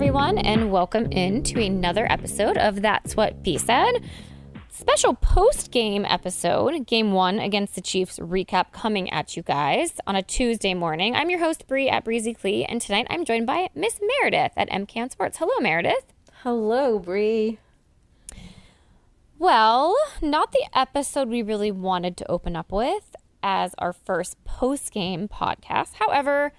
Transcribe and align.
everyone, 0.00 0.38
and 0.38 0.72
welcome 0.72 1.12
in 1.12 1.42
to 1.42 1.62
another 1.62 2.10
episode 2.10 2.56
of 2.56 2.80
That's 2.80 3.14
What 3.16 3.42
B 3.42 3.58
Said. 3.58 4.02
Special 4.70 5.12
post 5.12 5.70
game 5.70 6.06
episode, 6.06 6.86
game 6.86 7.12
one 7.12 7.38
against 7.38 7.74
the 7.74 7.82
Chiefs 7.82 8.18
recap 8.18 8.72
coming 8.72 9.10
at 9.10 9.36
you 9.36 9.42
guys 9.42 10.00
on 10.06 10.16
a 10.16 10.22
Tuesday 10.22 10.72
morning. 10.72 11.14
I'm 11.14 11.28
your 11.28 11.40
host, 11.40 11.66
Bree 11.66 11.90
at 11.90 12.02
Breezy 12.02 12.32
Clee, 12.32 12.64
and 12.64 12.80
tonight 12.80 13.08
I'm 13.10 13.26
joined 13.26 13.46
by 13.46 13.68
Miss 13.74 14.00
Meredith 14.00 14.52
at 14.56 14.70
MCAN 14.70 15.12
Sports. 15.12 15.36
Hello, 15.36 15.52
Meredith. 15.60 16.14
Hello, 16.44 16.98
Bree. 16.98 17.58
Well, 19.38 19.94
not 20.22 20.52
the 20.52 20.66
episode 20.72 21.28
we 21.28 21.42
really 21.42 21.70
wanted 21.70 22.16
to 22.16 22.30
open 22.30 22.56
up 22.56 22.72
with 22.72 23.14
as 23.42 23.74
our 23.76 23.92
first 23.92 24.42
post 24.46 24.92
game 24.92 25.28
podcast. 25.28 25.96
However, 25.96 26.54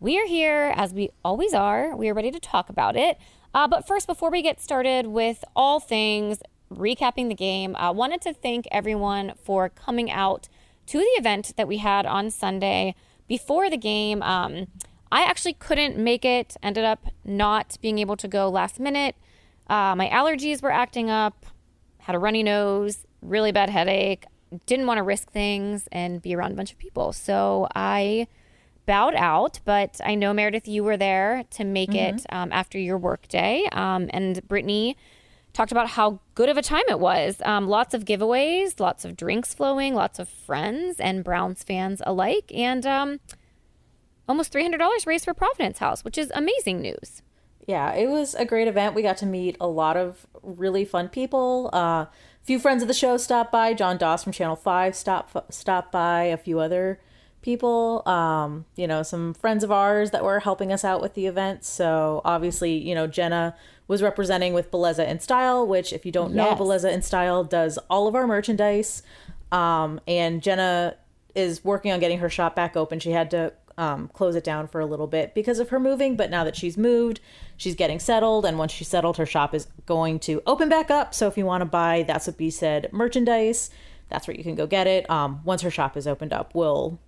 we 0.00 0.18
are 0.18 0.26
here, 0.26 0.72
as 0.76 0.92
we 0.92 1.10
always 1.24 1.54
are. 1.54 1.96
We 1.96 2.08
are 2.08 2.14
ready 2.14 2.30
to 2.30 2.38
talk 2.38 2.68
about 2.68 2.96
it. 2.96 3.18
Uh, 3.52 3.66
but 3.66 3.86
first, 3.86 4.06
before 4.06 4.30
we 4.30 4.42
get 4.42 4.60
started 4.60 5.08
with 5.08 5.44
all 5.56 5.80
things 5.80 6.40
recapping 6.72 7.28
the 7.28 7.34
game, 7.34 7.74
I 7.76 7.90
wanted 7.90 8.20
to 8.22 8.32
thank 8.32 8.68
everyone 8.70 9.32
for 9.42 9.68
coming 9.68 10.10
out 10.10 10.48
to 10.86 10.98
the 10.98 11.04
event 11.18 11.54
that 11.56 11.66
we 11.66 11.78
had 11.78 12.06
on 12.06 12.30
Sunday 12.30 12.94
before 13.26 13.68
the 13.68 13.76
game. 13.76 14.22
Um, 14.22 14.68
I 15.10 15.22
actually 15.22 15.54
couldn't 15.54 15.96
make 15.96 16.24
it, 16.24 16.56
ended 16.62 16.84
up 16.84 17.06
not 17.24 17.76
being 17.80 17.98
able 17.98 18.16
to 18.18 18.28
go 18.28 18.48
last 18.48 18.78
minute. 18.78 19.16
Uh, 19.68 19.96
my 19.96 20.08
allergies 20.08 20.62
were 20.62 20.72
acting 20.72 21.10
up, 21.10 21.46
had 21.98 22.14
a 22.14 22.18
runny 22.18 22.42
nose, 22.42 23.04
really 23.20 23.50
bad 23.50 23.70
headache, 23.70 24.26
didn't 24.66 24.86
want 24.86 24.98
to 24.98 25.02
risk 25.02 25.30
things 25.30 25.88
and 25.90 26.22
be 26.22 26.34
around 26.34 26.52
a 26.52 26.54
bunch 26.54 26.72
of 26.72 26.78
people. 26.78 27.12
So 27.12 27.66
I 27.74 28.28
bowed 28.88 29.14
out, 29.14 29.60
but 29.66 30.00
I 30.02 30.14
know 30.14 30.32
Meredith, 30.32 30.66
you 30.66 30.82
were 30.82 30.96
there 30.96 31.44
to 31.50 31.64
make 31.64 31.90
mm-hmm. 31.90 32.16
it 32.16 32.26
um, 32.30 32.50
after 32.50 32.78
your 32.78 32.96
work 32.96 33.28
day. 33.28 33.68
Um, 33.70 34.08
and 34.14 34.42
Brittany 34.48 34.96
talked 35.52 35.70
about 35.70 35.90
how 35.90 36.20
good 36.34 36.48
of 36.48 36.56
a 36.56 36.62
time 36.62 36.84
it 36.88 36.98
was. 36.98 37.42
Um, 37.44 37.68
lots 37.68 37.92
of 37.92 38.06
giveaways, 38.06 38.80
lots 38.80 39.04
of 39.04 39.14
drinks 39.14 39.52
flowing, 39.52 39.94
lots 39.94 40.18
of 40.18 40.26
friends 40.26 41.00
and 41.00 41.22
Browns 41.22 41.62
fans 41.62 42.00
alike, 42.06 42.50
and 42.54 42.86
um, 42.86 43.20
almost 44.26 44.54
$300 44.54 45.06
raised 45.06 45.26
for 45.26 45.34
Providence 45.34 45.80
House, 45.80 46.02
which 46.02 46.16
is 46.16 46.32
amazing 46.34 46.80
news. 46.80 47.20
Yeah, 47.66 47.92
it 47.92 48.08
was 48.08 48.34
a 48.34 48.46
great 48.46 48.68
event. 48.68 48.94
We 48.94 49.02
got 49.02 49.18
to 49.18 49.26
meet 49.26 49.58
a 49.60 49.68
lot 49.68 49.98
of 49.98 50.26
really 50.42 50.86
fun 50.86 51.10
people. 51.10 51.68
Uh, 51.74 52.06
a 52.06 52.10
few 52.42 52.58
friends 52.58 52.80
of 52.80 52.88
the 52.88 52.94
show 52.94 53.18
stopped 53.18 53.52
by. 53.52 53.74
John 53.74 53.98
Doss 53.98 54.24
from 54.24 54.32
Channel 54.32 54.56
5 54.56 54.96
stopped, 54.96 55.52
stopped 55.52 55.92
by. 55.92 56.22
A 56.22 56.38
few 56.38 56.58
other 56.58 57.00
people, 57.48 58.06
um, 58.06 58.66
you 58.76 58.86
know, 58.86 59.02
some 59.02 59.32
friends 59.32 59.64
of 59.64 59.72
ours 59.72 60.10
that 60.10 60.22
were 60.22 60.38
helping 60.38 60.70
us 60.70 60.84
out 60.84 61.00
with 61.00 61.14
the 61.14 61.24
event. 61.24 61.64
So 61.64 62.20
obviously, 62.22 62.76
you 62.76 62.94
know, 62.94 63.06
Jenna 63.06 63.56
was 63.86 64.02
representing 64.02 64.52
with 64.52 64.70
Beleza 64.70 65.08
in 65.08 65.18
Style, 65.18 65.66
which, 65.66 65.94
if 65.94 66.04
you 66.04 66.12
don't 66.12 66.34
know, 66.34 66.50
yes. 66.50 66.58
Beleza 66.58 66.92
in 66.92 67.00
Style 67.00 67.44
does 67.44 67.78
all 67.88 68.06
of 68.06 68.14
our 68.14 68.26
merchandise. 68.26 69.02
Um, 69.50 69.98
and 70.06 70.42
Jenna 70.42 70.96
is 71.34 71.64
working 71.64 71.90
on 71.90 72.00
getting 72.00 72.18
her 72.18 72.28
shop 72.28 72.54
back 72.54 72.76
open. 72.76 73.00
She 73.00 73.12
had 73.12 73.30
to 73.30 73.54
um, 73.78 74.10
close 74.12 74.34
it 74.34 74.44
down 74.44 74.68
for 74.68 74.82
a 74.82 74.86
little 74.86 75.06
bit 75.06 75.34
because 75.34 75.58
of 75.58 75.70
her 75.70 75.80
moving, 75.80 76.16
but 76.16 76.30
now 76.30 76.44
that 76.44 76.54
she's 76.54 76.76
moved, 76.76 77.18
she's 77.56 77.74
getting 77.74 77.98
settled. 77.98 78.44
And 78.44 78.58
once 78.58 78.72
she's 78.72 78.88
settled, 78.88 79.16
her 79.16 79.24
shop 79.24 79.54
is 79.54 79.68
going 79.86 80.18
to 80.18 80.42
open 80.46 80.68
back 80.68 80.90
up. 80.90 81.14
So 81.14 81.28
if 81.28 81.38
you 81.38 81.46
want 81.46 81.62
to 81.62 81.64
buy 81.64 82.04
That's 82.06 82.26
What 82.26 82.36
B 82.36 82.50
Said 82.50 82.90
merchandise, 82.92 83.70
that's 84.10 84.28
where 84.28 84.36
you 84.36 84.44
can 84.44 84.54
go 84.54 84.66
get 84.66 84.86
it. 84.86 85.08
Um, 85.08 85.40
once 85.46 85.62
her 85.62 85.70
shop 85.70 85.96
is 85.96 86.06
opened 86.06 86.34
up, 86.34 86.54
we'll 86.54 86.98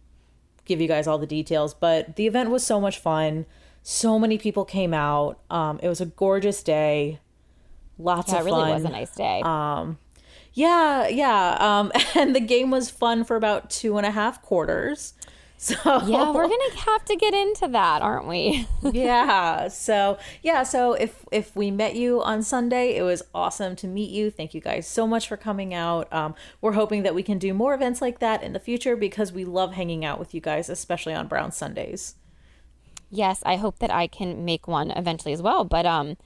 give 0.71 0.81
you 0.81 0.89
guys 0.89 1.07
all 1.07 1.19
the 1.19 1.27
details, 1.27 1.75
but 1.75 2.17
the 2.17 2.27
event 2.27 2.49
was 2.51 2.65
so 2.65 2.81
much 2.81 2.99
fun. 2.99 3.45
So 3.83 4.19
many 4.19 4.39
people 4.39 4.65
came 4.65 4.95
out. 4.95 5.41
Um, 5.51 5.81
it 5.83 5.89
was 5.89 6.01
a 6.01 6.07
gorgeous 6.07 6.63
day. 6.63 7.19
Lots 7.99 8.33
yeah, 8.33 8.39
of 8.39 8.47
fun. 8.47 8.53
It 8.53 8.63
really 8.63 8.73
was 8.75 8.85
a 8.85 8.89
nice 8.89 9.15
day. 9.15 9.43
Um, 9.45 9.99
yeah, 10.55 11.09
yeah. 11.09 11.57
Um, 11.59 11.91
and 12.15 12.35
the 12.35 12.41
game 12.41 12.71
was 12.71 12.89
fun 12.89 13.25
for 13.25 13.37
about 13.37 13.69
two 13.69 13.97
and 13.97 14.07
a 14.07 14.13
half 14.13 14.41
quarters. 14.43 15.15
So 15.63 15.77
yeah, 16.07 16.31
we're 16.33 16.49
gonna 16.49 16.75
have 16.87 17.05
to 17.05 17.17
get 17.17 17.35
into 17.35 17.69
that, 17.69 18.01
aren't 18.01 18.27
we? 18.27 18.67
yeah. 18.93 19.69
So 19.69 20.17
yeah. 20.43 20.63
So 20.63 20.95
if 20.95 21.27
if 21.31 21.55
we 21.55 21.71
met 21.71 21.95
you 21.97 22.23
on 22.23 22.43
Sunday, 22.43 22.97
it 22.97 23.03
was 23.03 23.23
awesome 23.35 23.77
to 23.77 23.87
meet 23.87 24.09
you. 24.09 24.31
Thank 24.31 24.55
you 24.55 24.63
guys 24.63 24.89
so 24.89 25.07
much 25.07 25.29
for 25.29 25.37
coming 25.37 25.75
out. 25.75 26.11
Um, 26.11 26.35
we're 26.63 26.73
hoping 26.73 27.03
that 27.03 27.15
we 27.15 27.23
can 27.23 27.37
do 27.37 27.53
more 27.53 27.75
events 27.75 28.01
like 28.01 28.21
that 28.21 28.43
in 28.43 28.55
the 28.55 28.59
future 28.59 28.97
because 28.97 29.35
we 29.35 29.45
love 29.45 29.75
hanging 29.75 30.03
out 30.03 30.19
with 30.19 30.33
you 30.33 30.41
guys, 30.41 30.71
especially 30.71 31.13
on 31.13 31.29
Brown 31.29 31.53
Sundays. 31.53 32.15
Yes, 33.11 33.43
I 33.45 33.57
hope 33.57 33.81
that 33.81 33.91
I 33.91 34.07
can 34.07 34.47
make 34.47 34.67
one 34.67 34.91
eventually 34.91 35.35
as 35.35 35.43
well. 35.43 35.65
But 35.65 35.85
um, 35.85 36.17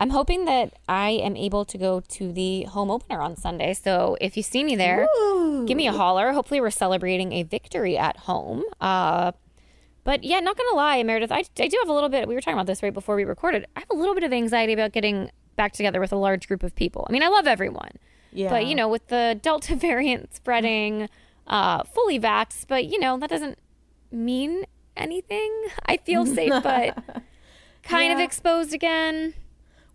I'm 0.00 0.10
hoping 0.10 0.46
that 0.46 0.72
I 0.88 1.10
am 1.10 1.36
able 1.36 1.66
to 1.66 1.76
go 1.76 2.00
to 2.00 2.32
the 2.32 2.62
home 2.64 2.90
opener 2.90 3.20
on 3.20 3.36
Sunday. 3.36 3.74
So 3.74 4.16
if 4.18 4.34
you 4.34 4.42
see 4.42 4.64
me 4.64 4.74
there, 4.74 5.06
Ooh. 5.18 5.66
give 5.66 5.76
me 5.76 5.86
a 5.86 5.92
holler. 5.92 6.32
Hopefully, 6.32 6.60
we're 6.60 6.70
celebrating 6.70 7.32
a 7.32 7.42
victory 7.42 7.98
at 7.98 8.16
home. 8.16 8.64
Uh, 8.80 9.32
but 10.02 10.24
yeah, 10.24 10.40
not 10.40 10.56
gonna 10.56 10.74
lie, 10.74 11.02
Meredith, 11.02 11.30
I, 11.30 11.44
I 11.58 11.68
do 11.68 11.76
have 11.80 11.90
a 11.90 11.92
little 11.92 12.08
bit. 12.08 12.26
We 12.26 12.34
were 12.34 12.40
talking 12.40 12.54
about 12.54 12.66
this 12.66 12.82
right 12.82 12.94
before 12.94 13.14
we 13.14 13.24
recorded. 13.24 13.66
I 13.76 13.80
have 13.80 13.90
a 13.90 13.94
little 13.94 14.14
bit 14.14 14.24
of 14.24 14.32
anxiety 14.32 14.72
about 14.72 14.92
getting 14.92 15.30
back 15.56 15.72
together 15.72 16.00
with 16.00 16.12
a 16.12 16.16
large 16.16 16.48
group 16.48 16.62
of 16.62 16.74
people. 16.74 17.06
I 17.08 17.12
mean, 17.12 17.22
I 17.22 17.28
love 17.28 17.46
everyone, 17.46 17.92
yeah. 18.32 18.48
but 18.48 18.64
you 18.64 18.74
know, 18.74 18.88
with 18.88 19.06
the 19.08 19.38
Delta 19.42 19.76
variant 19.76 20.34
spreading, 20.34 21.10
uh, 21.46 21.84
fully 21.84 22.18
vaxxed, 22.18 22.64
but 22.68 22.86
you 22.86 22.98
know, 22.98 23.18
that 23.18 23.28
doesn't 23.28 23.58
mean 24.10 24.64
anything. 24.96 25.66
I 25.84 25.98
feel 25.98 26.24
safe, 26.24 26.62
but 26.62 26.96
kind 27.82 28.06
yeah. 28.06 28.14
of 28.14 28.20
exposed 28.20 28.72
again. 28.72 29.34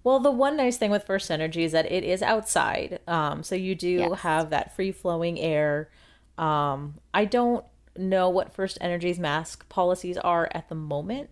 Well, 0.06 0.20
the 0.20 0.30
one 0.30 0.56
nice 0.56 0.78
thing 0.78 0.92
with 0.92 1.04
First 1.04 1.32
Energy 1.32 1.64
is 1.64 1.72
that 1.72 1.92
it 1.92 2.04
is 2.04 2.22
outside. 2.22 3.00
Um, 3.08 3.42
so 3.42 3.56
you 3.56 3.74
do 3.74 3.90
yes. 3.90 4.20
have 4.20 4.52
that 4.52 4.76
free 4.76 4.92
flowing 4.92 5.40
air. 5.40 5.90
Um, 6.38 7.00
I 7.12 7.26
don't 7.26 7.66
know 7.98 8.30
what 8.30 8.54
First 8.54 8.78
Energy's 8.82 9.18
mask 9.18 9.68
policies 9.68 10.16
are 10.20 10.48
at 10.52 10.70
the 10.70 10.76
moment. 10.76 11.32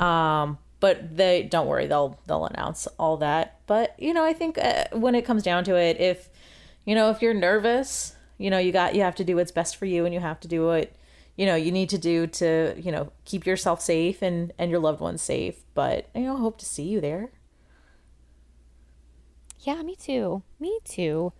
Um, 0.00 0.58
but 0.80 1.16
they 1.16 1.44
don't 1.44 1.68
worry, 1.68 1.86
they'll 1.86 2.18
they'll 2.26 2.46
announce 2.46 2.88
all 2.98 3.16
that. 3.18 3.60
But 3.68 3.94
you 3.96 4.12
know, 4.12 4.24
I 4.24 4.32
think 4.32 4.58
uh, 4.58 4.86
when 4.92 5.14
it 5.14 5.24
comes 5.24 5.44
down 5.44 5.62
to 5.64 5.76
it, 5.76 6.00
if 6.00 6.30
you 6.84 6.96
know 6.96 7.10
if 7.10 7.22
you're 7.22 7.32
nervous, 7.32 8.16
you 8.38 8.50
know 8.50 8.58
you 8.58 8.72
got 8.72 8.96
you 8.96 9.02
have 9.02 9.14
to 9.16 9.24
do 9.24 9.36
what's 9.36 9.52
best 9.52 9.76
for 9.76 9.86
you, 9.86 10.04
and 10.04 10.12
you 10.12 10.18
have 10.18 10.40
to 10.40 10.48
do 10.48 10.66
what 10.66 10.90
you 11.36 11.46
know 11.46 11.54
you 11.54 11.70
need 11.70 11.90
to 11.90 11.98
do 11.98 12.26
to 12.26 12.74
you 12.76 12.90
know 12.90 13.12
keep 13.24 13.46
yourself 13.46 13.80
safe 13.80 14.20
and 14.20 14.52
and 14.58 14.68
your 14.68 14.80
loved 14.80 15.00
ones 15.00 15.22
safe. 15.22 15.62
But 15.74 16.08
you 16.12 16.22
know, 16.22 16.36
hope 16.36 16.58
to 16.58 16.64
see 16.64 16.88
you 16.88 17.00
there. 17.00 17.30
Yeah, 19.62 19.82
me 19.82 19.94
too. 19.94 20.42
Me 20.58 20.78
too. 20.84 21.32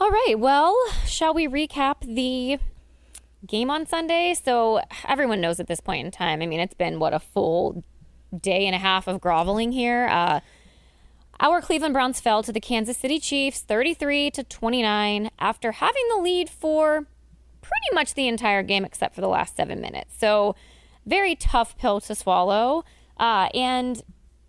All 0.00 0.10
right. 0.10 0.34
Well, 0.36 0.76
shall 1.04 1.32
we 1.32 1.46
recap 1.46 2.00
the 2.00 2.58
game 3.46 3.70
on 3.70 3.86
Sunday? 3.86 4.34
So 4.34 4.80
everyone 5.06 5.40
knows 5.40 5.60
at 5.60 5.68
this 5.68 5.80
point 5.80 6.04
in 6.04 6.10
time. 6.10 6.42
I 6.42 6.46
mean, 6.46 6.58
it's 6.58 6.74
been 6.74 6.98
what 6.98 7.14
a 7.14 7.20
full 7.20 7.84
day 8.38 8.66
and 8.66 8.74
a 8.74 8.78
half 8.78 9.06
of 9.06 9.20
groveling 9.20 9.70
here. 9.70 10.08
Uh, 10.08 10.40
our 11.38 11.60
Cleveland 11.60 11.94
Browns 11.94 12.18
fell 12.18 12.42
to 12.42 12.52
the 12.52 12.60
Kansas 12.60 12.96
City 12.96 13.20
Chiefs 13.20 13.60
33 13.60 14.32
to 14.32 14.42
29 14.42 15.30
after 15.38 15.72
having 15.72 16.04
the 16.08 16.20
lead 16.20 16.50
for 16.50 17.06
pretty 17.62 17.94
much 17.94 18.14
the 18.14 18.26
entire 18.26 18.62
game 18.62 18.84
except 18.84 19.14
for 19.14 19.20
the 19.20 19.28
last 19.28 19.54
seven 19.54 19.80
minutes. 19.80 20.16
So, 20.18 20.56
very 21.04 21.36
tough 21.36 21.78
pill 21.78 22.00
to 22.00 22.14
swallow. 22.16 22.84
Uh, 23.16 23.48
and 23.54 24.02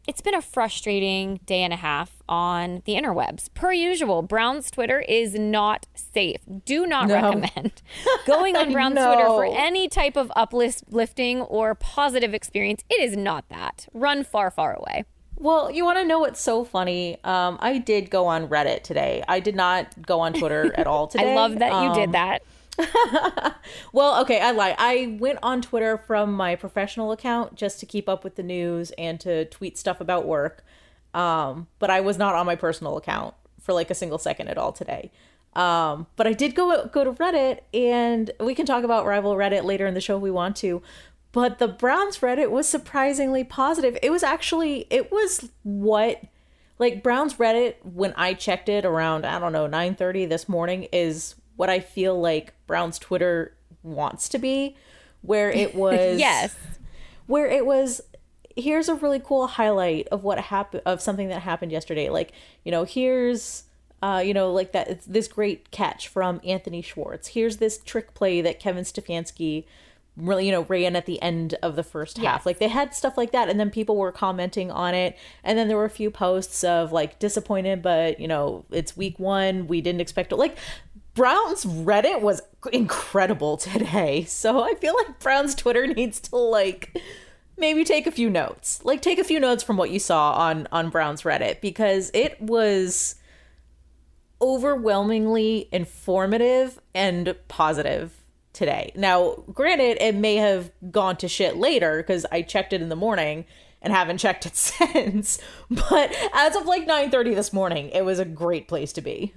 it's 0.07 0.21
been 0.21 0.33
a 0.33 0.41
frustrating 0.41 1.39
day 1.45 1.61
and 1.61 1.71
a 1.71 1.77
half 1.77 2.16
on 2.29 2.81
the 2.85 2.93
interwebs. 2.93 3.53
Per 3.53 3.71
usual, 3.71 4.21
Brown's 4.21 4.71
Twitter 4.71 4.99
is 5.01 5.35
not 5.35 5.87
safe. 5.95 6.41
Do 6.65 6.85
not 6.85 7.07
no. 7.07 7.15
recommend 7.15 7.81
going 8.25 8.55
on 8.55 8.71
Brown's 8.73 8.95
no. 8.95 9.13
Twitter 9.13 9.27
for 9.27 9.45
any 9.45 9.87
type 9.87 10.15
of 10.15 10.31
uplifting 10.35 11.41
or 11.41 11.75
positive 11.75 12.33
experience. 12.33 12.83
It 12.89 13.01
is 13.01 13.15
not 13.15 13.49
that. 13.49 13.87
Run 13.93 14.23
far, 14.23 14.51
far 14.51 14.73
away. 14.73 15.05
Well, 15.39 15.69
you 15.69 15.85
want 15.85 15.99
to 15.99 16.05
know 16.05 16.19
what's 16.19 16.41
so 16.41 16.63
funny? 16.63 17.17
Um, 17.23 17.57
I 17.61 17.77
did 17.77 18.09
go 18.09 18.25
on 18.25 18.47
Reddit 18.47 18.81
today. 18.81 19.23
I 19.27 19.39
did 19.39 19.55
not 19.55 20.01
go 20.01 20.19
on 20.19 20.33
Twitter 20.33 20.73
at 20.75 20.87
all 20.87 21.07
today. 21.07 21.31
I 21.31 21.35
love 21.35 21.59
that 21.59 21.69
you 21.69 21.89
um, 21.89 21.95
did 21.95 22.11
that. 22.13 22.41
well, 23.91 24.21
okay, 24.21 24.39
I 24.39 24.51
lie. 24.51 24.75
I 24.77 25.17
went 25.19 25.39
on 25.43 25.61
Twitter 25.61 25.97
from 25.97 26.33
my 26.33 26.55
professional 26.55 27.11
account 27.11 27.55
just 27.55 27.79
to 27.81 27.85
keep 27.85 28.09
up 28.09 28.23
with 28.23 28.35
the 28.35 28.43
news 28.43 28.91
and 28.97 29.19
to 29.19 29.45
tweet 29.45 29.77
stuff 29.77 30.01
about 30.01 30.25
work. 30.25 30.63
Um, 31.13 31.67
but 31.79 31.89
I 31.89 32.01
was 32.01 32.17
not 32.17 32.35
on 32.35 32.45
my 32.45 32.55
personal 32.55 32.97
account 32.97 33.33
for 33.59 33.73
like 33.73 33.89
a 33.89 33.95
single 33.95 34.17
second 34.17 34.47
at 34.47 34.57
all 34.57 34.71
today. 34.71 35.11
Um, 35.57 36.05
but 36.15 36.27
I 36.27 36.33
did 36.33 36.53
go 36.53 36.87
go 36.87 37.03
to 37.03 37.11
Reddit, 37.11 37.61
and 37.73 38.29
we 38.39 38.53
can 38.53 38.65
talk 38.65 38.83
about 38.83 39.05
rival 39.05 39.35
Reddit 39.35 39.63
later 39.63 39.87
in 39.87 39.95
the 39.95 40.01
show 40.01 40.17
if 40.17 40.21
we 40.21 40.31
want 40.31 40.55
to. 40.57 40.81
But 41.31 41.59
the 41.59 41.67
Browns 41.67 42.19
Reddit 42.19 42.51
was 42.51 42.67
surprisingly 42.67 43.43
positive. 43.43 43.97
It 44.01 44.11
was 44.11 44.23
actually 44.23 44.85
it 44.89 45.11
was 45.11 45.49
what 45.63 46.21
like 46.79 47.01
Browns 47.03 47.35
Reddit 47.35 47.75
when 47.83 48.13
I 48.15 48.33
checked 48.33 48.69
it 48.69 48.85
around 48.85 49.25
I 49.25 49.39
don't 49.39 49.51
know 49.51 49.67
nine 49.67 49.95
thirty 49.95 50.25
this 50.25 50.47
morning 50.47 50.87
is 50.91 51.35
what 51.55 51.69
I 51.69 51.79
feel 51.79 52.19
like 52.19 52.53
Brown's 52.67 52.99
Twitter 52.99 53.55
wants 53.81 54.29
to 54.29 54.37
be, 54.37 54.77
where 55.21 55.51
it 55.51 55.73
was 55.83 56.19
yes, 56.19 56.55
where 57.25 57.47
it 57.47 57.65
was 57.65 58.01
here's 58.57 58.89
a 58.89 58.95
really 58.95 59.19
cool 59.19 59.47
highlight 59.47 60.07
of 60.09 60.23
what 60.23 60.39
happened 60.39 60.83
of 60.85 61.01
something 61.01 61.29
that 61.29 61.41
happened 61.41 61.71
yesterday. 61.71 62.09
Like, 62.09 62.31
you 62.63 62.71
know, 62.71 62.83
here's 62.83 63.63
uh, 64.01 64.21
you 64.23 64.33
know, 64.33 64.51
like 64.51 64.73
that 64.73 64.87
it's 64.89 65.05
this 65.05 65.27
great 65.27 65.71
catch 65.71 66.07
from 66.07 66.39
Anthony 66.45 66.81
Schwartz. 66.81 67.29
Here's 67.29 67.57
this 67.57 67.79
trick 67.79 68.13
play 68.13 68.41
that 68.41 68.59
Kevin 68.59 68.83
Stefanski 68.83 69.65
really, 70.15 70.45
you 70.47 70.51
know, 70.51 70.63
ran 70.63 70.95
at 70.95 71.05
the 71.05 71.21
end 71.21 71.55
of 71.61 71.75
the 71.75 71.83
first 71.83 72.17
half. 72.17 72.39
Yes. 72.39 72.45
Like 72.45 72.59
they 72.59 72.67
had 72.67 72.93
stuff 72.93 73.17
like 73.17 73.31
that, 73.31 73.49
and 73.49 73.59
then 73.59 73.69
people 73.69 73.95
were 73.97 74.11
commenting 74.11 74.71
on 74.71 74.93
it. 74.93 75.17
And 75.43 75.57
then 75.57 75.67
there 75.67 75.77
were 75.77 75.85
a 75.85 75.89
few 75.89 76.11
posts 76.11 76.63
of 76.63 76.91
like 76.91 77.19
disappointed, 77.19 77.81
but 77.81 78.19
you 78.19 78.27
know, 78.27 78.65
it's 78.71 78.97
week 78.97 79.19
one. 79.19 79.67
We 79.67 79.81
didn't 79.81 80.01
expect 80.01 80.31
it. 80.31 80.35
Like 80.35 80.57
Brown's 81.13 81.65
Reddit 81.65 82.21
was 82.21 82.41
incredible 82.71 83.57
today. 83.57 84.25
So 84.37 84.61
I 84.63 84.75
feel 84.75 84.93
like 84.95 85.19
Brown's 85.19 85.55
Twitter 85.55 85.87
needs 85.87 86.19
to 86.21 86.35
like 86.35 87.01
maybe 87.57 87.83
take 87.83 88.07
a 88.07 88.11
few 88.11 88.29
notes. 88.29 88.81
Like 88.83 89.01
take 89.01 89.19
a 89.19 89.23
few 89.23 89.39
notes 89.39 89.63
from 89.63 89.77
what 89.77 89.89
you 89.89 89.99
saw 89.99 90.33
on 90.33 90.67
on 90.71 90.89
Brown's 90.89 91.23
Reddit 91.23 91.61
because 91.61 92.11
it 92.13 92.39
was 92.41 93.15
overwhelmingly 94.41 95.67
informative 95.71 96.79
and 96.93 97.35
positive 97.47 98.13
today. 98.53 98.91
Now, 98.95 99.43
granted, 99.53 99.97
it 99.99 100.15
may 100.15 100.35
have 100.35 100.71
gone 100.91 101.17
to 101.17 101.27
shit 101.27 101.57
later 101.57 101.97
because 101.97 102.25
I 102.31 102.41
checked 102.41 102.73
it 102.73 102.81
in 102.81 102.89
the 102.89 102.95
morning 102.95 103.45
and 103.81 103.93
haven't 103.93 104.17
checked 104.17 104.45
it 104.45 104.55
since. 104.55 105.39
But 105.69 106.15
as 106.33 106.55
of 106.55 106.65
like 106.65 106.87
9:30 106.87 107.35
this 107.35 107.53
morning, 107.53 107.89
it 107.89 108.03
was 108.03 108.19
a 108.19 108.25
great 108.25 108.67
place 108.67 108.93
to 108.93 109.01
be. 109.01 109.33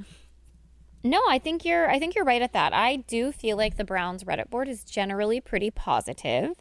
No, 1.03 1.23
I 1.29 1.39
think 1.39 1.65
you're 1.65 1.91
I 1.91 1.99
think 1.99 2.15
you're 2.15 2.25
right 2.25 2.43
at 2.43 2.53
that. 2.53 2.73
I 2.75 2.97
do 2.97 3.33
feel 3.33 3.57
like 3.57 3.77
the 3.77 3.85
Browns 3.85 4.25
Reddit 4.25 4.51
board 4.51 4.69
is 4.69 4.85
generally 4.85 5.41
pretty 5.41 5.71
positive. 5.71 6.57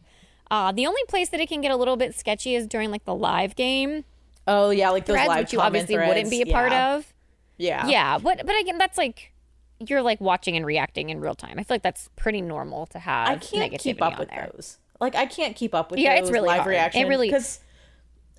Uh, 0.52 0.72
the 0.72 0.88
only 0.88 1.02
place 1.08 1.30
that 1.30 1.40
it 1.40 1.48
can 1.48 1.62
get 1.62 1.72
a 1.72 1.76
little 1.76 1.96
bit 1.98 2.16
sketchy 2.16 2.56
is 2.56 2.66
during 2.68 2.90
like 2.92 3.06
the 3.06 3.14
live 3.16 3.56
game 3.56 4.04
Oh 4.48 4.72
yeah, 4.72 4.90
like 4.90 5.06
those 5.06 5.14
threads, 5.16 5.28
live 5.30 5.40
which 5.42 5.54
you 5.54 5.60
obviously 5.62 5.94
threads. 5.96 6.08
wouldn't 6.10 6.30
be 6.32 6.42
a 6.42 6.46
part 6.48 6.72
Yeah. 6.72 6.96
of. 6.96 7.14
Yeah. 7.58 7.88
Yeah, 7.88 8.18
but 8.18 8.46
but 8.46 8.60
again, 8.60 8.78
that's 8.80 8.98
like 8.98 9.32
you're 9.80 10.02
like 10.02 10.20
watching 10.20 10.56
and 10.58 10.66
reacting 10.66 11.10
in 11.10 11.20
real 11.20 11.36
time. 11.36 11.60
I 11.60 11.64
feel 11.64 11.76
like 11.76 11.84
that's 11.84 12.10
pretty 12.16 12.42
normal 12.42 12.86
to 12.88 13.00
have. 13.00 13.30
I 13.30 13.36
can't 13.38 13.78
keep 13.80 14.02
up 14.02 14.18
with 14.18 14.30
there. 14.30 14.50
those. 14.54 14.78
Like 15.00 15.16
I 15.16 15.26
can't 15.28 15.56
keep 15.56 15.76
up 15.76 15.92
with 15.92 16.00
Yeah, 16.00 16.16
those 16.16 16.30
it's 16.30 16.32
really 16.32 16.48
live 16.48 16.62
hard. 16.62 16.68
It 16.68 16.78
reactions. 16.78 17.10
really- 17.10 17.28
because 17.28 17.60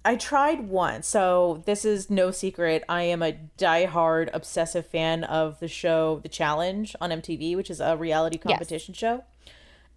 I 0.05 0.17
tried 0.17 0.69
once. 0.69 1.07
So 1.07 1.63
this 1.67 1.85
is 1.85 2.11
no 2.11 2.31
secret. 2.31 2.83
I 2.89 3.03
am 3.03 3.23
a 3.23 3.35
diehard 3.59 4.31
obsessive 4.33 4.87
fan 4.87 5.25
of 5.25 5.61
the 5.61 5.69
show 5.69 6.21
The 6.23 6.29
Challenge 6.29 6.97
on 7.01 7.11
MTV, 7.11 7.55
which 7.55 7.71
is 7.71 7.81
a 7.81 7.97
reality 7.97 8.37
competition 8.39 8.95
show. 8.95 9.25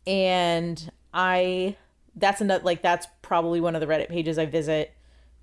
And 0.06 0.92
I 1.14 1.78
that's 2.16 2.42
another 2.42 2.64
like 2.64 2.82
that's 2.82 3.08
probably 3.22 3.60
one 3.60 3.76
of 3.76 3.82
the 3.82 3.88
Reddit 3.88 4.10
pages 4.10 4.38
I 4.38 4.46
visit 4.46 4.94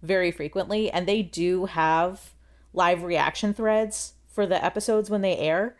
very 0.03 0.31
frequently 0.31 0.91
and 0.91 1.07
they 1.07 1.23
do 1.23 1.67
have 1.67 2.33
live 2.73 3.03
reaction 3.03 3.53
threads 3.53 4.15
for 4.27 4.47
the 4.47 4.63
episodes 4.65 5.11
when 5.11 5.23
they 5.23 5.37
air 5.37 5.77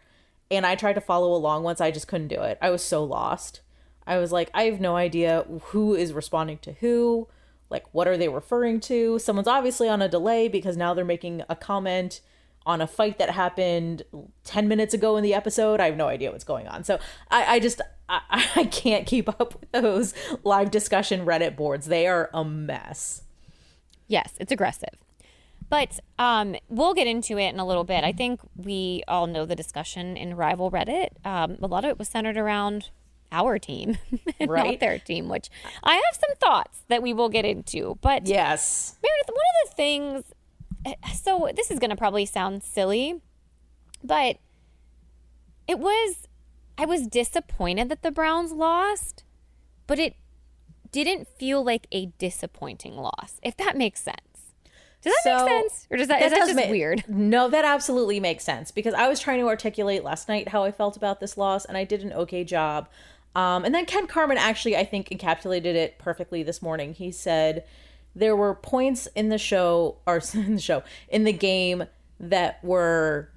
and 0.51 0.67
I 0.67 0.75
tried 0.75 0.95
to 0.95 1.01
follow 1.01 1.33
along 1.35 1.63
once 1.63 1.81
I 1.81 1.91
just 1.91 2.09
couldn't 2.09 2.29
do 2.29 2.43
it. 2.43 2.59
I 2.61 2.71
was 2.71 2.83
so 2.83 3.05
lost. 3.05 3.61
I 4.07 4.19
was 4.19 4.33
like 4.33 4.51
I 4.53 4.65
have 4.65 4.81
no 4.81 4.97
idea 4.97 5.47
who 5.67 5.95
is 5.95 6.13
responding 6.13 6.59
to 6.59 6.73
who, 6.75 7.29
like 7.71 7.85
what 7.93 8.09
are 8.09 8.17
they 8.17 8.29
referring 8.29 8.81
to? 8.81 9.19
Someone's 9.19 9.49
obviously 9.49 9.89
on 9.89 10.03
a 10.03 10.09
delay 10.09 10.49
because 10.49 10.77
now 10.77 10.93
they're 10.93 11.05
making 11.05 11.43
a 11.49 11.55
comment 11.55 12.21
on 12.67 12.81
a 12.81 12.87
fight 12.87 13.19
that 13.19 13.31
happened 13.31 14.03
10 14.45 14.69
minutes 14.69 14.93
ago 14.93 15.17
in 15.17 15.23
the 15.23 15.35
episode. 15.35 15.81
I 15.81 15.87
have 15.87 15.97
no 15.97 16.09
idea 16.09 16.31
what's 16.31 16.45
going 16.45 16.69
on. 16.69 16.85
So 16.85 16.99
I, 17.31 17.57
I 17.57 17.61
just, 17.61 17.81
I, 18.11 18.49
I 18.57 18.65
can't 18.65 19.07
keep 19.07 19.29
up 19.29 19.55
with 19.61 19.73
those 19.73 20.15
live 20.45 20.71
discussion 20.71 21.25
Reddit 21.25 21.57
boards. 21.57 21.87
They 21.87 22.07
are 22.07 22.29
a 22.35 22.45
mess. 22.45 23.23
Yes, 24.09 24.33
it's 24.41 24.51
aggressive. 24.53 24.91
But 25.69 26.01
um, 26.19 26.57
we'll 26.69 26.95
get 26.95 27.07
into 27.07 27.39
it 27.39 27.51
in 27.55 27.61
a 27.61 27.65
little 27.65 27.85
bit. 27.85 28.03
I 28.03 28.11
think 28.13 28.41
we 28.57 29.05
all 29.07 29.29
know 29.29 29.47
the 29.47 29.55
discussion 29.55 30.17
in 30.17 30.35
Rival 30.35 30.69
Reddit. 30.71 31.11
Um, 31.25 31.59
a 31.63 31.69
lot 31.69 31.85
of 31.85 31.91
it 31.91 31.99
was 31.99 32.09
centered 32.09 32.37
around 32.37 32.91
our 33.31 33.57
team, 33.61 33.97
and 34.11 34.21
not 34.41 34.49
Right. 34.51 34.81
their 34.81 34.99
team, 34.99 35.29
which 35.29 35.49
I 35.85 35.95
have 35.95 36.19
some 36.21 36.35
thoughts 36.41 36.81
that 36.89 37.01
we 37.03 37.13
will 37.13 37.29
get 37.29 37.45
into. 37.45 37.97
But 38.01 38.27
Yes. 38.27 38.97
Meredith, 39.01 39.29
one 39.29 39.45
of 39.65 39.71
the 39.71 39.77
things, 39.77 40.25
eh, 40.87 41.13
so 41.15 41.49
this 41.55 41.71
is 41.71 41.79
going 41.79 41.91
to 41.91 41.97
probably 41.97 42.27
sound 42.27 42.65
silly, 42.65 43.21
but 44.03 44.39
it 45.69 45.79
was, 45.79 46.27
I 46.81 46.87
was 46.87 47.07
disappointed 47.07 47.91
that 47.91 48.01
the 48.03 48.11
Browns 48.11 48.53
lost, 48.53 49.23
but 49.87 49.99
it 49.99 50.15
didn't 50.91 51.29
feel 51.29 51.63
like 51.63 51.87
a 51.93 52.07
disappointing 52.19 52.97
loss, 52.97 53.39
if 53.43 53.55
that 53.59 53.77
makes 53.77 54.01
sense. 54.01 54.55
Does 55.03 55.13
that 55.13 55.23
So, 55.23 55.45
make 55.45 55.63
sense? 55.71 55.87
Or 55.91 55.99
does 55.99 56.09
that, 56.09 56.23
is 56.23 56.31
that 56.33 56.39
just 56.39 56.55
ma- 56.55 56.71
weird? 56.71 57.05
No, 57.07 57.51
that 57.51 57.67
absolutely 57.67 58.19
makes 58.19 58.45
sense 58.45 58.71
because 58.71 58.95
I 58.95 59.09
was 59.09 59.21
trying 59.21 59.41
to 59.41 59.47
articulate 59.47 60.05
last 60.05 60.27
night 60.27 60.49
how 60.49 60.65
I 60.65 60.71
felt 60.73 60.97
about 60.97 61.21
this 61.21 61.37
loss, 61.37 61.67
and 61.67 61.77
I 61.77 61.85
did 61.85 62.03
an 62.03 62.15
okay 62.15 62.45
job. 62.45 62.89
Um, 63.37 63.67
and 63.67 63.75
then 63.75 63.85
Ken 63.85 64.07
Carman 64.07 64.39
actually, 64.39 64.75
I 64.75 64.87
think, 64.87 65.11
encapsulated 65.11 65.75
it 65.75 65.99
perfectly 65.99 66.43
this 66.43 66.63
morning. 66.63 66.95
He 66.95 67.13
said 67.13 67.65
there 68.15 68.35
were 68.35 68.55
points 68.55 69.07
in 69.15 69.29
the 69.29 69.39
show, 69.39 69.99
or 70.07 70.23
in 70.33 70.55
the 70.55 70.63
show, 70.63 70.83
in 71.11 71.25
the 71.25 71.33
game 71.35 71.85
that 72.19 72.65
were 72.65 73.29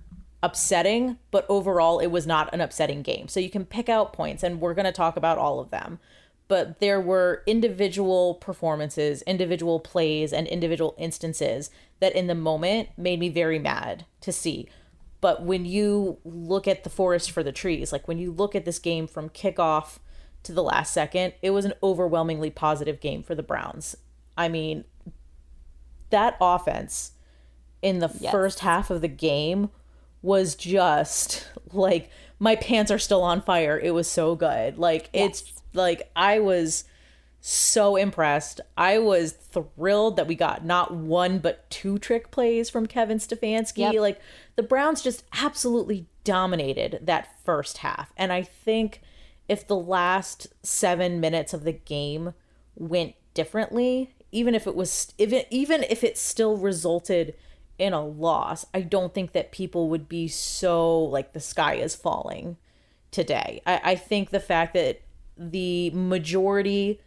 upsetting, 0.43 1.17
but 1.31 1.47
overall, 1.49 1.97
it 1.97 2.07
was 2.07 2.27
not 2.27 2.53
an 2.53 2.61
upsetting 2.61 3.01
game. 3.01 3.27
So 3.27 3.39
you 3.39 3.49
can 3.49 3.65
pick 3.65 3.89
out 3.89 4.13
points, 4.13 4.43
and 4.43 4.61
we're 4.61 4.75
going 4.75 4.85
to 4.85 4.91
talk 4.91 5.17
about 5.17 5.39
all 5.39 5.59
of 5.59 5.71
them 5.71 5.99
but 6.47 6.79
there 6.79 7.01
were 7.01 7.41
individual 7.45 8.35
performances, 8.35 9.21
individual 9.23 9.79
plays, 9.79 10.33
and 10.33 10.47
individual 10.47 10.93
instances 10.97 11.71
that 11.99 12.15
in 12.15 12.27
the 12.27 12.35
moment 12.35 12.89
made 12.97 13.19
me 13.19 13.29
very 13.29 13.59
mad 13.59 14.05
to 14.21 14.31
see. 14.31 14.67
But 15.21 15.43
when 15.43 15.65
you 15.65 16.19
look 16.23 16.67
at 16.67 16.83
the 16.83 16.89
forest 16.89 17.31
for 17.31 17.43
the 17.43 17.51
trees, 17.51 17.91
like 17.91 18.07
when 18.07 18.17
you 18.17 18.31
look 18.31 18.55
at 18.55 18.65
this 18.65 18.77
game 18.77 19.07
from 19.07 19.29
kickoff 19.29 19.99
to 20.43 20.51
the 20.51 20.61
last 20.61 20.93
second, 20.93 21.33
it 21.41 21.51
was 21.51 21.63
an 21.63 21.73
overwhelmingly 21.81 22.49
positive 22.49 22.99
game 22.99 23.23
for 23.23 23.33
the 23.33 23.41
Browns. 23.41 23.95
I 24.37 24.49
mean, 24.49 24.83
that 26.09 26.35
offense 26.41 27.13
in 27.81 27.99
the 27.99 28.09
first 28.09 28.59
half 28.59 28.89
of 28.89 29.01
the 29.01 29.07
game 29.07 29.69
was 30.23 30.55
just 30.55 31.47
like 31.71 32.09
my 32.39 32.55
pants 32.55 32.89
are 32.89 32.97
still 32.97 33.21
on 33.21 33.41
fire. 33.41 33.79
It 33.79 33.91
was 33.91 34.09
so 34.09 34.35
good. 34.35 34.79
Like 34.79 35.09
it's 35.13 35.53
like 35.73 36.09
I 36.15 36.39
was 36.39 36.86
so 37.39 37.98
impressed. 37.98 38.62
I 38.77 39.00
was 39.00 39.33
thrilled 39.33 40.15
that 40.15 40.27
we 40.27 40.33
got 40.33 40.65
not 40.65 40.93
one 40.93 41.39
but 41.39 41.69
two 41.69 42.00
trick 42.00 42.31
plays 42.31 42.69
from 42.69 42.88
Kevin 42.88 43.19
Stefanski. 43.19 43.79
Yep. 43.79 43.95
Like 43.95 44.21
the 44.55 44.63
Browns 44.63 45.01
just 45.01 45.25
absolutely 45.33 46.07
dominated 46.24 47.00
that 47.03 47.27
first 47.43 47.79
half. 47.79 48.13
And 48.15 48.31
I 48.31 48.43
think 48.43 49.01
if 49.50 49.67
the 49.67 49.75
last 49.75 50.48
7 50.63 51.19
minutes 51.19 51.53
of 51.53 51.65
the 51.65 51.74
game 51.74 52.33
went 52.75 53.15
differently, 53.33 54.15
even 54.31 54.55
if 54.55 54.65
it 54.65 54.75
was 54.75 55.13
it, 55.17 55.48
even 55.51 55.83
if 55.83 56.03
it 56.03 56.17
still 56.17 56.57
resulted 56.57 57.36
in 57.77 57.94
a 57.94 58.06
loss, 58.06 58.65
I 58.74 58.82
don't 58.82 59.13
think 59.13 59.32
that 59.34 59.51
people 59.51 59.89
would 59.89 60.08
be 60.08 60.27
so 60.27 61.00
like 61.00 61.34
the 61.34 61.39
sky 61.39 61.75
is 61.75 61.96
falling 61.96 62.58
today. 63.12 63.62
I, 63.65 63.82
I 63.84 63.96
think 63.96 64.30
the 64.30 64.39
fact 64.39 64.74
that 64.74 65.01
the 65.38 65.89
majority 65.92 67.00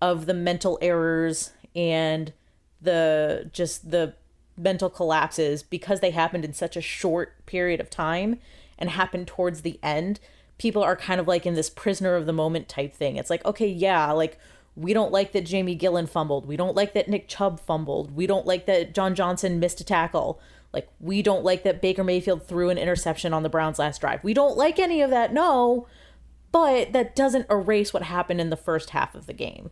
of 0.00 0.26
the 0.26 0.34
mental 0.34 0.78
errors 0.80 1.52
and 1.74 2.32
the 2.80 3.48
just 3.52 3.90
the 3.90 4.14
mental 4.56 4.90
collapses 4.90 5.62
because 5.62 6.00
they 6.00 6.10
happened 6.10 6.44
in 6.44 6.52
such 6.52 6.76
a 6.76 6.80
short 6.80 7.44
period 7.46 7.80
of 7.80 7.90
time 7.90 8.38
and 8.78 8.90
happened 8.90 9.26
towards 9.26 9.62
the 9.62 9.78
end 9.82 10.20
people 10.58 10.82
are 10.82 10.94
kind 10.94 11.20
of 11.20 11.26
like 11.26 11.44
in 11.44 11.54
this 11.54 11.70
prisoner 11.70 12.14
of 12.14 12.26
the 12.26 12.32
moment 12.32 12.68
type 12.68 12.94
thing 12.94 13.16
it's 13.16 13.30
like 13.30 13.44
okay 13.44 13.66
yeah 13.66 14.12
like 14.12 14.38
we 14.76 14.92
don't 14.92 15.12
like 15.12 15.32
that 15.32 15.44
Jamie 15.44 15.76
Gillan 15.78 16.08
fumbled. 16.08 16.46
We 16.46 16.56
don't 16.56 16.74
like 16.74 16.94
that 16.94 17.08
Nick 17.08 17.28
Chubb 17.28 17.60
fumbled. 17.60 18.14
We 18.16 18.26
don't 18.26 18.46
like 18.46 18.66
that 18.66 18.94
John 18.94 19.14
Johnson 19.14 19.60
missed 19.60 19.80
a 19.80 19.84
tackle. 19.84 20.40
Like 20.72 20.88
we 20.98 21.22
don't 21.22 21.44
like 21.44 21.62
that 21.62 21.80
Baker 21.80 22.02
Mayfield 22.02 22.46
threw 22.46 22.70
an 22.70 22.78
interception 22.78 23.32
on 23.32 23.44
the 23.44 23.48
Browns 23.48 23.78
last 23.78 24.00
drive. 24.00 24.24
We 24.24 24.34
don't 24.34 24.56
like 24.56 24.78
any 24.78 25.00
of 25.02 25.10
that. 25.10 25.32
No. 25.32 25.86
But 26.50 26.92
that 26.92 27.14
doesn't 27.16 27.46
erase 27.50 27.92
what 27.92 28.04
happened 28.04 28.40
in 28.40 28.50
the 28.50 28.56
first 28.56 28.90
half 28.90 29.14
of 29.14 29.26
the 29.26 29.32
game. 29.32 29.70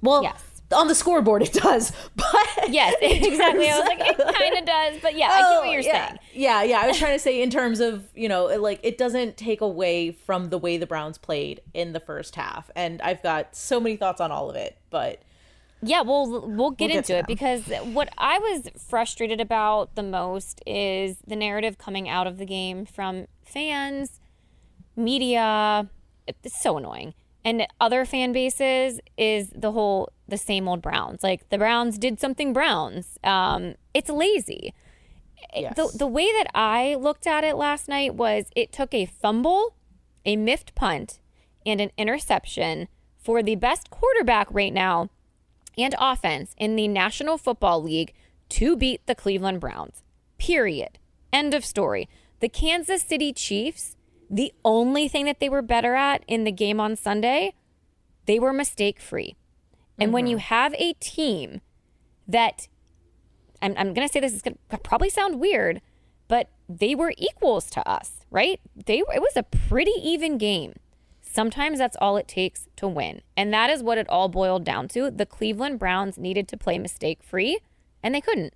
Well, 0.00 0.22
Yes. 0.22 0.51
On 0.72 0.88
the 0.88 0.94
scoreboard 0.94 1.42
it 1.42 1.52
does. 1.52 1.92
But 2.16 2.70
Yes, 2.70 2.94
exactly. 3.02 3.68
I 3.68 3.78
was 3.78 3.88
like, 3.88 4.00
it 4.00 4.16
kind 4.34 4.58
of 4.58 4.64
does, 4.64 5.00
but 5.02 5.16
yeah, 5.16 5.28
I 5.28 5.40
get 5.40 5.48
what 5.58 5.66
oh, 5.68 5.70
you're 5.70 5.80
Oh, 5.80 5.84
yeah. 5.84 6.06
saying. 6.08 6.18
Yeah, 6.32 6.62
yeah. 6.62 6.80
I 6.80 6.86
was 6.88 6.98
trying 6.98 7.14
to 7.14 7.18
say 7.28 7.42
in 7.42 7.50
terms 7.50 7.80
of, 7.80 8.04
you 8.14 8.28
know, 8.28 8.46
like 8.46 8.80
it 8.82 8.98
doesn't 8.98 9.36
take 9.36 9.60
away 9.60 10.12
from 10.12 10.50
the 10.50 10.58
way 10.58 10.76
the 10.78 10.86
Browns 10.86 11.18
played 11.18 11.60
in 11.74 11.92
the 11.92 12.00
first 12.00 12.36
half. 12.36 12.70
And 12.76 13.00
I've 13.02 13.22
got 13.22 13.54
so 13.56 13.80
many 13.80 13.96
thoughts 13.96 14.20
on 14.20 14.30
all 14.30 14.48
of 14.50 14.56
it, 14.56 14.78
but 14.90 15.22
Yeah, 15.82 16.02
we'll 16.02 16.46
we'll 16.48 16.70
get 16.70 16.88
get 16.88 16.96
into 16.98 17.16
it 17.16 17.26
because 17.26 17.62
what 17.92 18.08
I 18.16 18.38
was 18.38 18.68
frustrated 18.88 19.40
about 19.40 19.94
the 19.96 20.02
most 20.04 20.62
is 20.66 21.16
the 21.26 21.36
narrative 21.36 21.76
coming 21.78 22.08
out 22.08 22.26
of 22.28 22.38
the 22.38 22.46
game 22.46 22.84
from 22.86 23.26
fans, 23.44 24.20
media. 24.96 25.88
It's 26.26 26.60
so 26.60 26.76
annoying. 26.76 27.14
and 27.44 27.66
other 27.80 28.04
fan 28.04 28.30
bases 28.32 29.00
is 29.18 29.50
the 29.54 29.72
whole 29.72 30.12
the 30.32 30.38
same 30.38 30.66
old 30.66 30.82
Browns. 30.82 31.22
Like 31.22 31.48
the 31.50 31.58
Browns 31.58 31.98
did 31.98 32.18
something 32.18 32.52
Browns. 32.52 33.18
Um, 33.22 33.74
it's 33.92 34.08
lazy. 34.08 34.74
Yes. 35.54 35.76
The 35.76 35.92
the 35.96 36.06
way 36.06 36.26
that 36.32 36.48
I 36.54 36.94
looked 36.94 37.26
at 37.26 37.44
it 37.44 37.56
last 37.56 37.86
night 37.86 38.14
was 38.14 38.46
it 38.56 38.72
took 38.72 38.94
a 38.94 39.06
fumble, 39.06 39.76
a 40.24 40.36
miffed 40.36 40.74
punt, 40.74 41.20
and 41.66 41.80
an 41.80 41.90
interception 41.98 42.88
for 43.18 43.42
the 43.42 43.56
best 43.56 43.90
quarterback 43.90 44.48
right 44.50 44.72
now 44.72 45.10
and 45.76 45.94
offense 45.98 46.54
in 46.56 46.76
the 46.76 46.88
National 46.88 47.36
Football 47.38 47.82
League 47.82 48.14
to 48.48 48.76
beat 48.76 49.06
the 49.06 49.14
Cleveland 49.14 49.60
Browns. 49.60 50.02
Period. 50.38 50.98
End 51.32 51.54
of 51.54 51.64
story. 51.64 52.08
The 52.40 52.48
Kansas 52.48 53.02
City 53.02 53.32
Chiefs, 53.32 53.96
the 54.28 54.52
only 54.64 55.08
thing 55.08 55.26
that 55.26 55.40
they 55.40 55.48
were 55.48 55.62
better 55.62 55.94
at 55.94 56.24
in 56.26 56.44
the 56.44 56.52
game 56.52 56.80
on 56.80 56.96
Sunday, 56.96 57.54
they 58.26 58.38
were 58.38 58.52
mistake 58.52 59.00
free. 59.00 59.36
And 60.02 60.12
when 60.12 60.26
you 60.26 60.36
mm-hmm. 60.36 60.54
have 60.54 60.74
a 60.74 60.94
team 60.94 61.60
that, 62.26 62.68
I'm, 63.60 63.74
I'm 63.76 63.94
going 63.94 64.06
to 64.06 64.12
say 64.12 64.20
this 64.20 64.32
is 64.32 64.42
going 64.42 64.58
to 64.70 64.78
probably 64.78 65.10
sound 65.10 65.40
weird, 65.40 65.80
but 66.28 66.48
they 66.68 66.94
were 66.94 67.12
equals 67.16 67.70
to 67.70 67.88
us, 67.88 68.24
right? 68.30 68.60
They 68.86 68.98
it 68.98 69.20
was 69.20 69.36
a 69.36 69.42
pretty 69.42 69.92
even 70.02 70.38
game. 70.38 70.74
Sometimes 71.20 71.78
that's 71.78 71.96
all 72.00 72.16
it 72.16 72.28
takes 72.28 72.68
to 72.76 72.86
win. 72.86 73.22
And 73.36 73.52
that 73.54 73.70
is 73.70 73.82
what 73.82 73.96
it 73.96 74.08
all 74.08 74.28
boiled 74.28 74.64
down 74.64 74.88
to. 74.88 75.10
The 75.10 75.24
Cleveland 75.24 75.78
Browns 75.78 76.18
needed 76.18 76.46
to 76.48 76.56
play 76.56 76.78
mistake 76.78 77.22
free, 77.22 77.58
and 78.02 78.14
they 78.14 78.20
couldn't. 78.20 78.54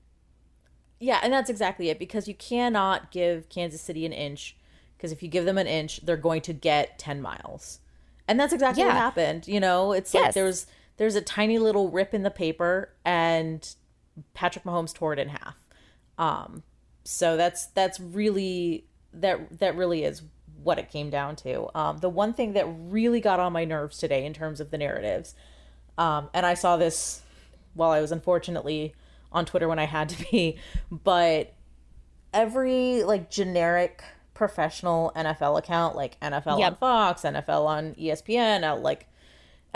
Yeah, 0.98 1.20
and 1.22 1.32
that's 1.32 1.50
exactly 1.50 1.88
it 1.90 1.98
because 1.98 2.26
you 2.26 2.34
cannot 2.34 3.10
give 3.10 3.48
Kansas 3.48 3.80
City 3.80 4.04
an 4.06 4.12
inch 4.12 4.56
because 4.96 5.12
if 5.12 5.22
you 5.22 5.28
give 5.28 5.44
them 5.44 5.58
an 5.58 5.66
inch, 5.66 6.04
they're 6.04 6.16
going 6.16 6.40
to 6.42 6.52
get 6.52 6.98
10 6.98 7.20
miles. 7.20 7.80
And 8.28 8.40
that's 8.40 8.52
exactly 8.52 8.84
what 8.84 8.94
happened. 8.94 9.46
You 9.46 9.60
know, 9.60 9.92
it's 9.92 10.12
like 10.14 10.24
Yes. 10.24 10.34
there's 10.34 10.66
there's 10.96 11.14
a 11.14 11.20
tiny 11.20 11.58
little 11.58 11.90
rip 11.90 12.14
in 12.14 12.22
the 12.22 12.30
paper 12.30 12.92
and 13.04 13.74
Patrick 14.34 14.64
Mahomes 14.64 14.94
tore 14.94 15.12
it 15.12 15.18
in 15.18 15.28
half. 15.28 15.56
Um 16.18 16.62
so 17.04 17.36
that's 17.36 17.66
that's 17.66 18.00
really 18.00 18.86
that 19.12 19.58
that 19.58 19.76
really 19.76 20.04
is 20.04 20.22
what 20.62 20.78
it 20.78 20.90
came 20.90 21.10
down 21.10 21.36
to. 21.36 21.68
Um 21.78 21.98
the 21.98 22.08
one 22.08 22.32
thing 22.32 22.52
that 22.54 22.66
really 22.66 23.20
got 23.20 23.40
on 23.40 23.52
my 23.52 23.64
nerves 23.64 23.98
today 23.98 24.24
in 24.24 24.32
terms 24.32 24.60
of 24.60 24.70
the 24.70 24.78
narratives 24.78 25.34
um, 25.98 26.28
and 26.34 26.44
I 26.44 26.54
saw 26.54 26.76
this 26.76 27.22
while 27.74 27.90
I 27.90 28.00
was 28.00 28.12
unfortunately 28.12 28.94
on 29.32 29.44
Twitter 29.44 29.68
when 29.68 29.78
I 29.78 29.84
had 29.84 30.08
to 30.10 30.30
be, 30.30 30.58
but 30.90 31.54
every 32.32 33.02
like 33.02 33.30
generic 33.30 34.02
professional 34.34 35.12
NFL 35.16 35.58
account, 35.58 35.96
like 35.96 36.18
NFL 36.20 36.58
on 36.66 36.76
Fox, 36.76 37.22
NFL 37.22 37.66
on 37.66 37.94
ESPN, 37.94 38.82
like 38.82 39.08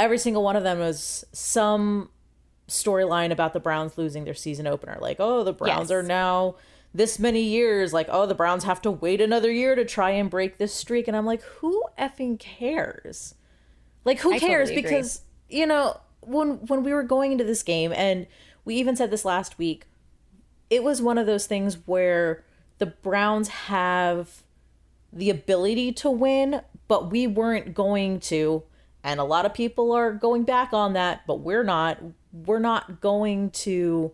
every 0.00 0.18
single 0.18 0.42
one 0.42 0.56
of 0.56 0.62
them 0.64 0.78
was 0.80 1.24
some 1.32 2.10
storyline 2.66 3.30
about 3.30 3.52
the 3.52 3.60
Browns 3.60 3.96
losing 3.98 4.24
their 4.24 4.34
season 4.34 4.66
opener. 4.66 4.98
Like, 5.00 5.16
oh, 5.20 5.44
the 5.44 5.52
Browns 5.52 5.90
Yes. 5.90 5.92
are 5.92 6.02
now 6.02 6.56
this 6.94 7.18
many 7.18 7.42
years. 7.42 7.92
Like, 7.92 8.08
oh, 8.10 8.26
the 8.26 8.34
Browns 8.34 8.64
have 8.64 8.80
to 8.82 8.90
wait 8.90 9.20
another 9.20 9.50
year 9.52 9.74
to 9.74 9.84
try 9.84 10.10
and 10.10 10.30
break 10.30 10.58
this 10.58 10.74
streak. 10.74 11.06
And 11.06 11.16
I'm 11.16 11.26
like, 11.26 11.42
who 11.42 11.82
effing 11.98 12.38
cares? 12.38 13.34
Like, 14.04 14.20
who 14.20 14.32
I 14.32 14.38
cares? 14.38 14.70
totally 14.70 14.78
agree. 14.86 14.96
because 14.98 15.22
you 15.48 15.66
know 15.66 16.00
when 16.20 16.58
when 16.66 16.82
we 16.82 16.92
were 16.92 17.02
going 17.02 17.32
into 17.32 17.44
this 17.44 17.62
game, 17.62 17.92
and 17.94 18.26
we 18.64 18.76
even 18.76 18.96
said 18.96 19.10
this 19.10 19.24
last 19.24 19.58
week, 19.58 19.86
it 20.70 20.82
was 20.82 21.02
one 21.02 21.18
of 21.18 21.26
those 21.26 21.46
things 21.46 21.76
where 21.86 22.44
the 22.78 22.86
Browns 22.86 23.48
have 23.48 24.42
the 25.12 25.28
ability 25.28 25.92
to 25.92 26.08
win, 26.10 26.62
but 26.88 27.10
we 27.10 27.26
weren't 27.26 27.74
going 27.74 28.20
to. 28.20 28.62
And 29.02 29.18
a 29.20 29.24
lot 29.24 29.46
of 29.46 29.54
people 29.54 29.92
are 29.92 30.12
going 30.12 30.44
back 30.44 30.72
on 30.72 30.92
that, 30.92 31.26
but 31.26 31.40
we're 31.40 31.64
not. 31.64 31.98
We're 32.32 32.58
not 32.58 33.00
going 33.00 33.50
to 33.50 34.12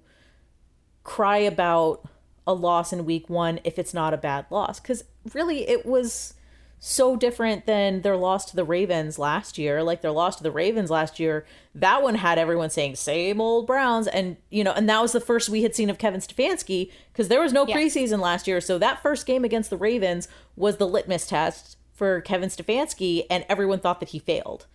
cry 1.04 1.38
about 1.38 2.08
a 2.46 2.54
loss 2.54 2.92
in 2.92 3.04
week 3.04 3.28
one 3.28 3.60
if 3.64 3.78
it's 3.78 3.92
not 3.92 4.14
a 4.14 4.16
bad 4.16 4.46
loss. 4.50 4.80
Because 4.80 5.04
really, 5.34 5.68
it 5.68 5.84
was 5.84 6.34
so 6.78 7.16
different 7.16 7.66
than 7.66 8.02
their 8.02 8.16
loss 8.16 8.44
to 8.44 8.56
the 8.56 8.64
Ravens 8.64 9.18
last 9.18 9.58
year. 9.58 9.82
Like 9.82 10.02
their 10.02 10.12
loss 10.12 10.36
to 10.36 10.42
the 10.42 10.50
Ravens 10.50 10.90
last 10.90 11.18
year, 11.18 11.46
that 11.74 12.02
one 12.02 12.16
had 12.16 12.38
everyone 12.38 12.70
saying 12.70 12.96
same 12.96 13.40
old 13.40 13.66
Browns, 13.66 14.06
and 14.06 14.36
you 14.50 14.62
know, 14.62 14.72
and 14.72 14.88
that 14.88 15.02
was 15.02 15.12
the 15.12 15.20
first 15.20 15.48
we 15.48 15.62
had 15.62 15.74
seen 15.74 15.90
of 15.90 15.98
Kevin 15.98 16.20
Stefanski 16.20 16.90
because 17.12 17.28
there 17.28 17.40
was 17.40 17.52
no 17.52 17.66
preseason 17.66 18.20
last 18.20 18.46
year. 18.46 18.60
So 18.60 18.78
that 18.78 19.02
first 19.02 19.26
game 19.26 19.44
against 19.44 19.70
the 19.70 19.76
Ravens 19.76 20.28
was 20.54 20.76
the 20.76 20.86
litmus 20.86 21.26
test 21.26 21.76
for 21.92 22.20
Kevin 22.20 22.50
Stefanski, 22.50 23.24
and 23.30 23.44
everyone 23.48 23.80
thought 23.80 24.00
that 24.00 24.10
he 24.10 24.18
failed. 24.18 24.66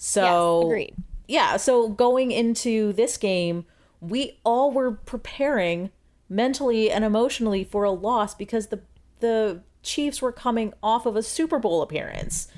So 0.00 0.22
yes, 0.22 0.64
agreed. 0.64 0.94
yeah, 1.26 1.56
so 1.56 1.88
going 1.88 2.30
into 2.30 2.92
this 2.94 3.16
game, 3.16 3.66
we 4.00 4.38
all 4.44 4.70
were 4.70 4.92
preparing 4.92 5.90
mentally 6.28 6.90
and 6.90 7.04
emotionally 7.04 7.64
for 7.64 7.84
a 7.84 7.90
loss 7.90 8.34
because 8.34 8.68
the 8.68 8.80
the 9.20 9.62
Chiefs 9.82 10.22
were 10.22 10.32
coming 10.32 10.72
off 10.82 11.04
of 11.06 11.16
a 11.16 11.22
Super 11.22 11.58
Bowl 11.58 11.82
appearance. 11.82 12.48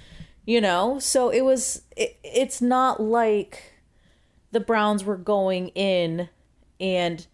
You 0.44 0.60
know, 0.60 0.98
so 0.98 1.30
it 1.30 1.42
was 1.42 1.82
it, 1.96 2.18
it's 2.22 2.60
not 2.60 3.00
like 3.00 3.72
the 4.52 4.60
Browns 4.60 5.04
were 5.04 5.16
going 5.16 5.68
in 5.68 6.28
and 6.78 7.26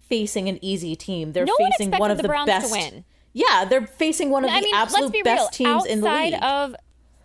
facing 0.00 0.48
an 0.48 0.58
easy 0.64 0.94
team. 0.96 1.32
They're 1.32 1.44
No 1.44 1.54
facing 1.58 1.90
one 1.90 2.10
expected 2.10 2.12
of 2.12 2.16
the 2.18 2.22
the, 2.22 2.44
best 2.46 2.72
win. 2.72 3.04
Yeah, 3.34 3.64
they're 3.64 3.86
facing 3.86 4.30
one 4.30 4.44
of 4.44 4.50
I 4.50 4.60
the 4.60 4.66
mean, 4.66 4.74
absolute 4.74 5.12
be 5.12 5.22
best 5.22 5.58
real. 5.60 5.78
teams 5.80 5.86
in 5.86 6.00
the 6.02 6.06
outside 6.08 6.32
league. 6.34 6.42
of 6.42 6.76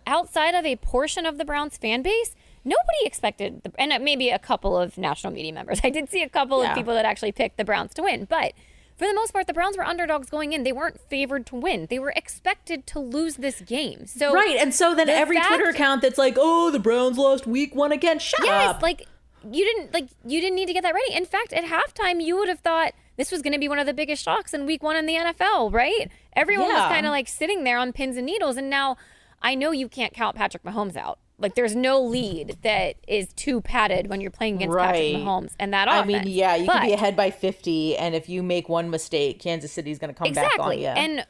outside 0.08 0.54
of 0.54 0.64
a 0.66 0.76
portion 0.76 1.26
of 1.26 1.38
the 1.38 1.44
Browns 1.44 1.76
fan 1.76 2.02
base, 2.02 2.34
nobody 2.64 3.04
expected, 3.04 3.62
the, 3.62 3.72
and 3.78 3.92
uh, 3.92 3.98
maybe 4.00 4.30
a 4.30 4.38
couple 4.38 4.76
of 4.76 4.98
national 4.98 5.32
media 5.32 5.52
members. 5.52 5.80
I 5.84 5.90
did 5.90 6.10
see 6.10 6.22
a 6.22 6.28
couple 6.28 6.62
Yeah. 6.62 6.70
of 6.70 6.76
people 6.76 6.94
that 6.94 7.04
actually 7.04 7.32
picked 7.32 7.56
the 7.58 7.64
Browns 7.64 7.94
to 7.94 8.02
win, 8.02 8.24
but 8.28 8.52
for 8.96 9.06
the 9.06 9.14
most 9.14 9.32
part, 9.32 9.46
the 9.46 9.54
Browns 9.54 9.76
were 9.76 9.84
underdogs 9.84 10.28
going 10.28 10.52
in. 10.52 10.64
They 10.64 10.72
weren't 10.72 10.98
favored 11.00 11.46
to 11.46 11.54
win. 11.54 11.86
They 11.88 12.00
were 12.00 12.12
expected 12.16 12.84
to 12.88 12.98
lose 12.98 13.36
this 13.36 13.60
game. 13.60 14.06
So 14.06 14.32
Right, 14.34 14.56
and 14.58 14.74
so 14.74 14.92
then 14.94 15.06
the 15.06 15.12
every 15.12 15.36
fact- 15.36 15.48
Twitter 15.48 15.68
account 15.68 16.02
that's 16.02 16.18
like, 16.18 16.34
"Oh, 16.36 16.70
the 16.72 16.80
Browns 16.80 17.16
lost 17.16 17.46
week 17.46 17.76
1 17.76 17.92
again." 17.92 18.18
Shut 18.18 18.44
Yes, 18.44 18.70
up. 18.74 18.82
like 18.82 19.06
you 19.48 19.64
didn't 19.64 19.94
like 19.94 20.08
you 20.26 20.40
didn't 20.40 20.56
need 20.56 20.66
to 20.66 20.72
get 20.72 20.82
that 20.82 20.94
ready. 20.94 21.14
In 21.14 21.24
fact, 21.26 21.52
at 21.52 21.62
halftime, 21.64 22.20
you 22.20 22.36
would 22.38 22.48
have 22.48 22.58
thought 22.58 22.92
this 23.16 23.30
was 23.30 23.40
going 23.40 23.52
to 23.52 23.58
be 23.60 23.68
one 23.68 23.78
of 23.78 23.86
the 23.86 23.94
biggest 23.94 24.24
shocks 24.24 24.52
in 24.52 24.66
Week 24.66 24.82
One 24.82 24.96
in 24.96 25.06
the 25.06 25.14
NFL, 25.14 25.72
right? 25.72 26.10
Everyone 26.34 26.66
was 26.66 26.82
kind 26.88 27.06
of 27.06 27.10
like 27.10 27.28
sitting 27.28 27.62
there 27.62 27.78
on 27.78 27.92
pins 27.92 28.16
and 28.16 28.26
needles, 28.26 28.56
and 28.56 28.68
now 28.68 28.96
I 29.42 29.54
know 29.54 29.70
you 29.70 29.88
can't 29.88 30.12
count 30.12 30.36
Patrick 30.36 30.62
Mahomes 30.62 30.96
out. 30.96 31.18
Like 31.38 31.54
there's 31.54 31.76
no 31.76 32.02
lead 32.02 32.58
that 32.62 32.96
is 33.06 33.32
too 33.34 33.60
padded 33.60 34.08
when 34.08 34.20
you're 34.20 34.32
playing 34.32 34.56
against 34.56 34.74
Right. 34.74 35.14
Patrick 35.14 35.22
Mahomes 35.22 35.52
and 35.60 35.72
that 35.72 35.88
I 35.88 36.04
mean, 36.04 36.24
yeah, 36.26 36.56
you 36.56 36.68
could 36.68 36.82
be 36.82 36.92
ahead 36.92 37.14
by 37.14 37.30
50 37.30 37.96
and 37.96 38.14
if 38.14 38.28
you 38.28 38.42
make 38.42 38.68
one 38.68 38.90
mistake, 38.90 39.38
Kansas 39.38 39.70
City's 39.70 39.98
going 39.98 40.12
to 40.12 40.18
come 40.18 40.32
back 40.32 40.58
on 40.58 40.78
you. 40.78 40.86
And 40.88 41.24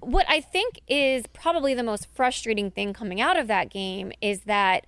what 0.00 0.26
I 0.28 0.40
think 0.40 0.80
is 0.88 1.26
probably 1.28 1.72
the 1.72 1.84
most 1.84 2.08
frustrating 2.12 2.70
thing 2.70 2.92
coming 2.92 3.20
out 3.20 3.38
of 3.38 3.46
that 3.46 3.70
game 3.70 4.12
is 4.20 4.40
that 4.40 4.86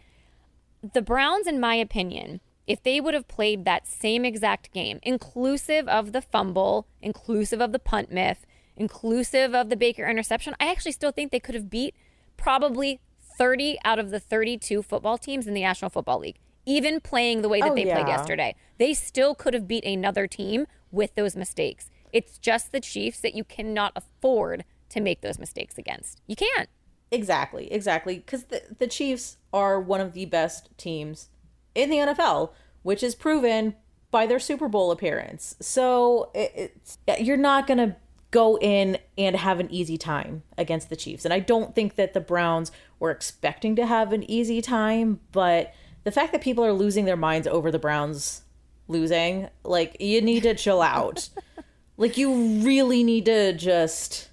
the 0.93 1.03
Browns, 1.03 1.47
in 1.47 1.61
my 1.61 1.77
opinion, 1.77 2.41
if 2.67 2.83
they 2.83 3.01
would 3.01 3.15
have 3.15 3.29
played 3.29 3.65
that 3.65 3.87
same 3.87 4.25
exact 4.25 4.73
game, 4.73 4.99
inclusive 5.03 5.89
of 5.89 6.13
the 6.13 6.21
fumble, 6.21 6.87
inclusive 7.01 7.61
of 7.61 7.73
the 7.73 7.79
punt 7.79 8.11
myth, 8.11 8.45
inclusive 8.77 9.55
of 9.55 9.71
the 9.71 9.77
Baker 9.77 10.07
interception, 10.07 10.55
I 10.61 10.71
actually 10.71 10.93
still 10.93 11.13
think 11.13 11.31
they 11.31 11.41
could 11.41 11.55
have 11.55 11.71
beat 11.71 11.95
probably 12.37 13.01
30 13.39 13.79
out 13.85 13.99
of 13.99 14.11
the 14.11 14.21
32 14.21 14.83
football 14.83 15.19
teams 15.19 15.47
in 15.47 15.55
the 15.55 15.63
National 15.63 15.91
Football 15.91 16.21
League. 16.21 16.39
Even 16.65 17.01
playing 17.01 17.43
the 17.43 17.49
way 17.49 17.61
that 17.61 17.73
Oh, 17.73 17.75
they 17.75 17.85
played 17.85 18.09
yesterday, 18.09 18.55
they 18.79 18.93
still 18.93 19.35
could 19.35 19.55
have 19.55 19.69
beat 19.69 19.85
another 19.85 20.27
team 20.27 20.67
with 20.91 21.15
those 21.15 21.37
mistakes. 21.37 21.91
It's 22.13 22.39
just 22.39 22.73
the 22.73 22.81
Chiefs 22.81 23.21
that 23.21 23.35
you 23.35 23.45
cannot 23.45 23.93
afford 23.95 24.65
to 24.89 25.01
make 25.01 25.21
those 25.21 25.39
mistakes 25.39 25.79
against. 25.79 26.21
You 26.27 26.35
can't. 26.37 26.69
exactly, 27.13 27.73
exactly. 27.73 28.17
Because 28.17 28.45
the, 28.45 28.63
the 28.79 28.87
Chiefs 28.89 29.37
are 29.53 29.81
one 29.81 30.01
of 30.01 30.13
the 30.13 30.25
best 30.27 30.71
teams 30.77 31.29
in 31.75 31.89
the 31.91 31.99
NFL, 31.99 32.51
which 32.83 33.03
is 33.03 33.15
proven 33.15 33.75
by 34.11 34.27
their 34.27 34.39
Super 34.39 34.67
Bowl 34.69 34.91
appearance. 34.91 35.55
So 35.61 36.31
it, 36.35 36.73
it's, 36.75 36.99
you're 37.21 37.37
not 37.37 37.67
going 37.67 37.79
to 37.79 37.97
go 38.37 38.59
in 38.59 38.99
and 39.17 39.35
have 39.35 39.61
an 39.61 39.73
easy 39.73 39.97
time 39.97 40.43
against 40.59 40.91
the 40.91 40.97
Chiefs. 40.97 41.25
And 41.25 41.33
I 41.33 41.39
don't 41.39 41.75
think 41.75 41.95
that 41.95 42.13
the 42.13 42.21
Browns 42.21 42.71
were 43.01 43.11
expecting 43.11 43.75
to 43.77 43.87
have 43.87 44.13
an 44.13 44.31
easy 44.31 44.61
time, 44.61 45.21
but 45.33 45.73
the 46.05 46.11
fact 46.11 46.33
that 46.33 46.43
people 46.43 46.63
are 46.63 46.75
losing 46.75 47.07
their 47.07 47.17
minds 47.17 47.47
over 47.47 47.71
the 47.71 47.79
Browns 47.79 48.43
losing, 48.89 49.49
like, 49.65 49.97
you 50.01 50.21
need 50.21 50.43
to 50.43 50.55
chill 50.55 50.83
out. 50.83 51.31
like, 51.97 52.19
you 52.19 52.61
really 52.61 53.03
need 53.03 53.25
to 53.25 53.55
just, 53.55 54.29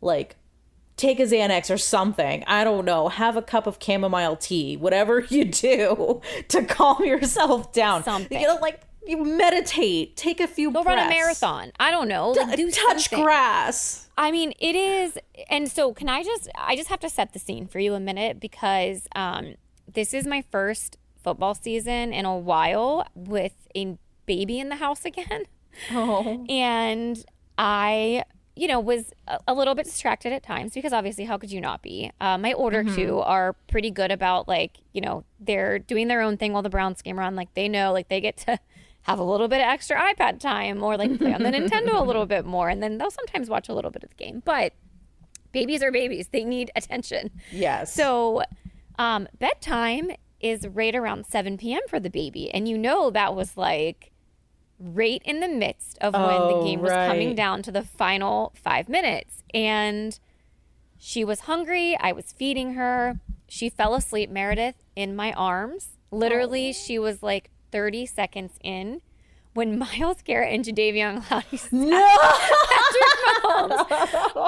like, 0.00 0.34
take 0.96 1.20
a 1.20 1.22
Xanax 1.22 1.72
or 1.72 1.78
something. 1.78 2.42
I 2.48 2.64
don't 2.64 2.84
know. 2.84 3.06
Have 3.06 3.36
a 3.36 3.42
cup 3.42 3.68
of 3.68 3.78
chamomile 3.80 4.34
tea, 4.34 4.76
whatever 4.76 5.20
you 5.28 5.44
do 5.44 6.22
to 6.48 6.64
calm 6.64 7.04
yourself 7.04 7.72
down. 7.72 8.02
Something. 8.02 8.40
You 8.40 8.48
know, 8.48 8.56
like 8.56 8.80
you 9.06 9.24
meditate, 9.24 10.16
take 10.16 10.40
a 10.40 10.46
few 10.46 10.70
Go 10.70 10.82
breaths. 10.82 10.96
run 10.98 11.06
a 11.06 11.10
marathon. 11.10 11.72
I 11.80 11.90
don't 11.90 12.08
know. 12.08 12.30
Like, 12.30 12.56
do 12.56 12.70
touch 12.70 13.08
something. 13.08 13.24
grass. 13.24 14.08
I 14.18 14.30
mean, 14.30 14.52
it 14.58 14.74
is, 14.74 15.18
and 15.48 15.70
so 15.70 15.92
can 15.94 16.08
I 16.08 16.22
just? 16.22 16.48
I 16.56 16.76
just 16.76 16.88
have 16.88 17.00
to 17.00 17.08
set 17.08 17.32
the 17.32 17.38
scene 17.38 17.66
for 17.66 17.78
you 17.78 17.94
a 17.94 18.00
minute 18.00 18.40
because 18.40 19.06
um, 19.14 19.54
this 19.92 20.12
is 20.12 20.26
my 20.26 20.42
first 20.50 20.96
football 21.22 21.54
season 21.54 22.12
in 22.12 22.24
a 22.24 22.36
while 22.36 23.06
with 23.14 23.54
a 23.74 23.96
baby 24.26 24.58
in 24.60 24.68
the 24.68 24.76
house 24.76 25.04
again. 25.04 25.44
Oh. 25.92 26.44
And 26.50 27.24
I, 27.56 28.24
you 28.56 28.68
know, 28.68 28.80
was 28.80 29.12
a, 29.26 29.38
a 29.48 29.54
little 29.54 29.74
bit 29.74 29.84
distracted 29.84 30.32
at 30.32 30.42
times 30.42 30.74
because 30.74 30.92
obviously, 30.92 31.24
how 31.24 31.38
could 31.38 31.50
you 31.52 31.60
not 31.60 31.82
be? 31.82 32.10
Uh, 32.20 32.38
my 32.38 32.52
older 32.52 32.82
two 32.84 33.20
are 33.20 33.54
pretty 33.68 33.90
good 33.90 34.10
about 34.10 34.48
like, 34.48 34.78
you 34.92 35.00
know, 35.00 35.24
they're 35.40 35.78
doing 35.78 36.08
their 36.08 36.20
own 36.22 36.36
thing 36.36 36.52
while 36.52 36.62
the 36.62 36.70
Browns 36.70 37.02
game 37.02 37.18
are 37.18 37.22
on. 37.22 37.36
Like 37.36 37.54
they 37.54 37.68
know, 37.68 37.92
like 37.92 38.08
they 38.08 38.20
get 38.20 38.36
to 38.38 38.58
have 39.08 39.18
a 39.18 39.24
little 39.24 39.48
bit 39.48 39.60
of 39.60 39.68
extra 39.68 39.96
iPad 39.96 40.38
time 40.40 40.82
or 40.82 40.96
like 40.96 41.16
play 41.18 41.32
on 41.32 41.42
the 41.42 41.50
Nintendo 41.56 41.98
a 42.00 42.04
little 42.04 42.26
bit 42.26 42.44
more, 42.44 42.68
and 42.68 42.82
then 42.82 42.98
they'll 42.98 43.10
sometimes 43.10 43.48
watch 43.48 43.68
a 43.68 43.74
little 43.74 43.90
bit 43.90 44.02
of 44.02 44.10
the 44.10 44.16
game. 44.16 44.42
But 44.44 44.74
babies 45.52 45.82
are 45.82 45.90
babies; 45.92 46.28
they 46.28 46.44
need 46.44 46.70
attention. 46.76 47.30
Yes. 47.50 47.92
So, 47.92 48.42
um, 48.98 49.28
bedtime 49.38 50.10
is 50.40 50.68
right 50.68 50.94
around 50.94 51.26
7 51.26 51.58
p.m. 51.58 51.80
for 51.88 51.98
the 51.98 52.10
baby. 52.10 52.50
And 52.52 52.68
you 52.68 52.78
know, 52.78 53.10
that 53.10 53.34
was 53.34 53.56
like 53.56 54.12
right 54.78 55.20
in 55.24 55.40
the 55.40 55.48
midst 55.48 55.98
of 56.00 56.14
when 56.14 56.22
the 56.22 56.54
Oh, 56.54 56.64
game 56.64 56.80
was 56.80 56.92
coming 56.92 57.34
down 57.34 57.62
to 57.62 57.72
the 57.72 57.82
final 57.82 58.52
five 58.54 58.88
minutes. 58.88 59.42
And 59.52 60.16
she 60.96 61.24
was 61.24 61.40
hungry. 61.40 61.96
I 61.98 62.12
was 62.12 62.32
feeding 62.32 62.74
her. 62.74 63.18
She 63.48 63.68
fell 63.68 63.94
asleep, 63.94 64.30
Meredith, 64.30 64.76
in 64.94 65.16
my 65.16 65.32
arms. 65.32 65.96
Literally, 66.12 66.72
she 66.72 66.98
was 66.98 67.20
like 67.22 67.50
30 67.70 68.06
seconds 68.06 68.58
in 68.62 69.00
when 69.54 69.78
Myles 69.80 70.22
Garrett 70.22 70.54
and 70.54 70.64
Jadeveon 70.64 71.22
Clowney 71.24 71.72
no. 71.72 71.96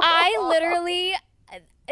I 0.03 0.37
literally 0.49 1.15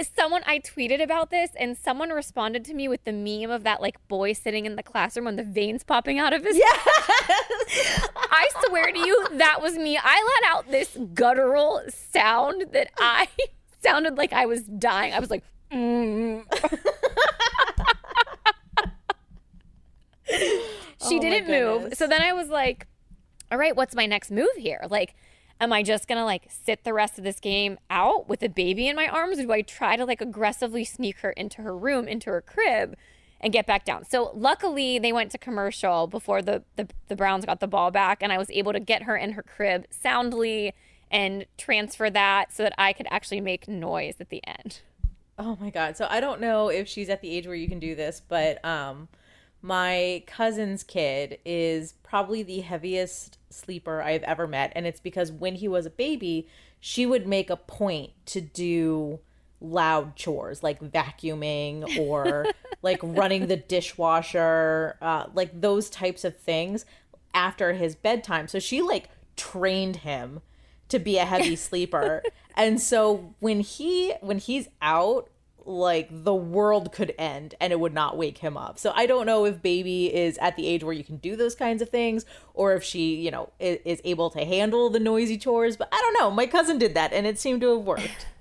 someone 0.07 0.43
I 0.47 0.61
tweeted 0.61 1.03
about 1.03 1.31
this 1.31 1.51
and 1.59 1.77
someone 1.77 2.11
responded 2.11 2.65
to 2.67 2.75
me 2.75 2.89
with 2.89 3.05
the 3.05 3.13
meme 3.13 3.51
of 3.51 3.65
that 3.65 3.81
like 3.81 3.97
boy 4.09 4.33
sitting 4.33 4.67
in 4.67 4.77
the 4.77 4.83
classroom 4.83 5.25
when 5.27 5.37
the 5.37 5.43
veins 5.43 5.83
popping 5.83 6.19
out 6.19 6.33
of 6.33 6.45
his 6.45 6.61
I 8.17 8.49
swear 8.67 8.93
to 8.93 8.99
you 8.99 9.27
that 9.39 9.61
was 9.61 9.77
me. 9.77 9.99
I 10.01 10.41
let 10.43 10.53
out 10.53 10.71
this 10.71 10.97
guttural 11.15 11.83
sound 11.89 12.67
that 12.73 12.91
I 12.99 13.29
sounded 13.83 14.17
like 14.17 14.33
I 14.33 14.47
was 14.47 14.63
dying. 14.63 15.13
I 15.13 15.19
was 15.19 15.31
like 15.31 15.45
mm. 15.73 16.45
She 21.07 21.17
Oh 21.17 21.21
didn't 21.21 21.49
move. 21.49 21.95
So 21.95 22.07
then 22.07 22.23
I 22.23 22.33
was 22.33 22.49
like, 22.49 22.87
all 23.50 23.59
right, 23.59 23.75
what's 23.76 23.95
my 23.95 24.07
next 24.07 24.31
move 24.31 24.49
here? 24.57 24.85
Like, 24.90 25.14
am 25.61 25.73
I 25.73 25.83
just 25.83 26.09
gonna 26.09 26.25
like 26.25 26.49
sit 26.49 26.85
the 26.85 26.93
rest 26.93 27.19
of 27.19 27.25
this 27.25 27.40
game 27.40 27.78
out 27.90 28.28
with 28.28 28.43
a 28.43 28.49
baby 28.49 28.88
in 28.88 28.97
my 28.97 29.09
arms? 29.09 29.38
Or 29.38 29.43
do 29.43 29.52
I 29.52 29.62
try 29.62 29.97
to 29.97 30.05
like 30.05 30.21
aggressively 30.21 30.85
sneak 30.85 31.19
her 31.19 31.31
into 31.31 31.62
her 31.62 31.76
room, 31.76 32.09
into 32.09 32.31
her 32.31 32.40
crib, 32.40 32.97
and 33.40 33.52
get 33.52 33.67
back 33.67 33.85
down? 33.85 34.05
So 34.05 34.33
luckily 34.35 34.99
they 34.99 35.12
went 35.12 35.31
to 35.33 35.38
commercial 35.38 36.07
before 36.07 36.43
the 36.43 36.62
the, 36.76 36.88
the 37.09 37.17
Browns 37.17 37.45
got 37.45 37.61
the 37.61 37.69
ball 37.69 37.90
back, 37.90 38.23
and 38.23 38.33
I 38.33 38.38
was 38.38 38.50
able 38.50 38.73
to 38.73 38.81
get 38.81 39.05
her 39.05 39.17
in 39.17 39.33
her 39.33 39.43
crib 39.43 39.87
soundly 39.90 40.75
and 41.11 41.47
transfer 41.57 42.11
that 42.11 42.52
so 42.52 42.64
that 42.64 42.75
I 42.76 42.93
could 42.93 43.07
actually 43.11 43.40
make 43.40 43.67
noise 43.67 44.17
at 44.21 44.28
the 44.28 44.43
end. 44.47 44.81
Oh 45.38 45.57
my 45.61 45.71
god. 45.71 45.97
So 45.97 46.07
I 46.11 46.21
don't 46.21 46.40
know 46.40 46.69
if 46.69 46.88
she's 46.88 47.09
at 47.09 47.23
the 47.23 47.31
age 47.31 47.47
where 47.47 47.57
you 47.57 47.69
can 47.69 47.78
do 47.78 47.95
this, 47.95 48.21
but 48.26 48.62
um 48.64 49.09
my 49.61 50.23
cousin's 50.27 50.83
kid 50.83 51.38
is 51.45 51.95
probably 52.03 52.43
the 52.43 52.61
heaviest 52.61 53.38
sleeper 53.50 54.03
I've 54.03 54.23
ever 54.23 54.47
met 54.47 54.73
and 54.75 54.87
it's 54.87 55.00
because 55.00 55.33
when 55.33 55.57
he 55.57 55.69
was 55.69 55.87
a 55.87 55.91
baby, 55.91 56.49
she 56.81 57.07
would 57.07 57.27
make 57.27 57.50
a 57.50 57.57
point 57.57 58.11
to 58.27 58.41
do 58.41 59.19
loud 59.61 60.15
chores 60.15 60.62
like 60.62 60.81
vacuuming 60.81 61.99
or 61.99 62.47
like 62.83 63.00
running 63.03 63.49
the 63.49 63.57
dishwasher, 63.57 64.97
uh 65.03 65.27
like 65.35 65.61
those 65.61 65.91
types 65.91 66.25
of 66.25 66.37
things 66.37 66.85
after 67.35 67.73
his 67.73 67.97
bedtime. 67.97 68.47
So 68.47 68.59
she 68.59 68.81
like 68.83 69.09
trained 69.37 69.97
him 69.97 70.40
to 70.88 70.99
be 70.99 71.18
a 71.18 71.25
heavy 71.25 71.57
sleeper. 71.68 72.23
and 72.57 72.81
so 72.81 73.35
when 73.40 73.61
he 73.61 74.12
when 74.21 74.38
he's 74.38 74.68
out, 74.81 75.29
like 75.68 76.09
the 76.11 76.35
world 76.35 76.90
could 76.92 77.14
end 77.18 77.54
and 77.61 77.72
it 77.72 77.78
would 77.78 77.92
not 77.92 78.16
wake 78.16 78.38
him 78.38 78.57
up. 78.57 78.78
So 78.78 78.90
I 78.96 79.04
don't 79.07 79.26
know 79.26 79.44
if 79.44 79.61
baby 79.62 80.07
is 80.14 80.38
at 80.38 80.57
the 80.57 80.66
age 80.66 80.83
where 80.83 80.94
you 80.94 81.04
can 81.04 81.18
do 81.18 81.37
those 81.37 81.54
kinds 81.54 81.83
of 81.83 81.90
things 81.90 82.24
or 82.54 82.72
if 82.74 82.83
she, 82.83 83.16
you 83.16 83.31
know, 83.31 83.50
is, 83.61 83.78
is 83.85 84.00
able 84.04 84.31
to 84.31 84.44
handle 84.44 84.88
the 84.88 84.98
noisy 84.98 85.37
chores, 85.37 85.76
but 85.76 85.88
I 85.92 86.00
don't 86.00 86.14
know. 86.18 86.31
My 86.31 86.46
cousin 86.46 86.78
did 86.78 86.94
that 86.94 87.12
and 87.12 87.26
it 87.26 87.38
seemed 87.38 87.61
to 87.61 87.76
have 87.76 87.85
worked. 87.85 88.26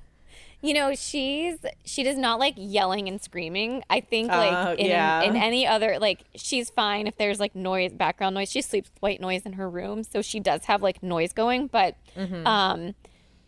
You 0.59 0.73
know, 0.73 0.95
she's 0.95 1.57
she 1.85 2.01
does 2.01 2.17
not 2.17 2.39
like 2.39 2.55
yelling 2.57 3.07
and 3.07 3.21
screaming. 3.21 3.83
I 3.91 3.99
think 3.99 4.29
like 4.29 4.51
Uh, 4.51 4.75
in, 4.79 4.87
yeah. 4.87 5.21
in 5.21 5.35
any 5.35 5.67
other 5.67 5.99
like 5.99 6.21
she's 6.35 6.71
fine 6.71 7.05
if 7.05 7.15
there's 7.15 7.39
like 7.39 7.55
noise, 7.55 7.93
background 7.93 8.33
noise. 8.33 8.49
She 8.49 8.63
sleeps 8.63 8.89
with 8.91 8.99
white 9.03 9.21
noise 9.21 9.43
in 9.45 9.53
her 9.53 9.69
room, 9.69 10.01
so 10.01 10.23
she 10.23 10.39
does 10.39 10.65
have 10.65 10.81
like 10.81 11.03
noise 11.03 11.31
going. 11.31 11.67
But 11.67 11.95
Mm-hmm. 12.17 12.47
um, 12.47 12.95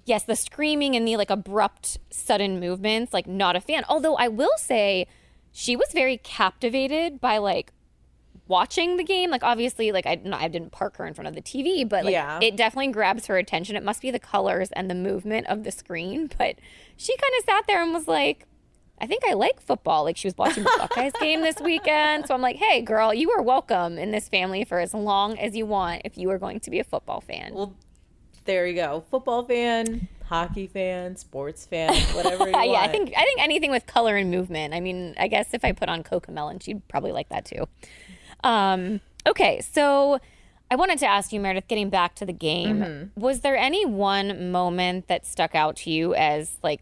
yes, 0.10 0.24
the 0.24 0.36
screaming 0.36 0.96
and 0.96 1.08
the 1.08 1.16
like 1.16 1.30
abrupt, 1.30 1.98
sudden 2.10 2.60
movements, 2.60 3.14
like 3.14 3.28
not 3.28 3.56
a 3.56 3.62
fan. 3.62 3.84
Although 3.88 4.16
I 4.16 4.28
will 4.28 4.58
say, 4.58 5.08
she 5.52 5.76
was 5.76 5.88
very 5.94 6.18
captivated 6.18 7.22
by 7.22 7.38
like 7.38 7.72
watching 8.48 8.98
the 8.98 9.04
game. 9.04 9.30
Like 9.30 9.44
obviously, 9.44 9.92
like 9.92 10.06
I, 10.06 10.20
I 10.34 10.48
didn't 10.48 10.72
park 10.72 10.98
her 10.98 11.06
in 11.06 11.14
front 11.14 11.28
of 11.28 11.36
the 11.36 11.42
TV, 11.42 11.88
but 11.88 12.04
like 12.04 12.14
Yeah. 12.14 12.40
it 12.42 12.56
definitely 12.58 12.92
grabs 12.92 13.28
her 13.28 13.38
attention. 13.38 13.76
It 13.76 13.84
must 13.84 14.02
be 14.02 14.12
the 14.12 14.20
colors 14.20 14.70
and 14.74 14.90
the 14.90 14.96
movement 14.96 15.48
of 15.48 15.64
the 15.64 15.72
screen. 15.72 16.30
But 16.38 16.56
she 16.98 17.16
kind 17.16 17.34
of 17.40 17.46
sat 17.46 17.68
there 17.68 17.82
and 17.82 17.94
was 17.94 18.08
like, 18.08 18.46
I 19.02 19.06
think 19.08 19.24
I 19.26 19.34
like 19.34 19.62
football. 19.62 20.04
Like 20.04 20.18
she 20.18 20.28
was 20.28 20.38
watching 20.38 20.64
the 20.64 20.76
Buckeyes 20.78 21.14
game 21.22 21.42
this 21.42 21.60
weekend. 21.62 22.28
So 22.28 22.34
I'm 22.34 22.42
like, 22.42 22.58
hey, 22.58 22.82
girl, 22.82 23.14
you 23.14 23.32
are 23.32 23.42
welcome 23.42 23.98
in 23.98 24.12
this 24.12 24.28
family 24.28 24.64
for 24.66 24.80
as 24.80 24.94
long 24.94 25.38
as 25.40 25.56
you 25.56 25.66
want 25.66 26.02
if 26.06 26.18
you 26.18 26.30
are 26.32 26.38
going 26.40 26.60
to 26.62 26.70
be 26.72 26.80
a 26.80 26.84
football 26.84 27.22
fan. 27.22 27.54
Well, 27.54 27.76
there 28.46 28.66
you 28.68 28.76
go. 28.76 29.04
Football 29.12 29.44
fan, 29.46 30.08
hockey 30.26 30.68
fan, 30.68 31.16
sports 31.16 31.66
fan, 31.66 31.94
whatever 32.16 32.46
you 32.50 32.52
yeah, 32.52 32.66
want. 32.66 32.78
I 32.78 32.88
think 32.88 33.14
I 33.16 33.22
think 33.24 33.40
anything 33.42 33.72
with 33.72 33.86
color 33.86 34.16
and 34.16 34.30
movement. 34.32 34.74
I 34.74 34.80
mean, 34.80 35.16
I 35.18 35.28
guess 35.28 35.54
if 35.54 35.64
I 35.66 35.72
put 35.72 35.90
on 35.90 36.04
CoComelon, 36.04 36.62
she'd 36.64 36.88
probably 36.88 37.12
like 37.12 37.30
that 37.30 37.46
too. 37.46 37.68
Um, 38.44 39.02
okay, 39.28 39.62
so 39.62 40.20
I 40.72 40.76
wanted 40.76 41.00
to 41.00 41.08
ask 41.08 41.34
you, 41.34 41.40
Meredith, 41.40 41.68
getting 41.68 41.90
back 41.90 42.16
to 42.16 42.26
the 42.26 42.34
game, 42.34 42.80
Mm-hmm. 42.80 43.20
was 43.20 43.42
there 43.42 43.58
any 43.58 43.86
one 43.86 44.52
moment 44.52 45.08
that 45.08 45.26
stuck 45.26 45.56
out 45.56 45.76
to 45.78 45.92
you 45.92 46.14
as 46.16 46.58
like 46.64 46.82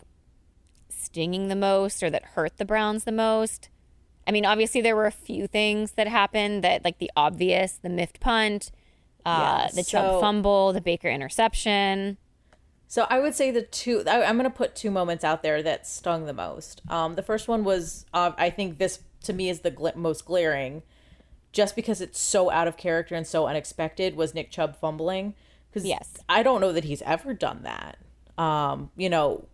stinging 0.89 1.47
the 1.47 1.55
most 1.55 2.03
or 2.03 2.09
that 2.09 2.23
hurt 2.35 2.57
the 2.57 2.65
Browns 2.65 3.03
the 3.05 3.11
most? 3.11 3.69
I 4.27 4.31
mean, 4.31 4.45
obviously 4.45 4.81
there 4.81 4.95
were 4.95 5.05
a 5.05 5.11
few 5.11 5.47
things 5.47 5.93
that 5.93 6.07
happened 6.07 6.63
that 6.63 6.83
like 6.83 6.99
the 6.99 7.09
obvious, 7.15 7.73
the 7.81 7.87
miffed 7.89 8.19
punt, 8.19 8.71
uh, 9.27 9.67
Yeah, 9.67 9.69
the 9.73 9.83
Chubb 9.83 10.21
fumble, 10.21 10.73
the 10.73 10.81
Baker 10.81 11.09
interception. 11.09 12.17
So 12.87 13.05
I 13.09 13.19
would 13.19 13.35
say 13.35 13.51
the 13.51 13.61
two. 13.63 14.03
I, 14.07 14.23
I'm 14.23 14.37
going 14.37 14.49
to 14.49 14.55
put 14.55 14.75
two 14.75 14.89
moments 14.91 15.23
out 15.23 15.43
there 15.43 15.61
that 15.61 15.85
stung 15.85 16.25
the 16.25 16.33
most. 16.33 16.81
Um, 16.89 17.15
the 17.15 17.23
first 17.23 17.47
one 17.47 17.63
was, 17.63 18.05
uh, 18.13 18.31
I 18.37 18.49
think 18.49 18.77
this 18.77 18.99
to 19.23 19.33
me 19.33 19.49
is 19.49 19.59
the 19.59 19.71
gl- 19.71 19.95
most 19.95 20.25
glaring, 20.25 20.83
just 21.51 21.75
because 21.75 21.99
it's 21.99 22.19
so 22.19 22.49
out 22.49 22.67
of 22.67 22.77
character 22.77 23.13
and 23.15 23.27
so 23.27 23.47
unexpected. 23.47 24.15
Was 24.15 24.33
Nick 24.33 24.51
Chubb 24.51 24.77
fumbling? 24.77 25.33
Because 25.69 25.85
Yes. 25.85 26.13
I 26.29 26.43
don't 26.43 26.61
know 26.61 26.71
that 26.71 26.85
he's 26.85 27.01
ever 27.01 27.33
done 27.33 27.63
that. 27.63 27.97
Um, 28.41 28.91
you 28.95 29.09
know, 29.09 29.47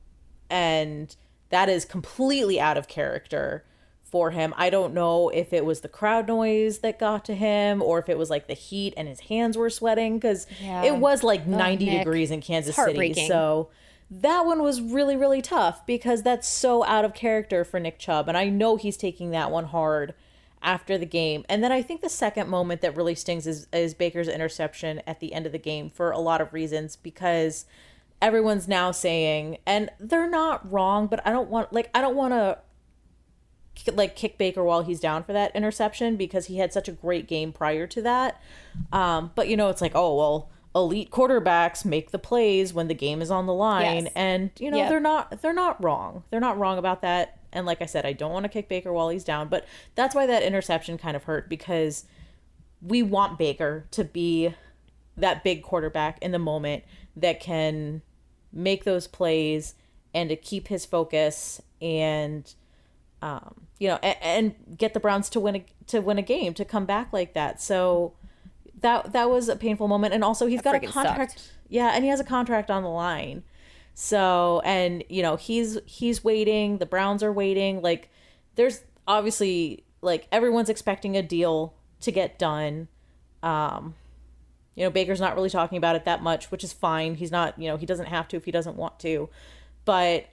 and 0.49 1.15
that 1.49 1.69
is 1.69 1.85
completely 1.85 2.59
out 2.59 2.77
of 2.77 2.87
character 2.87 3.65
for 4.13 4.29
him. 4.29 4.53
I 4.57 4.69
don't 4.69 4.93
know 4.93 5.29
if 5.29 5.53
it 5.53 5.65
was 5.65 5.81
the 5.81 5.87
crowd 5.87 6.27
noise 6.27 6.79
that 6.79 6.99
got 6.99 7.25
to 7.25 7.33
him 7.33 7.81
or 7.81 7.97
if 7.97 8.07
it 8.09 8.15
was 8.15 8.29
like 8.29 8.45
the 8.45 8.53
heat 8.53 8.93
and 8.95 9.07
his 9.07 9.21
hands 9.21 9.57
were 9.57 9.71
sweating 9.71 10.19
because 10.19 10.45
Yeah. 10.61 10.83
it 10.83 10.97
was 10.97 11.23
like 11.23 11.47
90 11.47 11.85
Nick. 11.85 11.97
degrees 11.97 12.29
in 12.29 12.39
Kansas 12.39 12.75
City. 12.75 13.15
So 13.27 13.69
that 14.11 14.45
one 14.45 14.61
was 14.61 14.81
really, 14.81 15.15
really 15.15 15.41
tough 15.41 15.83
because 15.87 16.21
that's 16.21 16.47
so 16.47 16.83
out 16.85 17.03
of 17.05 17.15
character 17.15 17.63
for 17.65 17.79
Nick 17.79 17.97
Chubb. 17.97 18.27
And 18.27 18.37
I 18.37 18.49
know 18.49 18.75
he's 18.75 18.97
taking 18.97 19.31
that 19.31 19.49
one 19.49 19.65
hard 19.65 20.13
after 20.61 20.95
the 20.95 21.07
game. 21.07 21.43
And 21.49 21.63
then 21.63 21.71
I 21.71 21.81
think 21.81 22.01
the 22.01 22.07
second 22.09 22.49
moment 22.49 22.81
that 22.81 22.95
really 22.95 23.15
stings 23.15 23.47
is, 23.47 23.65
is 23.73 23.95
Baker's 23.95 24.27
interception 24.27 25.01
at 25.07 25.21
the 25.21 25.33
end 25.33 25.47
of 25.47 25.51
the 25.53 25.57
game 25.57 25.89
for 25.89 26.11
a 26.11 26.19
lot 26.19 26.39
of 26.39 26.53
reasons 26.53 26.97
because 26.97 27.65
everyone's 28.21 28.67
now 28.67 28.91
saying, 28.91 29.57
and 29.65 29.89
they're 29.99 30.29
not 30.29 30.71
wrong, 30.71 31.07
but 31.07 31.19
I 31.25 31.31
don't 31.31 31.49
want, 31.49 31.73
like, 31.73 31.89
I 31.95 31.99
don't 31.99 32.15
want 32.15 32.33
to 32.33 32.59
like 33.93 34.15
kick 34.15 34.37
Baker 34.37 34.63
while 34.63 34.83
he's 34.83 34.99
down 34.99 35.23
for 35.23 35.33
that 35.33 35.55
interception 35.55 36.15
because 36.15 36.45
he 36.45 36.57
had 36.57 36.71
such 36.73 36.87
a 36.87 36.91
great 36.91 37.27
game 37.27 37.51
prior 37.51 37.87
to 37.87 38.01
that. 38.01 38.41
Um, 38.91 39.31
but 39.35 39.47
you 39.47 39.57
know, 39.57 39.69
it's 39.69 39.81
like, 39.81 39.93
oh 39.95 40.15
well, 40.15 40.49
elite 40.75 41.11
quarterbacks 41.11 41.85
make 41.85 42.11
the 42.11 42.19
plays 42.19 42.73
when 42.73 42.87
the 42.87 42.93
game 42.95 43.21
is 43.21 43.29
on 43.31 43.45
the 43.45 43.53
line, 43.53 44.05
Yes. 44.05 44.13
and 44.15 44.51
you 44.59 44.71
know 44.71 44.77
Yep. 44.77 44.89
they're 44.89 44.99
not 44.99 45.41
they're 45.41 45.53
not 45.53 45.83
wrong. 45.83 46.23
They're 46.29 46.39
not 46.39 46.57
wrong 46.57 46.77
about 46.77 47.01
that. 47.01 47.39
And 47.51 47.65
like 47.67 47.81
I 47.81 47.85
said, 47.85 48.05
I 48.05 48.13
don't 48.13 48.31
want 48.31 48.43
to 48.45 48.49
kick 48.49 48.67
Baker 48.67 48.91
while 48.91 49.09
he's 49.09 49.23
down, 49.23 49.47
but 49.47 49.65
that's 49.95 50.15
why 50.15 50.25
that 50.25 50.41
interception 50.43 50.97
kind 50.97 51.15
of 51.15 51.25
hurt 51.25 51.49
because 51.49 52.05
we 52.81 53.03
want 53.03 53.37
Baker 53.37 53.85
to 53.91 54.03
be 54.03 54.53
that 55.17 55.43
big 55.43 55.61
quarterback 55.61 56.17
in 56.23 56.31
the 56.31 56.39
moment 56.39 56.83
that 57.15 57.39
can 57.39 58.01
make 58.51 58.83
those 58.83 59.07
plays 59.07 59.75
and 60.15 60.29
to 60.29 60.35
keep 60.35 60.67
his 60.67 60.85
focus 60.85 61.61
and 61.81 62.55
um, 63.23 63.67
you 63.79 63.87
know, 63.87 63.97
and, 64.03 64.17
and 64.21 64.77
get 64.77 64.93
the 64.93 64.99
Browns 64.99 65.29
to 65.29 65.39
win 65.39 65.55
a 65.55 65.65
to 65.87 66.01
win 66.01 66.17
a 66.17 66.21
game 66.21 66.53
to 66.55 66.65
come 66.65 66.85
back 66.85 67.13
like 67.13 67.33
that. 67.33 67.61
So 67.61 68.13
that 68.81 69.13
that 69.13 69.29
was 69.29 69.47
a 69.47 69.55
painful 69.55 69.87
moment, 69.87 70.13
and 70.13 70.25
also 70.25 70.45
he's 70.45 70.61
That 70.61 70.81
got 70.81 70.83
a 70.83 70.91
contract. 70.91 71.31
sucked. 71.39 71.51
Yeah, 71.69 71.91
and 71.93 72.03
he 72.03 72.09
has 72.09 72.19
a 72.19 72.25
contract 72.25 72.69
on 72.69 72.83
the 72.83 72.89
line. 72.89 73.43
So 73.93 74.61
and 74.65 75.05
you 75.07 75.21
know 75.21 75.37
he's 75.37 75.77
he's 75.85 76.21
waiting. 76.21 76.79
The 76.79 76.85
Browns 76.85 77.23
are 77.23 77.31
waiting. 77.31 77.81
Like 77.81 78.09
there's 78.55 78.81
obviously 79.07 79.85
like 80.01 80.27
everyone's 80.29 80.69
expecting 80.69 81.15
a 81.15 81.23
deal 81.23 81.73
to 82.01 82.11
get 82.11 82.37
done. 82.37 82.89
Um, 83.41 83.95
you 84.75 84.83
know 84.83 84.89
Baker's 84.89 85.21
not 85.21 85.33
really 85.35 85.49
talking 85.49 85.77
about 85.77 85.95
it 85.95 86.03
that 86.03 86.21
much, 86.21 86.51
which 86.51 86.65
is 86.65 86.73
fine. 86.73 87.15
He's 87.15 87.31
not 87.31 87.57
you 87.57 87.69
know 87.69 87.77
he 87.77 87.85
doesn't 87.85 88.07
have 88.07 88.27
to 88.29 88.35
if 88.37 88.43
he 88.43 88.51
doesn't 88.51 88.75
want 88.75 88.99
to, 88.99 89.29
but 89.85 90.25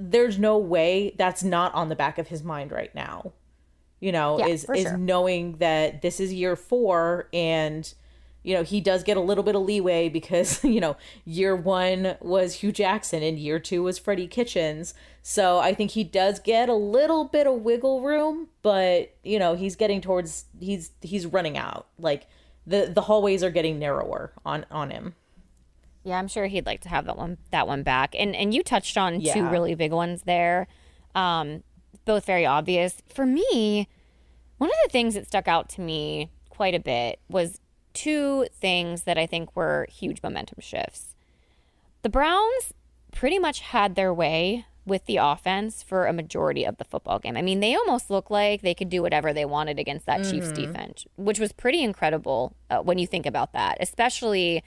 there's 0.00 0.38
no 0.38 0.56
way 0.56 1.14
that's 1.18 1.44
not 1.44 1.74
on 1.74 1.90
the 1.90 1.96
back 1.96 2.16
of 2.16 2.28
his 2.28 2.42
mind 2.42 2.72
right 2.72 2.94
now. 2.94 3.32
You 4.00 4.12
know, 4.12 4.38
Yeah, 4.38 4.46
is 4.46 4.64
is 4.74 4.82
sure. 4.84 4.96
knowing 4.96 5.58
that 5.58 6.00
this 6.00 6.20
is 6.20 6.32
year 6.32 6.56
four 6.56 7.28
and 7.34 7.92
you 8.42 8.54
know 8.54 8.62
he 8.62 8.80
does 8.80 9.04
get 9.04 9.18
a 9.18 9.20
little 9.20 9.44
bit 9.44 9.54
of 9.54 9.60
leeway 9.60 10.08
because 10.08 10.64
you 10.64 10.80
know 10.80 10.96
year 11.26 11.54
one 11.54 12.16
was 12.20 12.54
Hue 12.54 12.72
Jackson 12.72 13.22
and 13.22 13.38
year 13.38 13.58
two 13.58 13.82
was 13.82 13.98
Freddie 13.98 14.26
Kitchens. 14.26 14.94
So 15.22 15.58
I 15.58 15.74
think 15.74 15.90
he 15.90 16.02
does 16.02 16.40
get 16.40 16.70
a 16.70 16.74
little 16.74 17.24
bit 17.26 17.46
of 17.46 17.56
wiggle 17.56 18.00
room, 18.00 18.48
but 18.62 19.14
you 19.22 19.38
know 19.38 19.54
he's 19.54 19.76
getting 19.76 20.00
towards 20.00 20.46
he's 20.58 20.92
he's 21.02 21.26
running 21.26 21.58
out. 21.58 21.88
Like 21.98 22.26
the 22.66 22.90
the 22.92 23.02
hallways 23.02 23.44
are 23.44 23.50
getting 23.50 23.78
narrower 23.78 24.32
on 24.46 24.64
on 24.70 24.90
him. 24.90 25.14
Yeah, 26.02 26.18
I'm 26.18 26.28
sure 26.28 26.46
he'd 26.46 26.66
like 26.66 26.80
to 26.82 26.88
have 26.88 27.04
that 27.06 27.16
one 27.16 27.38
that 27.50 27.66
one 27.66 27.82
back. 27.82 28.14
And 28.18 28.34
and 28.34 28.54
you 28.54 28.62
touched 28.62 28.96
on 28.96 29.20
two 29.20 29.46
really 29.46 29.74
big 29.74 29.92
ones 29.92 30.22
there. 30.22 30.66
Um, 31.14 31.62
both 32.04 32.24
very 32.24 32.46
obvious. 32.46 33.02
For 33.08 33.26
me, 33.26 33.88
one 34.58 34.70
of 34.70 34.76
the 34.84 34.90
things 34.90 35.14
that 35.14 35.26
stuck 35.26 35.48
out 35.48 35.68
to 35.70 35.80
me 35.80 36.30
quite 36.48 36.74
a 36.74 36.80
bit 36.80 37.20
was 37.28 37.60
two 37.92 38.46
things 38.52 39.02
that 39.02 39.18
I 39.18 39.26
think 39.26 39.54
were 39.56 39.86
huge 39.90 40.22
momentum 40.22 40.58
shifts. 40.60 41.14
The 42.02 42.08
Browns 42.08 42.72
pretty 43.12 43.38
much 43.38 43.60
had 43.60 43.94
their 43.94 44.14
way 44.14 44.66
with 44.86 45.04
the 45.06 45.18
offense 45.18 45.82
for 45.82 46.06
a 46.06 46.12
majority 46.12 46.64
of 46.64 46.78
the 46.78 46.84
football 46.84 47.18
game. 47.18 47.36
I 47.36 47.42
mean, 47.42 47.60
they 47.60 47.74
almost 47.74 48.10
looked 48.10 48.30
like 48.30 48.62
they 48.62 48.74
could 48.74 48.88
do 48.88 49.02
whatever 49.02 49.32
they 49.32 49.44
wanted 49.44 49.78
against 49.78 50.06
that 50.06 50.24
Chiefs 50.24 50.52
defense, 50.52 51.06
which 51.16 51.38
was 51.38 51.52
pretty 51.52 51.82
incredible 51.82 52.54
uh, 52.70 52.78
when 52.78 52.98
you 52.98 53.06
think 53.06 53.26
about 53.26 53.52
that, 53.52 53.76
especially 53.80 54.62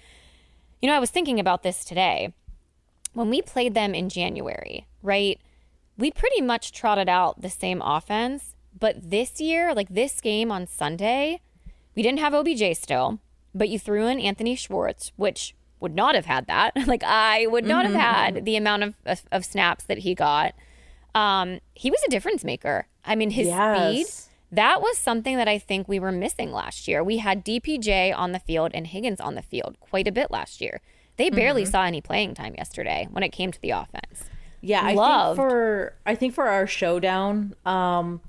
you 0.84 0.90
know, 0.90 0.96
I 0.98 1.00
was 1.00 1.12
thinking 1.12 1.40
about 1.40 1.64
this 1.64 1.86
today. 1.86 2.34
When 3.14 3.30
we 3.30 3.42
played 3.42 3.74
them 3.74 3.96
in 3.96 4.10
January, 4.10 4.86
right? 5.02 5.40
We 5.98 6.12
pretty 6.12 6.42
much 6.42 6.74
trotted 6.74 7.08
out 7.08 7.42
the 7.42 7.50
same 7.50 7.82
offense, 7.82 8.54
but 8.78 9.10
this 9.10 9.40
year, 9.40 9.74
like 9.74 9.88
this 9.88 10.20
game 10.20 10.52
on 10.52 10.68
Sunday, 10.68 11.40
we 11.96 12.04
didn't 12.04 12.20
have 12.20 12.34
OBJ 12.34 12.76
still, 12.76 13.20
but 13.56 13.70
you 13.70 13.80
threw 13.80 14.08
in 14.08 14.20
Anthony 14.20 14.56
Schwartz, 14.56 15.14
which 15.16 15.56
would 15.80 15.96
not 15.96 16.16
have 16.16 16.26
had 16.26 16.48
that. 16.48 16.74
like 16.86 17.04
I 17.06 17.48
would 17.48 17.66
not 17.66 17.86
have 17.86 17.96
had 17.96 18.44
the 18.44 18.58
amount 18.58 18.84
of, 18.84 18.96
of, 19.06 19.22
of 19.32 19.46
snaps 19.46 19.86
that 19.86 20.00
he 20.00 20.14
got. 20.14 20.54
Um, 21.16 21.62
he 21.76 21.92
was 21.92 22.04
a 22.06 22.10
difference 22.10 22.44
maker. 22.44 22.88
I 23.06 23.16
mean, 23.16 23.30
his 23.30 23.48
speed 23.48 24.00
Yes. 24.00 24.30
That 24.54 24.82
was 24.82 24.98
something 25.00 25.38
that 25.38 25.48
I 25.48 25.58
think 25.58 25.88
we 25.88 26.00
were 26.00 26.12
missing 26.12 26.52
last 26.52 26.88
year. 26.88 27.04
We 27.04 27.18
had 27.18 27.44
DPJ 27.44 28.16
on 28.16 28.34
the 28.34 28.40
field 28.40 28.72
and 28.76 28.86
Higgins 28.86 29.20
on 29.20 29.34
the 29.34 29.42
field 29.42 29.78
quite 29.80 30.08
a 30.08 30.12
bit 30.12 30.30
last 30.30 30.62
year. 30.62 30.80
They 31.18 31.30
barely 31.30 31.66
saw 31.66 31.84
any 31.86 32.02
playing 32.02 32.36
time 32.36 32.54
yesterday 32.58 33.08
when 33.12 33.24
it 33.24 33.30
came 33.30 33.52
to 33.52 33.62
the 33.62 33.72
offense. 33.72 34.26
Yeah, 34.62 34.82
I 34.82 34.94
Loved. 34.94 35.38
think 35.38 35.50
for 35.50 35.96
I 36.06 36.16
think 36.16 36.34
for 36.34 36.48
our 36.48 36.68
showdown 36.68 37.56
um 37.66 38.22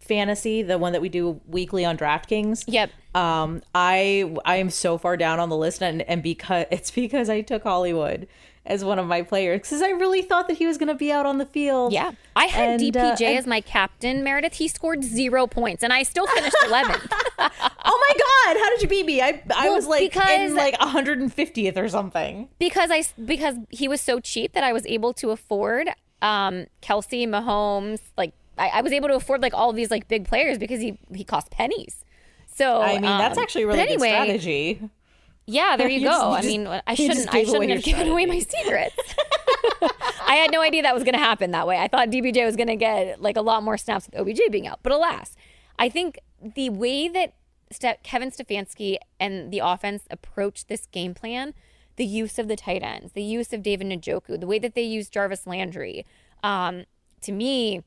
fantasy, 0.00 0.62
the 0.62 0.78
one 0.78 0.92
that 0.92 1.02
we 1.02 1.08
do 1.08 1.40
weekly 1.46 1.84
on 1.84 1.96
DraftKings. 1.96 2.64
Yep. 2.66 2.90
Um 3.14 3.62
I 3.74 4.34
I 4.44 4.56
am 4.56 4.70
so 4.70 4.98
far 4.98 5.16
down 5.16 5.40
on 5.40 5.48
the 5.48 5.56
list 5.56 5.82
and 5.82 6.02
and 6.02 6.22
because 6.22 6.66
it's 6.70 6.90
because 6.90 7.28
I 7.30 7.40
took 7.40 7.62
Hollywood 7.62 8.26
as 8.68 8.84
one 8.84 8.98
of 9.00 9.06
my 9.06 9.22
players 9.22 9.68
cuz 9.68 9.82
I 9.82 9.88
really 9.90 10.22
thought 10.22 10.46
that 10.48 10.58
he 10.58 10.66
was 10.66 10.78
going 10.78 10.88
to 10.88 10.94
be 10.94 11.10
out 11.10 11.26
on 11.26 11.38
the 11.38 11.46
field. 11.46 11.92
Yeah. 11.92 12.12
I 12.36 12.44
had 12.46 12.80
And, 12.80 12.96
uh, 12.96 13.00
DPJ 13.16 13.22
and- 13.26 13.38
as 13.38 13.46
my 13.46 13.60
captain, 13.60 14.22
Meredith. 14.22 14.54
He 14.54 14.68
scored 14.68 15.02
zero 15.02 15.46
points 15.48 15.82
and 15.82 15.92
I 15.92 16.04
still 16.04 16.26
finished 16.28 16.54
11th. 16.66 17.12
Oh 17.90 17.98
my 18.08 18.52
god, 18.54 18.60
how 18.62 18.70
did 18.70 18.82
you 18.82 18.88
beat 18.88 19.06
me? 19.06 19.20
I 19.22 19.42
I 19.54 19.64
Well, 19.66 19.74
was 19.76 19.86
like 19.86 20.12
because- 20.12 20.50
in 20.50 20.54
like 20.54 20.74
150th 20.78 21.76
or 21.76 21.88
something. 21.88 22.48
because 22.58 22.90
I 22.92 23.02
because 23.24 23.54
he 23.70 23.88
was 23.88 24.00
so 24.00 24.20
cheap 24.20 24.52
that 24.52 24.62
I 24.62 24.72
was 24.72 24.84
able 24.86 25.12
to 25.14 25.30
afford 25.30 25.88
um 26.20 26.66
Kelce, 26.82 27.26
Mahomes, 27.26 28.00
like 28.16 28.32
I, 28.58 28.68
I 28.68 28.80
was 28.82 28.92
able 28.92 29.08
to 29.08 29.14
afford 29.14 29.40
like 29.40 29.54
all 29.54 29.72
these 29.72 29.90
like 29.90 30.08
big 30.08 30.26
players 30.28 30.58
because 30.58 30.80
he 30.80 30.98
he 31.14 31.24
cost 31.24 31.50
pennies. 31.50 32.04
So 32.54 32.82
I 32.82 32.94
mean, 32.94 33.02
that's 33.02 33.38
um, 33.38 33.42
actually 33.42 33.62
a 33.62 33.66
really 33.68 33.80
anyway, 33.80 34.10
good 34.10 34.14
strategy. 34.40 34.90
Yeah, 35.50 35.76
there 35.78 35.88
you, 35.88 36.00
You 36.00 36.08
go. 36.08 36.34
just- 36.36 36.44
I 36.44 36.46
mean, 36.46 36.66
I 36.66 36.94
shouldn't. 36.94 37.34
I 37.34 37.44
shouldn't 37.44 37.70
have 37.70 37.82
given 37.82 38.06
away 38.08 38.26
my 38.26 38.38
secrets. 38.38 38.94
I 40.26 40.34
had 40.34 40.50
no 40.52 40.60
idea 40.60 40.82
that 40.82 40.92
was 40.94 41.04
going 41.04 41.14
to 41.14 41.18
happen 41.20 41.52
that 41.52 41.66
way. 41.66 41.78
I 41.78 41.88
thought 41.88 42.08
DPJ 42.10 42.44
was 42.44 42.54
going 42.54 42.66
to 42.68 42.76
get 42.76 43.22
like 43.22 43.36
a 43.36 43.40
lot 43.40 43.62
more 43.62 43.78
snaps 43.78 44.06
with 44.06 44.20
OBJ 44.20 44.40
being 44.50 44.66
out, 44.66 44.80
but 44.82 44.92
alas, 44.92 45.34
I 45.78 45.88
think 45.88 46.18
the 46.42 46.68
way 46.68 47.08
that 47.08 47.32
Ste- 47.70 48.02
Kevin 48.02 48.30
Stefanski 48.30 48.98
and 49.18 49.50
the 49.50 49.60
offense 49.60 50.04
approached 50.10 50.68
this 50.68 50.86
game 50.86 51.14
plan, 51.14 51.54
the 51.96 52.04
use 52.04 52.38
of 52.38 52.46
the 52.48 52.56
tight 52.56 52.82
ends, 52.82 53.12
the 53.12 53.22
use 53.22 53.52
of 53.54 53.62
David 53.62 53.86
Njoku, 53.88 54.38
the 54.38 54.46
way 54.46 54.58
that 54.58 54.74
they 54.74 54.82
used 54.82 55.12
Jarvis 55.12 55.46
Landry, 55.46 56.04
um, 56.42 56.84
to 57.22 57.32
me, 57.32 57.82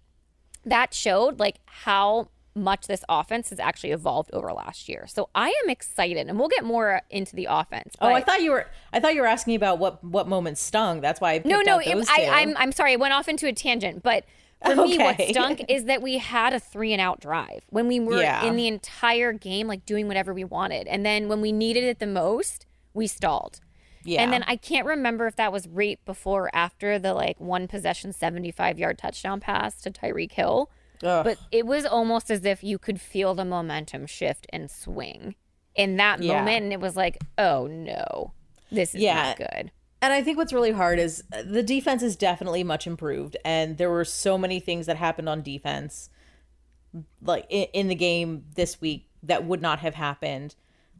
that 0.65 0.93
showed 0.95 1.39
like 1.39 1.57
how 1.65 2.29
much 2.55 2.87
this 2.87 3.03
offense 3.07 3.49
has 3.49 3.59
actually 3.59 3.91
evolved 3.91 4.29
over 4.33 4.51
last 4.51 4.89
year. 4.89 5.05
So 5.07 5.29
I 5.33 5.49
am 5.63 5.69
excited, 5.69 6.27
and 6.27 6.37
we'll 6.37 6.49
get 6.49 6.63
more 6.65 7.01
into 7.09 7.35
the 7.35 7.47
offense. 7.49 7.95
Oh, 8.01 8.09
I 8.09 8.21
thought 8.21 8.41
you 8.41 8.51
were 8.51 8.67
I 8.91 8.99
thought 8.99 9.15
you 9.15 9.21
were 9.21 9.27
asking 9.27 9.51
me 9.51 9.55
about 9.55 9.79
what 9.79 10.03
what 10.03 10.27
moments 10.27 10.61
stung. 10.61 11.01
That's 11.01 11.21
why 11.21 11.33
I 11.33 11.39
picked 11.39 11.47
no, 11.47 11.61
no, 11.61 11.79
it, 11.79 12.07
I. 12.09 12.27
I'm 12.41 12.55
I'm 12.57 12.71
sorry, 12.71 12.93
I 12.93 12.95
went 12.97 13.13
off 13.13 13.27
into 13.27 13.47
a 13.47 13.53
tangent, 13.53 14.03
but 14.03 14.25
for 14.63 14.75
me, 14.75 14.97
what 14.99 15.15
Okay. 15.15 15.31
stunk 15.31 15.63
is 15.69 15.85
that 15.85 16.01
we 16.01 16.17
had 16.19 16.53
a 16.53 16.59
three 16.59 16.91
and 16.93 17.01
out 17.01 17.19
drive 17.19 17.63
when 17.69 17.87
we 17.87 17.99
were 17.99 18.21
Yeah. 18.21 18.45
in 18.45 18.55
the 18.57 18.67
entire 18.67 19.33
game, 19.33 19.67
like 19.67 19.85
doing 19.85 20.07
whatever 20.07 20.33
we 20.33 20.43
wanted, 20.43 20.87
and 20.87 21.05
then 21.05 21.27
when 21.29 21.41
we 21.41 21.51
needed 21.51 21.83
it 21.83 21.99
the 21.99 22.05
most, 22.07 22.65
we 22.93 23.07
stalled. 23.07 23.59
yeah. 24.03 24.21
And 24.21 24.31
then 24.33 24.43
I 24.45 24.55
can't 24.57 24.85
remember 24.85 25.25
if 25.25 25.35
that 25.37 25.51
was 25.51 25.67
right 25.67 25.99
before 26.05 26.45
or 26.47 26.55
after 26.55 26.99
the 26.99 27.13
like 27.13 27.39
one 27.39 27.67
possession 27.67 28.11
75 28.13 28.77
yard 28.77 28.97
touchdown 28.97 29.39
pass 29.39 29.79
to 29.81 29.89
Tyreek 29.89 30.33
Hill. 30.33 30.69
Ugh. 31.03 31.23
But 31.23 31.37
it 31.51 31.65
was 31.65 31.85
almost 31.85 32.29
as 32.29 32.45
if 32.45 32.63
you 32.63 32.77
could 32.77 32.99
feel 33.01 33.33
the 33.33 33.45
momentum 33.45 34.05
shift 34.07 34.45
and 34.51 34.69
swing 34.69 35.35
in 35.75 35.97
that 35.97 36.21
Yeah. 36.21 36.37
moment. 36.39 36.63
And 36.65 36.73
it 36.73 36.79
was 36.79 36.95
like, 36.95 37.17
oh 37.37 37.67
no, 37.67 38.33
this 38.71 38.93
is 38.95 39.01
Yeah. 39.01 39.15
not 39.15 39.37
good. 39.37 39.71
And 40.03 40.11
I 40.13 40.23
think 40.23 40.37
what's 40.37 40.51
really 40.53 40.71
hard 40.71 40.97
is 40.99 41.23
uh, 41.31 41.43
the 41.43 41.61
defense 41.63 42.01
is 42.01 42.15
definitely 42.15 42.63
much 42.63 42.87
improved, 42.87 43.37
and 43.45 43.77
there 43.77 43.89
were 43.89 44.03
so 44.05 44.35
many 44.37 44.59
things 44.59 44.87
that 44.87 44.97
happened 44.97 45.29
on 45.29 45.43
defense, 45.43 46.09
like 47.21 47.45
in, 47.49 47.67
in 47.73 47.87
the 47.87 47.95
game 47.95 48.45
this 48.55 48.81
week 48.81 49.07
that 49.23 49.45
would 49.45 49.61
not 49.61 49.79
have 49.79 49.93
happened 49.95 50.55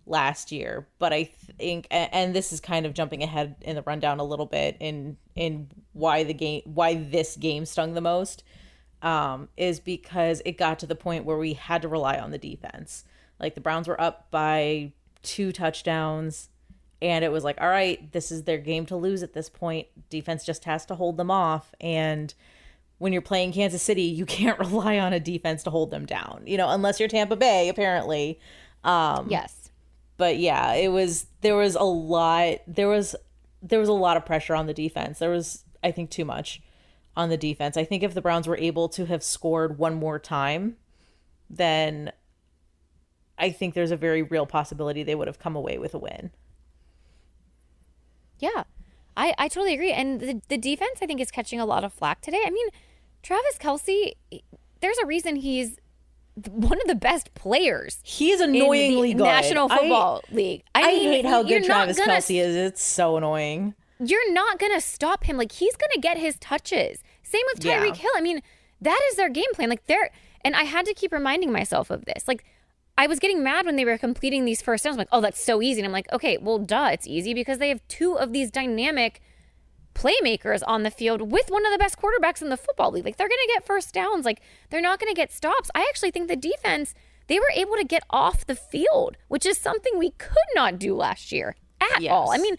last 0.06 0.52
year. 0.52 0.88
But 1.00 1.14
I 1.14 1.24
think, 1.24 1.88
and 1.90 2.36
this 2.36 2.54
is 2.54 2.60
kind 2.60 2.86
of 2.86 2.94
jumping 2.94 3.24
ahead 3.24 3.56
in 3.62 3.76
the 3.76 3.82
rundown 3.82 4.20
a 4.20 4.24
little 4.24 4.46
bit 4.46 4.78
in 4.80 5.18
in 5.36 5.70
why 5.94 6.24
the 6.24 6.34
game, 6.34 6.62
why 6.66 6.94
this 6.96 7.36
game 7.36 7.66
stung 7.66 7.94
the 7.96 8.02
most, 8.02 8.44
um, 9.02 9.50
is 9.58 9.80
because 9.80 10.42
it 10.46 10.58
got 10.58 10.80
to 10.80 10.86
the 10.86 10.96
point 10.96 11.26
where 11.26 11.38
we 11.38 11.54
had 11.54 11.82
to 11.82 11.88
rely 11.88 12.18
on 12.18 12.32
the 12.32 12.38
defense. 12.38 13.04
Like 13.40 13.56
the 13.56 13.62
Browns 13.62 13.88
were 13.88 14.00
up 14.00 14.30
by 14.32 14.92
two 15.24 15.52
touchdowns 15.52 16.50
and 17.02 17.24
it 17.24 17.32
was 17.32 17.44
like 17.44 17.60
all 17.62 17.68
right 17.70 18.12
this 18.12 18.32
is 18.32 18.44
their 18.44 18.58
game 18.58 18.88
to 18.88 18.96
lose 18.96 19.22
at 19.22 19.34
this 19.34 19.50
point 19.50 19.86
defense 20.10 20.44
just 20.44 20.66
has 20.66 20.84
to 20.84 20.96
hold 20.96 21.16
them 21.18 21.30
off 21.30 21.74
and 21.80 22.34
when 22.98 23.14
you're 23.14 23.22
playing 23.22 23.52
Kansas 23.52 23.84
City 23.84 24.02
you 24.02 24.26
can't 24.38 24.58
rely 24.58 24.98
on 24.98 25.14
a 25.14 25.20
defense 25.20 25.62
to 25.64 25.70
hold 25.70 25.92
them 25.92 26.08
down 26.08 26.42
you 26.48 26.58
know 26.58 26.70
unless 26.70 27.00
you're 27.00 27.08
Tampa 27.10 27.36
Bay 27.36 27.70
apparently 27.70 28.40
um 28.84 29.28
Yes. 29.30 29.70
but 30.18 30.38
yeah 30.38 30.74
it 30.74 30.88
was 30.88 31.28
there 31.42 31.56
was 31.56 31.76
a 31.76 31.84
lot 31.84 32.58
there 32.66 32.88
was 32.88 33.16
there 33.62 33.80
was 33.80 33.90
a 33.90 33.94
lot 33.94 34.18
of 34.18 34.26
pressure 34.26 34.56
on 34.56 34.66
the 34.66 34.74
defense 34.74 35.20
there 35.20 35.30
was 35.30 35.64
i 35.84 35.92
think 35.92 36.10
too 36.10 36.26
much 36.26 36.64
on 37.15 37.30
the 37.30 37.38
defense 37.38 37.78
i 37.78 37.84
think 37.84 38.04
if 38.04 38.13
the 38.13 38.21
browns 38.21 38.47
were 38.47 38.58
able 38.58 38.88
to 38.89 39.06
have 39.06 39.24
scored 39.24 39.78
one 39.78 39.93
more 39.95 40.17
time 40.19 40.76
then 41.50 42.12
i 43.38 43.50
think 43.50 43.74
there's 43.74 43.91
a 43.91 43.97
very 43.97 44.21
real 44.21 44.45
possibility 44.45 45.04
they 45.04 45.15
would 45.15 45.28
have 45.28 45.39
come 45.39 45.56
away 45.56 45.78
with 45.78 45.93
a 45.93 46.00
win 46.00 46.32
Yeah, 48.39 48.63
I, 49.15 49.34
I 49.38 49.47
totally 49.47 49.74
agree. 49.74 49.91
And 49.91 50.19
the, 50.19 50.41
the 50.47 50.58
defense, 50.58 51.00
I 51.02 51.06
think, 51.06 51.21
is 51.21 51.32
catching 51.32 51.60
a 51.60 51.65
lot 51.65 51.84
of 51.84 51.93
flack 51.93 52.21
today. 52.21 52.41
I 52.45 52.50
mean, 52.50 52.67
Travis 53.24 53.58
Kelce, 53.60 54.13
there's 54.82 54.97
a 54.97 55.06
reason 55.06 55.36
he's 55.36 55.78
one 56.50 56.82
of 56.82 56.88
the 56.88 56.95
best 56.95 57.34
players 57.36 58.00
he 58.04 58.32
is 58.32 58.39
in 58.41 58.56
annoyingly 58.56 59.12
the 59.12 59.17
good 59.19 59.24
National 59.26 59.71
I- 59.71 59.78
Football 59.78 60.21
League. 60.32 60.63
I, 60.74 60.82
I, 60.82 60.88
mean, 60.88 61.12
hate 61.12 61.26
how 61.26 61.43
good 61.43 61.63
Travis 61.65 61.97
gonna 61.97 62.13
Kelce 62.13 62.41
is. 62.41 62.56
It's 62.56 62.82
so 62.82 63.17
annoying. 63.17 63.76
You're 64.04 64.34
not 64.34 64.60
going 64.60 64.74
to 64.74 64.82
stop 64.82 65.24
him. 65.26 65.38
Like, 65.38 65.52
he's 65.52 65.76
going 65.76 65.92
to 65.94 66.00
get 66.00 66.18
his 66.18 66.38
touches. 66.40 67.04
Same 67.24 67.42
with 67.54 67.64
Yeah. 67.64 67.80
Tyreek 67.84 67.98
Hill. 67.98 68.12
I 68.16 68.22
mean, 68.22 68.42
that 68.82 69.00
is 69.10 69.16
their 69.16 69.30
game 69.30 69.54
plan. 69.54 69.70
Like 69.70 69.86
they're 69.86 70.10
and 70.44 70.56
I 70.56 70.64
had 70.64 70.86
to 70.88 70.94
keep 70.94 71.12
reminding 71.12 71.52
myself 71.52 71.92
of 71.92 72.04
this. 72.06 72.28
Like 72.28 72.44
I 72.98 73.06
was 73.08 73.20
getting 73.20 73.44
mad 73.44 73.66
when 73.66 73.76
they 73.76 73.86
were 73.86 73.98
completing 73.98 74.44
these 74.44 74.62
first 74.62 74.84
downs. 74.84 74.96
I'm 74.96 75.00
like, 75.00 75.08
oh, 75.12 75.22
that's 75.22 75.40
so 75.42 75.62
easy. 75.62 75.80
And 75.82 75.86
I'm 75.86 75.92
like, 75.94 76.12
okay, 76.12 76.38
well, 76.42 76.58
duh, 76.60 76.90
it's 76.92 77.06
easy 77.08 77.34
because 77.34 77.60
they 77.60 77.70
have 77.70 77.88
two 77.88 78.16
of 78.18 78.34
these 78.34 78.50
dynamic 78.52 79.22
playmakers 79.94 80.62
on 80.66 80.84
the 80.84 80.92
field 80.92 81.32
with 81.32 81.50
one 81.50 81.66
of 81.66 81.72
the 81.72 81.78
best 81.78 81.98
quarterbacks 82.00 82.42
in 82.42 82.50
the 82.50 82.58
football 82.58 82.92
league. 82.92 83.06
Like 83.06 83.18
they're 83.18 83.28
going 83.30 83.40
to 83.48 83.54
get 83.54 83.66
first 83.66 83.94
downs. 83.94 84.26
Like 84.26 84.42
they're 84.70 84.82
not 84.82 85.00
going 85.00 85.12
to 85.14 85.16
get 85.16 85.32
stops. 85.32 85.70
I 85.76 85.82
actually 85.90 86.12
think 86.12 86.28
the 86.28 86.36
defense 86.36 86.94
they 87.28 87.40
were 87.40 87.52
able 87.56 87.76
to 87.76 87.84
get 87.86 88.04
off 88.10 88.46
the 88.46 88.56
field, 88.56 89.16
which 89.28 89.46
is 89.46 89.58
something 89.58 89.98
we 89.98 90.12
could 90.12 90.36
not 90.56 90.80
do 90.80 90.96
last 90.96 91.32
year 91.32 91.56
at 91.80 92.02
Yes. 92.02 92.12
all. 92.12 92.32
I 92.32 92.38
mean, 92.38 92.58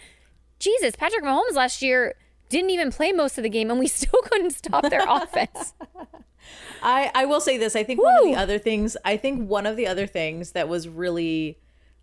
Jesus, 0.62 0.94
Patrick 0.96 1.24
Mahomes 1.24 1.54
last 1.54 1.82
year 1.82 2.14
didn't 2.48 2.70
even 2.70 2.92
play 2.92 3.10
most 3.12 3.36
of 3.36 3.42
the 3.42 3.50
game 3.50 3.68
and 3.70 3.80
we 3.80 3.86
still 4.00 4.20
couldn't 4.22 4.52
stop 4.52 4.88
their 4.88 5.04
offense. 5.08 5.74
I, 6.82 7.10
I 7.14 7.24
will 7.26 7.40
say 7.40 7.58
this. 7.58 7.74
I 7.76 7.82
think 7.84 8.00
one 8.02 8.14
of 8.16 8.24
the 8.24 8.34
other 8.36 8.58
things, 8.58 8.96
I 9.04 9.16
think 9.16 9.48
one 9.48 9.66
of 9.66 9.76
the 9.76 9.86
other 9.86 10.06
things 10.06 10.52
that 10.52 10.68
was 10.68 10.88
really, 10.88 11.58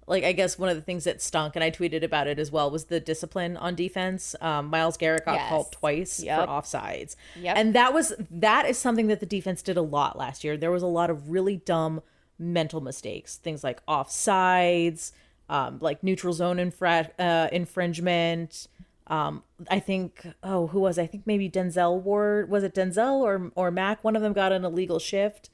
like, 0.07 0.23
I 0.23 0.31
guess 0.31 0.57
one 0.57 0.69
of 0.69 0.75
the 0.75 0.81
things 0.81 1.03
that 1.03 1.21
stunk, 1.21 1.55
and 1.55 1.63
I 1.63 1.71
tweeted 1.71 2.03
about 2.03 2.27
it 2.27 2.39
as 2.39 2.51
well, 2.51 2.69
was 2.71 2.85
the 2.85 2.99
discipline 2.99 3.55
on 3.57 3.75
defense. 3.75 4.35
Um, 4.41 4.67
Myles 4.67 4.97
Garrett 4.97 5.25
got 5.25 5.35
Yes. 5.35 5.49
called 5.49 5.71
twice 5.71 6.21
Yep. 6.23 6.39
for 6.39 6.47
offsides. 6.47 7.15
Yep. 7.39 7.57
And 7.57 7.75
that 7.75 7.93
was, 7.93 8.13
that 8.31 8.65
is 8.65 8.77
something 8.77 9.07
that 9.07 9.19
the 9.19 9.25
defense 9.25 9.61
did 9.61 9.77
a 9.77 9.81
lot 9.81 10.17
last 10.17 10.43
year. 10.43 10.57
There 10.57 10.71
was 10.71 10.83
a 10.83 10.87
lot 10.87 11.09
of 11.09 11.29
really 11.29 11.57
dumb 11.57 12.01
mental 12.37 12.79
mistakes, 12.81 13.35
things 13.37 13.63
like 13.63 13.85
offsides, 13.85 15.11
um, 15.49 15.79
like 15.81 16.03
neutral 16.03 16.33
zone 16.33 16.59
infra- 16.59 17.11
uh, 17.19 17.49
infringement. 17.51 18.67
Um, 19.07 19.43
I 19.69 19.79
think 19.79 20.25
oh, 20.43 20.67
who 20.67 20.79
was 20.79 20.99
I 20.99 21.07
think 21.07 21.25
maybe 21.25 21.49
Denzel 21.49 22.01
Ward 22.01 22.49
was 22.49 22.63
it 22.63 22.75
Denzel 22.75 23.21
or 23.21 23.51
or 23.55 23.71
Mac? 23.71 24.03
One 24.03 24.15
of 24.15 24.21
them 24.21 24.33
got 24.33 24.51
an 24.51 24.63
illegal 24.63 24.99
shift 24.99 25.49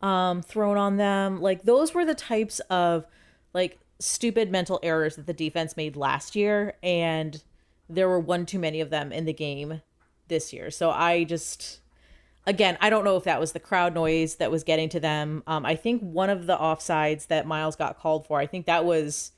um, 0.00 0.42
thrown 0.42 0.76
on 0.76 0.96
them. 0.96 1.40
Like 1.40 1.64
those 1.64 1.92
were 1.92 2.04
the 2.04 2.14
types 2.14 2.60
of 2.70 3.06
like 3.52 3.78
stupid 3.98 4.50
mental 4.50 4.78
errors 4.82 5.16
that 5.16 5.26
the 5.26 5.32
defense 5.32 5.76
made 5.76 5.96
last 5.96 6.36
year, 6.36 6.74
and 6.82 7.42
there 7.88 8.08
were 8.08 8.20
one 8.20 8.46
too 8.46 8.58
many 8.58 8.80
of 8.80 8.90
them 8.90 9.12
in 9.12 9.24
the 9.24 9.32
game 9.32 9.82
this 10.28 10.52
year. 10.52 10.70
So 10.70 10.90
I 10.90 11.24
just 11.24 11.80
again, 12.46 12.76
I 12.80 12.90
don't 12.90 13.04
know 13.04 13.16
if 13.16 13.24
that 13.24 13.40
was 13.40 13.52
the 13.52 13.60
crowd 13.60 13.94
noise 13.94 14.36
that 14.36 14.50
was 14.50 14.64
getting 14.64 14.88
to 14.90 15.00
them. 15.00 15.42
Um, 15.46 15.64
I 15.64 15.74
think 15.76 16.00
one 16.02 16.30
of 16.30 16.46
the 16.46 16.56
offsides 16.56 17.28
that 17.28 17.46
Myles 17.46 17.76
got 17.76 17.98
called 17.98 18.26
for, 18.26 18.38
I 18.38 18.46
think 18.46 18.66
that 18.66 18.84
was 18.84 19.32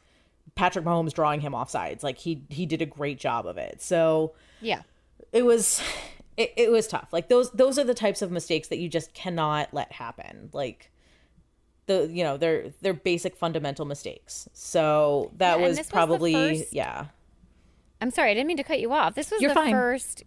Patrick 0.54 0.84
Mahomes 0.84 1.12
drawing 1.12 1.40
him 1.40 1.52
offsides. 1.52 2.02
Like 2.02 2.18
he 2.18 2.42
he 2.48 2.66
did 2.66 2.82
a 2.82 2.86
great 2.86 3.18
job 3.18 3.46
of 3.46 3.58
it. 3.58 3.82
So 3.82 4.34
yeah. 4.60 4.82
it 5.32 5.44
was 5.44 5.82
it, 6.36 6.52
it 6.56 6.70
was 6.70 6.86
tough. 6.88 7.08
Like 7.12 7.28
those 7.28 7.50
those 7.52 7.78
are 7.78 7.84
the 7.84 7.94
types 7.94 8.22
of 8.22 8.30
mistakes 8.30 8.68
that 8.68 8.78
you 8.78 8.88
just 8.88 9.14
cannot 9.14 9.72
let 9.72 9.92
happen. 9.92 10.50
Like 10.52 10.90
the 11.86 12.08
you 12.10 12.24
know 12.24 12.36
they're 12.36 12.72
they're 12.80 12.94
basic 12.94 13.36
fundamental 13.36 13.84
mistakes. 13.84 14.48
So 14.52 15.30
that 15.36 15.60
Yeah, 15.60 15.66
was 15.66 15.76
this 15.76 15.86
was 15.86 15.92
probably 15.92 16.32
first- 16.32 16.72
yeah. 16.72 17.06
I'm 18.00 18.10
sorry, 18.10 18.30
I 18.32 18.34
didn't 18.34 18.48
mean 18.48 18.58
to 18.58 18.62
cut 18.62 18.78
you 18.80 18.92
off. 18.92 19.14
This 19.14 19.30
was 19.30 19.40
You're 19.40 19.50
the 19.50 19.54
fine. 19.54 19.72
first 19.72 20.22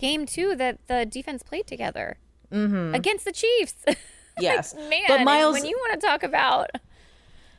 game 0.00 0.26
too 0.26 0.56
that 0.56 0.78
the 0.88 1.06
defense 1.06 1.42
played 1.44 1.66
together 1.68 2.18
against 2.50 3.24
the 3.24 3.32
Chiefs. 3.32 3.74
Yes. 4.38 4.74
Man, 4.74 5.02
but 5.06 5.22
Myles 5.24 5.52
when 5.52 5.66
you 5.66 5.76
want 5.76 6.00
to 6.00 6.06
talk 6.06 6.22
about 6.22 6.70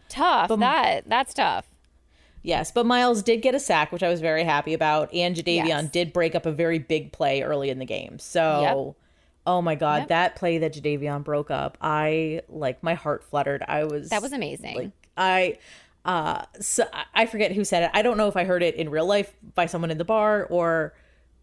tough, 0.09 0.49
that 0.59 1.03
that's 1.07 1.33
tough. 1.33 1.67
Yes, 2.41 2.71
but 2.71 2.87
Myles 2.87 3.21
did 3.21 3.43
get 3.43 3.53
a 3.53 3.59
sack, 3.59 3.91
which 3.91 4.01
I 4.01 4.09
was 4.09 4.19
very 4.19 4.43
happy 4.43 4.73
about, 4.73 5.13
and 5.13 5.35
Jadeveon 5.35 5.65
Yes. 5.67 5.91
did 5.91 6.11
break 6.11 6.33
up 6.33 6.47
a 6.47 6.51
very 6.51 6.79
big 6.79 7.11
play 7.11 7.43
early 7.43 7.69
in 7.69 7.77
the 7.77 7.85
game. 7.85 8.17
So, 8.17 8.95
oh 9.45 9.61
my 9.61 9.75
god, 9.75 10.03
Yep. 10.03 10.07
that 10.07 10.35
play 10.37 10.57
that 10.57 10.73
Jadeveon 10.73 11.23
broke 11.23 11.51
up, 11.51 11.77
I 11.81 12.41
like 12.49 12.81
my 12.81 12.95
heart 12.95 13.23
fluttered. 13.23 13.63
I 13.67 13.83
was 13.83 14.09
That 14.09 14.23
was 14.23 14.33
amazing. 14.33 14.75
like 14.75 14.91
I 15.15 15.57
uh 16.03 16.45
so 16.59 16.85
I 17.13 17.27
forget 17.27 17.51
who 17.51 17.63
said 17.63 17.83
it. 17.83 17.91
I 17.93 18.01
don't 18.01 18.17
know 18.17 18.27
if 18.27 18.35
I 18.35 18.43
heard 18.43 18.63
it 18.63 18.73
in 18.73 18.89
real 18.89 19.05
life 19.05 19.31
by 19.53 19.67
someone 19.67 19.91
in 19.91 19.99
the 19.99 20.05
bar 20.05 20.45
or 20.49 20.95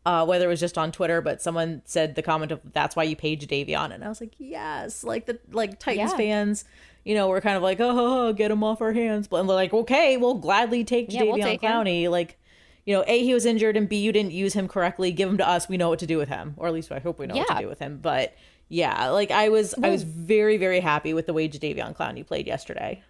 uh 0.07 0.25
whether 0.25 0.45
it 0.47 0.49
was 0.49 0.61
just 0.61 0.79
on 0.79 0.93
Twitter, 0.93 1.21
but 1.21 1.43
someone 1.43 1.83
said 1.85 2.15
the 2.15 2.23
comment 2.23 2.53
of 2.53 2.61
that's 2.73 2.97
why 2.97 3.03
you 3.05 3.17
paid 3.17 3.41
Jadeveon 3.41 3.93
and 3.93 4.05
I 4.05 4.09
was 4.09 4.21
like, 4.21 4.33
"Yes." 4.39 5.05
Like 5.05 5.27
the 5.27 5.39
like 5.51 5.79
Titans 5.79 6.13
Yeah. 6.13 6.17
fans, 6.17 6.65
you 7.05 7.15
know, 7.15 7.29
we're 7.29 7.41
kind 7.41 7.57
of 7.57 7.63
like, 7.63 7.79
"Oh, 7.81 8.33
get 8.33 8.51
him 8.51 8.63
off 8.65 8.81
our 8.81 8.93
hands." 8.93 9.29
But 9.29 9.43
they're 9.47 9.55
like, 9.57 9.75
"Okay, 9.75 10.17
we'll 10.17 10.35
gladly 10.35 10.85
take 10.85 11.13
Yeah, 11.13 11.25
we'll 11.25 11.37
take 11.37 11.63
him. 11.63 11.71
Clowney." 11.71 12.09
Like 12.09 12.39
you 12.87 12.95
know, 12.95 13.05
A, 13.07 13.23
he 13.23 13.35
was 13.35 13.45
injured, 13.45 13.77
and 13.77 13.87
B, 13.87 13.97
you 13.97 14.13
didn't 14.13 14.33
use 14.33 14.55
him 14.55 14.67
correctly. 14.67 15.13
Give 15.13 15.29
him 15.29 15.37
to 15.39 15.47
us. 15.47 15.69
We 15.69 15.77
know 15.77 15.91
what 15.91 15.99
to 15.99 16.07
do 16.07 16.17
with 16.17 16.31
him. 16.31 16.55
Or 16.57 16.67
at 16.69 16.73
least 16.73 16.91
I 16.91 17.01
hope 17.01 17.19
we 17.19 17.27
know 17.27 17.35
what 17.37 17.49
to 17.49 17.63
do 17.63 17.69
with 17.69 17.81
him. 17.81 17.99
But 18.01 18.35
yeah, 18.71 19.09
like 19.09 19.31
I 19.31 19.51
was 19.51 19.75
I 19.83 19.91
was 19.91 20.05
very, 20.05 20.57
very 20.57 20.81
happy 20.81 21.13
with 21.13 21.27
the 21.27 21.35
way 21.35 21.49
Jadeveon 21.49 21.95
Clowney 21.95 22.27
played 22.27 22.47
yesterday. 22.47 23.03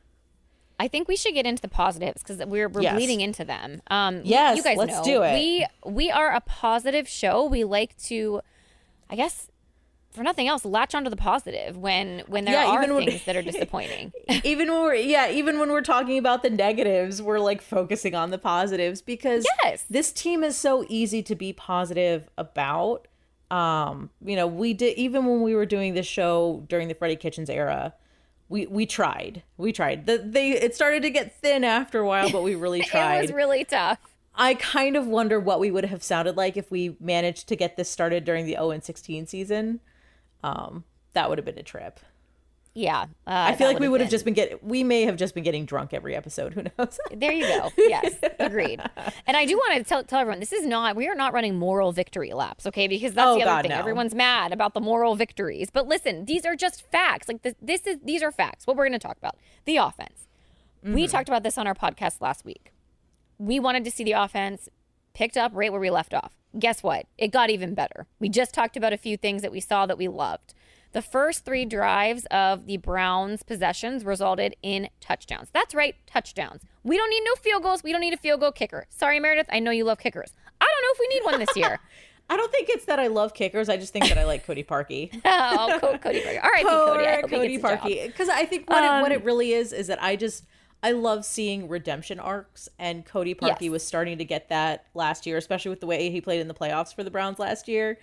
I 0.79 0.89
think 0.89 1.09
we 1.09 1.17
should 1.17 1.35
get 1.35 1.45
into 1.47 1.61
the 1.63 1.69
positives 1.69 2.23
because 2.23 2.39
we're 2.47 2.69
we're 2.69 2.83
Yes. 2.83 2.95
bleeding 2.95 3.21
into 3.21 3.45
them. 3.45 3.83
Um, 3.91 4.21
Yes, 4.25 4.57
you 4.57 4.63
guys 4.63 4.77
let's 4.77 4.97
know 4.99 5.05
do 5.05 5.23
it. 5.23 5.33
we 5.33 5.67
we 5.85 6.11
are 6.11 6.33
a 6.35 6.41
positive 6.41 7.09
show. 7.09 7.45
We 7.47 7.65
like 7.65 7.97
to, 8.05 8.41
I 9.11 9.17
guess, 9.17 9.51
for 10.13 10.23
nothing 10.23 10.49
else, 10.49 10.65
latch 10.65 10.95
onto 10.95 11.11
the 11.11 11.17
positive 11.17 11.77
when 11.77 12.23
when 12.29 12.45
there 12.45 12.55
Yeah, 12.55 12.67
are 12.71 12.81
when- 12.93 13.07
things 13.07 13.25
that 13.25 13.37
are 13.37 13.43
disappointing. 13.43 14.13
even 14.45 14.71
when 14.73 14.81
we're 14.83 14.95
yeah 14.95 15.31
even 15.31 15.59
when 15.59 15.71
we're 15.71 15.83
talking 15.83 16.17
about 16.19 16.43
the 16.43 16.51
negatives 16.51 17.21
we're 17.21 17.39
like 17.41 17.61
focusing 17.61 18.15
on 18.15 18.31
the 18.31 18.39
positives 18.39 19.03
because 19.03 19.45
Yes. 19.65 19.85
this 19.91 20.13
team 20.13 20.43
is 20.45 20.57
so 20.57 20.85
easy 20.89 21.23
to 21.25 21.35
be 21.35 21.53
positive 21.53 22.29
about 22.39 23.07
um 23.51 24.11
you 24.25 24.37
know 24.37 24.47
we 24.47 24.75
did 24.75 24.97
even 24.99 25.25
when 25.27 25.41
we 25.43 25.55
were 25.55 25.67
doing 25.67 25.95
this 25.95 26.07
show 26.07 26.65
during 26.69 26.87
the 26.89 26.95
Freddie 26.95 27.17
Kitchens 27.17 27.49
era 27.51 27.95
we 28.49 28.67
we 28.67 28.87
tried 28.87 29.43
we 29.57 29.73
tried 29.73 30.07
the, 30.07 30.19
they 30.19 30.53
it 30.53 30.75
started 30.75 31.03
to 31.03 31.11
get 31.11 31.37
thin 31.41 31.65
after 31.65 32.01
a 32.01 32.07
while 32.07 32.31
but 32.31 32.43
we 32.43 32.55
really 32.67 32.81
tried. 32.81 33.19
it 33.19 33.23
was 33.23 33.33
really 33.33 33.65
tough. 33.65 33.99
I 34.41 34.55
kind 34.55 34.97
of 34.97 35.07
wonder 35.09 35.41
what 35.41 35.59
we 35.59 35.73
would 35.73 35.85
have 35.87 36.03
sounded 36.03 36.37
like 36.37 36.57
if 36.57 36.71
we 36.71 36.97
managed 37.01 37.49
to 37.49 37.57
get 37.57 37.77
this 37.77 37.91
started 37.91 38.25
during 38.25 38.47
the 38.47 38.53
0 38.53 38.71
and 38.71 38.85
16 38.85 39.27
season 39.27 39.81
um 40.43 40.85
that 41.13 41.29
would 41.29 41.39
have 41.39 41.45
been 41.45 41.59
a 41.59 41.63
trip 41.63 42.01
Yeah, 42.81 43.03
uh, 43.03 43.07
I 43.27 43.57
feel 43.57 43.67
like 43.67 43.81
we 43.81 43.89
would 43.89 44.01
have 44.01 44.09
just 44.09 44.25
been 44.25 44.35
getting, 44.35 44.57
we 44.63 44.85
may 44.85 45.03
have 45.03 45.17
just 45.17 45.35
been 45.35 45.43
getting 45.43 45.65
drunk 45.65 45.93
every 45.93 46.15
episode. 46.15 46.55
Who 46.55 46.63
knows? 46.63 47.01
There 47.13 47.33
you 47.33 47.43
go. 47.43 47.71
Yes, 47.77 48.15
agreed. 48.39 48.81
And 49.27 49.37
I 49.37 49.47
do 49.47 49.57
want 49.57 49.75
to 49.79 49.83
tell, 49.83 50.05
tell 50.05 50.21
everyone 50.21 50.39
this 50.39 50.53
is 50.53 50.65
not, 50.65 50.95
we 50.95 51.09
are 51.09 51.17
not 51.17 51.33
running 51.33 51.59
moral 51.59 51.91
victory 51.91 52.33
laps, 52.33 52.67
okay? 52.67 52.87
Because 52.87 53.15
that's 53.15 53.27
Oh, 53.27 53.35
the 53.35 53.43
other 53.43 53.51
God, 53.51 53.63
thing. 53.63 53.71
no. 53.71 53.79
Everyone's 53.79 54.15
mad 54.15 54.53
about 54.53 54.75
the 54.75 54.81
moral 54.81 55.17
victories. 55.17 55.71
But 55.71 55.89
listen, 55.89 56.25
these 56.27 56.47
are 56.47 56.55
just 56.55 56.89
facts. 56.93 57.27
Like 57.27 57.43
this, 57.43 57.55
this 57.61 57.85
is, 57.85 57.97
these 58.05 58.23
are 58.23 58.31
facts. 58.31 58.65
What 58.65 58.77
we're 58.77 58.87
going 58.89 58.99
to 59.01 59.05
talk 59.05 59.17
about 59.19 59.35
the 59.65 59.77
offense. 59.79 60.29
We 60.85 60.91
Mm-hmm. 61.03 61.11
talked 61.11 61.29
about 61.29 61.43
this 61.43 61.59
on 61.59 61.67
our 61.67 61.75
podcast 61.75 62.21
last 62.21 62.45
week. 62.45 62.73
We 63.39 63.59
wanted 63.59 63.85
to 63.87 63.91
see 63.91 64.05
the 64.05 64.13
offense 64.13 64.69
picked 65.15 65.37
up 65.37 65.51
right 65.53 65.73
where 65.73 65.81
we 65.81 65.91
left 65.91 66.15
off. 66.15 66.33
Guess 66.57 66.85
what? 66.85 67.07
It 67.19 67.29
got 67.33 67.51
even 67.51 67.75
better. 67.75 68.07
We 68.21 68.29
just 68.29 68.55
talked 68.55 68.77
about 68.77 68.93
a 68.93 68.97
few 68.97 69.17
things 69.17 69.43
that 69.43 69.51
we 69.51 69.59
saw 69.61 69.85
that 69.87 69.99
we 69.99 70.07
loved. 70.07 70.55
The 70.93 71.03
first 71.03 71.45
three 71.45 71.65
drives 71.65 72.27
of 72.31 72.67
the 72.67 72.79
Browns' 72.79 73.43
possessions 73.43 74.05
resulted 74.05 74.57
in 74.63 74.89
touchdowns. 75.01 75.49
That's 75.53 75.75
right, 75.75 75.95
touchdowns. 76.07 76.63
We 76.83 76.97
don't 76.97 77.11
need 77.11 77.23
no 77.25 77.35
field 77.35 77.63
goals. 77.63 77.83
We 77.83 77.93
don't 77.93 78.01
need 78.01 78.15
a 78.15 78.19
field 78.19 78.41
goal 78.41 78.53
kicker. 78.53 78.87
Sorry, 78.89 79.21
Meredith. 79.21 79.47
I 79.51 79.59
know 79.61 79.71
you 79.71 79.85
love 79.85 79.99
kickers. 79.99 80.33
I 80.61 80.65
don't 80.65 80.83
know 80.83 80.93
if 80.95 80.99
we 81.01 81.09
need 81.15 81.25
one 81.25 81.39
this 81.47 81.57
year. 81.57 81.79
I 82.31 82.37
don't 82.37 82.53
think 82.53 82.69
it's 82.69 82.85
that 82.87 82.99
I 82.99 83.07
love 83.07 83.33
kickers. 83.33 83.69
I 83.71 83.77
just 83.79 83.93
think 83.93 84.07
that 84.09 84.19
I 84.19 84.25
like 84.25 84.47
Cody 84.47 84.63
Parkey. 84.63 85.19
oh, 85.25 85.79
Co- 85.81 85.97
Cody 85.99 86.21
Parker. 86.23 86.41
All 86.43 86.51
right, 86.51 86.65
Cody. 86.67 87.07
I 87.07 87.15
hope 87.21 87.31
Cody. 87.31 87.59
Parkey. 87.59 88.07
Because 88.07 88.29
I 88.29 88.45
think 88.45 88.69
what, 88.69 88.85
it, 88.85 88.89
what 89.03 89.13
Um, 89.13 89.13
it 89.13 89.25
really 89.25 89.53
is 89.53 89.73
is 89.73 89.87
that 89.87 90.03
I 90.03 90.15
just 90.17 90.45
I 90.83 90.93
love 90.93 91.25
seeing 91.25 91.69
redemption 91.69 92.21
arcs, 92.21 92.69
and 92.79 93.05
Cody 93.05 93.35
Parkey 93.35 93.63
Yes. 93.63 93.71
was 93.71 93.85
starting 93.87 94.19
to 94.19 94.25
get 94.25 94.49
that 94.51 94.85
last 94.95 95.27
year, 95.27 95.37
especially 95.37 95.71
with 95.71 95.81
the 95.81 95.87
way 95.87 96.09
he 96.11 96.21
played 96.21 96.41
in 96.41 96.49
the 96.49 96.55
playoffs 96.55 96.95
for 96.95 97.03
the 97.03 97.11
Browns 97.11 97.39
last 97.39 97.67
year. 97.67 97.99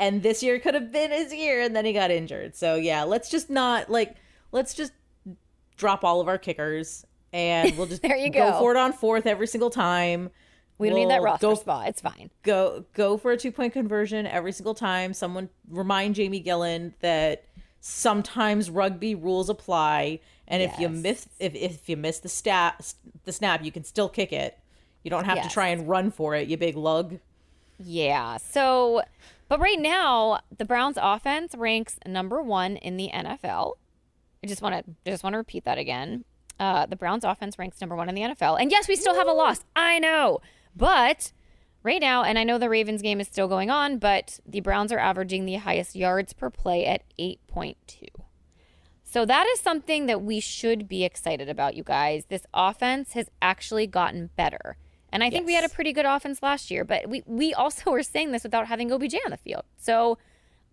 And 0.00 0.22
this 0.22 0.42
year 0.42 0.58
could 0.58 0.74
have 0.74 0.90
been 0.90 1.10
his 1.12 1.32
year, 1.32 1.60
and 1.60 1.76
then 1.76 1.84
he 1.84 1.92
got 1.92 2.10
injured. 2.10 2.56
So 2.56 2.74
yeah, 2.74 3.04
let's 3.04 3.28
just 3.30 3.50
not 3.50 3.88
like 3.90 4.16
let's 4.50 4.74
just 4.74 4.92
drop 5.76 6.02
all 6.04 6.20
of 6.20 6.26
our 6.28 6.38
kickers, 6.38 7.06
and 7.32 7.76
we'll 7.76 7.86
just 7.94 8.02
There 8.02 8.16
you 8.16 8.30
go 8.30 8.50
go. 8.52 8.58
for 8.58 8.70
it 8.72 8.76
on 8.78 8.92
fourth 8.92 9.26
every 9.26 9.46
single 9.46 9.70
time. 9.70 10.30
We 10.78 10.88
don't 10.88 10.98
need 10.98 11.10
that 11.10 11.20
roster 11.20 11.46
go 11.46 11.54
spot. 11.54 11.88
It's 11.88 12.00
fine. 12.00 12.30
go 12.42 12.84
go 12.94 13.18
for 13.18 13.32
a 13.32 13.36
two 13.36 13.52
point 13.52 13.74
conversion 13.74 14.26
every 14.26 14.52
single 14.52 14.74
time. 14.74 15.12
Someone 15.12 15.50
remind 15.68 16.14
Jamie 16.14 16.42
Gillan 16.42 16.94
that 17.00 17.44
sometimes 17.82 18.70
rugby 18.70 19.14
rules 19.14 19.50
apply, 19.50 20.20
and 20.48 20.62
if 20.62 20.78
you 20.78 20.88
miss 20.88 21.28
if, 21.38 21.54
if 21.54 21.88
you 21.90 21.98
miss 21.98 22.20
the 22.20 22.28
stat 22.30 22.94
the 23.24 23.32
snap, 23.32 23.62
you 23.62 23.70
can 23.70 23.84
still 23.84 24.08
kick 24.08 24.32
it. 24.32 24.58
You 25.02 25.10
don't 25.10 25.24
have 25.24 25.36
Yes. 25.36 25.48
to 25.48 25.52
try 25.52 25.68
and 25.68 25.86
run 25.86 26.10
for 26.10 26.34
it, 26.34 26.48
you 26.48 26.56
big 26.56 26.76
lug. 26.76 27.18
Yeah. 27.78 28.36
So, 28.38 29.02
but 29.50 29.58
right 29.58 29.80
now, 29.80 30.38
the 30.56 30.64
Browns 30.64 30.96
offense 30.96 31.56
ranks 31.56 31.98
number 32.06 32.40
one 32.40 32.76
in 32.76 32.96
the 32.96 33.10
NFL. 33.12 33.74
I 34.44 34.46
just 34.46 34.62
want 34.62 34.86
to 34.86 35.10
just 35.10 35.24
want 35.24 35.34
to 35.34 35.38
repeat 35.38 35.64
that 35.64 35.76
again. 35.76 36.24
Uh, 36.60 36.86
the 36.86 36.94
Browns 36.94 37.24
offense 37.24 37.58
ranks 37.58 37.80
number 37.80 37.96
one 37.96 38.08
in 38.08 38.14
the 38.14 38.20
NFL. 38.20 38.60
And 38.60 38.70
yes, 38.70 38.86
we 38.86 38.94
still 38.94 39.16
have 39.16 39.26
a 39.26 39.32
loss. 39.32 39.64
I 39.74 39.98
know, 39.98 40.38
but 40.76 41.32
right 41.82 42.00
now, 42.00 42.22
and 42.22 42.38
I 42.38 42.44
know 42.44 42.58
the 42.58 42.68
Ravens 42.68 43.02
game 43.02 43.20
is 43.20 43.26
still 43.26 43.48
going 43.48 43.70
on, 43.70 43.98
but 43.98 44.38
the 44.46 44.60
Browns 44.60 44.92
are 44.92 44.98
averaging 45.00 45.46
the 45.46 45.56
highest 45.56 45.96
yards 45.96 46.32
per 46.32 46.48
play 46.48 46.86
at 46.86 47.02
8.2. 47.18 47.74
So 49.02 49.26
that 49.26 49.48
is 49.48 49.58
something 49.58 50.06
that 50.06 50.22
we 50.22 50.38
should 50.38 50.86
be 50.86 51.02
excited 51.02 51.48
about, 51.48 51.74
you 51.74 51.82
guys. 51.82 52.26
This 52.28 52.46
offense 52.54 53.14
has 53.14 53.28
actually 53.42 53.88
gotten 53.88 54.30
better. 54.36 54.76
And 55.12 55.24
I 55.24 55.30
think 55.30 55.42
yes. 55.42 55.46
we 55.46 55.54
had 55.54 55.64
a 55.64 55.68
pretty 55.68 55.92
good 55.92 56.06
offense 56.06 56.42
last 56.42 56.70
year, 56.70 56.84
but 56.84 57.08
we, 57.08 57.22
we 57.26 57.52
also 57.54 57.90
were 57.92 58.02
saying 58.02 58.32
this 58.32 58.42
without 58.42 58.66
having 58.66 58.92
OBJ 58.92 59.14
on 59.24 59.30
the 59.30 59.36
field. 59.36 59.64
So 59.76 60.18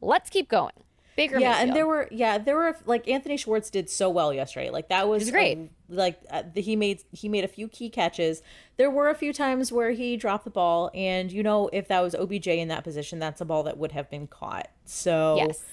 let's 0.02 0.30
keep 0.30 0.50
going. 0.50 0.74
Baker 1.18 1.40
yeah, 1.40 1.50
Mayfield. 1.50 1.68
and 1.68 1.76
there 1.76 1.88
were 1.88 2.08
yeah 2.12 2.38
there 2.38 2.56
were 2.56 2.78
like 2.86 3.08
Anthony 3.08 3.38
Schwartz 3.38 3.72
did 3.72 3.90
so 3.90 4.08
well 4.08 4.32
yesterday. 4.32 4.70
Like 4.70 4.90
that 4.90 5.10
was, 5.10 5.24
was 5.24 5.32
great. 5.32 5.58
A, 5.58 5.70
like 5.90 6.20
uh, 6.30 6.44
he 6.54 6.76
made 6.76 7.02
he 7.12 7.28
made 7.28 7.44
a 7.44 7.48
few 7.48 7.68
key 7.68 7.90
catches. 7.90 8.44
There 8.78 8.92
were 8.92 9.10
a 9.10 9.16
few 9.16 9.34
times 9.34 9.72
where 9.72 9.92
he 9.92 10.16
dropped 10.16 10.44
the 10.44 10.52
ball, 10.52 10.92
and 10.94 11.32
you 11.32 11.42
know 11.42 11.72
if 11.74 11.88
that 11.88 12.02
was 12.02 12.14
OBJ 12.14 12.48
in 12.50 12.68
that 12.68 12.84
position, 12.84 13.18
that's 13.18 13.42
a 13.42 13.46
ball 13.46 13.64
that 13.64 13.80
would 13.80 13.94
have 13.94 14.12
been 14.12 14.28
caught. 14.28 14.70
So 14.86 15.38
yes. 15.38 15.64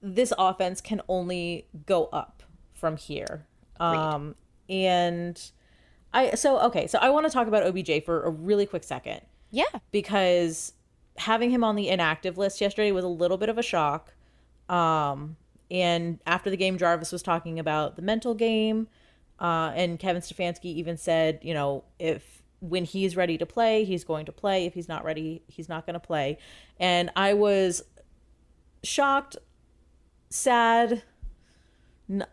this 0.00 0.32
offense 0.38 0.80
can 0.80 1.02
only 1.08 1.66
go 1.84 2.06
up 2.06 2.42
from 2.72 2.96
here. 2.96 3.44
Um, 3.78 4.34
and 4.70 5.38
I 6.14 6.34
so 6.36 6.58
okay, 6.60 6.86
so 6.86 6.98
I 7.02 7.10
want 7.10 7.26
to 7.26 7.32
talk 7.32 7.46
about 7.48 7.66
OBJ 7.66 8.04
for 8.04 8.22
a 8.22 8.30
really 8.30 8.64
quick 8.64 8.84
second. 8.84 9.20
Yeah, 9.50 9.64
because 9.90 10.72
having 11.16 11.50
him 11.50 11.62
on 11.62 11.76
the 11.76 11.88
inactive 11.88 12.38
list 12.38 12.60
yesterday 12.60 12.92
was 12.92 13.04
a 13.04 13.08
little 13.08 13.36
bit 13.36 13.48
of 13.48 13.58
a 13.58 13.62
shock. 13.62 14.14
Um, 14.68 15.36
and 15.70 16.20
after 16.26 16.50
the 16.50 16.56
game, 16.56 16.78
Jarvis 16.78 17.12
was 17.12 17.22
talking 17.22 17.58
about 17.58 17.96
the 17.96 18.02
mental 18.02 18.34
game. 18.34 18.88
Uh, 19.38 19.72
and 19.74 19.98
Kevin 19.98 20.22
Stefanski 20.22 20.66
even 20.66 20.96
said, 20.96 21.40
you 21.42 21.54
know, 21.54 21.84
if 21.98 22.42
when 22.60 22.84
he's 22.84 23.16
ready 23.16 23.36
to 23.36 23.46
play, 23.46 23.84
he's 23.84 24.04
going 24.04 24.26
to 24.26 24.32
play. 24.32 24.64
If 24.66 24.74
he's 24.74 24.88
not 24.88 25.04
ready, 25.04 25.42
he's 25.48 25.68
not 25.68 25.86
going 25.86 25.94
to 25.94 26.00
play. 26.00 26.38
And 26.78 27.10
I 27.16 27.34
was 27.34 27.82
shocked, 28.82 29.36
sad, 30.30 31.02
n- 32.08 32.26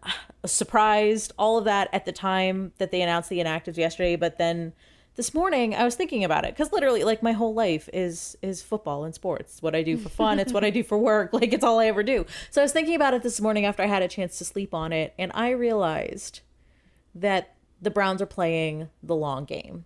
surprised, 0.46 1.34
all 1.38 1.58
of 1.58 1.66
that 1.66 1.90
at 1.94 2.06
the 2.06 2.12
time 2.12 2.74
that 2.78 2.92
they 2.92 3.02
announced 3.02 3.30
the 3.30 3.40
inactives 3.40 3.78
yesterday. 3.78 4.16
But 4.16 4.38
then 4.38 4.74
this 5.16 5.34
morning 5.34 5.76
I 5.76 5.84
was 5.84 5.96
thinking 5.96 6.24
about 6.24 6.46
it 6.46 6.54
because 6.54 6.72
literally 6.72 7.04
like 7.04 7.22
my 7.22 7.34
whole 7.34 7.54
life 7.54 7.90
is 7.92 8.38
is 8.42 8.62
football 8.62 9.04
and 9.04 9.14
sports. 9.14 9.54
It's 9.54 9.62
what 9.62 9.76
I 9.76 9.84
do 9.84 9.98
for 9.98 10.10
fun. 10.10 10.40
it's 10.40 10.54
what 10.54 10.64
I 10.64 10.70
do 10.70 10.84
for 10.84 10.98
work. 10.98 11.32
Like 11.42 11.54
it's 11.54 11.64
all 11.64 11.80
I 11.80 11.88
ever 11.88 12.04
do. 12.04 12.26
So 12.50 12.62
I 12.62 12.64
was 12.64 12.72
thinking 12.72 12.96
about 12.96 13.14
it 13.14 13.24
this 13.24 13.42
morning 13.42 13.66
after 13.66 13.84
I 13.84 13.88
had 13.88 14.04
a 14.04 14.08
chance 14.08 14.38
to 14.38 14.46
sleep 14.46 14.74
on 14.74 14.94
it, 14.94 15.14
and 15.18 15.32
I 15.34 15.50
realized 15.52 16.42
that 17.16 17.56
the 17.82 17.90
Browns 17.90 18.22
are 18.22 18.28
playing 18.28 18.90
the 19.02 19.16
long 19.16 19.46
game, 19.46 19.86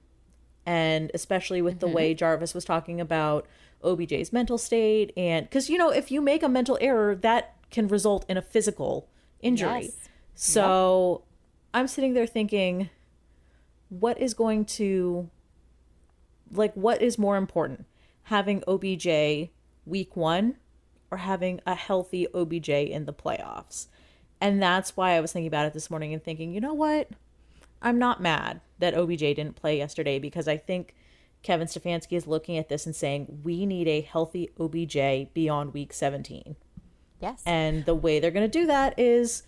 and 0.65 1.11
especially 1.13 1.61
with 1.61 1.75
mm-hmm. 1.75 1.87
the 1.87 1.93
way 1.93 2.13
Jarvis 2.13 2.53
was 2.53 2.65
talking 2.65 2.99
about 2.99 3.47
OBJ's 3.83 4.33
mental 4.33 4.57
state, 4.57 5.13
and 5.15 5.45
because 5.45 5.69
you 5.69 5.77
know 5.77 5.89
if 5.89 6.11
you 6.11 6.21
make 6.21 6.43
a 6.43 6.49
mental 6.49 6.77
error, 6.81 7.15
that 7.15 7.55
can 7.71 7.87
result 7.87 8.25
in 8.27 8.37
a 8.37 8.41
physical 8.41 9.09
injury. 9.45 9.83
Yes. 9.83 10.09
So 10.35 11.21
yep. 11.21 11.37
I'm 11.73 11.87
sitting 11.87 12.13
there 12.13 12.27
thinking 12.27 12.89
what 13.89 14.19
is 14.19 14.33
going 14.33 14.65
to 14.65 15.29
like 16.51 16.73
what 16.73 17.01
is 17.01 17.17
more 17.17 17.37
important 17.37 17.85
having 18.23 18.63
obj 18.67 19.07
week 19.85 20.15
one 20.15 20.55
or 21.11 21.19
having 21.19 21.59
a 21.65 21.75
healthy 21.75 22.27
obj 22.33 22.69
in 22.69 23.05
the 23.05 23.13
playoffs 23.13 23.87
and 24.41 24.61
that's 24.61 24.95
why 24.97 25.11
i 25.11 25.19
was 25.19 25.31
thinking 25.31 25.47
about 25.47 25.65
it 25.65 25.73
this 25.73 25.89
morning 25.89 26.13
and 26.13 26.23
thinking 26.23 26.53
you 26.53 26.61
know 26.61 26.73
what 26.73 27.09
i'm 27.81 27.97
not 27.97 28.21
mad 28.21 28.61
that 28.79 28.93
obj 28.93 29.19
didn't 29.19 29.55
play 29.55 29.77
yesterday 29.77 30.19
because 30.19 30.47
i 30.47 30.57
think 30.57 30.93
kevin 31.41 31.67
stefanski 31.67 32.13
is 32.13 32.27
looking 32.27 32.57
at 32.57 32.69
this 32.69 32.85
and 32.85 32.95
saying 32.95 33.41
we 33.43 33.65
need 33.65 33.87
a 33.87 34.01
healthy 34.01 34.49
obj 34.59 35.33
beyond 35.33 35.73
week 35.73 35.93
17 35.93 36.55
yes 37.21 37.41
and 37.45 37.85
the 37.85 37.95
way 37.95 38.19
they're 38.19 38.31
going 38.31 38.49
to 38.49 38.59
do 38.59 38.67
that 38.67 38.97
is 38.99 39.43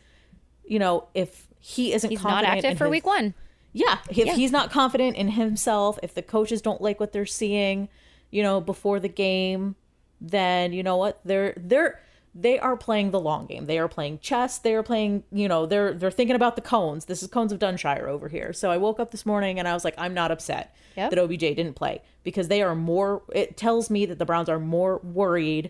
you 0.65 0.79
know 0.79 1.07
if 1.13 1.47
he 1.59 1.93
isn't 1.93 2.09
he's 2.09 2.23
not 2.23 2.43
active 2.43 2.77
for 2.77 2.85
his, 2.85 2.91
week 2.91 3.05
one 3.05 3.33
yeah, 3.77 3.99
if 4.09 4.17
yeah. 4.17 4.33
he's 4.33 4.51
not 4.51 4.71
confident 4.71 5.15
in 5.17 5.29
himself, 5.29 5.99
if 6.01 6.15
the 6.15 6.23
coaches 6.23 6.63
don't 6.63 6.81
like 6.81 6.99
what 6.99 7.11
they're 7.11 7.27
seeing, 7.27 7.89
you 8.31 8.41
know, 8.41 8.59
before 8.59 8.99
the 8.99 9.07
game, 9.07 9.75
then 10.19 10.73
you 10.73 10.81
know 10.81 10.97
what? 10.97 11.19
They're 11.23 11.53
they're 11.57 12.01
they 12.33 12.57
are 12.57 12.75
playing 12.75 13.11
the 13.11 13.19
long 13.19 13.45
game. 13.45 13.65
They 13.65 13.77
are 13.77 13.87
playing 13.87 14.19
chess. 14.19 14.57
They 14.57 14.73
are 14.73 14.81
playing, 14.81 15.23
you 15.31 15.47
know, 15.47 15.67
they're 15.67 15.93
they're 15.93 16.09
thinking 16.09 16.35
about 16.35 16.55
the 16.55 16.61
cones. 16.61 17.05
This 17.05 17.21
is 17.21 17.29
cones 17.29 17.51
of 17.51 17.59
Dunshire 17.59 18.07
over 18.07 18.29
here. 18.29 18.51
So 18.51 18.71
I 18.71 18.77
woke 18.77 18.99
up 18.99 19.11
this 19.11 19.27
morning 19.27 19.59
and 19.59 19.67
I 19.67 19.73
was 19.75 19.83
like, 19.83 19.95
I'm 19.97 20.13
not 20.15 20.31
upset 20.31 20.75
yep. 20.95 21.11
that 21.11 21.19
OBJ 21.19 21.39
didn't 21.39 21.73
play 21.73 22.01
because 22.23 22.47
they 22.47 22.63
are 22.63 22.73
more. 22.73 23.21
It 23.31 23.57
tells 23.57 23.91
me 23.91 24.07
that 24.07 24.17
the 24.17 24.25
Browns 24.25 24.49
are 24.49 24.59
more 24.59 24.97
worried 24.99 25.69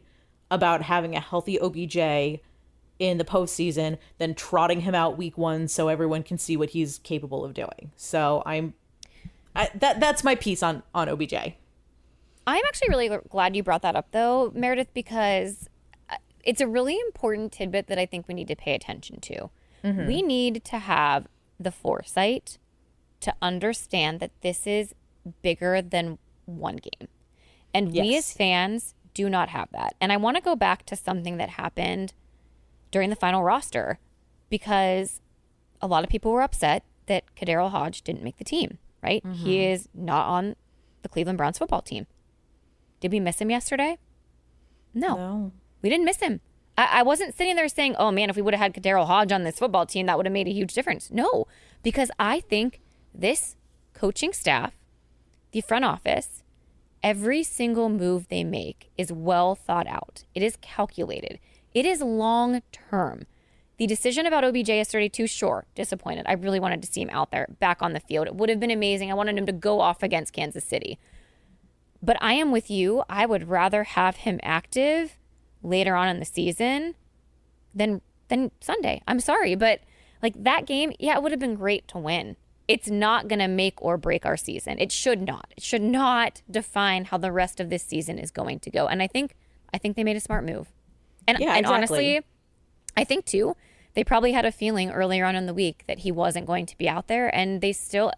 about 0.50 0.84
having 0.84 1.16
a 1.16 1.20
healthy 1.20 1.60
OBJ 1.60 2.42
in 3.00 3.18
the 3.18 3.26
postseason 3.26 3.98
than 4.18 4.34
trotting 4.34 4.82
him 4.82 4.96
out 4.96 5.18
week 5.18 5.38
one 5.38 5.68
so 5.68 5.88
everyone 5.88 6.24
can 6.24 6.38
see 6.38 6.58
what 6.58 6.72
he's 6.72 7.00
capable 7.00 7.46
of 7.46 7.54
doing. 7.54 7.92
So 7.96 8.42
I'm 8.46 8.74
I, 9.56 9.70
that 9.76 10.00
that's 10.00 10.24
my 10.24 10.36
piece 10.36 10.62
on 10.64 10.84
on 10.94 11.10
OBJ. 11.10 11.34
I'm 12.48 12.64
actually 12.66 12.90
really 12.90 13.10
glad 13.30 13.56
you 13.56 13.64
brought 13.64 13.82
that 13.82 13.96
up 13.96 14.12
though, 14.12 14.52
Meredith, 14.56 14.94
because 14.94 15.68
uh, 16.10 16.16
it's 16.44 16.62
a 16.62 16.68
really 16.68 16.98
important 17.00 17.52
tidbit 17.52 17.88
that 17.88 18.00
I 18.00 18.06
think 18.06 18.28
we 18.28 18.34
need 18.34 18.48
to 18.48 18.56
pay 18.56 18.74
attention 18.74 19.20
to. 19.22 19.50
Mm-hmm. 19.84 20.08
We 20.08 20.22
need 20.22 20.64
to 20.66 20.80
have 20.80 21.28
the 21.60 21.72
foresight 21.72 22.58
to 23.20 23.34
understand 23.42 24.20
that 24.20 24.32
this 24.42 24.66
is 24.68 24.94
bigger 25.42 25.82
than 25.82 26.20
one 26.46 26.78
game. 26.78 27.10
And 27.74 27.94
yes. 27.94 28.04
we 28.04 28.18
as 28.18 28.34
fans 28.34 28.96
do 29.18 29.30
not 29.32 29.50
have 29.50 29.68
that. 29.72 29.96
And 30.00 30.14
I 30.14 30.18
want 30.18 30.38
to 30.38 30.44
go 30.44 30.56
back 30.56 30.86
to 30.86 30.96
something 30.96 31.38
that 31.38 31.50
happened 31.50 32.14
during 32.92 33.10
the 33.10 33.16
final 33.16 33.44
roster 33.44 33.98
because 34.48 35.22
a 35.82 35.88
lot 35.88 36.04
of 36.04 36.10
people 36.12 36.32
were 36.32 36.44
upset 36.44 36.84
that 37.08 37.24
KhaDarel 37.36 37.72
Hodge 37.72 38.04
didn't 38.04 38.24
make 38.24 38.38
the 38.38 38.44
team, 38.44 38.78
right? 39.02 39.24
Mm-hmm. 39.24 39.44
He 39.44 39.66
is 39.66 39.90
not 39.96 40.28
on 40.28 40.56
the 41.02 41.10
Cleveland 41.10 41.40
Browns 41.40 41.58
football 41.58 41.82
team. 41.82 42.06
Did 43.00 43.12
we 43.12 43.20
miss 43.20 43.42
him 43.42 43.50
yesterday? 43.50 43.98
No. 44.94 45.16
no. 45.16 45.52
We 45.82 45.90
didn't 45.90 46.06
miss 46.06 46.20
him. 46.20 46.42
I, 46.78 47.00
I, 47.00 47.04
wasn't 47.04 47.36
sitting 47.36 47.56
there 47.56 47.68
saying, 47.70 47.96
oh 47.98 48.12
man, 48.12 48.30
if 48.30 48.36
we 48.36 48.44
would 48.44 48.54
have 48.54 48.62
had 48.62 48.76
KhaDarel 48.76 49.08
Hodge 49.08 49.32
on 49.32 49.44
this 49.44 49.58
football 49.58 49.88
team, 49.88 50.06
that 50.06 50.18
would 50.18 50.28
have 50.28 50.34
made 50.34 50.48
a 50.48 50.54
huge 50.54 50.74
difference. 50.74 51.10
No, 51.10 51.48
because 51.82 52.12
I 52.20 52.42
think 52.42 52.82
this 53.16 53.56
coaching 53.96 54.32
staff, 54.32 54.74
the 55.52 55.62
front 55.62 55.86
office, 55.86 56.44
every 57.08 57.42
single 57.42 57.88
move 57.88 58.28
they 58.28 58.44
make 58.44 58.92
is 58.98 59.14
well 59.14 59.56
thought 59.56 59.88
out. 59.88 60.26
It 60.36 60.44
is 60.44 60.58
calculated. 60.60 61.40
It 61.74 61.86
is 61.86 62.02
long 62.02 62.62
term. 62.74 63.24
The 63.78 63.88
decision 63.88 64.26
about 64.26 64.44
OBJ 64.44 64.72
is 64.72 64.90
32, 64.90 65.26
sure, 65.26 65.66
disappointed. 65.74 66.26
I 66.28 66.34
really 66.34 66.60
wanted 66.60 66.82
to 66.82 66.92
see 66.92 67.02
him 67.02 67.10
out 67.14 67.32
there 67.32 67.48
back 67.62 67.82
on 67.82 67.94
the 67.94 68.02
field. 68.02 68.28
It 68.28 68.36
would 68.36 68.50
have 68.50 68.60
been 68.60 68.72
amazing. 68.72 69.10
I 69.10 69.14
wanted 69.14 69.38
him 69.38 69.46
to 69.46 69.54
go 69.54 69.80
off 69.80 70.04
against 70.04 70.34
Kansas 70.34 70.66
City. 70.66 71.00
But 72.04 72.18
I 72.20 72.34
am 72.34 72.52
with 72.52 72.70
you. 72.70 73.04
I 73.10 73.26
would 73.26 73.48
rather 73.48 73.86
have 73.86 74.18
him 74.18 74.42
active 74.44 75.18
later 75.64 75.96
on 75.96 76.10
in 76.10 76.20
the 76.20 76.26
season 76.26 76.96
than 77.74 78.02
than 78.28 78.52
Sunday. 78.60 79.02
I'm 79.08 79.22
sorry, 79.22 79.56
but 79.56 79.80
like 80.22 80.44
that 80.44 80.66
game, 80.66 80.92
yeah, 81.00 81.16
it 81.16 81.24
would 81.24 81.32
have 81.32 81.40
been 81.40 81.56
great 81.56 81.88
to 81.88 81.98
win. 81.98 82.36
It's 82.68 82.90
not 82.90 83.28
going 83.28 83.40
to 83.40 83.48
make 83.48 83.82
or 83.82 83.98
break 83.98 84.26
our 84.26 84.36
season. 84.36 84.78
It 84.80 84.92
should 84.92 85.22
not. 85.22 85.54
It 85.56 85.64
should 85.64 85.82
not 85.82 86.42
define 86.52 87.06
how 87.06 87.18
the 87.18 87.32
rest 87.32 87.60
of 87.60 87.70
this 87.70 87.84
season 87.84 88.20
is 88.20 88.30
going 88.30 88.60
to 88.60 88.70
go. 88.70 88.88
And 88.88 89.02
I 89.02 89.08
think 89.08 89.36
I 89.74 89.78
think 89.78 89.96
they 89.96 90.04
made 90.04 90.18
a 90.18 90.22
smart 90.22 90.46
move. 90.46 90.72
And, 91.28 91.40
yeah, 91.40 91.50
and 91.52 91.60
exactly. 91.60 91.76
honestly, 91.76 92.26
I 92.96 93.04
think 93.04 93.26
too, 93.26 93.56
they 93.94 94.04
probably 94.04 94.32
had 94.32 94.46
a 94.46 94.52
feeling 94.52 94.92
earlier 94.92 95.26
on 95.26 95.36
in 95.36 95.46
the 95.46 95.54
week 95.54 95.84
that 95.88 96.00
he 96.00 96.12
wasn't 96.12 96.46
going 96.46 96.66
to 96.68 96.78
be 96.78 96.88
out 96.88 97.08
there, 97.08 97.34
and 97.36 97.62
they 97.62 97.74
still 97.74 98.12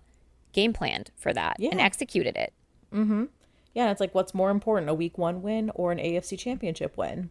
game 0.51 0.73
planned 0.73 1.11
for 1.15 1.33
that 1.33 1.55
yeah. 1.59 1.69
and 1.71 1.79
executed 1.81 2.35
it. 2.35 2.53
Mm-hmm. 2.93 3.25
Yeah, 3.73 3.91
it's 3.91 3.99
like 3.99 4.13
what's 4.13 4.33
more 4.33 4.49
important, 4.49 4.89
a 4.89 4.93
week 4.93 5.17
one 5.17 5.41
win 5.41 5.71
or 5.75 5.91
an 5.91 5.97
AFC 5.97 6.37
championship 6.37 6.97
win? 6.97 7.29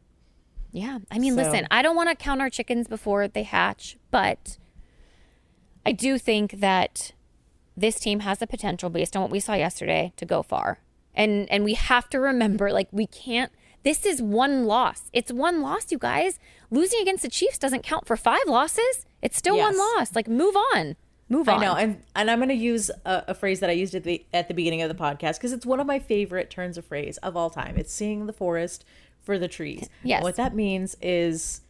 Yeah. 0.72 0.98
I 1.10 1.18
mean, 1.18 1.34
so. 1.34 1.42
listen, 1.42 1.66
I 1.70 1.82
don't 1.82 1.96
want 1.96 2.08
to 2.10 2.14
count 2.14 2.40
our 2.40 2.50
chickens 2.50 2.86
before 2.88 3.28
they 3.28 3.42
hatch, 3.42 3.96
but 4.10 4.58
I 5.84 5.92
do 5.92 6.18
think 6.18 6.60
that 6.60 7.12
this 7.80 8.00
team 8.00 8.20
has 8.20 8.38
the 8.38 8.46
potential 8.46 8.90
based 8.90 9.16
on 9.16 9.22
what 9.22 9.30
we 9.30 9.40
saw 9.40 9.54
yesterday 9.54 10.12
to 10.16 10.24
go 10.24 10.42
far. 10.42 10.80
And 11.14 11.50
and 11.50 11.64
we 11.64 11.74
have 11.74 12.08
to 12.10 12.20
remember 12.20 12.72
like 12.72 12.88
we 12.92 13.06
can't 13.06 13.52
this 13.84 14.04
is 14.04 14.20
one 14.20 14.64
loss. 14.64 15.04
It's 15.12 15.32
one 15.32 15.62
loss, 15.62 15.90
you 15.92 15.98
guys. 15.98 16.38
Losing 16.70 17.00
against 17.00 17.22
the 17.22 17.30
Chiefs 17.30 17.58
doesn't 17.58 17.82
count 17.82 18.06
for 18.06 18.16
five 18.16 18.42
losses. 18.46 19.06
It's 19.22 19.36
still 19.36 19.56
yes. 19.56 19.72
one 19.72 19.78
loss. 19.78 20.14
Like 20.14 20.28
move 20.28 20.56
on. 20.74 20.96
Move 21.30 21.48
on. 21.48 21.58
I 21.60 21.64
know, 21.64 21.74
and 21.74 22.02
and 22.16 22.30
I'm 22.30 22.38
going 22.38 22.48
to 22.48 22.54
use 22.54 22.90
a, 23.04 23.24
a, 23.28 23.34
phrase 23.34 23.60
that 23.60 23.68
I 23.68 23.74
used 23.74 23.94
at 23.94 24.04
the 24.04 24.24
at 24.32 24.48
the 24.48 24.54
beginning 24.54 24.80
of 24.82 24.88
the 24.88 24.94
podcast 24.94 25.34
because 25.34 25.52
it's 25.52 25.66
one 25.66 25.78
of 25.78 25.86
my 25.86 25.98
favorite 25.98 26.48
turns 26.48 26.78
of 26.78 26.86
phrase 26.86 27.18
of 27.18 27.36
all 27.36 27.50
time. 27.50 27.76
It's 27.76 27.92
seeing 27.92 28.26
the 28.26 28.32
forest 28.32 28.84
for 29.20 29.38
the 29.38 29.48
trees. 29.48 29.88
Yes. 30.02 30.18
And 30.18 30.24
what 30.24 30.36
that 30.36 30.54
means 30.54 30.96
is 31.02 31.60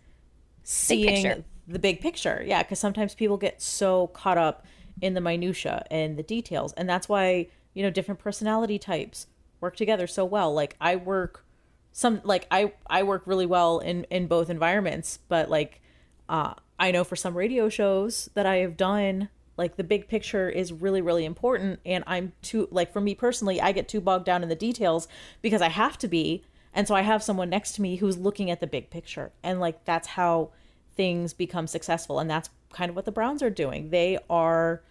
seeing 0.62 1.24
big 1.24 1.44
the 1.66 1.78
big 1.78 2.00
picture. 2.00 2.42
Yeah, 2.46 2.62
because 2.62 2.78
sometimes 2.78 3.14
people 3.14 3.36
get 3.36 3.60
so 3.60 4.08
caught 4.08 4.38
up 4.38 4.64
in 5.00 5.14
the 5.14 5.20
minutia 5.20 5.84
and 5.90 6.16
the 6.16 6.22
details, 6.22 6.72
and 6.74 6.88
that's 6.88 7.08
why 7.08 7.48
you 7.74 7.82
know 7.82 7.90
different 7.90 8.20
personality 8.20 8.78
types 8.78 9.26
work 9.60 9.76
together 9.76 10.06
so 10.06 10.24
well. 10.24 10.52
Like 10.52 10.76
I 10.80 10.96
work 10.96 11.44
some 11.92 12.20
like 12.24 12.46
I 12.50 12.72
I 12.88 13.02
work 13.02 13.22
really 13.26 13.46
well 13.46 13.80
in 13.80 14.04
in 14.04 14.26
both 14.26 14.50
environments, 14.50 15.18
but 15.28 15.50
like 15.50 15.80
uh 16.28 16.54
I 16.78 16.90
know 16.90 17.04
for 17.04 17.16
some 17.16 17.36
radio 17.36 17.68
shows 17.68 18.30
that 18.34 18.46
I 18.46 18.56
have 18.56 18.76
done 18.76 19.28
like 19.56 19.76
the 19.76 19.84
big 19.84 20.06
picture 20.08 20.48
is 20.48 20.72
really 20.72 21.00
really 21.00 21.24
important. 21.24 21.80
And 21.84 22.04
I'm 22.06 22.32
too 22.42 22.68
like 22.70 22.92
for 22.92 23.00
me 23.00 23.14
personally 23.14 23.60
I 23.60 23.72
get 23.72 23.88
too 23.88 24.00
bogged 24.00 24.26
down 24.26 24.42
in 24.42 24.48
the 24.48 24.54
details 24.54 25.08
because 25.42 25.62
I 25.62 25.68
have 25.68 25.98
to 25.98 26.08
be. 26.08 26.44
And 26.72 26.86
so 26.86 26.94
I 26.94 27.02
have 27.02 27.22
someone 27.22 27.50
next 27.50 27.72
to 27.72 27.82
me 27.82 27.96
who's 27.96 28.18
looking 28.18 28.50
at 28.50 28.60
the 28.60 28.66
big 28.66 28.90
picture. 28.90 29.32
And 29.42 29.58
like 29.58 29.84
that's 29.84 30.08
how 30.08 30.50
things 30.94 31.32
become 31.32 31.66
successful. 31.66 32.20
And 32.20 32.30
that's 32.30 32.50
kind 32.72 32.90
of 32.90 32.96
what 32.96 33.04
the 33.04 33.12
Browns 33.12 33.42
are 33.42 33.50
doing. 33.50 33.90
They 33.90 34.18
are 34.28 34.82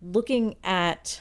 looking 0.00 0.56
at 0.64 1.20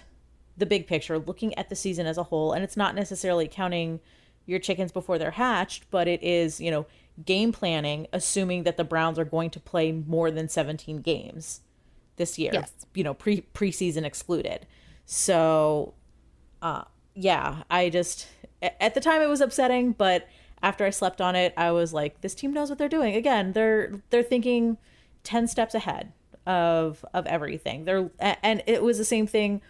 the 0.58 0.66
big 0.66 0.88
picture, 0.88 1.20
looking 1.20 1.54
at 1.56 1.70
the 1.70 1.76
season 1.76 2.08
as 2.08 2.18
a 2.18 2.24
whole 2.24 2.54
and 2.54 2.64
it's 2.64 2.78
not 2.78 2.96
necessarily 2.96 3.48
counting 3.48 4.00
your 4.46 4.60
chickens 4.60 4.92
before 4.92 5.18
they're 5.18 5.32
hatched, 5.32 5.90
but 5.92 6.08
it 6.08 6.24
is, 6.24 6.60
you 6.60 6.72
know, 6.72 6.86
game 7.26 7.52
planning 7.52 8.08
assuming 8.14 8.64
that 8.64 8.78
the 8.78 8.84
Browns 8.84 9.20
are 9.20 9.26
going 9.26 9.50
to 9.50 9.60
play 9.60 9.92
more 9.92 10.32
than 10.32 10.48
17 10.48 10.98
games 10.98 11.62
this 12.16 12.40
year. 12.40 12.52
Yes. 12.54 12.72
You 12.94 13.04
know, 13.04 13.14
pre 13.14 13.42
preseason 13.54 14.04
excluded. 14.04 14.66
So 15.06 15.94
uh 16.62 16.84
yeah, 17.14 17.64
I 17.70 17.90
just 17.90 18.28
at 18.62 18.94
the 18.94 19.02
time 19.02 19.22
it 19.22 19.28
was 19.28 19.42
upsetting, 19.42 19.92
but 19.92 20.28
after 20.62 20.86
I 20.86 20.90
slept 20.90 21.22
on 21.22 21.36
it, 21.36 21.54
I 21.58 21.72
was 21.72 21.94
like 21.94 22.22
this 22.22 22.34
team 22.34 22.54
knows 22.54 22.70
what 22.70 22.80
they're 22.80 22.90
doing. 22.90 23.16
Again, 23.16 23.54
they're 23.54 24.02
they're 24.10 24.24
thinking 24.24 24.78
10 25.24 25.48
steps 25.48 25.74
ahead 25.76 26.14
of 26.46 27.04
of 27.14 27.26
everything. 27.26 27.86
They're 27.86 28.10
and 28.20 28.64
it 28.68 28.82
was 28.84 28.98
the 28.98 29.06
same 29.06 29.28
thing 29.28 29.62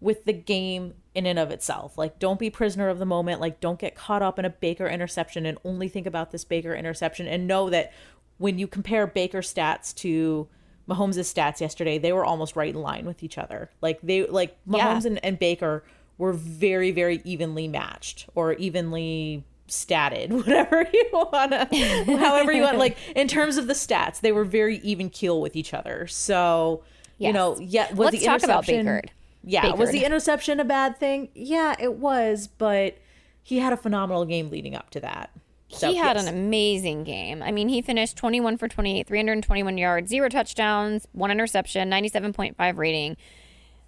with 0.00 0.24
the 0.24 0.32
game 0.32 0.94
in 1.14 1.26
and 1.26 1.38
of 1.38 1.50
itself. 1.52 1.96
Like, 1.96 2.18
don't 2.18 2.38
be 2.38 2.50
prisoner 2.50 2.88
of 2.88 2.98
the 2.98 3.06
moment. 3.06 3.40
Like, 3.40 3.60
don't 3.60 3.78
get 3.78 3.94
caught 3.94 4.20
up 4.22 4.36
in 4.38 4.44
a 4.44 4.50
Baker 4.50 4.88
interception 4.88 5.46
and 5.46 5.58
only 5.64 5.88
think 5.88 6.06
about 6.06 6.32
this 6.32 6.44
Baker 6.44 6.74
interception 6.74 7.28
and 7.28 7.46
know 7.46 7.70
that 7.70 7.92
when 8.38 8.58
you 8.58 8.66
compare 8.66 9.06
Baker 9.06 9.40
stats 9.42 9.94
to 9.96 10.48
Mahomes' 10.88 11.18
stats 11.32 11.60
yesterday, 11.60 11.98
they 11.98 12.12
were 12.12 12.24
almost 12.24 12.56
right 12.56 12.74
in 12.74 12.80
line 12.82 13.04
with 13.06 13.22
each 13.22 13.38
other. 13.38 13.70
Like 13.80 14.00
they 14.02 14.26
like 14.26 14.56
Mahomes 14.66 15.02
Yeah. 15.04 15.06
and, 15.10 15.24
and 15.24 15.38
Baker 15.38 15.84
were 16.18 16.32
very, 16.32 16.90
very 16.90 17.20
evenly 17.24 17.68
matched 17.68 18.28
or 18.34 18.54
evenly 18.54 19.44
statted, 19.68 20.30
whatever 20.30 20.86
you 20.92 21.08
wanna 21.12 21.68
however 22.18 22.52
you 22.52 22.62
want. 22.62 22.78
Like 22.78 22.96
in 23.16 23.28
terms 23.28 23.56
of 23.56 23.66
the 23.66 23.74
stats, 23.74 24.20
they 24.20 24.32
were 24.32 24.44
very 24.44 24.78
even 24.78 25.10
keel 25.10 25.40
with 25.40 25.56
each 25.56 25.72
other. 25.74 26.06
So 26.06 26.82
you 27.18 27.32
know, 27.32 27.56
yeah, 27.60 27.88
was 27.90 28.12
Let's 28.12 28.18
the 28.18 28.24
talk 28.24 28.42
about 28.42 28.68
interception- 28.68 28.84
Baker. 28.86 29.08
yeah, 29.44 29.74
was 29.74 29.90
the 29.90 30.04
interception 30.04 30.58
a 30.58 30.64
bad 30.64 30.98
thing? 30.98 31.28
Yeah, 31.34 31.76
it 31.78 31.94
was, 31.94 32.48
but 32.48 32.98
he 33.42 33.58
had 33.58 33.72
a 33.72 33.76
phenomenal 33.76 34.24
game 34.24 34.50
leading 34.50 34.74
up 34.74 34.90
to 34.90 35.00
that. 35.00 35.30
So, 35.68 35.88
he 35.90 35.96
had 35.96 36.16
yes. 36.16 36.26
an 36.26 36.34
amazing 36.34 37.04
game. 37.04 37.42
I 37.42 37.50
mean, 37.50 37.68
he 37.68 37.80
finished 37.80 38.16
21 38.18 38.58
for 38.58 38.68
28, 38.68 39.06
321 39.06 39.78
yards, 39.78 40.10
zero 40.10 40.28
touchdowns, 40.28 41.08
one 41.12 41.30
interception, 41.30 41.90
97.5 41.90 42.76
rating. 42.76 43.16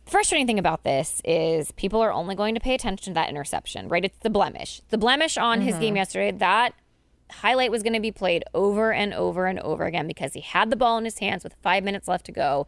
The 0.05 0.11
frustrating 0.11 0.47
thing 0.47 0.59
about 0.59 0.85
this 0.85 1.21
is 1.25 1.73
people 1.73 2.01
are 2.01 2.13
only 2.13 2.35
going 2.35 2.55
to 2.55 2.61
pay 2.61 2.75
attention 2.75 3.13
to 3.13 3.15
that 3.15 3.29
interception, 3.31 3.89
right? 3.89 4.05
It's 4.05 4.19
the 4.19 4.31
blemish. 4.31 4.83
The 4.91 4.99
blemish 4.99 5.37
on 5.39 5.61
his 5.63 5.75
Mm-hmm. 5.75 5.83
game 5.83 5.97
yesterday, 5.97 6.31
that 6.39 6.75
highlight 7.31 7.71
was 7.71 7.83
going 7.83 7.95
to 7.95 8.01
be 8.01 8.13
played 8.13 8.45
over 8.53 8.93
and 8.93 9.15
over 9.15 9.47
and 9.47 9.59
over 9.61 9.87
again 9.87 10.07
because 10.07 10.35
he 10.35 10.41
had 10.41 10.71
the 10.71 10.77
ball 10.77 10.99
in 10.99 11.05
his 11.05 11.19
hands 11.19 11.43
with 11.43 11.55
five 11.63 11.83
minutes 11.83 12.07
left 12.07 12.27
to 12.27 12.33
go 12.33 12.67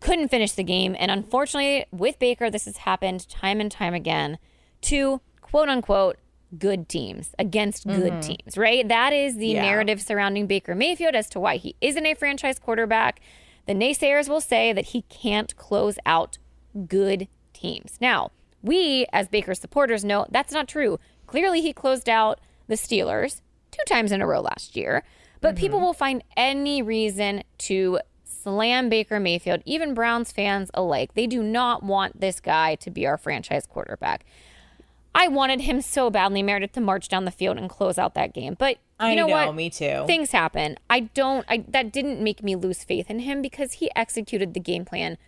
couldn't 0.00 0.28
finish 0.28 0.52
the 0.52 0.62
game. 0.64 0.94
And 0.98 1.10
unfortunately, 1.10 1.84
with 1.90 2.18
Baker, 2.20 2.50
this 2.50 2.66
has 2.66 2.78
happened 2.78 3.28
time 3.28 3.60
and 3.60 3.70
time 3.70 3.94
again 3.94 4.38
to 4.82 5.20
quote 5.40 5.68
unquote 5.68 6.16
good 6.56 6.88
teams 6.88 7.34
against 7.38 7.84
good 7.86 8.22
teams, 8.22 8.56
right? 8.56 8.86
That 8.88 9.12
is 9.12 9.36
the 9.36 9.48
Yeah. 9.48 9.62
narrative 9.62 10.00
surrounding 10.00 10.46
Baker 10.46 10.74
Mayfield 10.76 11.14
as 11.16 11.28
to 11.30 11.40
why 11.40 11.56
he 11.56 11.74
isn't 11.80 12.06
a 12.06 12.14
franchise 12.14 12.58
quarterback. 12.60 13.20
The 13.68 13.74
naysayers 13.74 14.30
will 14.30 14.40
say 14.40 14.72
that 14.72 14.86
he 14.86 15.02
can't 15.02 15.54
close 15.56 15.98
out 16.06 16.38
good 16.86 17.28
teams. 17.52 17.98
Now, 18.00 18.30
we 18.62 19.04
as 19.12 19.28
Baker 19.28 19.54
supporters 19.54 20.06
know 20.06 20.26
that's 20.30 20.54
not 20.54 20.68
true. 20.68 20.98
Clearly, 21.26 21.60
he 21.60 21.74
closed 21.74 22.08
out 22.08 22.40
the 22.66 22.76
Steelers 22.76 23.42
two 23.70 23.82
times 23.86 24.10
in 24.10 24.22
a 24.22 24.26
row 24.26 24.40
last 24.40 24.74
year, 24.74 25.04
but 25.42 25.54
mm-hmm. 25.54 25.60
people 25.60 25.80
will 25.80 25.92
find 25.92 26.24
any 26.34 26.80
reason 26.80 27.42
to 27.58 27.98
slam 28.24 28.88
Baker 28.88 29.20
Mayfield, 29.20 29.60
even 29.66 29.92
Browns 29.92 30.32
fans 30.32 30.70
alike. 30.72 31.12
They 31.12 31.26
do 31.26 31.42
not 31.42 31.82
want 31.82 32.22
this 32.22 32.40
guy 32.40 32.74
to 32.76 32.90
be 32.90 33.06
our 33.06 33.18
franchise 33.18 33.66
quarterback. 33.66 34.24
I 35.14 35.26
wanted 35.28 35.62
him 35.62 35.80
so 35.80 36.10
badly, 36.10 36.42
Meredith, 36.42 36.72
to 36.72 36.80
march 36.80 37.08
down 37.08 37.24
the 37.24 37.30
field 37.30 37.56
and 37.58 37.68
close 37.68 37.98
out 37.98 38.14
that 38.14 38.32
game. 38.32 38.54
But 38.58 38.76
you 38.76 38.80
I 39.00 39.14
know, 39.14 39.26
know, 39.26 39.46
what? 39.46 39.54
me 39.54 39.70
too. 39.70 40.04
Things 40.06 40.30
happen. 40.32 40.76
I 40.88 41.00
don't. 41.00 41.44
I 41.48 41.64
that 41.68 41.92
didn't 41.92 42.20
make 42.22 42.42
me 42.42 42.54
lose 42.56 42.84
faith 42.84 43.10
in 43.10 43.20
him 43.20 43.42
because 43.42 43.74
he 43.74 43.90
executed 43.96 44.54
the 44.54 44.60
game 44.60 44.84
plan 44.84 45.18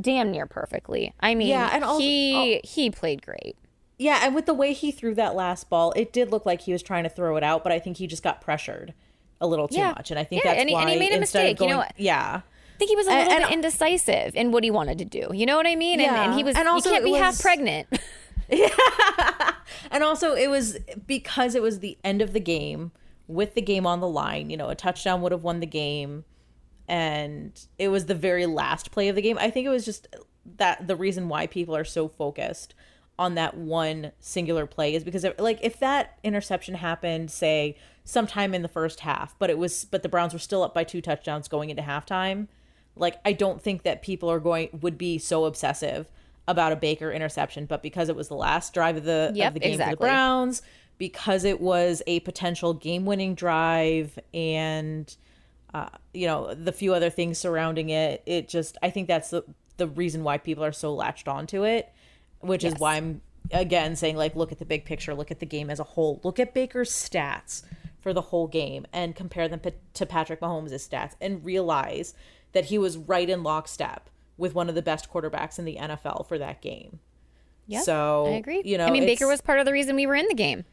damn 0.00 0.30
near 0.30 0.46
perfectly. 0.46 1.12
I 1.20 1.34
mean, 1.34 1.48
Yeah, 1.48 1.70
and 1.72 1.82
also- 1.84 2.00
he 2.00 2.60
he 2.64 2.90
played 2.90 3.22
great. 3.22 3.56
Yeah, 3.98 4.20
and 4.22 4.34
with 4.34 4.46
the 4.46 4.54
way 4.54 4.72
he 4.72 4.90
threw 4.90 5.14
that 5.14 5.34
last 5.36 5.68
ball, 5.70 5.92
it 5.94 6.12
did 6.12 6.30
look 6.32 6.44
like 6.46 6.62
he 6.62 6.72
was 6.72 6.82
trying 6.82 7.04
to 7.04 7.10
throw 7.10 7.36
it 7.36 7.44
out, 7.44 7.62
but 7.62 7.70
I 7.72 7.78
think 7.78 7.98
he 7.98 8.06
just 8.08 8.22
got 8.22 8.40
pressured 8.40 8.94
a 9.40 9.46
little 9.46 9.68
too 9.68 9.76
Yeah. 9.76 9.90
much, 9.92 10.10
and 10.10 10.18
I 10.18 10.24
think 10.24 10.42
Yeah, 10.44 10.50
that's 10.52 10.60
and 10.60 10.68
he- 10.68 10.74
why 10.74 10.82
and 10.82 10.90
he 10.90 10.98
made 10.98 11.12
a 11.12 11.20
mistake, 11.20 11.60
of 11.60 11.64
you 11.66 11.70
know 11.72 11.78
what? 11.78 11.92
yeah, 11.96 12.40
I 12.44 12.78
think 12.78 12.88
he 12.90 12.96
was 12.96 13.06
a 13.06 13.10
little 13.10 13.32
and- 13.32 13.42
bit 13.44 13.52
indecisive 13.52 14.34
in 14.34 14.50
what 14.50 14.64
he 14.64 14.70
wanted 14.72 14.98
to 14.98 15.04
do. 15.04 15.28
You 15.32 15.46
know 15.46 15.56
what 15.56 15.66
I 15.68 15.76
mean? 15.76 16.00
And, 16.00 16.10
and 16.16 16.34
he 16.34 16.42
was. 16.42 16.56
and 16.56 16.66
also 16.68 16.88
you 16.90 16.94
can't 16.94 17.04
be 17.04 17.12
half 17.12 17.32
was- 17.34 17.42
pregnant. 18.56 19.54
and 19.90 20.02
also 20.02 20.34
it 20.34 20.48
was 20.48 20.78
because 21.06 21.54
it 21.54 21.62
was 21.62 21.80
the 21.80 21.98
end 22.04 22.22
of 22.22 22.32
the 22.32 22.40
game 22.40 22.92
with 23.26 23.54
the 23.54 23.62
game 23.62 23.86
on 23.86 24.00
the 24.00 24.08
line. 24.08 24.50
You 24.50 24.56
know, 24.56 24.68
a 24.68 24.74
touchdown 24.74 25.22
would 25.22 25.32
have 25.32 25.42
won 25.42 25.60
the 25.60 25.66
game, 25.66 26.24
and 26.88 27.58
it 27.78 27.88
was 27.88 28.06
the 28.06 28.14
very 28.14 28.46
last 28.46 28.90
play 28.90 29.08
of 29.08 29.16
the 29.16 29.22
game. 29.22 29.38
I 29.38 29.50
think 29.50 29.66
it 29.66 29.70
was 29.70 29.84
just 29.84 30.08
that 30.56 30.86
the 30.86 30.96
reason 30.96 31.28
why 31.28 31.46
people 31.46 31.76
are 31.76 31.84
so 31.84 32.08
focused 32.08 32.74
on 33.18 33.34
that 33.34 33.56
one 33.56 34.12
singular 34.20 34.66
play 34.66 34.94
is 34.94 35.04
because 35.04 35.24
if, 35.24 35.38
like 35.38 35.58
if 35.62 35.78
that 35.78 36.18
interception 36.24 36.74
happened 36.74 37.30
say 37.30 37.76
sometime 38.04 38.54
in 38.54 38.62
the 38.62 38.68
first 38.68 39.00
half 39.00 39.38
but 39.38 39.50
it 39.50 39.58
was 39.58 39.84
but 39.84 40.02
the 40.02 40.08
browns 40.08 40.32
were 40.32 40.38
still 40.38 40.62
up 40.62 40.74
by 40.74 40.82
two 40.82 41.00
touchdowns 41.00 41.46
going 41.46 41.70
into 41.70 41.82
halftime 41.82 42.48
like 42.96 43.16
i 43.24 43.32
don't 43.32 43.62
think 43.62 43.82
that 43.82 44.02
people 44.02 44.30
are 44.30 44.40
going 44.40 44.68
would 44.80 44.96
be 44.96 45.18
so 45.18 45.44
obsessive 45.44 46.08
about 46.48 46.72
a 46.72 46.76
baker 46.76 47.10
interception 47.10 47.66
but 47.66 47.82
because 47.82 48.08
it 48.08 48.16
was 48.16 48.28
the 48.28 48.34
last 48.34 48.74
drive 48.74 48.96
of 48.96 49.04
the 49.04 49.32
Yep, 49.34 49.48
of 49.48 49.54
the 49.54 49.60
game 49.60 49.78
for 49.78 49.90
the 49.90 49.96
browns 49.96 50.62
because 50.98 51.44
it 51.44 51.60
was 51.60 52.02
a 52.06 52.20
potential 52.20 52.74
game-winning 52.74 53.34
drive 53.34 54.18
and 54.34 55.16
uh, 55.74 55.88
you 56.12 56.26
know 56.26 56.54
the 56.54 56.72
few 56.72 56.92
other 56.94 57.10
things 57.10 57.38
surrounding 57.38 57.90
it 57.90 58.22
it 58.26 58.48
just 58.48 58.76
i 58.82 58.90
think 58.90 59.08
that's 59.08 59.30
the 59.30 59.42
the 59.78 59.86
reason 59.88 60.22
why 60.22 60.36
people 60.36 60.64
are 60.64 60.72
so 60.72 60.94
latched 60.94 61.28
onto 61.28 61.64
it 61.64 61.92
which 62.40 62.62
is 62.64 62.74
why 62.78 62.96
i'm 62.96 63.20
again 63.52 63.96
saying 63.96 64.16
like 64.16 64.36
look 64.36 64.52
at 64.52 64.58
the 64.58 64.64
big 64.64 64.84
picture 64.84 65.14
look 65.14 65.30
at 65.30 65.40
the 65.40 65.46
game 65.46 65.70
as 65.70 65.80
a 65.80 65.84
whole 65.84 66.20
look 66.22 66.38
at 66.38 66.52
baker's 66.54 66.90
stats 66.90 67.62
for 68.00 68.12
the 68.12 68.20
whole 68.20 68.46
game 68.46 68.86
and 68.92 69.16
compare 69.16 69.48
them 69.48 69.60
pa- 69.60 69.70
to 69.94 70.04
patrick 70.04 70.40
mahomes' 70.40 70.72
stats 70.72 71.14
and 71.20 71.44
realize 71.44 72.14
that 72.52 72.66
he 72.66 72.76
was 72.78 72.96
right 72.96 73.30
in 73.30 73.42
lockstep 73.42 74.08
with 74.36 74.54
one 74.54 74.68
of 74.68 74.74
the 74.74 74.82
best 74.82 75.10
quarterbacks 75.12 75.58
in 75.58 75.64
the 75.64 75.76
nfl 75.76 76.26
for 76.26 76.38
that 76.38 76.60
game 76.60 76.98
Yeah. 77.66 77.80
so 77.82 78.26
I 78.26 78.30
agree. 78.36 78.62
you 78.64 78.78
know 78.78 78.86
I 78.86 78.90
mean, 78.90 79.04
Baker 79.06 79.26
was 79.28 79.40
part 79.40 79.58
of 79.60 79.66
the 79.66 79.72
reason 79.72 79.96
we 79.96 80.06
were 80.06 80.14
in 80.14 80.26
the 80.28 80.34
game. 80.34 80.64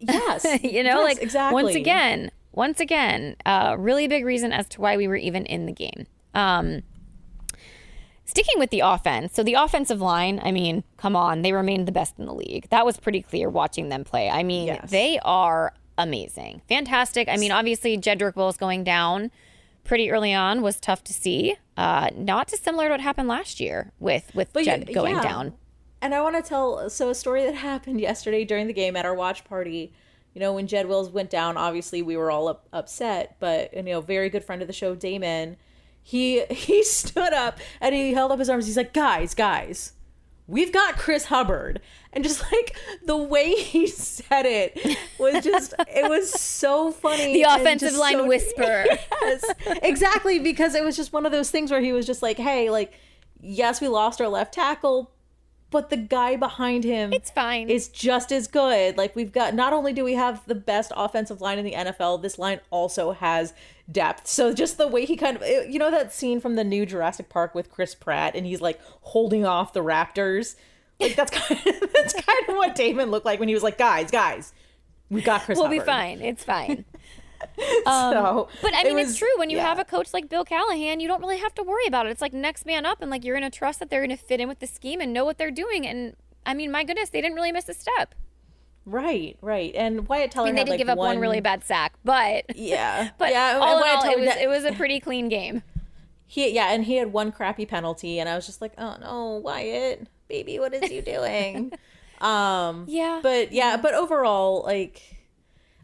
yes 0.00 0.44
you 0.62 0.82
know, 0.82 1.00
yes, 1.00 1.14
like 1.14 1.22
exactly 1.22 1.62
once 1.62 1.74
again, 1.76 2.30
once 2.52 2.80
again, 2.80 3.36
uh, 3.46 3.74
really 3.78 4.06
big 4.08 4.24
reason 4.24 4.52
as 4.52 4.68
to 4.70 4.80
why 4.80 4.96
we 4.96 5.08
were 5.08 5.16
even 5.16 5.44
in 5.46 5.66
the 5.66 5.72
game. 5.72 6.06
Um, 6.34 6.82
sticking 8.24 8.58
with 8.58 8.70
the 8.70 8.80
offense, 8.80 9.34
so 9.34 9.42
the 9.42 9.54
offensive 9.54 10.00
line, 10.00 10.40
I 10.42 10.50
mean, 10.52 10.82
come 10.96 11.14
on, 11.16 11.42
they 11.42 11.52
remained 11.52 11.86
the 11.88 11.92
best 11.92 12.14
in 12.18 12.26
the 12.26 12.34
league. 12.34 12.68
That 12.70 12.84
was 12.84 12.96
pretty 12.98 13.22
clear 13.22 13.48
watching 13.48 13.88
them 13.88 14.04
play. 14.04 14.28
I 14.30 14.42
mean, 14.42 14.66
Yes. 14.68 14.90
they 14.90 15.18
are 15.24 15.74
amazing, 15.98 16.62
fantastic. 16.68 17.28
I 17.28 17.36
mean, 17.36 17.52
obviously, 17.52 17.96
Jedrick 17.98 18.36
Wills 18.36 18.56
going 18.56 18.82
down 18.84 19.30
pretty 19.84 20.10
early 20.10 20.32
on 20.34 20.62
was 20.62 20.80
tough 20.80 21.04
to 21.04 21.12
see. 21.12 21.56
Uh, 21.76 22.08
not 22.16 22.46
dissimilar 22.48 22.84
to 22.86 22.90
what 22.92 23.00
happened 23.00 23.28
last 23.28 23.60
year 23.60 23.92
with 24.00 24.34
with 24.34 24.52
But 24.52 24.64
Jed 24.64 24.88
you- 24.88 24.94
going 24.94 25.16
yeah. 25.16 25.22
down. 25.22 25.54
And 26.02 26.14
I 26.14 26.20
want 26.20 26.36
to 26.36 26.42
tell 26.46 26.90
so 26.90 27.08
a 27.08 27.14
story 27.14 27.44
that 27.46 27.54
happened 27.70 28.00
yesterday 28.00 28.44
during 28.44 28.66
the 28.66 28.72
game 28.74 28.96
at 28.96 29.04
our 29.06 29.14
watch 29.14 29.44
party. 29.44 29.92
You 30.34 30.40
know, 30.40 30.52
when 30.52 30.66
Jed 30.66 30.86
Wills 30.88 31.08
went 31.10 31.30
down, 31.30 31.56
obviously 31.56 32.02
we 32.02 32.16
were 32.16 32.30
all 32.30 32.48
up, 32.48 32.68
upset, 32.72 33.36
but 33.40 33.72
you 33.72 33.82
know, 33.84 34.00
very 34.00 34.28
good 34.28 34.44
friend 34.44 34.60
of 34.62 34.66
the 34.68 34.74
show, 34.74 34.94
Damon, 34.94 35.56
he 36.02 36.44
he 36.50 36.82
stood 36.84 37.32
up 37.32 37.58
and 37.80 37.94
he 37.94 38.12
held 38.12 38.32
up 38.32 38.38
his 38.38 38.50
arms. 38.50 38.66
He's 38.66 38.76
like, 38.76 38.92
"Guys, 38.92 39.34
guys, 39.34 39.92
we've 40.46 40.72
got 40.72 40.96
Chris 40.96 41.26
Hubbard." 41.26 41.80
And 42.12 42.22
just 42.22 42.42
like 42.52 42.76
the 43.04 43.16
way 43.16 43.54
he 43.54 43.86
said 43.86 44.46
it 44.46 44.78
was 45.18 45.42
just 45.44 45.74
it 45.88 46.08
was 46.08 46.30
so 46.30 46.92
funny. 46.92 47.32
The 47.34 47.42
offensive 47.42 47.94
line 47.94 48.14
so- 48.18 48.26
whisper. 48.26 48.84
yes, 49.22 49.44
exactly. 49.82 50.38
Because 50.38 50.74
it 50.74 50.84
was 50.84 50.96
just 50.96 51.12
one 51.12 51.26
of 51.26 51.32
those 51.32 51.50
things 51.50 51.70
where 51.70 51.80
he 51.80 51.92
was 51.92 52.06
just 52.06 52.22
like, 52.22 52.36
"Hey, 52.38 52.70
like, 52.70 52.92
yes, 53.40 53.80
we 53.80 53.88
lost 53.88 54.20
our 54.20 54.28
left 54.28 54.54
tackle, 54.54 55.10
but 55.70 55.90
the 55.90 55.96
guy 55.96 56.36
behind 56.36 56.84
him 56.84 57.12
It's 57.12 57.30
fine. 57.32 57.68
is 57.68 57.88
just 57.88 58.30
as 58.30 58.46
good. 58.46 58.96
Like 58.96 59.16
we've 59.16 59.32
got 59.32 59.54
not 59.54 59.72
only 59.72 59.92
do 59.92 60.04
we 60.04 60.14
have 60.14 60.40
the 60.46 60.54
best 60.54 60.92
offensive 60.96 61.40
line 61.40 61.58
in 61.58 61.64
the 61.64 61.72
NFL, 61.72 62.22
this 62.22 62.38
line 62.38 62.60
also 62.70 63.10
has 63.10 63.52
depth. 63.90 64.26
So 64.26 64.52
just 64.52 64.78
the 64.78 64.88
way 64.88 65.04
he 65.04 65.16
kind 65.16 65.36
of 65.36 65.42
eh, 65.42 65.64
you 65.68 65.78
know 65.78 65.90
that 65.90 66.12
scene 66.12 66.40
from 66.40 66.54
the 66.54 66.64
new 66.64 66.86
Jurassic 66.86 67.28
Park 67.28 67.54
with 67.54 67.70
Chris 67.70 67.94
Pratt 67.94 68.34
and 68.34 68.46
he's 68.46 68.60
like 68.60 68.80
holding 69.02 69.44
off 69.44 69.72
the 69.72 69.80
raptors. 69.80 70.56
Like 71.00 71.16
that's 71.16 71.30
kind 71.38 71.66
of 71.66 71.92
that's 71.92 72.14
kind 72.14 72.48
of 72.48 72.56
what 72.56 72.74
Damon 72.74 73.10
looked 73.10 73.26
like 73.26 73.40
when 73.40 73.48
he 73.48 73.54
was 73.54 73.62
like, 73.62 73.78
"Guys, 73.78 74.10
guys, 74.10 74.52
we 75.10 75.20
got 75.22 75.42
Chris 75.42 75.58
we'll 75.58 75.68
be 75.68 75.80
fine. 75.80 76.20
It's 76.20 76.44
fine. 76.44 76.84
Um, 77.86 78.12
so, 78.14 78.48
But 78.62 78.72
I 78.72 78.80
it 78.80 78.84
mean, 78.86 78.94
was- 78.96 79.10
it's 79.10 79.18
true. 79.18 79.28
When 79.36 79.50
you 79.50 79.58
yeah. 79.58 79.66
have 79.66 79.78
a 79.78 79.84
coach 79.84 80.14
like 80.14 80.30
Bill 80.30 80.44
Callahan, 80.46 80.98
you 80.98 81.06
don't 81.06 81.20
really 81.20 81.38
have 81.38 81.54
to 81.56 81.62
worry 81.62 81.86
about 81.86 82.06
it. 82.06 82.10
It's 82.10 82.22
like 82.22 82.32
next 82.32 82.64
man 82.64 82.86
up, 82.86 83.02
and 83.02 83.10
like 83.10 83.22
you're 83.22 83.38
going 83.38 83.50
to 83.50 83.54
trust 83.56 83.80
that 83.80 83.90
they're 83.90 84.00
going 84.00 84.16
to 84.16 84.22
fit 84.22 84.40
in 84.40 84.48
with 84.48 84.60
the 84.60 84.66
scheme 84.66 85.00
and 85.02 85.12
know 85.12 85.26
what 85.26 85.36
they're 85.36 85.50
doing. 85.50 85.86
And 85.86 86.16
I 86.46 86.54
mean, 86.54 86.72
my 86.72 86.84
goodness, 86.84 87.10
they 87.10 87.20
didn't 87.20 87.34
really 87.36 87.52
miss 87.52 87.68
a 87.68 87.74
step. 87.74 88.14
Right, 88.86 89.36
right, 89.40 89.74
and 89.74 90.08
Wyatt 90.08 90.30
Teller 90.30 90.48
I 90.48 90.50
mean, 90.50 90.54
they 90.54 90.60
had 90.60 90.66
did 90.66 90.70
like 90.72 90.78
give 90.78 90.88
up 90.88 90.98
one, 90.98 91.18
really 91.18 91.40
bad 91.40 91.64
sack, 91.64 91.94
but 92.04 92.44
Yeah, 92.56 93.10
but 93.18 93.30
yeah, 93.30 93.58
all 93.60 93.82
in 93.82 93.88
all, 93.88 94.02
Teller- 94.02 94.12
it 94.18 94.20
was 94.20 94.36
it 94.36 94.48
was 94.48 94.64
a 94.64 94.72
pretty 94.72 95.00
clean 95.00 95.28
game. 95.28 95.62
He 96.26 96.50
yeah, 96.54 96.72
and 96.72 96.84
he 96.84 96.96
had 96.96 97.12
one 97.12 97.32
crappy 97.32 97.66
penalty, 97.66 98.18
and 98.18 98.28
I 98.28 98.34
was 98.34 98.46
just 98.46 98.60
like, 98.60 98.72
oh 98.78 98.96
no, 99.00 99.40
Wyatt, 99.44 100.06
baby, 100.28 100.58
what 100.58 100.74
is 100.74 100.90
you 100.90 101.02
doing? 101.02 101.72
um, 102.20 102.84
Yeah. 102.88 103.20
but 103.22 103.52
yeah, 103.52 103.76
but 103.76 103.94
overall, 103.94 104.62
like, 104.64 105.02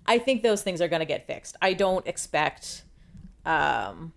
I 0.06 0.18
think 0.18 0.42
those 0.42 0.62
things 0.62 0.80
are 0.80 0.88
gonna 0.88 1.04
get 1.04 1.26
fixed. 1.26 1.56
I 1.62 1.72
don't 1.74 2.06
expect, 2.06 2.84
um, 3.44 4.12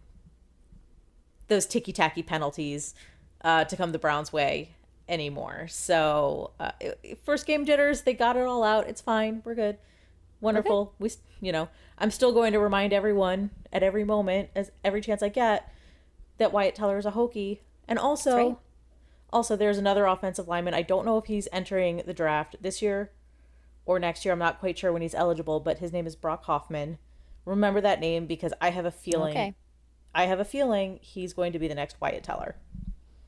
those 1.50 1.66
ticky 1.66 1.92
tacky 1.92 2.24
penalties, 2.24 2.96
uh, 3.44 3.66
to 3.66 3.76
come 3.76 3.92
the 3.92 4.00
Browns' 4.00 4.32
way 4.32 4.72
anymore. 5.08 5.68
So, 5.68 6.52
uh, 6.60 6.72
first 7.24 7.46
game 7.46 7.66
jitters, 7.66 8.02
they 8.02 8.14
got 8.14 8.36
it 8.36 8.46
all 8.46 8.64
out. 8.64 8.88
It's 8.88 9.02
fine. 9.02 9.42
We're 9.46 9.56
good. 9.56 9.78
Wonderful. 10.42 10.94
We, 11.00 11.12
you 11.42 11.52
know, 11.52 11.70
I'm 11.98 12.12
still 12.12 12.34
going 12.34 12.54
to 12.54 12.60
remind 12.60 12.92
everyone 12.92 13.52
at 13.72 13.84
every 13.84 14.04
moment, 14.04 14.50
as 14.56 14.72
every 14.84 15.02
chance 15.02 15.24
I 15.24 15.30
get, 15.30 15.72
that 16.38 16.52
Wyatt 16.52 16.76
Teller 16.76 16.98
is 16.98 17.06
a 17.06 17.12
Hokie. 17.12 17.60
And 17.88 17.98
also, 17.98 18.36
right. 18.36 18.58
also 19.32 19.56
there's 19.56 19.78
another 19.78 20.06
offensive 20.06 20.48
lineman. 20.48 20.74
I 20.74 20.82
don't 20.82 21.06
know 21.06 21.18
if 21.18 21.26
he's 21.26 21.48
entering 21.52 22.04
the 22.06 22.14
draft 22.14 22.58
this 22.62 22.82
year 22.82 23.12
or 23.86 24.00
next 24.00 24.26
year. 24.26 24.34
I'm 24.34 24.40
not 24.40 24.60
quite 24.60 24.78
sure 24.78 24.92
when 24.92 25.02
he's 25.02 25.16
eligible, 25.16 25.60
but 25.60 25.80
his 25.80 25.94
name 25.94 26.08
is 26.08 26.16
Brock 26.16 26.46
Hoffman. 26.46 26.98
Remember 27.46 27.82
that 27.82 28.00
name 28.00 28.26
because 28.26 28.54
I 28.62 28.70
have 28.72 28.86
a 28.86 28.92
feeling. 28.92 29.32
Okay. 29.32 29.56
I 30.16 30.26
have 30.26 30.40
a 30.40 30.46
feeling 30.46 31.00
he's 31.02 31.34
going 31.34 31.54
to 31.54 31.60
be 31.60 31.68
the 31.68 31.76
next 31.76 32.00
Wyatt 32.00 32.24
Teller. 32.24 32.56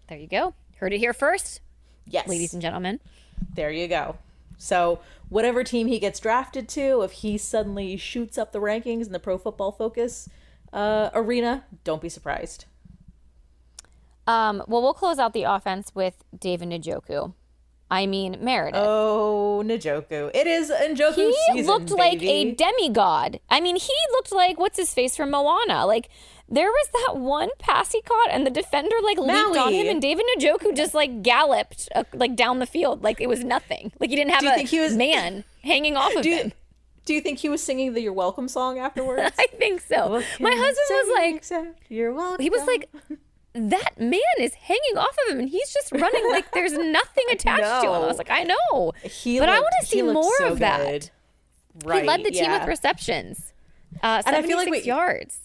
There 0.07 0.17
you 0.17 0.27
go. 0.27 0.53
Heard 0.77 0.93
it 0.93 0.99
here 0.99 1.13
first, 1.13 1.61
Yes, 2.07 2.27
ladies 2.27 2.53
and 2.53 2.61
gentlemen. 2.61 2.99
there 3.55 3.71
you 3.71 3.87
go. 3.87 4.17
So 4.57 4.99
whatever 5.29 5.63
team 5.63 5.87
he 5.87 5.99
gets 5.99 6.19
drafted 6.19 6.69
to, 6.69 7.01
if 7.01 7.11
he 7.11 7.37
suddenly 7.37 7.97
shoots 7.97 8.37
up 8.37 8.51
the 8.51 8.59
rankings 8.59 9.05
in 9.05 9.11
the 9.11 9.19
Pro 9.19 9.37
Football 9.37 9.71
Focus 9.71 10.29
uh, 10.71 11.09
arena, 11.13 11.65
don't 11.83 12.01
be 12.01 12.09
surprised. 12.09 12.65
Um, 14.27 14.63
well, 14.67 14.81
we'll 14.81 14.93
close 14.93 15.19
out 15.19 15.33
the 15.33 15.43
offense 15.43 15.91
with 15.93 16.23
David 16.37 16.69
Njoku. 16.69 17.33
I 17.89 18.07
mean, 18.07 18.37
Meredith. 18.41 18.81
Oh, 18.83 19.61
Njoku! 19.65 20.31
It 20.33 20.47
is 20.47 20.71
Njoku 20.71 21.15
he 21.15 21.35
season, 21.53 21.67
looked 21.67 21.91
like 21.91 22.21
a 22.23 22.51
demigod. 22.51 23.39
I 23.49 23.61
mean, 23.61 23.75
he 23.75 23.93
looked 24.11 24.31
like 24.31 24.57
what's 24.59 24.77
his 24.77 24.93
face 24.93 25.15
from 25.15 25.31
Moana. 25.31 25.85
Like 25.85 26.09
there 26.49 26.69
was 26.69 26.87
that 26.93 27.17
one 27.19 27.49
pass 27.59 27.91
he 27.91 28.01
caught, 28.01 28.29
and 28.31 28.45
the 28.45 28.49
defender 28.49 28.95
like 29.03 29.17
leaped 29.19 29.57
on 29.57 29.71
him, 29.73 29.87
and 29.87 30.01
David 30.01 30.25
Njoku 30.37 30.75
just 30.75 30.93
like 30.95 31.21
galloped 31.21 31.87
uh, 31.93 32.03
like 32.13 32.35
down 32.35 32.59
the 32.59 32.65
field 32.65 33.03
like 33.03 33.21
it 33.21 33.27
was 33.29 33.43
nothing. 33.43 33.91
Like 33.99 34.09
he 34.09 34.15
didn't 34.15 34.31
have 34.31 34.41
Do 34.41 34.47
you 34.47 34.51
a 34.53 34.55
think 34.55 34.69
he 34.69 34.79
was- 34.79 34.95
man 34.95 35.43
hanging 35.63 35.95
off 35.95 36.15
of 36.15 36.23
Do 36.23 36.29
you, 36.29 36.37
him. 36.37 36.53
do 37.05 37.13
you 37.13 37.21
think 37.21 37.37
he 37.39 37.49
was 37.49 37.61
singing 37.61 37.93
the 37.93 38.01
"You're 38.01 38.13
Welcome" 38.13 38.47
song 38.47 38.79
afterwards? 38.79 39.31
I 39.39 39.45
think 39.57 39.81
so. 39.81 40.23
My 40.39 40.51
husband 40.51 40.87
was 40.89 41.09
like, 41.53 41.75
"You're 41.89 42.13
welcome." 42.13 42.41
he 42.43 42.49
was 42.49 42.65
like, 42.65 42.89
that 43.55 43.97
man 43.99 44.19
is 44.39 44.53
hanging 44.53 44.97
off 44.97 45.15
of 45.25 45.33
him, 45.33 45.39
and 45.39 45.49
he's 45.49 45.71
just 45.73 45.91
running 45.91 46.29
like 46.29 46.51
there's 46.51 46.73
nothing 46.77 47.23
attached 47.31 47.63
to 47.83 47.87
him. 47.87 47.93
I 47.93 47.99
was 48.07 48.17
like, 48.17 48.29
I 48.29 48.43
know, 48.43 48.91
He 49.03 49.39
but 49.39 49.49
I 49.49 49.59
want 49.59 49.73
to 49.81 49.87
see 49.87 50.01
more 50.01 50.31
so 50.37 50.49
of 50.53 50.59
that. 50.59 50.79
good. 50.85 51.09
Right, 51.83 52.01
he 52.03 52.07
led 52.07 52.23
the 52.23 52.31
team 52.31 52.43
yeah. 52.45 52.59
with 52.59 52.67
receptions, 52.67 53.53
uh, 54.03 54.21
And 54.25 54.35
I 54.35 54.41
feel 54.41 54.57
like 54.57 54.69
we- 54.69 54.81
yards. 54.83 55.39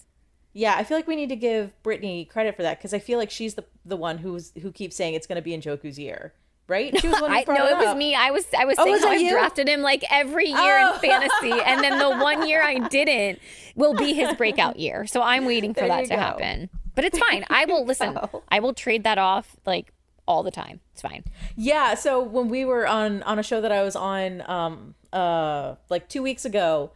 Yeah, 0.53 0.75
I 0.77 0.83
feel 0.83 0.97
like 0.97 1.07
we 1.07 1.15
need 1.15 1.29
to 1.29 1.35
give 1.37 1.71
Brittany 1.81 2.25
credit 2.25 2.57
for 2.57 2.63
that 2.63 2.77
because 2.77 2.93
I 2.93 2.99
feel 2.99 3.17
like 3.17 3.31
she's 3.31 3.53
the 3.53 3.63
the 3.85 3.95
one 3.95 4.17
who's 4.17 4.51
who 4.61 4.71
keeps 4.73 4.97
saying 4.97 5.13
it's 5.13 5.25
going 5.25 5.37
to 5.37 5.41
be 5.41 5.51
Njoku's 5.57 5.97
year, 5.97 6.33
right? 6.67 6.97
She 6.99 7.07
was 7.07 7.21
one 7.21 7.31
I 7.31 7.45
no, 7.47 7.67
it 7.67 7.77
was 7.77 7.95
me. 7.95 8.15
I 8.15 8.31
was 8.31 8.45
I 8.57 8.65
was 8.65 8.75
Oh, 8.77 8.83
saying 8.83 8.95
was 8.95 9.03
how 9.05 9.11
I've 9.11 9.21
you? 9.21 9.29
drafted 9.31 9.69
him 9.69 9.81
like 9.81 10.03
every 10.11 10.47
year 10.49 10.57
Oh. 10.81 10.93
in 10.95 10.99
fantasy, 10.99 11.51
and 11.65 11.81
then 11.81 11.97
the 11.99 12.09
one 12.17 12.45
year 12.49 12.61
I 12.61 12.79
didn't 12.89 13.39
will 13.75 13.93
be 13.93 14.13
his 14.13 14.33
breakout 14.35 14.77
year. 14.77 15.07
So 15.07 15.21
I'm 15.21 15.45
waiting 15.45 15.73
for 15.73 15.81
There 15.81 15.87
that 15.89 16.03
to 16.03 16.09
go. 16.09 16.17
happen. 16.17 16.69
But 16.95 17.05
it's 17.05 17.17
fine. 17.17 17.45
I 17.49 17.65
will 17.65 17.85
listen. 17.91 18.17
I 18.49 18.59
will 18.59 18.73
trade 18.73 19.03
that 19.03 19.17
off 19.17 19.55
like 19.65 19.93
all 20.27 20.43
the 20.43 20.51
time. 20.51 20.79
It's 20.93 21.01
fine. 21.01 21.23
Yeah, 21.55 21.95
so 21.95 22.21
when 22.21 22.47
we 22.49 22.65
were 22.65 22.87
on 22.87 23.23
on 23.23 23.39
a 23.39 23.43
show 23.43 23.61
that 23.61 23.71
I 23.71 23.83
was 23.83 23.95
on 23.95 24.49
um 24.49 24.95
uh 25.11 25.75
like 25.89 26.07
2 26.09 26.21
weeks 26.21 26.45
ago, 26.45 26.91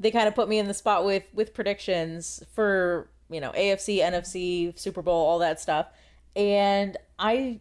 they 0.00 0.10
kind 0.10 0.28
of 0.28 0.34
put 0.34 0.48
me 0.48 0.58
in 0.58 0.66
the 0.66 0.74
spot 0.74 1.04
with 1.04 1.24
with 1.34 1.54
predictions 1.54 2.42
for, 2.52 3.08
you 3.30 3.40
know, 3.40 3.52
AFC, 3.52 4.00
NFC, 4.00 4.78
Super 4.78 5.02
Bowl, 5.02 5.26
all 5.26 5.38
that 5.40 5.60
stuff. 5.60 5.86
And 6.34 6.96
I 7.18 7.60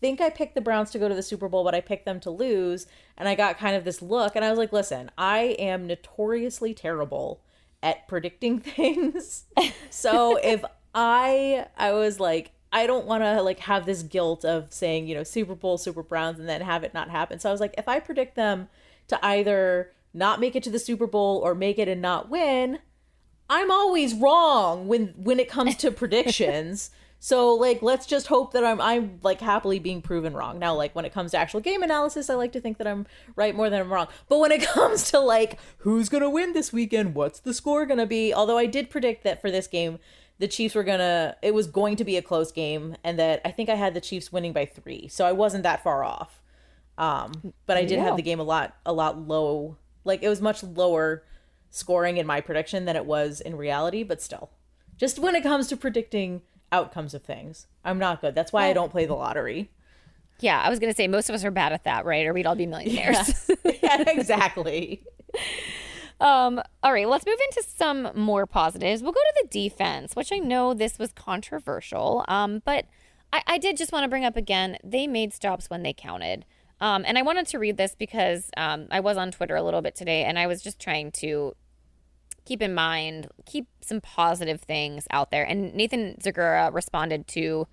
think 0.00 0.20
I 0.20 0.30
picked 0.30 0.54
the 0.54 0.60
Browns 0.60 0.90
to 0.92 0.98
go 0.98 1.08
to 1.08 1.14
the 1.14 1.22
Super 1.22 1.48
Bowl, 1.48 1.64
but 1.64 1.74
I 1.74 1.80
picked 1.80 2.04
them 2.04 2.20
to 2.20 2.30
lose, 2.30 2.86
and 3.16 3.28
I 3.28 3.34
got 3.34 3.58
kind 3.58 3.76
of 3.76 3.84
this 3.84 4.00
look 4.00 4.36
and 4.36 4.44
I 4.44 4.50
was 4.50 4.58
like, 4.58 4.72
"Listen, 4.72 5.10
I 5.18 5.56
am 5.58 5.86
notoriously 5.86 6.72
terrible 6.74 7.40
at 7.82 8.08
predicting 8.08 8.58
things." 8.60 9.44
so 9.90 10.36
if 10.36 10.64
I 10.94 11.66
I 11.76 11.92
was 11.92 12.18
like 12.20 12.52
I 12.72 12.86
don't 12.86 13.06
want 13.06 13.22
to 13.22 13.40
like 13.42 13.60
have 13.60 13.86
this 13.86 14.02
guilt 14.02 14.44
of 14.44 14.72
saying, 14.72 15.06
you 15.06 15.14
know, 15.14 15.22
Super 15.22 15.54
Bowl, 15.54 15.78
Super 15.78 16.02
Browns 16.02 16.38
and 16.38 16.48
then 16.48 16.60
have 16.60 16.84
it 16.84 16.92
not 16.92 17.08
happen. 17.08 17.38
So 17.38 17.48
I 17.48 17.52
was 17.52 17.60
like, 17.60 17.74
if 17.78 17.88
I 17.88 17.98
predict 17.98 18.34
them 18.36 18.68
to 19.08 19.24
either 19.24 19.92
not 20.12 20.40
make 20.40 20.54
it 20.54 20.62
to 20.64 20.70
the 20.70 20.78
Super 20.78 21.06
Bowl 21.06 21.40
or 21.42 21.54
make 21.54 21.78
it 21.78 21.88
and 21.88 22.02
not 22.02 22.28
win, 22.28 22.78
I'm 23.48 23.70
always 23.70 24.14
wrong 24.14 24.86
when 24.86 25.14
when 25.16 25.40
it 25.40 25.48
comes 25.48 25.76
to 25.76 25.90
predictions. 25.92 26.90
So 27.20 27.54
like 27.54 27.82
let's 27.82 28.06
just 28.06 28.28
hope 28.28 28.52
that 28.52 28.64
I'm 28.64 28.80
I'm 28.80 29.18
like 29.22 29.40
happily 29.40 29.78
being 29.78 30.00
proven 30.02 30.34
wrong. 30.34 30.58
Now 30.58 30.74
like 30.74 30.94
when 30.94 31.04
it 31.04 31.12
comes 31.12 31.32
to 31.32 31.38
actual 31.38 31.60
game 31.60 31.82
analysis, 31.82 32.30
I 32.30 32.34
like 32.34 32.52
to 32.52 32.60
think 32.60 32.78
that 32.78 32.86
I'm 32.86 33.06
right 33.34 33.54
more 33.54 33.68
than 33.68 33.80
I'm 33.80 33.92
wrong. 33.92 34.06
But 34.28 34.38
when 34.38 34.52
it 34.52 34.62
comes 34.66 35.10
to 35.10 35.18
like 35.18 35.58
who's 35.78 36.08
going 36.08 36.22
to 36.22 36.30
win 36.30 36.52
this 36.52 36.72
weekend, 36.72 37.14
what's 37.14 37.40
the 37.40 37.54
score 37.54 37.86
going 37.86 37.98
to 37.98 38.06
be? 38.06 38.32
Although 38.32 38.58
I 38.58 38.66
did 38.66 38.90
predict 38.90 39.24
that 39.24 39.40
for 39.40 39.50
this 39.50 39.66
game 39.66 39.98
the 40.38 40.46
Chiefs 40.46 40.76
were 40.76 40.84
going 40.84 41.00
to 41.00 41.36
it 41.42 41.54
was 41.54 41.66
going 41.66 41.96
to 41.96 42.04
be 42.04 42.16
a 42.16 42.22
close 42.22 42.52
game 42.52 42.96
and 43.02 43.18
that 43.18 43.40
I 43.44 43.50
think 43.50 43.68
I 43.68 43.74
had 43.74 43.94
the 43.94 44.00
Chiefs 44.00 44.32
winning 44.32 44.52
by 44.52 44.64
3. 44.64 45.08
So 45.08 45.26
I 45.26 45.32
wasn't 45.32 45.64
that 45.64 45.82
far 45.82 46.04
off. 46.04 46.40
Um 46.96 47.52
but 47.66 47.76
I 47.76 47.82
did 47.82 47.98
you 47.98 48.00
have 48.00 48.16
the 48.16 48.22
game 48.22 48.38
a 48.38 48.44
lot 48.44 48.76
a 48.86 48.92
lot 48.92 49.18
low. 49.18 49.76
Like 50.04 50.22
it 50.22 50.28
was 50.28 50.40
much 50.40 50.62
lower 50.62 51.24
scoring 51.70 52.16
in 52.16 52.26
my 52.26 52.40
prediction 52.40 52.84
than 52.84 52.94
it 52.94 53.04
was 53.04 53.40
in 53.40 53.56
reality, 53.56 54.04
but 54.04 54.22
still. 54.22 54.50
Just 54.96 55.18
when 55.18 55.34
it 55.34 55.42
comes 55.42 55.68
to 55.68 55.76
predicting 55.76 56.42
outcomes 56.72 57.14
of 57.14 57.22
things, 57.22 57.66
I'm 57.84 57.98
not 57.98 58.20
good. 58.20 58.34
That's 58.34 58.52
why 58.52 58.66
I 58.66 58.72
don't 58.72 58.90
play 58.90 59.06
the 59.06 59.14
lottery. 59.14 59.70
Yeah, 60.40 60.60
I 60.60 60.70
was 60.70 60.78
gonna 60.78 60.94
say 60.94 61.08
most 61.08 61.28
of 61.28 61.34
us 61.34 61.44
are 61.44 61.50
bad 61.50 61.72
at 61.72 61.84
that, 61.84 62.04
right? 62.04 62.26
Or 62.26 62.32
we'd 62.32 62.46
all 62.46 62.54
be 62.54 62.66
millionaires. 62.66 63.50
yeah, 63.82 64.04
exactly. 64.06 65.02
Um, 66.20 66.60
all 66.82 66.92
right, 66.92 67.08
let's 67.08 67.26
move 67.26 67.38
into 67.50 67.68
some 67.68 68.10
more 68.14 68.46
positives. 68.46 69.02
We'll 69.02 69.12
go 69.12 69.20
to 69.20 69.42
the 69.42 69.48
defense, 69.48 70.16
which 70.16 70.32
I 70.32 70.38
know 70.38 70.74
this 70.74 70.98
was 70.98 71.12
controversial, 71.12 72.24
um, 72.28 72.62
but 72.64 72.86
I, 73.32 73.42
I 73.46 73.58
did 73.58 73.76
just 73.76 73.92
want 73.92 74.04
to 74.04 74.08
bring 74.08 74.24
up 74.24 74.36
again 74.36 74.78
they 74.82 75.06
made 75.06 75.32
stops 75.32 75.70
when 75.70 75.82
they 75.82 75.92
counted. 75.92 76.44
Um, 76.80 77.04
and 77.06 77.18
I 77.18 77.22
wanted 77.22 77.46
to 77.48 77.58
read 77.58 77.76
this 77.76 77.94
because 77.96 78.50
um, 78.56 78.86
I 78.90 79.00
was 79.00 79.16
on 79.16 79.32
Twitter 79.32 79.56
a 79.56 79.62
little 79.62 79.82
bit 79.82 79.96
today 79.96 80.24
and 80.24 80.38
I 80.38 80.46
was 80.46 80.62
just 80.62 80.78
trying 80.78 81.10
to 81.12 81.54
keep 82.48 82.62
in 82.62 82.72
mind, 82.72 83.28
keep 83.44 83.66
some 83.82 84.00
positive 84.00 84.62
things 84.62 85.06
out 85.10 85.30
there. 85.30 85.44
And 85.44 85.74
Nathan 85.74 86.16
Zegura 86.18 86.72
responded 86.72 87.28
to, 87.28 87.68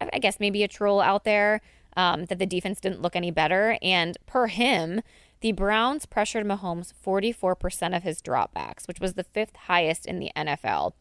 I 0.00 0.20
guess, 0.20 0.38
maybe 0.38 0.62
a 0.62 0.68
troll 0.68 1.00
out 1.00 1.24
there 1.24 1.60
um, 1.96 2.26
that 2.26 2.38
the 2.38 2.46
defense 2.46 2.80
didn't 2.80 3.02
look 3.02 3.16
any 3.16 3.32
better. 3.32 3.76
And 3.82 4.16
per 4.26 4.46
him, 4.46 5.02
the 5.40 5.50
Browns 5.50 6.06
pressured 6.06 6.46
Mahomes 6.46 6.92
44% 7.04 7.96
of 7.96 8.04
his 8.04 8.22
dropbacks, 8.22 8.86
which 8.86 9.00
was 9.00 9.14
the 9.14 9.24
fifth 9.24 9.56
highest 9.56 10.06
in 10.06 10.20
the 10.20 10.30
NFL 10.36 10.92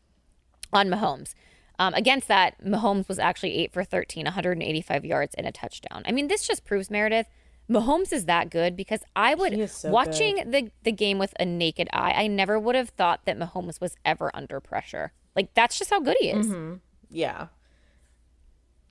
on 0.74 0.88
Mahomes. 0.90 1.36
Um, 1.78 1.94
against 1.94 2.28
that, 2.28 2.62
Mahomes 2.66 3.08
was 3.08 3.20
actually 3.20 3.56
8 3.56 3.72
for 3.72 3.84
13, 3.84 4.26
185 4.26 5.06
yards 5.06 5.36
and 5.36 5.46
a 5.46 5.52
touchdown. 5.52 6.02
I 6.08 6.12
mean, 6.12 6.28
this 6.28 6.48
just 6.48 6.66
proves, 6.66 6.90
Meredith, 6.90 7.28
Mahomes 7.70 8.12
is 8.12 8.26
that 8.26 8.50
good 8.50 8.76
because 8.76 9.02
I 9.16 9.36
would, 9.36 9.70
so 9.70 9.92
watching 9.92 10.50
the, 10.50 10.72
the 10.84 10.92
game 10.92 11.20
with 11.20 11.34
a 11.40 11.46
naked 11.46 11.88
eye, 11.94 12.14
I 12.16 12.28
never 12.28 12.58
would 12.60 12.76
have 12.76 12.90
thought 12.90 13.26
that 13.26 13.38
Mahomes 13.38 13.80
was 13.80 13.96
ever 14.04 14.32
under 14.34 14.60
pressure. 14.60 15.12
Like, 15.36 15.54
that's 15.54 15.78
just 15.78 15.92
how 15.92 16.00
good 16.00 16.18
he 16.20 16.30
is. 16.32 16.52
Yeah. 17.12 17.48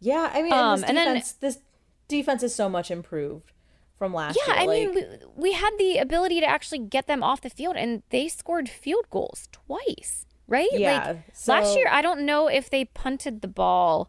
Yeah, 0.01 0.31
I 0.33 0.43
mean, 0.43 0.53
and, 0.53 0.61
Um, 0.61 0.81
this 0.81 0.89
and 0.89 0.97
then- 0.97 1.07
defense, 1.09 1.33
this 1.33 1.59
defense 2.07 2.43
is 2.43 2.55
so 2.55 2.69
much 2.69 2.91
improved 2.91 3.53
from 3.97 4.15
last 4.15 4.39
Yeah, 4.47 4.47
year. 4.47 4.55
Yeah, 4.57 4.63
I 4.63 4.67
like, 4.67 4.95
mean, 4.95 4.95
we, 4.95 5.51
we 5.51 5.53
had 5.55 5.71
the 5.77 5.99
ability 5.99 6.39
to 6.41 6.47
actually 6.47 6.79
get 6.79 7.07
them 7.09 7.23
off 7.23 7.41
the 7.41 7.51
field, 7.51 7.77
and 7.77 8.03
they 8.11 8.29
scored 8.29 8.69
field 8.69 9.07
goals 9.11 9.49
twice, 9.51 10.25
right? 10.47 10.69
Yeah, 10.73 11.05
Like 11.17 11.49
last 11.49 11.77
year, 11.77 11.89
I 11.91 12.01
don't 12.01 12.21
know 12.25 12.47
if 12.47 12.71
they 12.71 12.85
punted 12.85 13.41
the 13.41 13.49
ball 13.49 14.09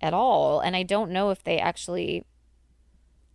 at 0.00 0.14
all, 0.14 0.60
and 0.60 0.76
I 0.76 0.84
don't 0.84 1.10
know 1.10 1.30
if 1.30 1.42
they 1.42 1.58
actually 1.58 2.24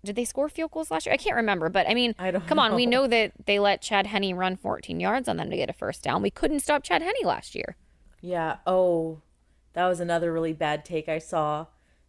did 0.03 0.15
they 0.15 0.25
score 0.25 0.47
field 0.49 0.71
goals 0.71 0.91
last 0.91 1.05
year. 1.05 1.13
I 1.13 1.17
can't 1.17 1.35
remember, 1.35 1.69
but 1.69 1.87
I 1.89 1.93
mean, 1.93 2.15
I 2.17 2.31
don't 2.31 2.45
come 2.47 2.59
on, 2.59 2.73
we 2.75 2.85
know. 2.85 3.01
know 3.01 3.07
that 3.07 3.33
they 3.45 3.59
let 3.59 3.81
Chad 3.81 4.07
Henne 4.07 4.33
run 4.35 4.55
14 4.55 4.99
yards 4.99 5.27
on 5.27 5.37
them 5.37 5.49
to 5.49 5.55
get 5.57 5.69
a 5.69 5.73
first 5.73 6.03
down. 6.03 6.21
We 6.21 6.31
couldn't 6.31 6.61
stop 6.61 6.83
Chad 6.83 7.01
Henne 7.01 7.13
last 7.23 7.53
year. 7.55 7.75
Yeah. 8.21 8.57
Oh, 8.65 9.21
that 9.73 9.87
was 9.87 9.99
another 9.99 10.31
really 10.33 10.53
bad 10.53 10.83
take 10.85 11.07
I 11.09 11.19
saw 11.19 11.67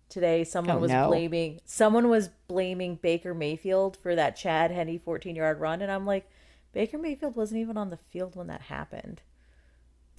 today. 0.09 0.45
Someone 0.45 0.77
Oh, 0.77 0.81
was 0.81 0.91
no. 0.91 1.09
blaming 1.09 1.61
someone 1.65 2.09
was 2.09 2.31
blaming 2.49 2.97
Baker 2.97 3.35
Mayfield 3.35 3.97
for 3.97 4.15
that 4.15 4.37
Chad 4.37 4.71
Henne 4.71 4.99
14 5.05 5.35
yard 5.37 5.61
run, 5.61 5.83
and 5.83 5.91
I'm 5.91 6.07
like, 6.07 6.29
Baker 6.73 6.99
Mayfield 6.99 7.35
wasn't 7.37 7.61
even 7.61 7.77
on 7.77 7.91
the 7.91 7.97
field 7.97 8.37
when 8.37 8.47
that 8.47 8.63
happened. 8.63 9.23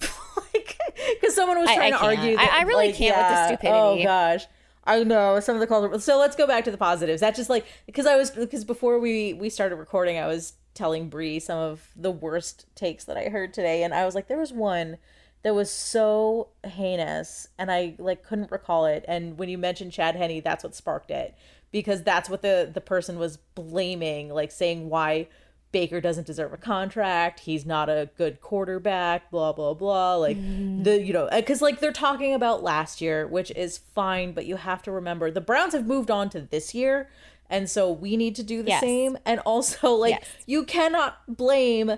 like, 0.54 0.78
because 1.20 1.34
someone 1.34 1.58
was 1.58 1.68
I- 1.68 1.72
I 1.72 1.76
trying 1.76 1.92
to 1.92 1.98
can't. 1.98 2.18
argue. 2.18 2.32
I- 2.32 2.44
That, 2.44 2.52
I 2.52 2.62
really 2.64 2.86
like, 2.88 2.96
can't 2.96 3.16
with 3.16 3.26
the 3.26 3.32
yeah, 3.32 3.44
oh, 3.44 3.48
stupidity. 3.48 3.78
Oh 3.78 4.04
gosh. 4.04 4.46
I 4.84 5.04
know 5.04 5.38
some 5.40 5.56
of 5.56 5.60
the 5.60 5.66
calls. 5.66 6.04
So 6.04 6.18
let's 6.18 6.36
go 6.36 6.46
back 6.46 6.64
to 6.64 6.70
the 6.70 6.78
positives. 6.78 7.20
That 7.20 7.34
just 7.34 7.50
like 7.50 7.66
because 7.86 8.06
I 8.06 8.16
was 8.16 8.30
because 8.30 8.64
before 8.64 8.98
we 8.98 9.32
we 9.32 9.48
started 9.48 9.76
recording, 9.76 10.18
I 10.18 10.26
was 10.26 10.54
telling 10.74 11.08
Bree 11.08 11.38
some 11.38 11.58
of 11.58 11.88
the 11.94 12.10
worst 12.10 12.66
takes 12.74 13.04
that 13.04 13.16
I 13.16 13.28
heard 13.28 13.54
today, 13.54 13.82
and 13.82 13.94
I 13.94 14.04
was 14.04 14.14
like, 14.14 14.28
there 14.28 14.38
was 14.38 14.52
one 14.52 14.98
that 15.42 15.54
was 15.54 15.70
so 15.70 16.48
heinous, 16.64 17.48
and 17.58 17.70
I 17.70 17.94
like 17.98 18.24
couldn't 18.24 18.50
recall 18.50 18.86
it. 18.86 19.04
And 19.06 19.38
when 19.38 19.48
you 19.48 19.58
mentioned 19.58 19.92
Chad 19.92 20.16
Henne, 20.16 20.42
that's 20.42 20.64
what 20.64 20.74
sparked 20.74 21.10
it 21.10 21.34
because 21.70 22.02
that's 22.02 22.28
what 22.28 22.42
the 22.42 22.70
the 22.72 22.80
person 22.80 23.18
was 23.18 23.36
blaming, 23.36 24.30
like 24.30 24.50
saying 24.50 24.88
why 24.88 25.28
Baker 25.72 26.00
doesn't 26.00 26.26
deserve 26.26 26.52
a 26.52 26.58
contract. 26.58 27.40
He's 27.40 27.64
not 27.66 27.88
a 27.88 28.10
good 28.16 28.40
quarterback, 28.42 29.30
blah, 29.30 29.52
blah, 29.52 29.72
blah. 29.74 30.16
Like, 30.16 30.36
the, 30.36 31.02
you 31.02 31.12
know, 31.14 31.28
because 31.34 31.62
like 31.62 31.80
they're 31.80 31.92
talking 31.92 32.34
about 32.34 32.62
last 32.62 33.00
year, 33.00 33.26
which 33.26 33.50
is 33.52 33.78
fine, 33.78 34.32
but 34.32 34.44
you 34.46 34.56
have 34.56 34.82
to 34.82 34.92
remember 34.92 35.30
the 35.30 35.40
Browns 35.40 35.72
have 35.72 35.86
moved 35.86 36.10
on 36.10 36.28
to 36.30 36.42
this 36.42 36.74
year. 36.74 37.08
And 37.48 37.68
so 37.68 37.90
we 37.90 38.16
need 38.16 38.34
to 38.36 38.42
do 38.42 38.62
the 38.62 38.70
Yes. 38.70 38.80
same. 38.80 39.18
And 39.26 39.40
also, 39.40 39.92
like, 39.94 40.10
Yes. 40.12 40.24
you 40.46 40.64
cannot 40.64 41.18
blame 41.26 41.96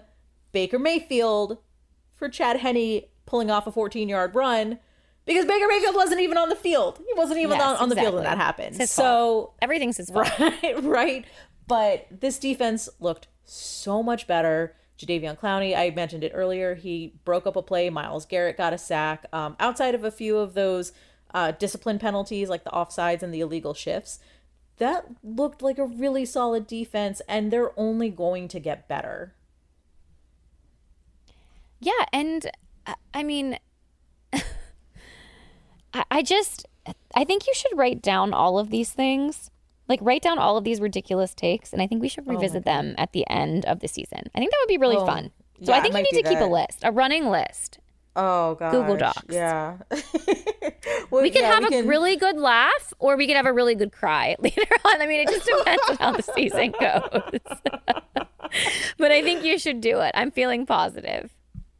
Baker 0.52 0.78
Mayfield 0.78 1.58
for 2.14 2.28
Chad 2.28 2.58
Henne 2.60 3.02
pulling 3.26 3.50
off 3.50 3.66
a 3.66 3.72
14 3.72 4.08
yard 4.08 4.34
run 4.34 4.78
because 5.26 5.46
Baker 5.46 5.66
Mayfield 5.68 5.94
wasn't 5.96 6.20
even 6.20 6.38
on 6.38 6.48
the 6.48 6.56
field. 6.56 6.98
He 7.06 7.12
wasn't 7.14 7.38
even 7.40 7.56
Yes, 7.58 7.62
on, 7.62 7.76
on 7.76 7.88
the 7.88 7.96
field 7.96 8.14
when 8.14 8.24
that 8.24 8.34
exactly. 8.34 8.64
happened. 8.66 8.88
So, 8.88 9.02
fault. 9.02 9.54
Everything's 9.62 9.96
his 9.96 10.10
fault. 10.10 10.28
right, 10.40 10.82
right. 10.82 11.24
But 11.66 12.06
this 12.10 12.38
defense 12.38 12.88
looked 13.00 13.28
so 13.44 14.02
much 14.02 14.26
better. 14.26 14.74
Jadeveon 14.98 15.38
Clowney, 15.38 15.76
I 15.76 15.90
mentioned 15.90 16.24
it 16.24 16.32
earlier. 16.34 16.74
He 16.74 17.14
broke 17.24 17.46
up 17.46 17.56
a 17.56 17.62
play. 17.62 17.90
Myles 17.90 18.26
Garrett 18.26 18.56
got 18.56 18.72
a 18.72 18.78
sack. 18.78 19.26
Um, 19.32 19.56
outside 19.58 19.94
of 19.94 20.04
a 20.04 20.10
few 20.10 20.38
of 20.38 20.54
those 20.54 20.92
uh, 21.32 21.50
discipline 21.52 21.98
penalties, 21.98 22.48
like 22.48 22.64
the 22.64 22.70
offsides 22.70 23.22
and 23.22 23.34
the 23.34 23.40
illegal 23.40 23.74
shifts, 23.74 24.20
that 24.78 25.06
looked 25.22 25.62
like 25.62 25.78
a 25.78 25.84
really 25.84 26.24
solid 26.24 26.66
defense, 26.66 27.20
and 27.28 27.50
they're 27.52 27.78
only 27.78 28.10
going 28.10 28.48
to 28.48 28.60
get 28.60 28.88
better. 28.88 29.34
Yeah, 31.80 32.06
and 32.12 32.50
uh, 32.86 32.94
I 33.12 33.22
mean, 33.22 33.58
I, 34.32 36.04
I 36.10 36.22
just, 36.22 36.66
I 37.14 37.24
think 37.24 37.46
you 37.46 37.54
should 37.54 37.76
write 37.76 38.00
down 38.00 38.32
all 38.32 38.58
of 38.58 38.70
these 38.70 38.90
things. 38.90 39.50
Like, 39.88 39.98
write 40.02 40.22
down 40.22 40.38
all 40.38 40.56
of 40.56 40.64
these 40.64 40.80
ridiculous 40.80 41.34
takes, 41.34 41.72
and 41.72 41.82
I 41.82 41.86
think 41.86 42.00
we 42.00 42.08
should 42.08 42.24
oh 42.26 42.30
revisit 42.32 42.64
them 42.64 42.94
at 42.96 43.12
the 43.12 43.28
end 43.28 43.64
of 43.66 43.80
the 43.80 43.88
season. 43.88 44.20
I 44.34 44.38
think 44.38 44.50
that 44.50 44.56
would 44.62 44.68
be 44.68 44.78
really 44.78 44.96
Oh, 44.96 45.04
fun. 45.06 45.30
So 45.62 45.72
yeah, 45.72 45.78
I 45.78 45.80
think 45.82 45.94
you 45.94 46.02
need 46.02 46.22
to 46.22 46.28
keep 46.28 46.40
a 46.40 46.44
list, 46.44 46.80
a 46.82 46.90
running 46.90 47.28
list. 47.28 47.78
Oh 48.16 48.54
god. 48.54 48.70
Google 48.70 48.96
Docs. 48.96 49.24
Yeah. 49.28 49.78
well, 51.10 51.22
We 51.22 51.30
could 51.30 51.42
yeah, 51.42 51.52
have 51.52 51.60
we 51.62 51.66
a 51.66 51.70
can- 51.80 51.88
really 51.88 52.16
good 52.16 52.36
laugh, 52.36 52.92
or 52.98 53.16
we 53.16 53.26
could 53.26 53.36
have 53.36 53.46
a 53.46 53.52
really 53.52 53.74
good 53.74 53.92
cry 53.92 54.36
later 54.40 54.62
on. 54.84 55.02
I 55.02 55.06
mean, 55.06 55.20
it 55.20 55.28
just 55.28 55.46
depends 55.46 55.82
on 55.90 55.96
how 55.96 56.12
the 56.12 56.22
season 56.22 56.72
goes. 56.80 58.20
but 58.98 59.10
I 59.12 59.22
think 59.22 59.44
you 59.44 59.58
should 59.58 59.80
do 59.80 60.00
it. 60.00 60.12
I'm 60.14 60.30
feeling 60.30 60.64
positive. 60.66 61.30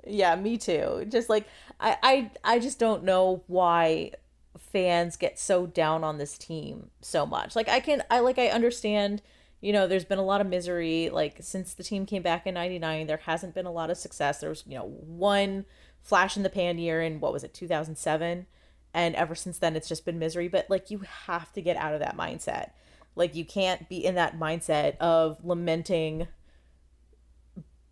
Yeah, 0.07 0.34
me 0.36 0.59
too. 0.59 1.07
Just 1.09 1.28
like 1.28 1.46
I, 1.80 1.96
I 2.02 2.30
I 2.44 2.59
just 2.59 2.78
don't 2.78 3.05
know 3.05 3.42
why 3.46 4.12
fans 4.59 5.16
get 5.16 5.38
so 5.38 5.66
down 5.66 6.05
on 6.05 6.18
this 6.18 6.38
team 6.38 6.90
so 7.00 7.26
much. 7.26 7.57
Like 7.57 7.68
I 7.68 7.80
can 7.80 8.02
I 8.11 8.20
like 8.20 8.38
I 8.38 8.48
understand, 8.48 9.22
you 9.61 9.72
know, 9.72 9.86
there's 9.86 10.05
been 10.05 10.18
a 10.18 10.24
lot 10.24 10.40
of 10.40 10.46
misery 10.46 11.11
like 11.11 11.38
since 11.40 11.74
the 11.74 11.82
team 11.82 12.07
came 12.07 12.22
back 12.22 12.46
in 12.46 12.55
99, 12.55 13.07
there 13.07 13.18
hasn't 13.18 13.55
been 13.55 13.66
a 13.66 13.72
lot 13.72 13.90
of 13.90 13.96
success. 13.96 14.38
There 14.38 14.50
was, 14.50 14.64
you 14.66 14.76
know, 14.76 14.86
one 14.86 15.64
flash 16.02 16.36
in 16.36 16.42
the 16.42 16.50
pan 16.50 16.78
year 16.78 17.02
in 17.02 17.20
what 17.20 17.32
was 17.32 17.44
it, 17.44 17.55
2007, 17.55 18.46
and 18.92 19.14
ever 19.14 19.34
since 19.34 19.59
then 19.59 19.74
it's 19.74 19.88
just 19.88 20.05
been 20.05 20.18
misery, 20.18 20.48
but 20.48 20.68
like 20.70 20.90
you 20.90 20.98
have 21.26 21.52
to 21.52 21.62
get 21.62 21.76
out 21.76 21.94
of 21.94 22.00
that 22.00 22.16
mindset. 22.16 22.70
Like 23.16 23.34
you 23.34 23.44
can't 23.44 23.88
be 23.88 24.05
in 24.05 24.14
that 24.16 24.38
mindset 24.38 24.96
of 24.98 25.44
lamenting 25.44 26.28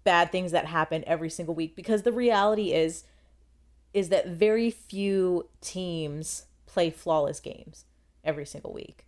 bad 0.05 0.33
things 0.33 0.53
that 0.53 0.67
happen 0.67 1.05
every 1.07 1.31
single 1.31 1.55
week 1.55 1.77
because 1.77 2.03
the 2.03 2.13
reality 2.13 2.73
is 2.73 3.05
is 3.95 4.09
that 4.09 4.27
very 4.27 4.71
few 4.71 5.49
teams 5.61 6.47
play 6.73 6.91
flawless 6.91 7.39
games 7.39 7.85
every 8.25 8.47
single 8.47 8.73
week. 8.73 9.05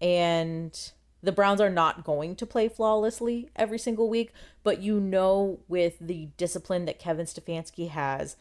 And 0.00 0.78
the 1.22 1.32
Browns 1.32 1.60
are 1.60 1.70
not 1.70 2.04
going 2.04 2.36
to 2.36 2.46
play 2.46 2.68
flawlessly 2.68 3.48
every 3.56 3.78
single 3.78 4.08
week, 4.08 4.32
but 4.62 4.82
you 4.82 5.00
know 5.00 5.60
with 5.68 5.96
the 6.00 6.28
discipline 6.36 6.84
that 6.84 6.98
Kevin 6.98 7.26
Stefanski 7.26 7.88
has, 7.88 8.36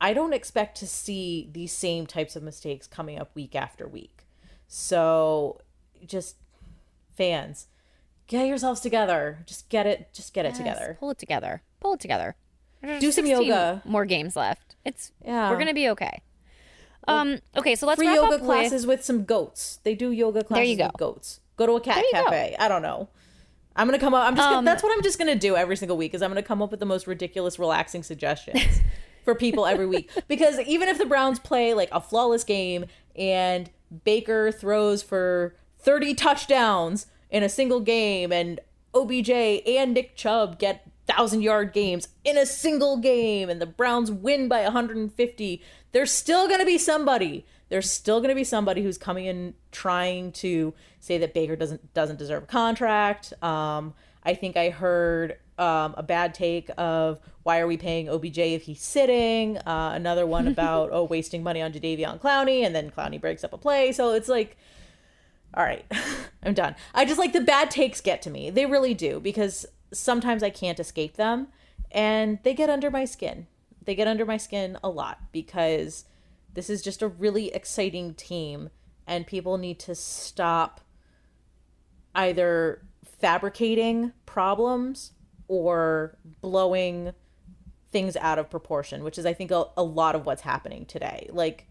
I 0.00 0.12
don't 0.12 0.32
expect 0.32 0.76
to 0.78 0.86
see 0.86 1.48
these 1.52 1.72
same 1.72 2.06
types 2.06 2.36
of 2.36 2.42
mistakes 2.42 2.86
coming 2.86 3.18
up 3.18 3.34
week 3.34 3.54
after 3.54 3.86
week. 3.86 4.26
So 4.66 5.60
just 6.04 6.36
fans, 7.16 7.68
get 8.26 8.48
yourselves 8.48 8.80
together. 8.80 9.38
Just 9.46 9.68
get 9.68 9.86
it 9.86 10.12
just 10.12 10.34
get 10.34 10.44
it 10.44 10.54
together. 10.54 10.96
Pull 10.98 11.10
it 11.10 11.18
together. 11.18 11.62
Pull 11.80 11.94
it 11.94 12.00
together. 12.00 12.34
There's 12.82 13.00
Do 13.00 13.12
some 13.12 13.24
yoga. 13.24 13.82
More 13.86 14.04
games 14.04 14.36
left. 14.36 14.74
It's 14.84 15.12
Yeah. 15.24 15.48
We're 15.48 15.58
gonna 15.58 15.72
be 15.72 15.88
okay. 15.90 16.22
Um. 17.08 17.38
Okay. 17.56 17.74
So 17.74 17.86
let's 17.86 17.98
free 17.98 18.06
wrap 18.08 18.16
yoga 18.16 18.26
up 18.34 18.40
with- 18.40 18.46
classes 18.48 18.86
with 18.86 19.04
some 19.04 19.24
goats. 19.24 19.78
They 19.84 19.94
do 19.94 20.10
yoga 20.10 20.44
classes 20.44 20.70
you 20.70 20.76
go. 20.76 20.86
with 20.86 20.96
goats. 20.96 21.40
Go 21.56 21.66
to 21.66 21.72
a 21.74 21.80
cat 21.80 21.98
you 21.98 22.10
go. 22.12 22.24
cafe. 22.24 22.56
I 22.58 22.68
don't 22.68 22.82
know. 22.82 23.08
I'm 23.76 23.86
gonna 23.88 23.98
come 23.98 24.14
up. 24.14 24.24
I'm 24.26 24.36
just. 24.36 24.46
Um, 24.46 24.54
gonna, 24.54 24.64
that's 24.66 24.82
what 24.82 24.92
I'm 24.96 25.02
just 25.02 25.18
gonna 25.18 25.34
do 25.34 25.56
every 25.56 25.76
single 25.76 25.96
week. 25.96 26.14
Is 26.14 26.22
I'm 26.22 26.30
gonna 26.30 26.42
come 26.42 26.62
up 26.62 26.70
with 26.70 26.80
the 26.80 26.86
most 26.86 27.06
ridiculous, 27.06 27.58
relaxing 27.58 28.02
suggestions 28.02 28.80
for 29.24 29.34
people 29.34 29.66
every 29.66 29.86
week. 29.86 30.10
Because 30.28 30.60
even 30.60 30.88
if 30.88 30.98
the 30.98 31.06
Browns 31.06 31.38
play 31.38 31.74
like 31.74 31.88
a 31.92 32.00
flawless 32.00 32.44
game 32.44 32.86
and 33.16 33.70
Baker 34.04 34.52
throws 34.52 35.02
for 35.02 35.54
30 35.78 36.14
touchdowns 36.14 37.06
in 37.30 37.42
a 37.42 37.48
single 37.48 37.80
game, 37.80 38.32
and 38.32 38.60
OBJ 38.94 39.30
and 39.30 39.92
Nick 39.94 40.14
Chubb 40.14 40.58
get 40.58 40.86
thousand 41.06 41.42
yard 41.42 41.72
games 41.72 42.08
in 42.24 42.38
a 42.38 42.46
single 42.46 42.96
game, 42.96 43.48
and 43.48 43.60
the 43.60 43.66
Browns 43.66 44.10
win 44.10 44.48
by 44.48 44.62
150, 44.62 45.62
there's 45.92 46.12
still 46.12 46.48
gonna 46.48 46.66
be 46.66 46.78
somebody 46.78 47.44
there's 47.68 47.90
still 47.90 48.20
going 48.20 48.28
to 48.28 48.34
be 48.34 48.44
somebody 48.44 48.82
who's 48.82 48.98
coming 48.98 49.26
in 49.26 49.54
trying 49.72 50.32
to 50.32 50.74
say 51.00 51.18
that 51.18 51.34
Baker 51.34 51.56
doesn't 51.56 51.92
doesn't 51.94 52.18
deserve 52.18 52.44
a 52.44 52.46
contract. 52.46 53.32
Um, 53.42 53.94
I 54.22 54.34
think 54.34 54.56
I 54.56 54.70
heard 54.70 55.38
um, 55.58 55.94
a 55.96 56.02
bad 56.02 56.34
take 56.34 56.70
of 56.78 57.20
why 57.42 57.58
are 57.60 57.66
we 57.66 57.76
paying 57.76 58.08
OBJ 58.08 58.38
if 58.38 58.62
he's 58.62 58.80
sitting? 58.80 59.58
Uh, 59.58 59.92
another 59.94 60.26
one 60.26 60.46
about 60.54 60.90
oh 60.92 61.04
wasting 61.04 61.42
money 61.42 61.62
on 61.62 61.72
Jadeveon 61.72 62.20
Clowney, 62.20 62.64
and 62.64 62.74
then 62.74 62.90
Clowney 62.90 63.20
breaks 63.20 63.44
up 63.44 63.52
a 63.52 63.58
play. 63.58 63.92
So 63.92 64.12
it's 64.12 64.28
like, 64.28 64.56
all 65.54 65.64
right, 65.64 65.84
I'm 66.42 66.54
done. 66.54 66.76
I 66.94 67.04
just 67.04 67.18
like 67.18 67.32
the 67.32 67.40
bad 67.40 67.70
takes 67.70 68.00
get 68.00 68.22
to 68.22 68.30
me. 68.30 68.50
They 68.50 68.66
really 68.66 68.94
do 68.94 69.20
because 69.20 69.66
sometimes 69.94 70.42
I 70.42 70.50
can't 70.50 70.80
escape 70.80 71.16
them, 71.16 71.48
and 71.90 72.38
they 72.42 72.54
get 72.54 72.70
under 72.70 72.90
my 72.90 73.04
skin. 73.04 73.46
They 73.82 73.94
get 73.94 74.08
under 74.08 74.26
my 74.26 74.36
skin 74.36 74.78
a 74.82 74.88
lot 74.88 75.18
because 75.32 76.04
this 76.52 76.70
is 76.70 76.82
just 76.82 77.02
a 77.02 77.08
really 77.08 77.52
exciting 77.52 78.14
team, 78.14 78.70
and 79.06 79.26
people 79.26 79.58
need 79.58 79.78
to 79.80 79.94
stop 79.94 80.80
either 82.14 82.82
fabricating 83.04 84.12
problems 84.26 85.12
or 85.48 86.16
blowing 86.40 87.12
things 87.90 88.16
out 88.16 88.38
of 88.38 88.50
proportion, 88.50 89.04
which 89.04 89.18
is, 89.18 89.26
I 89.26 89.32
think, 89.32 89.50
a, 89.50 89.66
a 89.76 89.82
lot 89.82 90.14
of 90.14 90.26
what's 90.26 90.42
happening 90.42 90.86
today. 90.86 91.28
Like, 91.32 91.66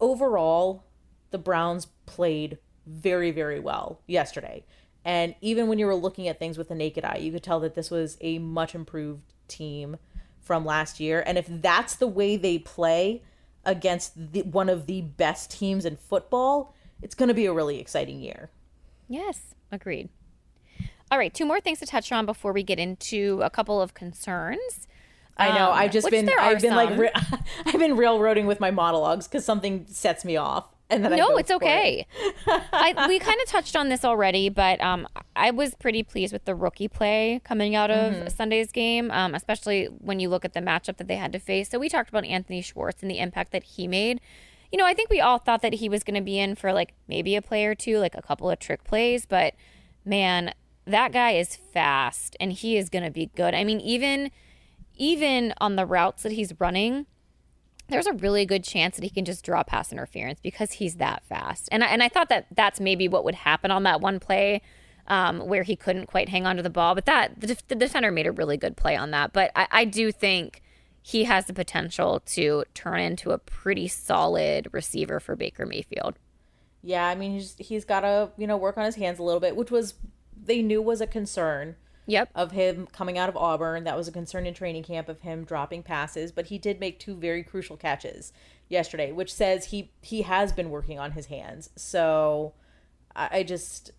overall, 0.00 0.84
the 1.30 1.38
Browns 1.38 1.86
played 2.06 2.58
very, 2.86 3.30
very 3.30 3.58
well 3.58 4.00
yesterday. 4.06 4.64
And 5.06 5.36
even 5.40 5.68
when 5.68 5.78
you 5.78 5.86
were 5.86 5.94
looking 5.94 6.26
at 6.26 6.40
things 6.40 6.58
with 6.58 6.68
the 6.68 6.74
naked 6.74 7.04
eye, 7.04 7.18
you 7.18 7.30
could 7.30 7.44
tell 7.44 7.60
that 7.60 7.76
this 7.76 7.92
was 7.92 8.18
a 8.20 8.40
much 8.40 8.74
improved 8.74 9.22
team 9.46 9.98
from 10.40 10.64
last 10.64 10.98
year. 10.98 11.22
And 11.24 11.38
if 11.38 11.46
that's 11.48 11.94
the 11.94 12.08
way 12.08 12.36
they 12.36 12.58
play 12.58 13.22
against 13.64 14.32
the, 14.32 14.42
one 14.42 14.68
of 14.68 14.86
the 14.86 15.02
best 15.02 15.52
teams 15.52 15.84
in 15.84 15.96
football, 15.96 16.74
it's 17.02 17.14
going 17.14 17.28
to 17.28 17.34
be 17.34 17.46
a 17.46 17.52
really 17.52 17.78
exciting 17.78 18.20
year. 18.20 18.50
Yes, 19.08 19.54
agreed. 19.70 20.08
All 21.08 21.18
right, 21.18 21.32
two 21.32 21.46
more 21.46 21.60
things 21.60 21.78
to 21.78 21.86
touch 21.86 22.10
on 22.10 22.26
before 22.26 22.52
we 22.52 22.64
get 22.64 22.80
into 22.80 23.40
a 23.44 23.50
couple 23.50 23.80
of 23.80 23.94
concerns. 23.94 24.88
I 25.38 25.56
know. 25.56 25.70
Um, 25.70 25.78
I've 25.78 25.92
just 25.92 26.10
been 26.10 26.28
I've 26.36 26.60
been 26.60 26.74
like 26.74 26.98
re- 26.98 27.12
I've 27.66 27.78
been 27.78 27.96
railroading 27.96 28.46
with 28.46 28.58
my 28.58 28.72
monologues 28.72 29.28
because 29.28 29.44
something 29.44 29.86
sets 29.88 30.24
me 30.24 30.36
off, 30.36 30.64
and 30.90 31.04
then 31.04 31.16
no, 31.16 31.36
it's 31.36 31.50
for 31.50 31.54
it. 31.54 31.62
okay. 31.62 32.06
I, 32.46 33.06
we 33.08 33.18
kind 33.18 33.40
of 33.40 33.48
touched 33.48 33.74
on 33.76 33.88
this 33.88 34.04
already, 34.04 34.48
but 34.48 34.80
um, 34.80 35.06
I 35.34 35.50
was 35.50 35.74
pretty 35.74 36.02
pleased 36.02 36.32
with 36.32 36.44
the 36.44 36.54
rookie 36.54 36.88
play 36.88 37.40
coming 37.44 37.74
out 37.74 37.90
of 37.90 38.12
Mm-hmm. 38.14 38.28
Sunday's 38.28 38.70
game, 38.72 39.10
um, 39.10 39.34
especially 39.34 39.86
when 39.86 40.20
you 40.20 40.28
look 40.28 40.44
at 40.44 40.52
the 40.54 40.60
matchup 40.60 40.96
that 40.98 41.08
they 41.08 41.16
had 41.16 41.32
to 41.32 41.38
face. 41.38 41.68
So 41.70 41.78
we 41.78 41.88
talked 41.88 42.08
about 42.08 42.24
Anthony 42.24 42.62
Schwartz 42.62 43.02
and 43.02 43.10
the 43.10 43.18
impact 43.18 43.52
that 43.52 43.64
he 43.64 43.88
made. 43.88 44.20
You 44.70 44.78
know, 44.78 44.86
I 44.86 44.94
think 44.94 45.10
we 45.10 45.20
all 45.20 45.38
thought 45.38 45.62
that 45.62 45.74
he 45.74 45.88
was 45.88 46.04
going 46.04 46.14
to 46.16 46.20
be 46.20 46.38
in 46.38 46.54
for 46.54 46.72
like 46.72 46.94
maybe 47.08 47.34
a 47.36 47.42
play 47.42 47.64
or 47.66 47.74
two, 47.74 47.98
like 47.98 48.14
a 48.14 48.22
couple 48.22 48.50
of 48.50 48.58
trick 48.58 48.84
plays, 48.84 49.26
but 49.26 49.54
man, 50.04 50.52
that 50.86 51.12
guy 51.12 51.32
is 51.32 51.56
fast 51.56 52.36
and 52.38 52.52
he 52.52 52.76
is 52.76 52.88
going 52.88 53.04
to 53.04 53.10
be 53.10 53.30
good. 53.34 53.54
I 53.54 53.64
mean, 53.64 53.80
even 53.80 54.30
even 54.96 55.52
on 55.60 55.76
the 55.76 55.84
routes 55.84 56.22
that 56.22 56.32
he's 56.32 56.52
running, 56.58 57.06
there's 57.88 58.06
a 58.06 58.12
really 58.12 58.44
good 58.44 58.64
chance 58.64 58.96
that 58.96 59.04
he 59.04 59.10
can 59.10 59.24
just 59.24 59.44
draw 59.44 59.62
pass 59.62 59.92
interference 59.92 60.40
because 60.40 60.72
he's 60.72 60.96
that 60.96 61.24
fast. 61.24 61.68
And 61.70 61.84
I, 61.84 61.88
and 61.88 62.02
I 62.02 62.08
thought 62.08 62.28
that 62.28 62.46
that's 62.50 62.80
maybe 62.80 63.08
what 63.08 63.24
would 63.24 63.34
happen 63.34 63.70
on 63.70 63.84
that 63.84 64.00
one 64.00 64.18
play 64.18 64.62
um, 65.08 65.40
where 65.40 65.62
he 65.62 65.76
couldn't 65.76 66.06
quite 66.06 66.28
hang 66.28 66.46
on 66.46 66.56
to 66.56 66.62
the 66.62 66.70
ball. 66.70 66.94
But 66.94 67.06
that 67.06 67.40
the, 67.40 67.56
the 67.68 67.74
defender 67.74 68.10
made 68.10 68.26
a 68.26 68.32
really 68.32 68.56
good 68.56 68.76
play 68.76 68.96
on 68.96 69.10
that. 69.12 69.32
But 69.32 69.52
I, 69.54 69.68
I 69.70 69.84
do 69.84 70.10
think 70.10 70.62
he 71.00 71.24
has 71.24 71.46
the 71.46 71.54
potential 71.54 72.20
to 72.26 72.64
turn 72.74 73.00
into 73.00 73.30
a 73.30 73.38
pretty 73.38 73.86
solid 73.86 74.68
receiver 74.72 75.20
for 75.20 75.36
Baker 75.36 75.64
Mayfield. 75.64 76.18
Yeah, 76.82 77.06
I 77.06 77.14
mean 77.14 77.32
he's 77.32 77.54
he's 77.58 77.84
got 77.84 78.00
to 78.00 78.30
you 78.36 78.46
know 78.46 78.56
work 78.56 78.76
on 78.76 78.84
his 78.84 78.96
hands 78.96 79.18
a 79.18 79.22
little 79.22 79.40
bit, 79.40 79.56
which 79.56 79.70
was 79.70 79.94
they 80.36 80.62
knew 80.62 80.82
was 80.82 81.00
a 81.00 81.06
concern 81.06 81.76
Yep. 82.06 82.30
of 82.34 82.52
him 82.52 82.86
coming 82.92 83.18
out 83.18 83.28
of 83.28 83.36
Auburn. 83.36 83.84
That 83.84 83.96
was 83.96 84.06
a 84.08 84.12
concern 84.12 84.46
in 84.46 84.54
training 84.54 84.84
camp 84.84 85.08
of 85.08 85.20
him 85.20 85.44
dropping 85.44 85.82
passes, 85.82 86.32
but 86.32 86.46
he 86.46 86.58
did 86.58 86.80
make 86.80 86.98
two 86.98 87.16
very 87.16 87.42
crucial 87.42 87.76
catches 87.76 88.32
yesterday, 88.68 89.12
which 89.12 89.32
says 89.32 89.66
he 89.66 89.90
he 90.02 90.22
has 90.22 90.52
been 90.52 90.70
working 90.70 90.98
on 90.98 91.12
his 91.12 91.26
hands. 91.26 91.70
So 91.76 92.54
I, 93.14 93.38
I 93.38 93.42
just 93.42 93.90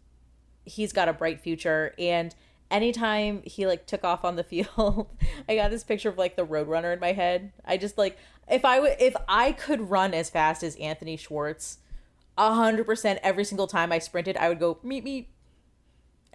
he's 0.66 0.94
got 0.94 1.10
a 1.10 1.14
bright 1.14 1.42
future 1.42 1.94
and 1.98 2.36
anytime 2.70 3.42
he 3.46 3.66
like 3.66 3.86
took 3.86 4.04
off 4.04 4.26
on 4.26 4.36
the 4.36 4.44
field 4.44 5.08
i 5.48 5.56
got 5.56 5.72
this 5.72 5.84
picture 5.84 6.10
of 6.10 6.18
like 6.18 6.36
the 6.36 6.46
roadrunner 6.46 6.94
in 6.94 7.00
my 7.00 7.14
head 7.14 7.52
i 7.66 7.78
just 7.78 7.98
like 7.98 8.18
if 8.50 8.66
i 8.66 8.80
would 8.80 8.96
if 9.00 9.16
i 9.28 9.52
could 9.52 9.90
run 9.90 10.14
as 10.14 10.30
fast 10.30 10.64
as 10.64 10.76
anthony 10.76 11.16
schwartz 11.16 11.80
100% 12.38 13.20
every 13.24 13.44
single 13.44 13.68
time 13.68 13.92
i 13.92 13.98
sprinted 13.98 14.38
i 14.38 14.50
would 14.50 14.60
go 14.60 14.78
meet 14.84 15.04
me 15.04 15.30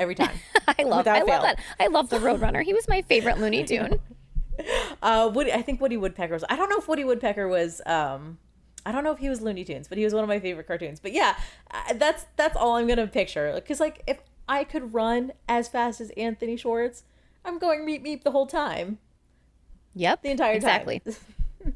every 0.03 0.15
time 0.15 0.39
I 0.69 0.83
love 0.83 1.07
I 1.09 1.21
love 1.21 1.43
that. 1.43 1.59
I 1.81 1.87
love 1.87 2.11
the 2.11 2.19
Roadrunner. 2.19 2.63
He 2.63 2.75
was 2.75 2.87
my 2.89 3.03
favorite 3.03 3.39
Looney 3.39 3.65
Tune. 3.73 3.99
Uh, 5.03 5.31
Woody, 5.33 5.53
I 5.53 5.63
think 5.63 5.81
Woody 5.81 5.97
Woodpecker 5.97 6.35
was. 6.35 6.45
I 6.51 6.57
don't 6.57 6.69
know 6.69 6.77
if 6.77 6.87
Woody 6.89 7.05
Woodpecker 7.05 7.49
was. 7.49 7.81
Um, 7.87 8.39
I 8.85 8.93
don't 8.93 9.05
know 9.05 9.13
if 9.13 9.19
he 9.19 9.29
was 9.29 9.41
Looney 9.41 9.65
Tunes, 9.65 9.89
but 9.89 9.97
he 9.97 10.05
was 10.05 10.13
one 10.13 10.23
of 10.25 10.29
my 10.29 10.41
favorite 10.41 10.67
cartoons. 10.67 11.01
But 11.01 11.13
yeah, 11.13 11.37
uh, 11.71 11.95
that's 11.95 12.27
that's 12.37 12.57
all 12.57 12.77
I'm 12.77 12.87
gonna 12.87 13.07
picture. 13.07 13.53
Because 13.55 13.81
like, 13.81 14.03
if 14.07 14.19
I 14.49 14.65
could 14.65 14.93
run 14.93 15.33
as 15.49 15.69
fast 15.69 16.01
as 16.01 16.11
Anthony 16.11 16.57
Schwartz, 16.57 17.05
I'm 17.45 17.59
going 17.59 17.85
meet 17.85 18.03
meet 18.03 18.25
the 18.25 18.33
whole 18.33 18.47
time, 18.47 18.99
Yep. 19.95 20.23
the 20.23 20.31
entire 20.31 20.55
exactly. 20.55 21.01
time. 21.01 21.15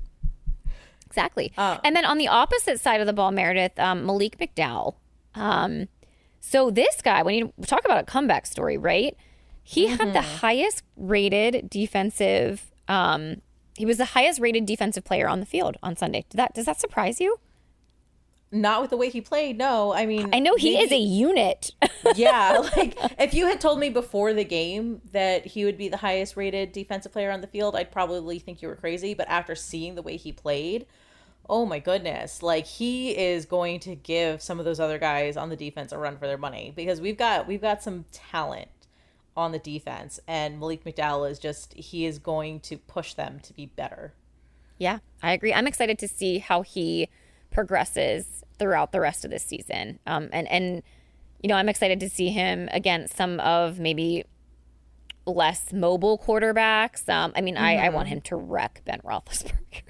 Exactly. 1.06 1.50
Uh, 1.56 1.78
and 1.82 1.96
then 1.96 2.04
on 2.04 2.18
the 2.18 2.28
opposite 2.28 2.78
side 2.78 3.00
of 3.00 3.06
the 3.06 3.12
ball, 3.14 3.30
Meredith, 3.30 3.78
um, 3.78 4.04
Malik 4.04 4.36
McDowell. 4.38 4.96
Um, 5.34 5.88
so 6.48 6.70
this 6.70 7.02
guy, 7.02 7.22
when 7.22 7.34
you 7.34 7.52
talk 7.66 7.84
about 7.84 7.98
a 7.98 8.04
comeback 8.04 8.46
story, 8.46 8.76
right? 8.78 9.16
He 9.64 9.88
had 9.88 9.98
the 9.98 10.20
Mm-hmm. 10.20 10.36
highest 10.38 10.82
rated 10.96 11.68
defensive. 11.68 12.70
Um, 12.86 13.42
he 13.76 13.84
was 13.84 13.98
the 13.98 14.04
highest 14.06 14.38
rated 14.40 14.64
defensive 14.64 15.02
player 15.04 15.28
on 15.28 15.40
the 15.40 15.46
field 15.46 15.76
on 15.82 15.96
Sunday. 15.96 16.24
Did 16.30 16.36
that 16.38 16.54
does 16.54 16.66
that 16.66 16.78
surprise 16.80 17.20
you? 17.20 17.40
Not 18.52 18.80
with 18.80 18.90
the 18.90 18.96
way 18.96 19.10
he 19.10 19.20
played. 19.20 19.58
No, 19.58 19.92
I 19.92 20.06
mean, 20.06 20.30
I 20.32 20.38
know 20.38 20.54
he 20.54 20.78
is 20.78 20.92
a 20.92 20.96
unit. 20.98 21.72
yeah, 22.14 22.58
like 22.76 22.96
if 23.18 23.34
you 23.34 23.48
had 23.48 23.60
told 23.60 23.80
me 23.80 23.90
before 23.90 24.32
the 24.32 24.44
game 24.44 25.00
that 25.10 25.46
he 25.46 25.64
would 25.64 25.76
be 25.76 25.88
the 25.88 25.96
highest 25.96 26.36
rated 26.36 26.70
defensive 26.70 27.12
player 27.12 27.32
on 27.32 27.40
the 27.40 27.48
field, 27.48 27.74
I'd 27.74 27.90
probably 27.90 28.38
think 28.38 28.62
you 28.62 28.68
were 28.68 28.76
crazy. 28.76 29.14
But 29.14 29.28
after 29.28 29.56
seeing 29.56 29.96
the 29.96 30.02
way 30.02 30.16
he 30.16 30.30
played, 30.30 30.86
oh 31.48 31.66
my 31.66 31.78
goodness, 31.78 32.42
like 32.42 32.66
he 32.66 33.16
is 33.16 33.46
going 33.46 33.80
to 33.80 33.94
give 33.94 34.42
some 34.42 34.58
of 34.58 34.64
those 34.64 34.80
other 34.80 34.98
guys 34.98 35.36
on 35.36 35.48
the 35.48 35.56
defense 35.56 35.92
a 35.92 35.98
run 35.98 36.16
for 36.18 36.26
their 36.26 36.38
money 36.38 36.72
because 36.74 37.00
we've 37.00 37.16
got 37.16 37.46
we've 37.46 37.60
got 37.60 37.82
some 37.82 38.04
talent 38.12 38.68
on 39.36 39.52
the 39.52 39.58
defense, 39.58 40.18
and 40.26 40.58
Malik 40.58 40.84
McDowell 40.84 41.30
is 41.30 41.38
just 41.38 41.74
he 41.74 42.06
is 42.06 42.18
going 42.18 42.60
to 42.60 42.78
push 42.78 43.14
them 43.14 43.40
to 43.40 43.52
be 43.52 43.66
better. 43.66 44.14
Yeah, 44.78 44.98
I 45.22 45.32
agree. 45.32 45.52
I'm 45.52 45.66
excited 45.66 45.98
to 46.00 46.08
see 46.08 46.38
how 46.38 46.62
he 46.62 47.08
progresses 47.50 48.44
throughout 48.58 48.92
the 48.92 49.00
rest 49.00 49.24
of 49.24 49.30
this 49.30 49.44
season. 49.44 49.98
Um, 50.06 50.28
and 50.32 50.48
and 50.48 50.82
you 51.42 51.48
know, 51.48 51.56
I'm 51.56 51.68
excited 51.68 52.00
to 52.00 52.08
see 52.08 52.30
him 52.30 52.68
against 52.72 53.16
some 53.16 53.40
of 53.40 53.78
maybe 53.78 54.24
less 55.26 55.72
mobile 55.72 56.18
quarterbacks. 56.18 57.08
Um, 57.08 57.32
I 57.36 57.40
mean, 57.40 57.56
I, 57.56 57.76
I 57.76 57.88
want 57.90 58.08
him 58.08 58.20
to 58.22 58.36
wreck 58.36 58.82
Ben 58.84 59.00
Roethlisberger. 59.04 59.82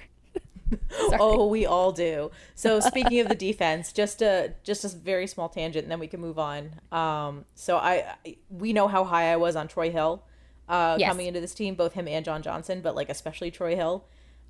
Oh, 1.19 1.47
we 1.47 1.65
all 1.65 1.91
do. 1.91 2.31
So 2.55 2.79
speaking 2.79 3.19
of 3.19 3.29
the 3.29 3.35
defense, 3.35 3.93
just 3.93 4.21
a 4.21 4.53
just 4.63 4.83
a 4.83 4.89
very 4.89 5.25
small 5.27 5.47
tangent, 5.49 5.83
and 5.83 5.91
then 5.91 5.99
we 5.99 6.07
can 6.07 6.19
move 6.19 6.37
on. 6.37 6.71
Um, 6.91 7.45
so 7.55 7.77
I, 7.77 8.15
I 8.25 8.35
we 8.49 8.73
know 8.73 8.87
how 8.87 9.03
high 9.03 9.31
I 9.31 9.37
was 9.37 9.55
on 9.55 9.67
Troy 9.67 9.89
Hill, 9.91 10.23
uh, 10.67 10.97
Yes. 10.99 11.09
coming 11.09 11.27
into 11.27 11.39
this 11.39 11.53
team, 11.53 11.75
both 11.75 11.93
him 11.93 12.07
and 12.07 12.25
John 12.25 12.41
Johnson, 12.41 12.81
but 12.81 12.95
like 12.95 13.09
especially 13.09 13.51
Troy 13.51 13.75
Hill. 13.75 14.05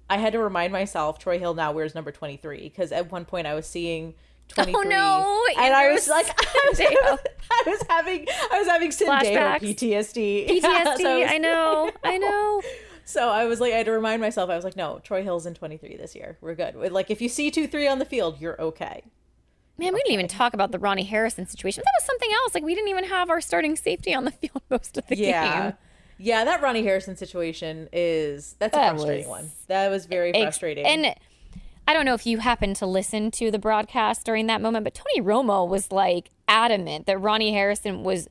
I 0.10 0.18
had 0.18 0.34
to 0.34 0.40
remind 0.40 0.72
myself 0.74 1.20
Troy 1.20 1.38
Hill 1.38 1.54
now 1.54 1.72
wears 1.72 1.94
number 1.94 2.12
twenty 2.12 2.38
three 2.38 2.62
because 2.70 2.92
at 2.92 3.12
one 3.12 3.26
point 3.26 3.46
I 3.46 3.54
was 3.54 3.68
seeing 3.68 4.16
twenty 4.48 4.72
three, 4.74 4.82
Oh, 4.86 4.90
no, 4.90 5.46
and 5.62 5.74
I 5.74 5.92
was 5.92 6.08
like, 6.08 6.26
I 6.40 6.66
was. 6.70 6.80
I 6.80 7.64
was 7.66 7.84
having 7.90 8.26
I 8.52 8.60
was 8.60 8.68
having 8.68 8.90
Flashbacks. 8.92 9.60
PTSD. 9.62 10.50
PTSD. 10.50 10.62
Yeah, 10.64 10.96
so 10.96 11.10
I 11.10 11.20
was- 11.20 11.30
I 11.32 11.38
know. 11.38 11.92
I 12.04 12.18
know. 12.18 12.62
So 13.08 13.30
I 13.30 13.46
was 13.46 13.60
like, 13.62 13.72
I 13.74 13.78
had 13.78 13.86
to 13.86 13.92
remind 13.94 14.22
myself. 14.22 14.50
I 14.50 14.56
was 14.56 14.66
like, 14.66 14.76
no, 14.76 15.00
Troy 15.04 15.24
Hill's 15.24 15.46
in 15.46 15.54
23 15.54 15.96
this 15.96 16.14
year. 16.14 16.38
We're 16.42 16.56
good. 16.56 16.76
Like, 16.92 17.10
if 17.10 17.22
you 17.22 17.30
see 17.30 17.50
two 17.50 17.66
three 17.68 17.88
on 17.88 18.00
the 18.00 18.06
field, 18.06 18.42
you're 18.42 18.60
okay. 18.62 19.04
Man, 19.78 19.94
we 19.94 20.00
didn't 20.02 20.14
even 20.14 20.28
talk 20.28 20.54
about 20.54 20.72
the 20.72 20.80
Ronnie 20.80 21.04
Harrison 21.04 21.46
situation. 21.46 21.84
That 21.86 22.02
was 22.02 22.06
something 22.06 22.30
else. 22.44 22.54
Like 22.56 22.64
we 22.64 22.74
didn't 22.76 22.90
even 22.90 23.06
have 23.06 23.30
our 23.30 23.40
starting 23.40 23.76
safety 23.76 24.14
on 24.14 24.26
the 24.26 24.32
field 24.32 24.62
most 24.70 24.98
of 24.98 25.06
the 25.08 25.16
Yeah, 25.16 25.70
game. 25.70 25.78
yeah. 26.18 26.44
That 26.44 26.62
Ronnie 26.62 26.84
Harrison 26.84 27.16
situation 27.16 27.88
is 27.94 28.56
that's 28.60 28.76
a 28.76 28.80
frustrating 28.90 29.28
one. 29.30 29.52
That 29.68 29.90
was 29.90 30.06
very 30.08 30.34
Ex- 30.34 30.44
frustrating. 30.44 30.86
And 30.86 31.16
I 31.88 31.94
don't 31.94 32.06
know 32.06 32.16
if 32.16 32.26
you 32.26 32.40
happened 32.40 32.76
to 32.78 32.86
listen 32.88 33.30
to 33.32 33.52
the 33.52 33.60
broadcast 33.60 34.26
during 34.26 34.48
that 34.48 34.62
moment, 34.62 34.84
but 34.84 34.94
Tony 34.96 35.22
Romo 35.26 35.66
was 35.68 35.92
like 35.92 36.32
adamant 36.48 37.06
that 37.06 37.20
Ronnie 37.20 37.54
Harrison 37.54 38.04
was 38.04 38.28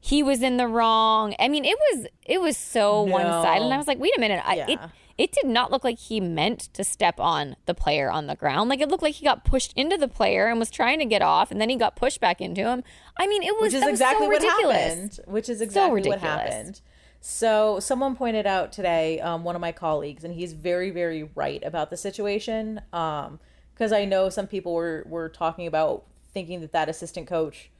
he 0.00 0.22
was 0.22 0.42
in 0.42 0.56
the 0.56 0.66
wrong. 0.66 1.34
I 1.38 1.48
mean, 1.48 1.64
it 1.64 1.76
was 1.78 2.06
it 2.26 2.40
was 2.40 2.56
so 2.56 3.02
one 3.02 3.26
sided, 3.26 3.64
and 3.64 3.74
I 3.74 3.76
was 3.76 3.86
like, 3.86 3.98
wait 3.98 4.16
a 4.16 4.20
minute, 4.20 4.42
I, 4.44 4.56
it 4.56 4.68
Yeah. 4.70 4.88
it 5.18 5.32
did 5.32 5.46
not 5.46 5.70
look 5.70 5.84
like 5.84 5.98
he 5.98 6.20
meant 6.20 6.60
to 6.72 6.82
step 6.84 7.20
on 7.20 7.56
the 7.66 7.74
player 7.74 8.10
on 8.10 8.26
the 8.26 8.34
ground. 8.34 8.70
Like 8.70 8.80
it 8.80 8.88
looked 8.88 9.02
like 9.02 9.14
he 9.16 9.24
got 9.24 9.44
pushed 9.44 9.72
into 9.74 9.96
the 9.98 10.08
player 10.08 10.48
and 10.48 10.58
was 10.58 10.70
trying 10.70 10.98
to 11.00 11.04
get 11.04 11.20
off, 11.22 11.50
and 11.50 11.60
then 11.60 11.68
he 11.68 11.76
got 11.76 11.96
pushed 11.96 12.20
back 12.20 12.40
into 12.40 12.62
him. 12.62 12.82
I 13.18 13.26
mean, 13.26 13.42
it 13.42 13.54
was 13.60 13.72
which 13.72 13.82
is 13.82 13.86
exactly 13.88 14.24
so 14.26 14.30
what 14.30 14.42
ridiculous. 14.42 14.76
happened. 14.76 15.20
Which 15.26 15.48
is 15.48 15.60
exactly 15.60 16.08
what 16.08 16.20
happened. 16.20 16.80
So 17.20 17.78
someone 17.80 18.16
pointed 18.16 18.46
out 18.46 18.72
today, 18.72 19.20
um, 19.20 19.44
one 19.44 19.54
of 19.54 19.60
my 19.60 19.72
colleagues, 19.72 20.24
and 20.24 20.32
he's 20.32 20.54
very, 20.54 20.90
very 20.90 21.24
right 21.34 21.62
about 21.62 21.90
the 21.90 21.96
situation. 21.98 22.80
Um, 22.94 23.38
because 23.74 23.92
I 23.92 24.04
know 24.06 24.28
some 24.30 24.46
people 24.46 24.72
were 24.74 25.04
were 25.06 25.28
talking 25.28 25.66
about 25.66 26.04
thinking 26.32 26.60
that 26.62 26.72
that 26.72 26.88
assistant 26.88 27.26
coach 27.26 27.70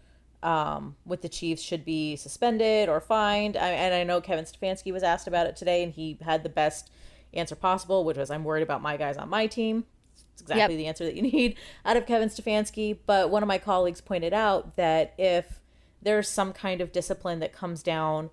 um, 0.43 0.97
with 1.05 1.23
the 1.23 1.29
Chiefs 1.29 1.63
should 1.63 1.85
be 1.85 2.17
suspended 2.17 2.89
or 2.89 3.01
fined. 3.01 3.57
I, 3.57 3.69
and 3.71 3.95
I 3.95 4.05
know 4.05 4.21
Kevin 4.21 4.45
Stefanski 4.45 4.93
was 4.93 5.03
asked 5.03 5.27
about 5.27 5.47
it 5.47 5.57
today, 5.57 5.83
and 5.83 5.93
he 5.93 6.19
had 6.23 6.43
the 6.43 6.49
best 6.49 6.91
answer 7.35 7.55
possible, 7.55 8.05
which 8.05 8.17
was, 8.17 8.31
"I'm 8.31 8.45
worried 8.45 8.63
about 8.63 8.83
my 8.83 8.97
guys 8.97 9.17
on 9.17 9.29
my 9.29 9.47
team." 9.47 9.85
It's 10.33 10.43
exactly 10.43 10.75
Yep. 10.77 10.79
the 10.79 10.87
answer 10.87 11.05
that 11.05 11.15
you 11.15 11.23
need 11.33 11.57
out 11.85 11.97
of 11.97 12.07
Kevin 12.07 12.29
Stefanski. 12.29 12.97
But 13.07 13.31
one 13.31 13.43
of 13.43 13.47
my 13.47 13.59
colleagues 13.59 14.01
pointed 14.01 14.33
out 14.33 14.77
that 14.77 15.15
if 15.19 15.61
there's 16.03 16.29
some 16.29 16.53
kind 16.53 16.81
of 16.81 16.93
discipline 16.93 17.41
that 17.41 17.53
comes 17.53 17.83
down 17.83 18.31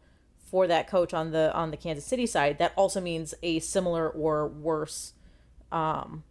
for 0.49 0.65
that 0.67 0.87
coach 0.87 1.13
on 1.13 1.31
the 1.31 1.53
on 1.53 1.71
the 1.71 1.77
Kansas 1.77 2.05
City 2.05 2.25
side, 2.25 2.57
that 2.59 2.71
also 2.77 3.01
means 3.01 3.33
a 3.43 3.59
similar 3.59 4.09
or 4.09 4.47
worse 4.47 5.13
um, 5.73 6.23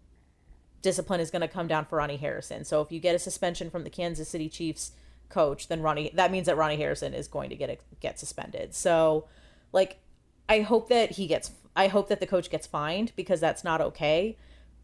discipline 0.81 1.21
is 1.21 1.31
going 1.31 1.43
to 1.43 1.49
come 1.49 1.67
down 1.67 1.85
for 1.85 1.97
Ronnie 1.97 2.17
Harrison. 2.17 2.65
So 2.65 2.81
if 2.81 2.91
you 2.91 2.99
get 3.01 3.15
a 3.15 3.19
suspension 3.19 3.69
from 3.69 3.85
the 3.85 3.91
Kansas 3.91 4.29
City 4.29 4.49
Chiefs 4.49 4.93
coach, 5.29 5.69
then 5.69 5.83
Ronnie 5.83 6.11
that 6.15 6.31
means 6.31 6.47
that 6.47 6.57
Ronnie 6.57 6.77
Harrison 6.77 7.15
is 7.15 7.29
going 7.29 7.51
to 7.51 7.57
get 7.57 7.71
a, 7.71 7.79
get 8.01 8.19
suspended. 8.19 8.75
So 8.75 9.27
like 9.73 9.99
I 10.49 10.61
hope 10.61 10.89
that 10.89 11.13
he 11.13 11.27
gets 11.27 11.51
I 11.75 11.89
hope 11.89 12.09
that 12.09 12.21
the 12.21 12.27
coach 12.27 12.51
gets 12.51 12.67
fined 12.67 13.13
because 13.17 13.41
that's 13.41 13.65
not 13.65 13.81
okay. 13.81 14.37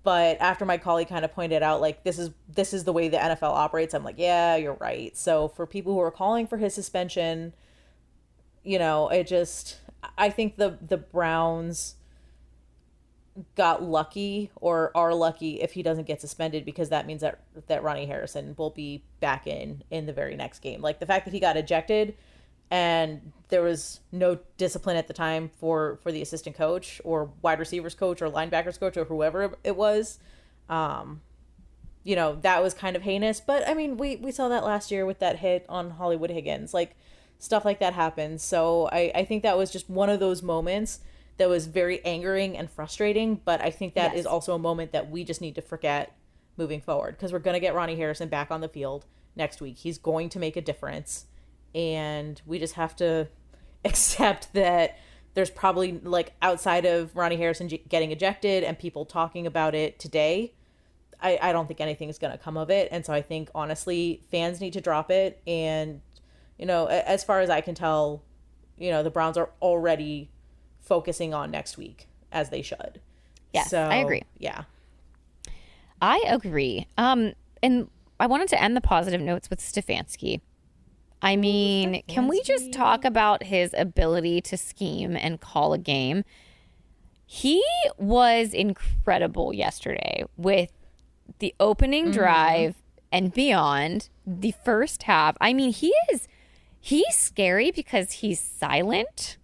but 0.03 0.41
after 0.41 0.65
my 0.65 0.79
colleague 0.79 1.09
kind 1.09 1.25
of 1.25 1.33
pointed 1.33 1.63
out 1.63 1.81
like 1.81 2.03
this 2.05 2.19
is 2.19 2.31
this 2.49 2.73
is 2.75 2.85
the 2.85 2.93
way 2.93 3.09
the 3.09 3.17
NFL 3.17 3.43
operates, 3.45 3.95
I'm 3.95 4.05
like, 4.05 4.19
yeah, 4.19 4.57
you're 4.57 4.75
right. 4.75 5.17
So 5.17 5.49
for 5.49 5.67
people 5.67 5.93
who 5.93 6.01
are 6.01 6.11
calling 6.11 6.47
for 6.47 6.59
his 6.59 6.75
suspension, 6.75 7.55
you 8.65 8.79
know, 8.79 9.09
it 9.09 9.27
just 9.27 9.79
I 10.19 10.31
think 10.31 10.57
the 10.57 10.79
the 10.87 10.97
Browns 10.97 11.95
got 13.55 13.83
lucky 13.83 14.51
or 14.57 14.91
are 14.95 15.15
lucky 15.15 15.61
if 15.63 15.73
he 15.73 15.83
doesn't 15.83 16.07
get 16.07 16.21
suspended 16.21 16.65
because 16.65 16.91
that 16.91 17.07
means 17.07 17.23
that 17.23 17.41
that 17.67 17.83
Ronnie 17.83 18.07
Harrison 18.07 18.55
will 18.59 18.71
be 18.71 19.05
back 19.21 19.47
in 19.47 19.83
in 19.91 20.07
the 20.07 20.13
very 20.13 20.37
next 20.37 20.59
game. 20.59 20.83
Like 20.83 21.01
the 21.01 21.07
fact 21.07 21.25
that 21.25 21.33
he 21.33 21.41
got 21.41 21.57
ejected 21.57 22.15
and 22.71 23.33
there 23.49 23.63
was 23.63 24.01
no 24.11 24.39
discipline 24.59 24.97
at 24.97 25.09
the 25.09 25.15
time 25.15 25.51
for 25.59 25.99
for 26.03 26.13
the 26.13 26.21
assistant 26.21 26.57
coach 26.57 27.01
or 27.05 27.31
wide 27.41 27.59
receivers 27.59 27.95
coach 27.95 28.21
or 28.21 28.29
linebackers 28.31 28.79
coach 28.79 28.97
or 28.97 29.05
whoever 29.05 29.55
it 29.65 29.77
was 29.77 30.19
um 30.69 31.21
you 32.05 32.17
know 32.17 32.37
that 32.43 32.63
was 32.63 32.75
kind 32.75 32.97
of 32.97 33.03
heinous. 33.03 33.41
But 33.41 33.67
i 33.67 33.73
mean 33.73 33.97
we 33.97 34.17
we 34.17 34.31
saw 34.31 34.49
that 34.49 34.65
last 34.65 34.91
year 34.91 35.07
with 35.07 35.21
that 35.21 35.39
hit 35.39 35.65
on 35.71 35.91
hollywood 35.91 36.31
higgins. 36.31 36.75
Like 36.75 36.97
stuff 37.39 37.65
like 37.65 37.79
that 37.81 37.95
happens. 37.95 38.43
So 38.43 38.91
i 38.93 39.11
i 39.15 39.25
think 39.25 39.43
that 39.43 39.57
was 39.57 39.71
just 39.71 39.89
one 39.89 40.11
of 40.11 40.21
those 40.21 40.43
moments 40.43 41.01
that 41.39 41.49
was 41.49 41.67
very 41.67 42.05
angering 42.05 42.57
and 42.57 42.71
frustrating 42.71 43.41
but 43.45 43.61
i 43.61 43.71
think 43.71 43.95
that 43.95 44.13
yes. 44.13 44.21
is 44.21 44.27
also 44.27 44.55
a 44.55 44.59
moment 44.59 44.93
that 44.93 45.11
we 45.11 45.25
just 45.25 45.41
need 45.41 45.55
to 45.55 45.63
forget 45.63 46.17
moving 46.57 46.81
forward 46.81 47.17
because 47.17 47.33
we're 47.33 47.39
going 47.39 47.55
to 47.55 47.61
get 47.61 47.75
ronnie 47.75 47.97
harrison 47.97 48.29
back 48.29 48.51
on 48.51 48.61
the 48.61 48.69
field 48.69 49.07
next 49.35 49.61
week 49.61 49.79
he's 49.79 49.99
going 49.99 50.29
to 50.29 50.39
make 50.39 50.57
a 50.57 50.61
difference 50.61 51.27
and 51.75 52.41
we 52.47 52.59
just 52.59 52.75
have 52.75 52.95
to 52.97 53.29
accept 53.85 54.53
that 54.53 54.99
there's 55.35 55.51
probably 55.51 55.99
like 56.03 56.35
outside 56.43 56.85
of 56.85 57.17
Ronnie 57.17 57.37
Harrison 57.37 57.69
getting 57.89 58.13
ejected 58.13 58.65
and 58.65 58.79
people 58.79 59.05
talking 59.05 59.47
about 59.47 59.75
it 59.75 59.99
today. 59.99 60.53
I, 61.21 61.39
I 61.41 61.53
don't 61.53 61.67
think 61.67 61.81
anything 61.81 62.09
is 62.09 62.19
going 62.19 62.33
to 62.33 62.39
come 62.39 62.57
of 62.57 62.71
it. 62.71 62.89
And 62.91 63.07
so 63.07 63.13
I 63.13 63.23
think 63.23 63.49
honestly, 63.55 64.23
fans 64.31 64.61
need 64.61 64.75
to 64.75 64.81
drop 64.81 65.11
it. 65.11 65.41
And, 65.47 66.03
you 66.59 66.67
know, 66.67 66.87
as 66.87 67.25
far 67.25 67.41
as 67.41 67.49
I 67.49 67.61
can 67.61 67.75
tell, 67.75 68.23
you 68.77 68.91
know, 68.91 69.03
the 69.03 69.11
Browns 69.11 69.39
are 69.39 69.51
already 69.63 70.31
focusing 70.83 71.33
on 71.33 71.51
next 71.51 71.79
week 71.79 72.09
as 72.31 72.51
they 72.51 72.61
should. 72.61 73.01
Yes, 73.55 73.71
so, 73.71 73.81
I 73.83 73.97
agree. 73.97 74.23
Yeah. 74.39 74.65
I 76.01 76.23
agree. 76.27 76.87
Um, 76.99 77.33
and 77.63 77.89
I 78.19 78.27
wanted 78.27 78.49
to 78.49 78.63
end 78.63 78.77
the 78.77 78.81
positive 78.81 79.21
notes 79.21 79.49
with 79.49 79.61
Stefanski. 79.61 80.41
I 81.23 81.37
mean, 81.37 82.03
can 82.09 82.27
we 82.27 82.43
just 82.43 82.73
talk 82.73 83.05
about 83.05 83.45
his 83.45 83.73
ability 83.79 84.41
to 84.43 84.57
scheme 84.57 85.17
and 85.17 85.41
call 85.41 85.73
a 85.73 85.79
game? 85.79 86.25
He 87.25 87.63
was 87.97 88.53
incredible 88.53 89.55
yesterday 89.55 90.25
with 90.37 90.73
the 91.39 91.55
opening 91.61 92.07
mm-hmm. 92.07 92.15
drive 92.15 92.75
and 93.13 93.33
beyond 93.33 94.09
the 94.27 94.53
first 94.65 95.05
half. 95.05 95.37
I 95.41 95.53
mean, 95.53 95.73
he 95.73 95.95
is 96.13 96.27
he's 96.81 97.15
scary 97.15 97.71
because 97.71 98.13
he's 98.13 98.41
silent. 98.41 99.39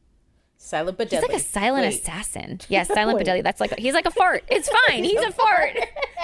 Silent 0.69 0.99
but 0.99 1.09
deadly. 1.09 1.29
He's 1.29 1.35
like 1.35 1.43
a 1.43 1.45
silent 1.45 1.87
Wait. 1.87 1.95
assassin. 1.95 2.61
Yes, 2.69 2.89
yeah, 2.91 2.95
silent 2.95 3.19
but 3.19 3.25
deadly. 3.25 3.41
That's 3.41 3.59
like 3.59 3.79
he's 3.79 3.95
like 3.95 4.05
a 4.05 4.11
fart. 4.11 4.45
It's 4.49 4.69
fine. 4.87 5.03
He's 5.03 5.19
a 5.19 5.33
fart. 5.33 5.79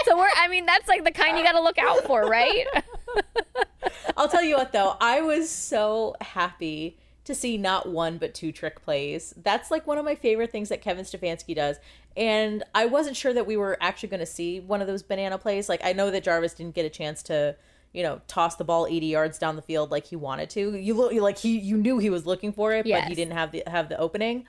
So 0.05 0.19
we're 0.19 0.29
I 0.37 0.49
mean, 0.49 0.67
that's 0.67 0.87
like 0.87 1.03
the 1.03 1.11
kind 1.11 1.39
you 1.39 1.45
got 1.45 1.53
to 1.53 1.63
look 1.63 1.79
out 1.79 2.05
for, 2.05 2.27
right? 2.27 2.67
I'll 4.19 4.29
tell 4.29 4.43
you 4.43 4.57
what 4.57 4.71
though, 4.73 4.97
I 5.01 5.23
was 5.23 5.49
so 5.49 6.15
happy 6.21 6.99
to 7.25 7.35
see 7.35 7.57
not 7.57 7.89
one 7.89 8.19
but 8.19 8.35
two 8.35 8.53
trick 8.53 8.83
plays. 8.83 9.33
That's 9.43 9.71
like 9.71 9.87
one 9.87 9.97
of 9.97 10.05
my 10.05 10.15
favorite 10.15 10.53
things 10.53 10.69
that 10.69 10.83
Kevin 10.83 11.07
Stefanski 11.07 11.55
does. 11.55 11.79
And 12.15 12.65
I 12.75 12.85
wasn't 12.85 13.17
sure 13.17 13.33
that 13.33 13.47
we 13.47 13.57
were 13.57 13.79
actually 13.81 14.11
going 14.11 14.21
to 14.21 14.27
see 14.27 14.61
one 14.61 14.83
of 14.83 14.87
those 14.87 15.03
banana 15.03 15.39
plays. 15.39 15.71
Like 15.71 15.81
I 15.83 15.95
know 15.95 16.11
that 16.11 16.23
Jarvis 16.23 16.53
didn't 16.53 16.75
get 16.75 16.85
a 16.85 16.91
chance 16.91 17.23
to, 17.25 17.57
you 17.95 18.03
know, 18.03 18.21
toss 18.27 18.57
the 18.57 18.65
ball 18.65 18.87
80 18.87 19.07
yards 19.07 19.39
down 19.39 19.57
the 19.57 19.63
field 19.63 19.91
like 19.91 20.07
he 20.07 20.17
wanted 20.17 20.51
to. 20.51 20.77
You 20.77 20.95
look 20.95 21.13
like 21.13 21.39
he 21.39 21.57
you 21.57 21.77
knew 21.77 21.99
he 21.99 22.11
was 22.11 22.27
looking 22.27 22.53
for 22.53 22.73
it, 22.73 22.85
yes. 22.85 23.03
but 23.03 23.09
he 23.09 23.15
didn't 23.15 23.33
have 23.35 23.53
the 23.53 23.63
have 23.67 23.89
the 23.89 23.97
opening. 23.97 24.47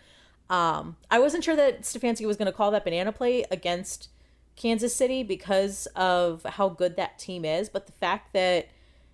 Um 0.50 0.98
I 1.10 1.20
wasn't 1.20 1.44
sure 1.44 1.56
that 1.56 1.84
Stefanski 1.84 2.26
was 2.26 2.36
going 2.36 2.48
to 2.48 2.52
call 2.52 2.72
that 2.72 2.84
banana 2.84 3.12
play 3.12 3.46
against 3.52 4.10
Kansas 4.56 4.96
City 4.96 5.22
because 5.22 5.86
of 5.96 6.44
how 6.44 6.70
good 6.70 6.96
that 6.98 7.20
team 7.20 7.46
is, 7.46 7.70
but 7.70 7.86
the 7.86 7.92
fact 7.94 8.34
that 8.34 8.68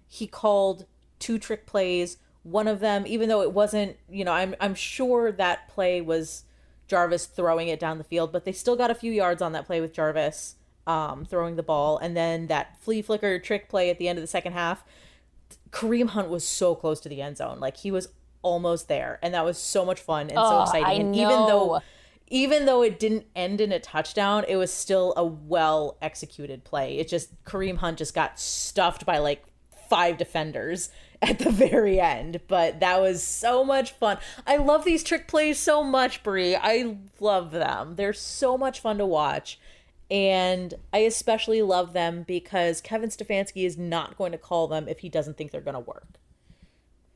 he 0.07 0.27
called 0.27 0.85
two 1.19 1.37
trick 1.37 1.65
plays. 1.65 2.17
One 2.43 2.67
of 2.67 2.79
them, 2.79 3.03
even 3.05 3.29
though 3.29 3.41
it 3.41 3.51
wasn't, 3.51 3.97
you 4.09 4.23
know, 4.23 4.31
I'm 4.31 4.55
I'm 4.61 4.75
sure 4.75 5.31
that 5.33 5.67
play 5.67 5.99
was 5.99 6.45
Jarvis 6.87 7.25
throwing 7.25 7.67
it 7.67 7.79
down 7.79 7.97
the 7.97 8.03
field, 8.05 8.31
but 8.31 8.45
they 8.45 8.53
still 8.53 8.77
got 8.77 8.89
a 8.89 8.95
few 8.95 9.11
yards 9.11 9.41
on 9.41 9.51
that 9.51 9.65
play 9.65 9.81
with 9.81 9.93
Jarvis 9.93 10.55
um, 10.87 11.25
throwing 11.25 11.55
the 11.55 11.63
ball, 11.63 11.97
and 11.97 12.15
then 12.15 12.47
that 12.47 12.81
flea 12.81 13.01
flicker 13.01 13.39
trick 13.39 13.69
play 13.69 13.89
at 13.89 13.97
the 13.97 14.07
end 14.07 14.17
of 14.17 14.23
the 14.23 14.27
second 14.27 14.53
half. 14.53 14.83
Kareem 15.69 16.09
Hunt 16.09 16.29
was 16.29 16.45
so 16.45 16.75
close 16.75 16.99
to 17.01 17.09
the 17.09 17.21
end 17.21 17.37
zone, 17.37 17.59
like 17.59 17.77
he 17.77 17.91
was 17.91 18.09
almost 18.41 18.87
there, 18.87 19.19
and 19.21 19.33
that 19.33 19.45
was 19.45 19.57
so 19.57 19.85
much 19.85 19.99
fun 19.99 20.29
and 20.29 20.37
oh, 20.37 20.49
so 20.49 20.61
exciting. 20.63 21.07
And 21.07 21.15
even 21.15 21.45
though 21.47 21.81
even 22.31 22.65
though 22.65 22.81
it 22.81 22.97
didn't 22.97 23.25
end 23.35 23.59
in 23.59 23.73
a 23.73 23.79
touchdown, 23.79 24.45
it 24.47 24.55
was 24.55 24.71
still 24.71 25.13
a 25.17 25.25
well 25.25 25.97
executed 26.01 26.63
play. 26.63 26.97
It 26.97 27.09
just 27.09 27.43
Kareem 27.43 27.77
Hunt 27.77 27.97
just 27.97 28.13
got 28.15 28.39
stuffed 28.39 29.05
by 29.05 29.17
like 29.17 29.43
five 29.89 30.17
defenders 30.17 30.89
at 31.21 31.39
the 31.39 31.51
very 31.51 31.99
end. 31.99 32.39
But 32.47 32.79
that 32.79 33.01
was 33.01 33.21
so 33.21 33.63
much 33.63 33.91
fun. 33.91 34.17
I 34.47 34.55
love 34.55 34.85
these 34.85 35.03
trick 35.03 35.27
plays 35.27 35.59
so 35.59 35.83
much, 35.83 36.23
Brie. 36.23 36.55
I 36.55 36.97
love 37.19 37.51
them. 37.51 37.97
They're 37.97 38.13
so 38.13 38.57
much 38.57 38.79
fun 38.79 38.97
to 38.97 39.05
watch. 39.05 39.59
And 40.11 40.73
I 40.91 40.99
especially 40.99 41.61
love 41.61 41.93
them 41.93 42.23
because 42.27 42.81
Kevin 42.81 43.09
Stefanski 43.09 43.65
is 43.65 43.77
not 43.77 44.17
going 44.17 44.33
to 44.33 44.37
call 44.37 44.67
them 44.67 44.89
if 44.89 44.99
he 44.99 45.07
doesn't 45.09 45.37
think 45.37 45.51
they're 45.51 45.61
going 45.61 45.73
to 45.73 45.79
work. 45.79 46.19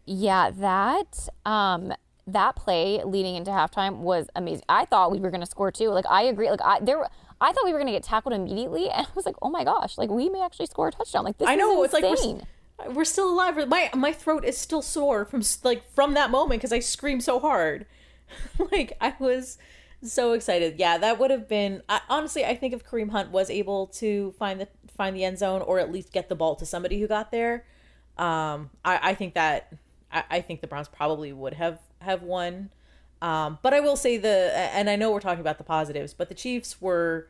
Yeah, 0.05 0.49
that 0.51 1.27
um 1.45 1.93
that 2.27 2.55
play 2.55 3.03
leading 3.03 3.35
into 3.35 3.51
halftime 3.51 3.97
was 3.97 4.27
amazing. 4.35 4.63
I 4.69 4.85
thought 4.85 5.11
we 5.11 5.19
were 5.19 5.29
going 5.29 5.41
to 5.41 5.47
score 5.47 5.71
too. 5.71 5.89
Like 5.89 6.05
I 6.09 6.23
agree. 6.23 6.49
Like 6.49 6.61
I 6.63 6.79
there 6.79 7.05
I 7.41 7.51
thought 7.51 7.65
we 7.65 7.73
were 7.73 7.79
going 7.79 7.87
to 7.87 7.93
get 7.93 8.03
tackled 8.03 8.33
immediately 8.33 8.89
and 8.89 9.05
I 9.05 9.09
was 9.13 9.25
like, 9.25 9.35
"Oh 9.41 9.49
my 9.49 9.65
gosh, 9.65 9.97
like 9.97 10.09
we 10.09 10.29
may 10.29 10.41
actually 10.41 10.67
score 10.67 10.87
a 10.87 10.91
touchdown." 10.91 11.25
Like 11.25 11.37
this 11.37 11.49
I 11.49 11.55
know 11.55 11.83
it's 11.83 11.93
like 11.93 12.03
we're, 12.03 12.93
we're 12.93 13.05
still 13.05 13.29
alive. 13.29 13.67
My 13.67 13.89
my 13.93 14.13
throat 14.13 14.45
is 14.45 14.57
still 14.57 14.81
sore 14.81 15.25
from 15.25 15.43
like 15.63 15.83
from 15.93 16.13
that 16.13 16.31
moment 16.31 16.61
because 16.61 16.71
I 16.71 16.79
screamed 16.79 17.23
so 17.23 17.39
hard. 17.39 17.85
like 18.71 18.93
I 19.01 19.15
was 19.19 19.57
so 20.13 20.33
excited. 20.33 20.75
Yeah, 20.77 20.97
that 20.97 21.19
would 21.19 21.31
have 21.31 21.47
been 21.47 21.81
I, 21.89 22.01
honestly. 22.09 22.45
I 22.45 22.55
think 22.55 22.73
if 22.73 22.85
Kareem 22.85 23.09
Hunt 23.11 23.31
was 23.31 23.49
able 23.49 23.87
to 23.87 24.33
find 24.37 24.61
the 24.61 24.67
find 24.95 25.15
the 25.15 25.23
end 25.23 25.37
zone 25.37 25.61
or 25.61 25.79
at 25.79 25.91
least 25.91 26.11
get 26.11 26.29
the 26.29 26.35
ball 26.35 26.55
to 26.55 26.65
somebody 26.65 26.99
who 26.99 27.07
got 27.07 27.31
there, 27.31 27.65
um, 28.17 28.69
I, 28.83 29.11
I 29.11 29.13
think 29.15 29.33
that 29.33 29.73
I, 30.11 30.23
I 30.29 30.41
think 30.41 30.61
the 30.61 30.67
Browns 30.67 30.87
probably 30.87 31.33
would 31.33 31.53
have 31.53 31.79
have 31.99 32.23
won. 32.23 32.69
Um, 33.21 33.59
but 33.61 33.73
I 33.73 33.79
will 33.79 33.95
say 33.95 34.17
the 34.17 34.51
and 34.55 34.89
I 34.89 34.95
know 34.95 35.11
we're 35.11 35.19
talking 35.19 35.41
about 35.41 35.57
the 35.57 35.63
positives, 35.63 36.13
but 36.13 36.29
the 36.29 36.35
Chiefs 36.35 36.81
were 36.81 37.29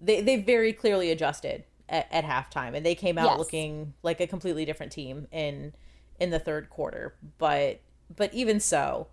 they 0.00 0.20
they 0.20 0.36
very 0.36 0.72
clearly 0.72 1.10
adjusted 1.10 1.64
at, 1.88 2.08
at 2.10 2.24
halftime, 2.24 2.74
and 2.74 2.84
they 2.84 2.94
came 2.94 3.18
out 3.18 3.30
yes. 3.30 3.38
looking 3.38 3.94
like 4.02 4.20
a 4.20 4.26
completely 4.26 4.64
different 4.64 4.92
team 4.92 5.28
in 5.30 5.72
in 6.18 6.30
the 6.30 6.38
third 6.38 6.70
quarter. 6.70 7.14
But 7.38 7.80
but 8.14 8.32
even 8.34 8.60
so, 8.60 9.08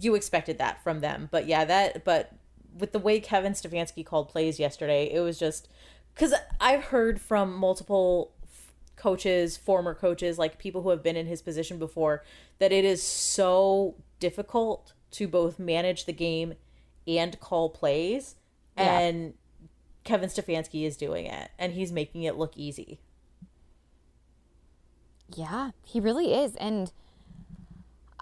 you 0.00 0.14
expected 0.14 0.58
that 0.58 0.82
from 0.82 1.00
them. 1.00 1.28
But 1.30 1.46
yeah, 1.46 1.64
that 1.64 2.04
but 2.04 2.32
with 2.78 2.92
the 2.92 2.98
way 2.98 3.20
Kevin 3.20 3.52
Stefanski 3.52 4.04
called 4.04 4.28
plays 4.28 4.58
yesterday, 4.58 5.10
it 5.12 5.20
was 5.20 5.38
just 5.38 5.68
because 6.14 6.34
I've 6.60 6.84
heard 6.84 7.20
from 7.20 7.54
multiple 7.54 8.32
coaches, 8.96 9.56
former 9.56 9.94
coaches, 9.94 10.38
like 10.38 10.58
people 10.58 10.82
who 10.82 10.90
have 10.90 11.02
been 11.02 11.16
in 11.16 11.26
his 11.26 11.42
position 11.42 11.78
before, 11.78 12.24
that 12.58 12.72
it 12.72 12.84
is 12.84 13.02
so 13.02 13.94
difficult 14.18 14.92
to 15.12 15.28
both 15.28 15.58
manage 15.58 16.06
the 16.06 16.12
game 16.12 16.54
and 17.06 17.38
call 17.40 17.70
plays. 17.70 18.36
Yeah. 18.76 18.98
And 18.98 19.34
Kevin 20.04 20.28
Stefanski 20.28 20.86
is 20.86 20.96
doing 20.96 21.26
it 21.26 21.50
and 21.58 21.72
he's 21.72 21.92
making 21.92 22.22
it 22.22 22.36
look 22.36 22.56
easy. 22.56 23.00
Yeah, 25.34 25.70
he 25.82 26.00
really 26.00 26.32
is. 26.34 26.54
And 26.56 26.92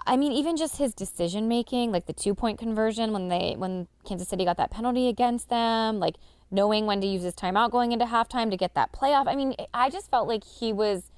I 0.07 0.17
mean, 0.17 0.31
even 0.31 0.55
just 0.55 0.77
his 0.77 0.93
decision 0.93 1.47
making, 1.47 1.91
like 1.91 2.05
the 2.05 2.13
two 2.13 2.35
point 2.35 2.59
conversion 2.59 3.11
when 3.11 3.27
they 3.27 3.55
when 3.57 3.87
Kansas 4.07 4.27
City 4.27 4.45
got 4.45 4.57
that 4.57 4.71
penalty 4.71 5.07
against 5.07 5.49
them, 5.49 5.99
like 5.99 6.15
knowing 6.51 6.85
when 6.85 7.01
to 7.01 7.07
use 7.07 7.23
his 7.23 7.33
timeout 7.33 7.71
going 7.71 7.91
into 7.91 8.05
halftime 8.05 8.51
to 8.51 8.57
get 8.57 8.75
that 8.75 8.91
playoff. 8.91 9.27
I 9.27 9.35
mean, 9.35 9.55
I 9.73 9.89
just 9.89 10.09
felt 10.11 10.27
like 10.27 10.43
he 10.43 10.71
was 10.71 11.11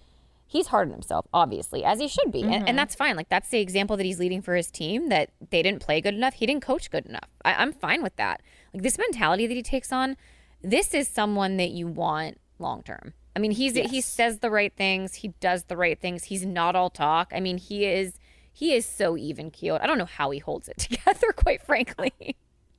he's 0.47 0.67
hard 0.67 0.87
on 0.87 0.93
himself, 0.93 1.27
obviously, 1.33 1.83
as 1.83 1.99
he 1.99 2.07
should 2.07 2.31
be. 2.31 2.39
Mm-hmm. 2.39 2.45
And, 2.45 2.55
and, 2.55 2.67
mm-hmm. 2.67 2.77
that's 2.77 2.95
fine. 2.95 3.15
Like 3.15 3.29
that's 3.29 3.49
the 3.49 3.59
example 3.59 3.97
that 3.97 4.05
he's 4.05 4.19
leading 4.19 4.41
for 4.41 4.55
his 4.55 4.71
team 4.71 5.09
that 5.09 5.29
they 5.49 5.61
didn't 5.61 5.81
play 5.81 5.99
good 5.99 6.13
enough. 6.13 6.35
He 6.35 6.45
didn't 6.45 6.63
coach 6.63 6.89
good 6.89 7.05
enough. 7.05 7.29
I, 7.43 7.55
I'm 7.55 7.73
fine 7.73 8.01
with 8.01 8.15
that. 8.15 8.41
Like 8.73 8.83
this 8.83 8.97
mentality 8.97 9.47
that 9.47 9.53
he 9.53 9.63
takes 9.63 9.91
on 9.91 10.15
this 10.61 10.93
is 10.93 11.07
someone 11.07 11.57
that 11.57 11.71
you 11.71 11.87
want 11.87 12.39
long 12.59 12.83
term. 12.83 13.13
I 13.35 13.39
mean, 13.39 13.51
he's 13.51 13.75
yes. 13.75 13.91
he 13.91 14.01
says 14.01 14.39
the 14.39 14.49
right 14.49 14.73
things, 14.75 15.15
he 15.15 15.29
does 15.39 15.65
the 15.65 15.77
right 15.77 15.99
things. 15.99 16.25
He's 16.25 16.45
not 16.45 16.75
all 16.75 16.89
talk. 16.89 17.31
I 17.35 17.39
mean, 17.39 17.57
he 17.57 17.85
is 17.85 18.17
he 18.57 18.73
is 18.73 18.87
so 18.87 19.15
even 19.15 19.51
keeled. 19.51 19.81
I 19.81 19.87
don't 19.87 19.99
know 19.99 20.05
how 20.05 20.31
he 20.31 20.39
holds 20.39 20.67
it 20.67 20.77
together, 20.87 21.31
quite 21.35 21.61
frankly. 21.61 22.13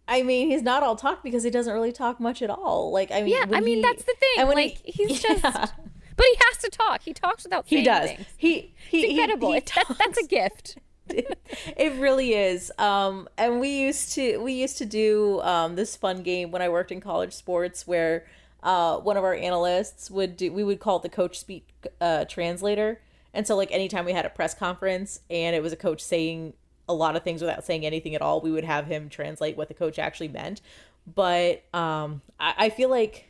I 0.09 0.22
mean, 0.22 0.49
he's 0.51 0.62
not 0.62 0.83
all 0.83 0.97
talk 0.97 1.22
because 1.22 1.45
he 1.45 1.51
doesn't 1.51 1.72
really 1.72 1.93
talk 1.93 2.18
much 2.18 2.43
at 2.43 2.51
all. 2.51 2.91
Like, 2.91 3.12
I 3.12 3.20
mean, 3.22 3.29
Yeah, 3.35 3.45
I 3.57 3.61
mean 3.61 3.76
he- 3.76 3.83
that's 3.83 4.03
the 4.03 4.14
thing. 4.18 4.35
and 4.39 4.49
when 4.49 4.57
Like 4.57 4.79
he- 4.85 5.05
he's 5.07 5.22
just, 5.29 5.43
but 5.43 6.26
he 6.26 6.35
has 6.49 6.59
to 6.62 6.68
talk. 6.70 7.03
He 7.03 7.12
talks 7.12 7.45
without 7.45 7.64
he 7.68 7.83
does. 7.85 8.09
things. 8.11 8.26
He 8.37 8.74
he 8.91 9.03
It's 9.03 9.11
incredible. 9.11 9.53
He, 9.53 9.61
he 9.61 9.64
that- 9.76 9.97
that's 9.99 10.18
a 10.18 10.26
gift. 10.26 10.79
it 11.09 11.93
really 12.01 12.35
is. 12.35 12.72
Um, 12.79 13.29
and 13.39 13.61
we 13.61 13.68
used 13.81 14.12
to 14.14 14.39
we 14.39 14.53
used 14.55 14.79
to 14.79 14.85
do 14.87 15.41
um, 15.43 15.76
this 15.76 15.95
fun 15.95 16.22
game 16.22 16.51
when 16.51 16.61
I 16.61 16.68
worked 16.68 16.91
in 16.91 17.01
college 17.01 17.33
sports 17.33 17.87
where 17.87 18.26
uh, 18.62 18.97
one 18.99 19.16
of 19.16 19.24
our 19.24 19.35
analysts 19.35 20.11
would 20.11 20.37
do 20.37 20.53
we 20.53 20.64
would 20.64 20.81
call 20.81 20.97
it 20.97 21.03
the 21.03 21.09
coach 21.09 21.39
speak 21.39 21.68
uh, 22.01 22.24
translator. 22.26 23.01
And 23.39 23.47
so 23.47 23.55
like 23.55 23.70
anytime 23.70 24.05
we 24.05 24.11
had 24.11 24.26
a 24.26 24.30
press 24.30 24.53
conference 24.53 25.20
and 25.30 25.55
it 25.55 25.62
was 25.62 25.72
a 25.72 25.76
coach 25.76 26.01
saying 26.01 26.55
a 26.89 26.93
lot 26.93 27.14
of 27.14 27.22
things 27.22 27.41
without 27.41 27.64
saying 27.64 27.86
anything 27.86 28.16
at 28.16 28.20
all, 28.20 28.41
we 28.41 28.51
would 28.51 28.64
have 28.64 28.86
him 28.86 29.09
translate 29.09 29.57
what 29.57 29.68
the 29.68 29.74
coach 29.74 29.97
actually 29.97 30.26
meant. 30.26 30.61
But 31.07 31.62
um, 31.72 32.20
I, 32.41 32.55
I 32.59 32.68
feel 32.70 32.89
like 32.89 33.28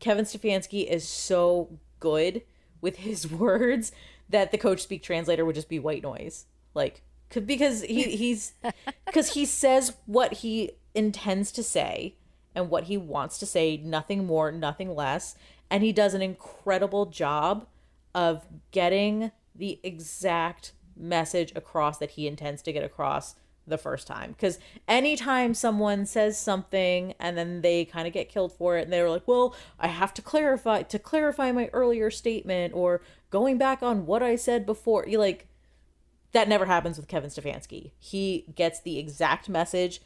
Kevin 0.00 0.26
Stefanski 0.26 0.86
is 0.86 1.08
so 1.08 1.78
good 1.98 2.42
with 2.82 2.96
his 2.96 3.26
words 3.32 3.90
that 4.28 4.52
the 4.52 4.58
coach 4.58 4.82
speak 4.82 5.02
translator 5.02 5.46
would 5.46 5.54
just 5.54 5.70
be 5.70 5.78
white 5.78 6.02
noise. 6.02 6.44
Like 6.74 7.00
because 7.30 7.80
he 7.80 8.02
he's 8.02 8.52
because 9.06 9.32
he 9.32 9.46
says 9.46 9.94
what 10.04 10.34
he 10.34 10.72
intends 10.94 11.52
to 11.52 11.62
say 11.62 12.16
and 12.54 12.68
what 12.68 12.84
he 12.84 12.98
wants 12.98 13.38
to 13.38 13.46
say, 13.46 13.78
nothing 13.78 14.26
more, 14.26 14.52
nothing 14.52 14.94
less, 14.94 15.36
and 15.70 15.82
he 15.82 15.90
does 15.90 16.12
an 16.12 16.20
incredible 16.20 17.06
job 17.06 17.66
of 18.14 18.46
getting 18.70 19.32
the 19.54 19.78
exact 19.82 20.72
message 20.96 21.52
across 21.54 21.98
that 21.98 22.12
he 22.12 22.26
intends 22.26 22.62
to 22.62 22.72
get 22.72 22.84
across 22.84 23.34
the 23.66 23.78
first 23.78 24.06
time. 24.06 24.32
Because 24.32 24.58
anytime 24.88 25.54
someone 25.54 26.06
says 26.06 26.38
something 26.38 27.14
and 27.18 27.36
then 27.36 27.60
they 27.62 27.84
kind 27.84 28.06
of 28.06 28.12
get 28.12 28.28
killed 28.28 28.52
for 28.52 28.76
it 28.76 28.84
and 28.84 28.92
they're 28.92 29.08
like 29.08 29.26
well 29.26 29.54
i 29.78 29.86
have 29.86 30.12
to 30.14 30.22
clarify 30.22 30.82
to 30.82 30.98
clarify 30.98 31.52
my 31.52 31.70
earlier 31.72 32.10
statement 32.10 32.74
or 32.74 33.00
going 33.30 33.56
back 33.56 33.82
on 33.82 34.06
what 34.06 34.22
i 34.22 34.34
said 34.34 34.66
before 34.66 35.06
you 35.06 35.18
like 35.18 35.46
that 36.32 36.48
never 36.48 36.66
happens 36.66 36.96
with 36.96 37.08
kevin 37.08 37.30
stefanski. 37.30 37.92
He 37.98 38.44
gets 38.54 38.80
the 38.80 38.98
exact 38.98 39.48
message 39.48 40.00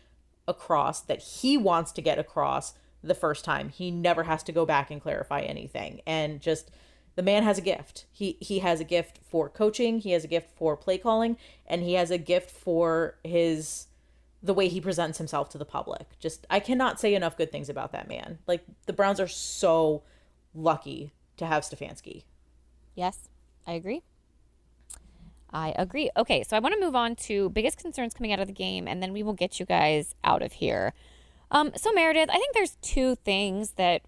across 0.46 1.00
that 1.02 1.20
he 1.20 1.56
wants 1.56 1.92
to 1.92 2.02
get 2.02 2.18
across 2.18 2.74
the 3.02 3.14
first 3.14 3.44
time. 3.44 3.68
He 3.68 3.90
never 3.90 4.24
has 4.24 4.42
to 4.44 4.52
go 4.52 4.64
back 4.64 4.90
and 4.90 5.00
clarify 5.00 5.40
anything. 5.40 6.00
And 6.06 6.40
just 6.40 6.70
the 7.16 7.22
man 7.22 7.42
has 7.42 7.58
a 7.58 7.62
gift. 7.62 8.06
He 8.12 8.36
he 8.40 8.60
has 8.60 8.80
a 8.80 8.84
gift 8.84 9.20
for 9.28 9.48
coaching, 9.48 10.00
he 10.00 10.12
has 10.12 10.24
a 10.24 10.28
gift 10.28 10.50
for 10.56 10.76
play 10.76 10.98
calling, 10.98 11.36
and 11.66 11.82
he 11.82 11.94
has 11.94 12.10
a 12.10 12.18
gift 12.18 12.50
for 12.50 13.16
his 13.24 13.86
the 14.42 14.54
way 14.54 14.68
he 14.68 14.80
presents 14.80 15.18
himself 15.18 15.48
to 15.50 15.58
the 15.58 15.64
public. 15.64 16.18
Just 16.18 16.46
I 16.50 16.60
cannot 16.60 17.00
say 17.00 17.14
enough 17.14 17.36
good 17.36 17.50
things 17.50 17.68
about 17.68 17.92
that 17.92 18.08
man. 18.08 18.38
Like 18.46 18.64
the 18.86 18.92
Browns 18.92 19.20
are 19.20 19.28
so 19.28 20.02
lucky 20.54 21.12
to 21.36 21.46
have 21.46 21.62
Stefanski. 21.62 22.24
Yes, 22.94 23.28
I 23.66 23.72
agree. 23.72 24.02
I 25.50 25.72
agree. 25.78 26.10
Okay, 26.16 26.42
so 26.42 26.56
I 26.56 26.60
want 26.60 26.74
to 26.74 26.80
move 26.80 26.96
on 26.96 27.14
to 27.16 27.48
biggest 27.50 27.78
concerns 27.78 28.12
coming 28.12 28.32
out 28.32 28.40
of 28.40 28.48
the 28.48 28.52
game, 28.52 28.88
and 28.88 29.02
then 29.02 29.12
we 29.12 29.22
will 29.22 29.32
get 29.34 29.60
you 29.60 29.66
guys 29.66 30.14
out 30.24 30.42
of 30.42 30.54
here. 30.54 30.92
Um, 31.50 31.70
so 31.76 31.92
Meredith, 31.92 32.28
I 32.28 32.34
think 32.34 32.54
there's 32.54 32.76
two 32.82 33.14
things 33.14 33.72
that 33.72 34.02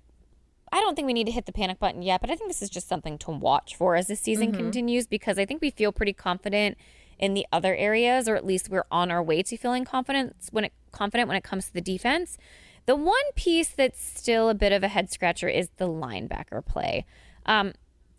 I 0.76 0.80
don't 0.80 0.94
think 0.94 1.06
we 1.06 1.14
need 1.14 1.24
to 1.24 1.32
hit 1.32 1.46
the 1.46 1.52
panic 1.52 1.78
button 1.78 2.02
yet, 2.02 2.20
but 2.20 2.28
I 2.28 2.36
think 2.36 2.50
this 2.50 2.60
is 2.60 2.68
just 2.68 2.86
something 2.86 3.16
to 3.18 3.30
watch 3.30 3.74
for 3.74 3.96
as 3.96 4.08
the 4.08 4.16
season 4.16 4.52
continues 4.52 5.06
because 5.06 5.38
I 5.38 5.46
think 5.46 5.62
we 5.62 5.70
feel 5.70 5.90
pretty 5.90 6.12
confident 6.12 6.76
in 7.18 7.32
the 7.32 7.46
other 7.50 7.74
areas, 7.74 8.28
or 8.28 8.36
at 8.36 8.44
least 8.44 8.68
we're 8.68 8.84
on 8.90 9.10
our 9.10 9.22
way 9.22 9.42
to 9.42 9.56
feeling 9.56 9.86
confidence 9.86 10.48
when 10.52 10.64
it 10.64 10.72
confident 10.92 11.28
when 11.28 11.36
it 11.38 11.44
comes 11.44 11.68
to 11.68 11.72
the 11.72 11.80
defense. 11.80 12.36
The 12.84 12.94
one 12.94 13.32
piece 13.36 13.70
that's 13.70 14.04
still 14.04 14.50
a 14.50 14.54
bit 14.54 14.70
of 14.70 14.82
a 14.82 14.88
head 14.88 15.10
scratcher 15.10 15.48
is 15.48 15.70
the 15.78 15.88
linebacker 15.88 16.62
play. 16.62 17.06
Um, 17.46 17.72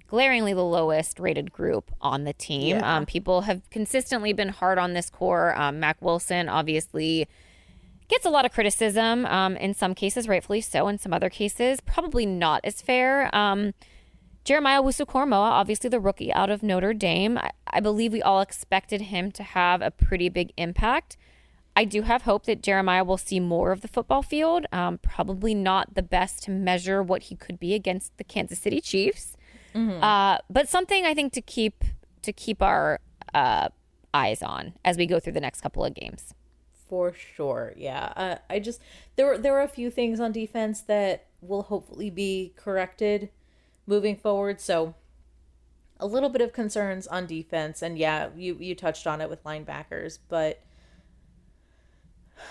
glaringly 0.07 0.53
the 0.53 0.63
lowest 0.63 1.19
rated 1.19 1.51
group 1.51 1.91
on 2.01 2.23
the 2.23 2.33
team. 2.33 2.77
Yeah. 2.77 2.97
Um, 2.97 3.05
people 3.05 3.41
have 3.41 3.69
consistently 3.69 4.33
been 4.33 4.49
hard 4.49 4.79
on 4.79 4.93
this 4.93 5.11
core. 5.11 5.55
Um, 5.55 5.79
Mack 5.79 6.01
Wilson 6.01 6.49
obviously 6.49 7.27
gets 8.07 8.25
a 8.25 8.29
lot 8.29 8.45
of 8.45 8.51
criticism. 8.51 9.25
Um, 9.25 9.57
in 9.57 9.73
some 9.73 9.93
cases, 9.93 10.27
rightfully 10.27 10.61
so. 10.61 10.87
In 10.87 10.97
some 10.97 11.13
other 11.13 11.29
cases, 11.29 11.81
probably 11.81 12.25
not 12.25 12.61
as 12.63 12.81
fair. 12.81 13.33
Um, 13.35 13.73
Jeremiah 14.43 14.81
Owusu-Koramoah, 14.81 15.33
obviously 15.33 15.89
the 15.89 15.99
rookie 15.99 16.31
out 16.31 16.49
of 16.49 16.63
Notre 16.63 16.93
Dame. 16.93 17.37
I, 17.37 17.51
I 17.67 17.79
believe 17.81 18.13
we 18.13 18.21
all 18.21 18.39
expected 18.39 19.01
him 19.01 19.29
to 19.33 19.43
have 19.43 19.81
a 19.81 19.91
pretty 19.91 20.29
big 20.29 20.53
impact. 20.55 21.17
I 21.75 21.83
do 21.85 22.03
have 22.03 22.23
hope 22.23 22.45
that 22.45 22.63
Jeremiah 22.63 23.03
will 23.03 23.17
see 23.17 23.39
more 23.39 23.71
of 23.71 23.81
the 23.81 23.87
football 23.87 24.23
field. 24.23 24.65
Um, 24.71 24.97
probably 24.99 25.53
not 25.53 25.93
the 25.93 26.01
best 26.01 26.43
to 26.43 26.51
measure 26.51 27.03
what 27.03 27.23
he 27.23 27.35
could 27.35 27.59
be 27.59 27.73
against 27.75 28.17
the 28.17 28.23
Kansas 28.23 28.57
City 28.57 28.81
Chiefs, 28.81 29.35
uh, 30.01 30.37
but 30.49 30.67
something 30.69 31.05
I 31.05 31.13
think 31.13 31.33
to 31.33 31.41
keep 31.41 31.83
to 32.23 32.33
keep 32.33 32.63
our 32.63 32.99
uh, 33.35 33.67
eyes 34.11 34.41
on 34.41 34.73
as 34.83 34.97
we 34.97 35.05
go 35.05 35.19
through 35.19 35.33
the 35.33 35.41
next 35.41 35.61
couple 35.61 35.85
of 35.85 35.93
games. 35.93 36.33
For 36.87 37.13
sure, 37.13 37.73
yeah. 37.75 38.13
Uh, 38.15 38.35
I 38.49 38.59
just 38.59 38.81
there 39.17 39.25
were 39.25 39.37
there 39.37 39.51
were 39.53 39.61
a 39.61 39.67
few 39.67 39.89
things 39.91 40.19
on 40.19 40.31
defense 40.31 40.81
that 40.81 41.25
will 41.41 41.63
hopefully 41.63 42.09
be 42.09 42.53
corrected 42.55 43.29
moving 43.85 44.15
forward. 44.15 44.61
So 44.61 44.95
a 45.99 46.05
little 46.07 46.29
bit 46.29 46.41
of 46.41 46.53
concerns 46.53 47.05
on 47.07 47.25
defense, 47.25 47.81
and 47.81 47.97
yeah, 47.97 48.29
you 48.37 48.55
you 48.59 48.73
touched 48.75 49.05
on 49.07 49.19
it 49.19 49.29
with 49.29 49.43
linebackers, 49.43 50.19
but 50.29 50.61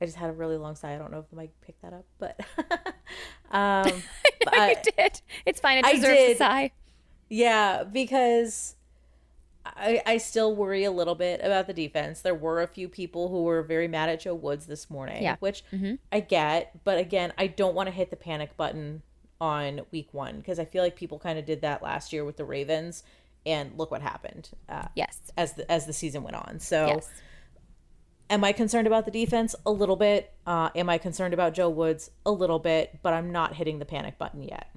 I 0.00 0.04
just 0.04 0.16
had 0.18 0.30
a 0.30 0.32
really 0.34 0.56
long 0.56 0.76
sigh. 0.76 0.94
I 0.94 0.98
don't 0.98 1.10
know 1.10 1.18
if 1.20 1.30
the 1.30 1.36
mic 1.36 1.50
picked 1.62 1.82
that 1.82 1.92
up, 1.94 2.04
but 2.18 2.38
um, 3.50 4.02
I 4.48 4.76
I- 4.76 4.82
did. 4.96 5.20
It's 5.46 5.60
fine. 5.60 5.78
It 5.78 5.84
I 5.86 5.94
deserves 5.94 6.12
a 6.20 6.26
did. 6.28 6.38
sigh. 6.38 6.70
Yeah, 7.28 7.82
because 7.82 8.75
I 9.76 10.02
I 10.06 10.18
still 10.18 10.54
worry 10.54 10.84
a 10.84 10.90
little 10.90 11.14
bit 11.14 11.40
about 11.42 11.66
the 11.66 11.72
defense. 11.72 12.20
There 12.20 12.34
were 12.34 12.62
a 12.62 12.66
few 12.66 12.88
people 12.88 13.28
who 13.28 13.42
were 13.44 13.62
very 13.62 13.88
mad 13.88 14.08
at 14.08 14.20
Joe 14.20 14.34
Woods 14.34 14.66
this 14.66 14.88
morning, 14.90 15.22
Yeah. 15.22 15.36
which 15.40 15.64
I 16.12 16.20
get, 16.20 16.84
but 16.84 16.98
again, 16.98 17.32
I 17.38 17.46
don't 17.46 17.74
want 17.74 17.88
to 17.88 17.92
hit 17.94 18.10
the 18.10 18.16
panic 18.16 18.56
button 18.56 19.02
on 19.40 19.82
week 19.90 20.08
1 20.12 20.38
because 20.38 20.58
I 20.58 20.64
feel 20.64 20.82
like 20.82 20.96
people 20.96 21.18
kind 21.18 21.38
of 21.38 21.44
did 21.44 21.60
that 21.60 21.82
last 21.82 22.12
year 22.12 22.24
with 22.24 22.36
the 22.38 22.44
Ravens 22.44 23.02
and 23.44 23.76
look 23.76 23.90
what 23.90 24.00
happened 24.02 24.48
uh, 24.68 24.88
Yes. 24.94 25.20
as 25.36 25.52
the 25.54 25.70
as 25.70 25.86
the 25.86 25.92
season 25.92 26.22
went 26.22 26.36
on. 26.36 26.58
So 26.60 26.86
Yes. 26.86 27.10
am 28.30 28.42
I 28.44 28.52
concerned 28.52 28.86
about 28.86 29.04
the 29.04 29.10
defense 29.10 29.54
a 29.64 29.70
little 29.70 29.96
bit? 29.96 30.32
Uh, 30.46 30.70
am 30.74 30.88
I 30.88 30.98
concerned 30.98 31.34
about 31.34 31.54
Joe 31.54 31.68
Woods 31.68 32.10
a 32.24 32.30
little 32.30 32.58
bit, 32.58 32.98
but 33.02 33.12
I'm 33.12 33.30
not 33.30 33.54
hitting 33.56 33.78
the 33.78 33.84
panic 33.84 34.18
button 34.18 34.42
yet. 34.42 34.68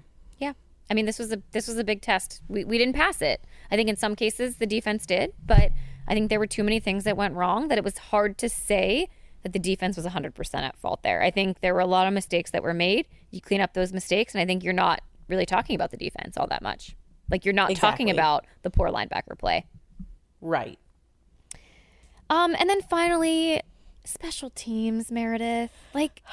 I 0.89 0.93
mean, 0.93 1.05
this 1.05 1.19
was 1.19 1.31
a 1.31 1.41
this 1.51 1.67
was 1.67 1.77
a 1.77 1.83
big 1.83 2.01
test. 2.01 2.41
We 2.47 2.63
we 2.63 2.77
didn't 2.77 2.95
pass 2.95 3.21
it. 3.21 3.43
I 3.71 3.75
think 3.75 3.89
in 3.89 3.95
some 3.95 4.15
cases 4.15 4.57
the 4.57 4.65
defense 4.65 5.05
did, 5.05 5.33
but 5.45 5.71
I 6.07 6.13
think 6.13 6.29
there 6.29 6.39
were 6.39 6.47
too 6.47 6.63
many 6.63 6.79
things 6.79 7.03
that 7.03 7.15
went 7.15 7.35
wrong 7.35 7.67
that 7.67 7.77
it 7.77 7.83
was 7.83 7.97
hard 7.97 8.37
to 8.39 8.49
say 8.49 9.07
that 9.43 9.53
the 9.53 9.59
defense 9.59 9.95
was 9.95 10.05
100% 10.05 10.55
at 10.55 10.75
fault 10.77 11.03
there. 11.03 11.21
I 11.21 11.31
think 11.31 11.61
there 11.61 11.73
were 11.73 11.79
a 11.79 11.85
lot 11.85 12.07
of 12.07 12.13
mistakes 12.13 12.51
that 12.51 12.63
were 12.63 12.73
made. 12.73 13.07
You 13.31 13.39
clean 13.39 13.61
up 13.61 13.73
those 13.73 13.93
mistakes 13.93 14.33
and 14.33 14.41
I 14.41 14.45
think 14.45 14.63
you're 14.63 14.73
not 14.73 15.01
really 15.27 15.45
talking 15.45 15.75
about 15.75 15.91
the 15.91 15.97
defense 15.97 16.35
all 16.35 16.47
that 16.47 16.61
much. 16.61 16.95
Like 17.29 17.45
you're 17.45 17.53
not 17.53 17.73
talking 17.75 18.09
about 18.09 18.45
the 18.63 18.71
poor 18.71 18.89
linebacker 18.89 19.37
play. 19.37 19.67
Right. 20.41 20.79
Um 22.29 22.55
and 22.59 22.69
then 22.69 22.81
finally 22.81 23.61
special 24.03 24.49
teams, 24.49 25.11
Meredith. 25.11 25.71
Like 25.93 26.23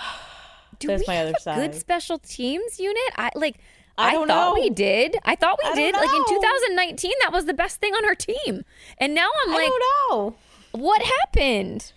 do 0.79 0.89
There's 0.89 1.01
we 1.01 1.07
my 1.09 1.15
have 1.15 1.35
a 1.35 1.55
good 1.55 1.75
special 1.75 2.19
teams 2.19 2.81
unit? 2.81 3.13
I 3.17 3.31
like 3.35 3.59
I 3.99 4.11
I, 4.11 4.13
thought 4.13 4.29
know. 4.29 4.55
we 4.55 4.71
did. 4.71 5.17
I 5.25 5.37
thought 5.37 5.59
we 5.63 5.71
I 5.71 5.75
did. 5.75 5.95
Like 5.95 6.13
in 6.15 6.25
2019, 6.27 7.13
that 7.23 7.33
was 7.33 7.47
the 7.47 7.55
best 7.55 7.81
thing 7.81 7.95
on 7.95 8.05
our 8.05 8.15
team. 8.15 8.65
And 8.99 9.15
now 9.15 9.29
I'm 9.45 9.53
like, 9.53 9.71
I 9.73 9.79
don't 10.11 10.11
know. 10.11 10.37
what 10.73 11.03
happened? 11.03 11.93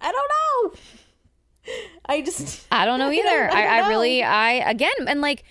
I 0.00 0.10
don't 0.12 0.30
know. 0.72 0.80
I 2.06 2.20
just 2.20 2.66
I 2.70 2.84
don't 2.84 2.98
know 2.98 3.08
I 3.10 3.12
either. 3.14 3.46
don't 3.48 3.56
I, 3.56 3.78
I 3.78 3.80
know. 3.82 3.88
really, 3.88 4.22
I 4.22 4.52
again, 4.70 4.92
and 5.06 5.20
like, 5.20 5.44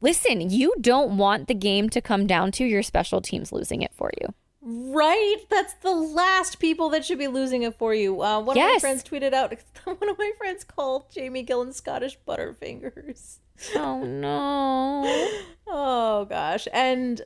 listen, 0.00 0.50
you 0.50 0.74
don't 0.80 1.16
want 1.16 1.48
the 1.48 1.54
game 1.54 1.88
to 1.90 2.00
come 2.00 2.26
down 2.26 2.52
to 2.52 2.64
your 2.64 2.82
special 2.82 3.20
teams 3.20 3.52
losing 3.52 3.82
it 3.82 3.92
for 3.94 4.10
you. 4.20 4.28
right. 4.62 5.36
That's 5.50 5.74
the 5.74 5.92
last 5.92 6.58
people 6.58 6.88
that 6.90 7.04
should 7.04 7.18
be 7.18 7.28
losing 7.28 7.62
it 7.62 7.76
for 7.78 7.94
you. 7.94 8.20
Uh, 8.22 8.40
one 8.40 8.56
of 8.58 8.62
my 8.64 8.78
friends 8.80 9.02
tweeted 9.04 9.32
out. 9.32 9.52
One 9.84 10.08
of 10.08 10.18
my 10.18 10.32
friends 10.38 10.64
called 10.64 11.10
Jamie 11.12 11.44
Gillan 11.44 11.72
Scottish 11.72 12.18
Butterfingers. 12.26 13.38
Oh 13.74 14.04
no. 14.04 15.28
Oh 15.68 16.24
gosh, 16.26 16.68
and 16.72 17.20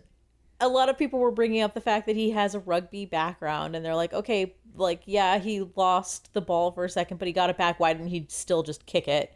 a 0.61 0.67
lot 0.67 0.89
of 0.89 0.97
people 0.97 1.19
were 1.19 1.31
bringing 1.31 1.61
up 1.61 1.75
the 1.75 1.81
fact 1.81 2.07
that 2.07 2.17
he 2.17 2.31
has 2.31 2.55
a 2.55 2.59
rugby 2.59 3.05
background, 3.05 3.77
and 3.77 3.85
they're 3.85 3.95
like, 3.95 4.15
okay, 4.15 4.55
like 4.75 5.03
yeah, 5.05 5.39
he 5.39 5.69
lost 5.77 6.33
the 6.33 6.41
ball 6.41 6.73
for 6.73 6.87
a 6.87 6.89
second, 6.89 7.19
but 7.19 7.29
he 7.29 7.33
got 7.33 7.51
it 7.51 7.59
back. 7.59 7.79
Why 7.79 7.93
didn't 7.93 8.09
he 8.09 8.27
still 8.29 8.63
just 8.63 8.87
kick 8.87 9.09
it? 9.09 9.35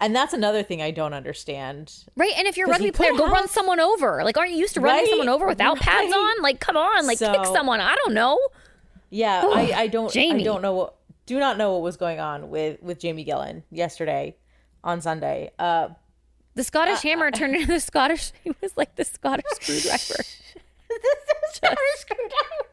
And 0.00 0.14
that's 0.14 0.32
another 0.32 0.62
thing 0.62 0.82
I 0.82 0.90
don't 0.90 1.14
understand. 1.14 2.04
Right, 2.16 2.32
and 2.36 2.46
if 2.46 2.56
you're 2.56 2.66
a 2.66 2.70
rugby 2.70 2.90
player, 2.90 3.12
go 3.12 3.26
run 3.26 3.48
someone 3.48 3.80
over. 3.80 4.22
Like, 4.24 4.36
aren't 4.36 4.50
you 4.50 4.58
used 4.58 4.74
to 4.74 4.80
running 4.80 5.04
Right, 5.04 5.08
someone 5.08 5.28
over 5.28 5.46
without 5.46 5.78
pads 5.78 6.12
on? 6.12 6.42
Like, 6.42 6.60
come 6.60 6.76
on, 6.76 7.06
like 7.06 7.20
kick 7.20 7.46
someone. 7.46 7.80
I 7.80 7.94
don't 8.04 8.12
know. 8.12 8.38
Yeah, 9.10 9.44
I, 9.46 9.72
I 9.72 9.86
don't 9.86 10.12
Jamie. 10.12 10.42
I 10.42 10.44
don't 10.44 10.60
know 10.60 10.74
what 10.74 10.96
do 11.26 11.38
not 11.38 11.56
know 11.56 11.72
what 11.72 11.82
was 11.82 11.96
going 11.96 12.20
on 12.20 12.50
with 12.50 12.82
with 12.82 12.98
Jamie 12.98 13.24
Gillan 13.24 13.62
yesterday 13.70 14.36
on 14.84 15.00
Sunday. 15.00 15.52
Uh, 15.58 15.90
The 16.54 16.64
Scottish 16.64 16.98
uh, 16.98 17.08
Hammer 17.08 17.26
uh, 17.26 17.30
turned 17.30 17.54
into 17.56 17.66
the 17.68 17.80
Scottish. 17.80 18.32
He 18.44 18.52
was 18.60 18.76
like 18.76 18.96
the 18.96 19.04
Scottish 19.04 19.44
screwdriver. 19.60 20.22
the 20.88 21.52
Scottish 21.52 21.78
screwdriver. 21.96 22.66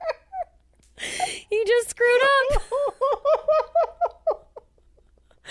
He 1.50 1.64
just 1.66 1.90
screwed 1.92 2.22
up. 2.24 2.62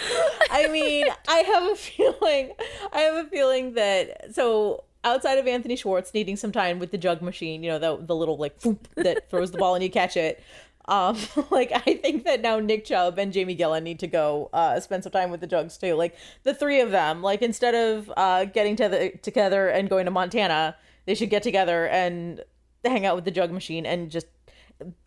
I 0.51 0.69
mean, 0.69 1.07
I 1.27 1.39
have 1.39 1.63
a 1.73 1.77
feeling. 1.77 2.53
I 2.93 3.01
have 3.01 3.27
a 3.27 3.29
feeling 3.29 3.75
that 3.75 4.35
so 4.35 4.85
outside 5.05 5.39
of 5.39 5.47
Anthony 5.47 5.77
Schwartz 5.77 6.13
needing 6.13 6.37
some 6.37 6.53
time 6.53 6.79
with 6.79 6.91
the 6.91 6.99
jug 6.99 7.23
machine, 7.23 7.63
you 7.63 7.71
know, 7.71 7.79
the 7.79 7.97
the 8.05 8.15
little 8.15 8.37
like 8.37 8.59
that 8.97 9.31
throws 9.31 9.51
the 9.53 9.59
ball 9.59 9.75
and 9.75 9.83
you 9.83 9.91
catch 9.91 10.17
it. 10.17 10.43
Um, 10.89 11.17
like 11.51 11.71
I 11.73 11.95
think 11.95 12.25
that 12.25 12.41
now 12.41 12.59
Nick 12.59 12.87
Chubb 12.87 13.19
and 13.19 13.33
Jamie 13.33 13.57
Gillan 13.57 13.83
need 13.83 14.01
to 14.01 14.07
go 14.07 14.49
uh, 14.53 14.81
spend 14.81 15.05
some 15.05 15.13
time 15.13 15.31
with 15.31 15.41
the 15.41 15.47
jugs 15.47 15.77
too. 15.77 15.95
Like 15.95 16.17
the 16.43 16.55
three 16.55 16.81
of 16.81 16.91
them, 16.91 17.23
like 17.23 17.43
instead 17.43 17.75
of 17.75 18.11
uh, 18.17 18.47
getting 18.47 18.75
to 18.77 18.89
the, 18.89 19.11
together 19.23 19.69
and 19.69 19.89
going 19.89 20.07
to 20.07 20.11
Montana, 20.11 20.77
they 21.05 21.15
should 21.15 21.31
get 21.31 21.43
together 21.43 21.87
and 21.89 22.43
hang 22.85 23.05
out 23.05 23.15
with 23.15 23.25
the 23.27 23.31
jug 23.31 23.53
machine 23.53 23.85
and 23.85 24.11
just 24.11 24.27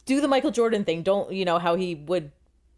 do 0.05 0.21
the 0.21 0.27
Michael 0.27 0.51
Jordan 0.51 0.85
thing. 0.85 1.01
Don't 1.01 1.31
you 1.33 1.45
know 1.45 1.57
how 1.57 1.75
he 1.75 1.95
would 1.95 2.31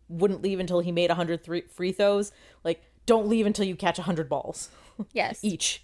wouldn't 0.08 0.42
leave 0.42 0.60
until 0.60 0.80
he 0.80 0.92
made 0.92 1.10
100 1.10 1.46
free 1.70 1.92
throws? 1.92 2.32
Like 2.64 2.82
don't 3.06 3.28
leave 3.28 3.46
until 3.46 3.66
you 3.66 3.76
catch 3.76 3.98
100 3.98 4.30
balls 4.30 4.70
Yes. 5.12 5.40
each. 5.44 5.84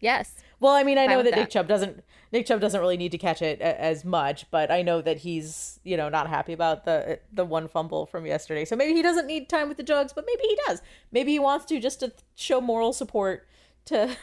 Yes. 0.00 0.34
Well, 0.58 0.72
I 0.72 0.82
mean, 0.82 0.98
I 0.98 1.06
know 1.06 1.22
that, 1.22 1.34
that. 1.34 1.40
Nick 1.40 1.50
Chubb 1.50 1.68
doesn't 1.68 2.02
Nick 2.36 2.46
Chubb 2.46 2.60
doesn't 2.60 2.80
really 2.80 2.98
need 2.98 3.12
to 3.12 3.18
catch 3.18 3.40
it 3.40 3.60
a- 3.60 3.80
as 3.80 4.04
much, 4.04 4.50
but 4.50 4.70
I 4.70 4.82
know 4.82 5.00
that 5.00 5.16
he's, 5.18 5.80
you 5.84 5.96
know, 5.96 6.10
not 6.10 6.28
happy 6.28 6.52
about 6.52 6.84
the 6.84 7.18
the 7.32 7.44
one 7.46 7.66
fumble 7.66 8.04
from 8.04 8.26
yesterday. 8.26 8.64
So 8.66 8.76
maybe 8.76 8.92
he 8.92 9.00
doesn't 9.00 9.26
need 9.26 9.48
time 9.48 9.68
with 9.68 9.78
the 9.78 9.82
jugs, 9.82 10.12
but 10.12 10.24
maybe 10.26 10.42
he 10.42 10.58
does. 10.66 10.82
Maybe 11.12 11.32
he 11.32 11.38
wants 11.38 11.64
to 11.66 11.80
just 11.80 12.00
to 12.00 12.12
show 12.34 12.60
moral 12.60 12.92
support 12.92 13.46
to 13.86 14.14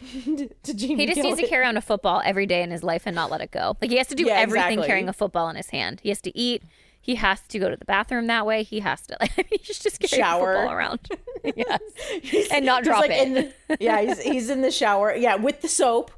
to 0.62 0.74
Jamie 0.74 0.96
He 0.96 1.06
just 1.06 1.20
needs 1.22 1.40
to 1.40 1.46
carry 1.46 1.66
on 1.66 1.76
a 1.76 1.82
football 1.82 2.22
every 2.24 2.46
day 2.46 2.62
in 2.62 2.70
his 2.70 2.82
life 2.82 3.02
and 3.06 3.14
not 3.14 3.30
let 3.30 3.40
it 3.42 3.50
go. 3.50 3.76
Like 3.82 3.90
he 3.90 3.98
has 3.98 4.06
to 4.08 4.14
do 4.14 4.24
Yeah, 4.24 4.34
everything 4.34 4.64
exactly. 4.72 4.86
carrying 4.86 5.08
a 5.08 5.12
football 5.12 5.48
in 5.50 5.56
his 5.56 5.68
hand. 5.70 6.00
He 6.02 6.08
has 6.08 6.20
to 6.22 6.36
eat. 6.36 6.62
He 7.04 7.16
has 7.16 7.40
to 7.48 7.58
go 7.58 7.68
to 7.68 7.76
the 7.76 7.84
bathroom 7.84 8.28
that 8.28 8.46
way. 8.46 8.62
He 8.62 8.80
has 8.80 9.06
to. 9.08 9.16
Like, 9.20 9.48
he 9.50 9.58
should 9.62 9.82
just 9.82 10.00
carry 10.00 10.22
Shower. 10.22 10.52
a 10.52 10.56
football 10.56 10.72
around. 10.74 11.00
yes. 11.56 11.80
and 12.52 12.64
not 12.64 12.84
drop 12.84 13.00
like 13.00 13.10
it. 13.10 13.26
in 13.26 13.34
the, 13.34 13.52
yeah, 13.80 14.00
he's 14.00 14.22
he's 14.22 14.50
in 14.50 14.62
the 14.62 14.70
shower. 14.70 15.14
Yeah, 15.14 15.34
with 15.34 15.60
the 15.60 15.68
soap. 15.68 16.10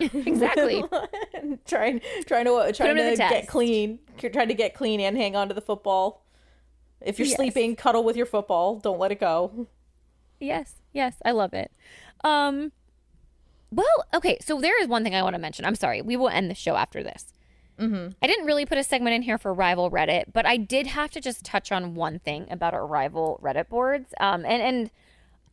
Exactly. 0.00 0.84
trying 1.66 2.00
trying 2.26 2.44
to 2.44 2.54
uh, 2.54 2.72
trying 2.72 2.96
to 2.96 3.10
to, 3.10 3.16
get 3.16 3.46
clean. 3.48 3.98
Trying 4.18 4.48
to 4.48 4.54
get 4.54 4.74
clean 4.74 5.00
and 5.00 5.16
hang 5.16 5.36
on 5.36 5.48
to 5.48 5.54
the 5.54 5.60
football. 5.60 6.24
If 7.00 7.18
you're 7.18 7.28
Yes. 7.28 7.36
sleeping, 7.36 7.76
cuddle 7.76 8.02
with 8.02 8.16
your 8.16 8.26
football. 8.26 8.78
Don't 8.78 8.98
let 8.98 9.12
it 9.12 9.20
go. 9.20 9.66
Yes, 10.40 10.76
yes, 10.92 11.16
I 11.24 11.32
love 11.32 11.54
it. 11.54 11.70
Um, 12.22 12.72
well, 13.70 13.86
okay, 14.14 14.38
so 14.40 14.60
there 14.60 14.80
is 14.80 14.88
one 14.88 15.04
thing 15.04 15.14
I 15.14 15.22
want 15.22 15.34
to 15.34 15.40
mention. 15.40 15.64
I'm 15.64 15.74
sorry, 15.74 16.00
we 16.02 16.16
will 16.16 16.28
end 16.28 16.50
the 16.50 16.54
show 16.54 16.76
after 16.76 17.02
this. 17.02 17.32
Mm-hmm. 17.78 18.10
I 18.22 18.26
didn't 18.26 18.46
really 18.46 18.66
put 18.66 18.78
a 18.78 18.84
segment 18.84 19.14
in 19.16 19.22
here 19.22 19.36
for 19.36 19.52
rival 19.52 19.90
Reddit, 19.90 20.26
but 20.32 20.46
I 20.46 20.56
did 20.56 20.86
have 20.86 21.10
to 21.12 21.20
just 21.20 21.44
touch 21.44 21.72
on 21.72 21.94
one 21.94 22.20
thing 22.20 22.46
about 22.50 22.72
our 22.72 22.86
rival 22.86 23.40
Reddit 23.42 23.68
boards. 23.68 24.14
Um, 24.20 24.44
and 24.44 24.62
and 24.62 24.90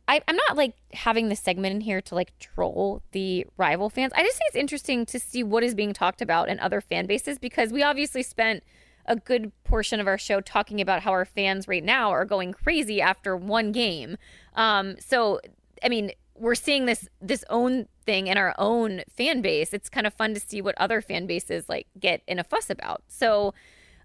I, 0.08 0.20
I'm 0.26 0.36
not 0.36 0.56
like 0.56 0.74
having 0.92 1.28
this 1.28 1.40
segment 1.40 1.74
in 1.74 1.80
here 1.80 2.00
to 2.02 2.14
like 2.14 2.36
troll 2.38 3.02
the 3.12 3.46
rival 3.56 3.88
fans. 3.88 4.12
I 4.14 4.22
just 4.22 4.36
think 4.36 4.48
it's 4.48 4.56
interesting 4.56 5.06
to 5.06 5.18
see 5.18 5.42
what 5.42 5.62
is 5.62 5.74
being 5.74 5.92
talked 5.92 6.20
about 6.20 6.48
in 6.48 6.58
other 6.60 6.80
fan 6.80 7.06
bases 7.06 7.38
because 7.38 7.72
we 7.72 7.82
obviously 7.82 8.22
spent 8.22 8.64
a 9.06 9.16
good 9.16 9.52
portion 9.64 10.00
of 10.00 10.06
our 10.06 10.18
show 10.18 10.40
talking 10.40 10.80
about 10.80 11.02
how 11.02 11.10
our 11.12 11.24
fans 11.24 11.66
right 11.66 11.84
now 11.84 12.10
are 12.10 12.24
going 12.24 12.52
crazy 12.52 13.00
after 13.00 13.36
one 13.36 13.72
game. 13.72 14.16
Um, 14.54 14.96
so, 14.98 15.40
I 15.82 15.88
mean, 15.88 16.12
we're 16.36 16.54
seeing 16.54 16.86
this 16.86 17.08
this 17.20 17.44
own 17.50 17.86
thing 18.04 18.26
in 18.26 18.36
our 18.36 18.54
own 18.58 19.02
fan 19.08 19.42
base. 19.42 19.72
It's 19.72 19.88
kind 19.88 20.06
of 20.06 20.14
fun 20.14 20.34
to 20.34 20.40
see 20.40 20.62
what 20.62 20.76
other 20.78 21.00
fan 21.00 21.26
bases 21.26 21.68
like 21.68 21.86
get 21.98 22.22
in 22.26 22.38
a 22.38 22.44
fuss 22.44 22.70
about. 22.70 23.02
So, 23.08 23.54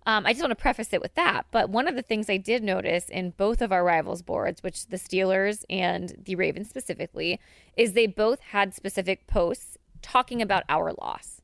um, 0.07 0.25
I 0.25 0.31
just 0.31 0.41
want 0.41 0.51
to 0.51 0.55
preface 0.55 0.93
it 0.93 1.01
with 1.01 1.13
that. 1.15 1.45
But 1.51 1.69
one 1.69 1.87
of 1.87 1.95
the 1.95 2.01
things 2.01 2.29
I 2.29 2.37
did 2.37 2.63
notice 2.63 3.09
in 3.09 3.31
both 3.31 3.61
of 3.61 3.71
our 3.71 3.83
rivals 3.83 4.21
boards, 4.23 4.63
which 4.63 4.87
the 4.87 4.97
Steelers 4.97 5.63
and 5.69 6.15
the 6.25 6.35
Ravens 6.35 6.69
specifically, 6.69 7.39
is 7.75 7.93
they 7.93 8.07
both 8.07 8.39
had 8.39 8.73
specific 8.73 9.27
posts 9.27 9.77
talking 10.01 10.41
about 10.41 10.63
our 10.69 10.93
loss. 10.93 11.41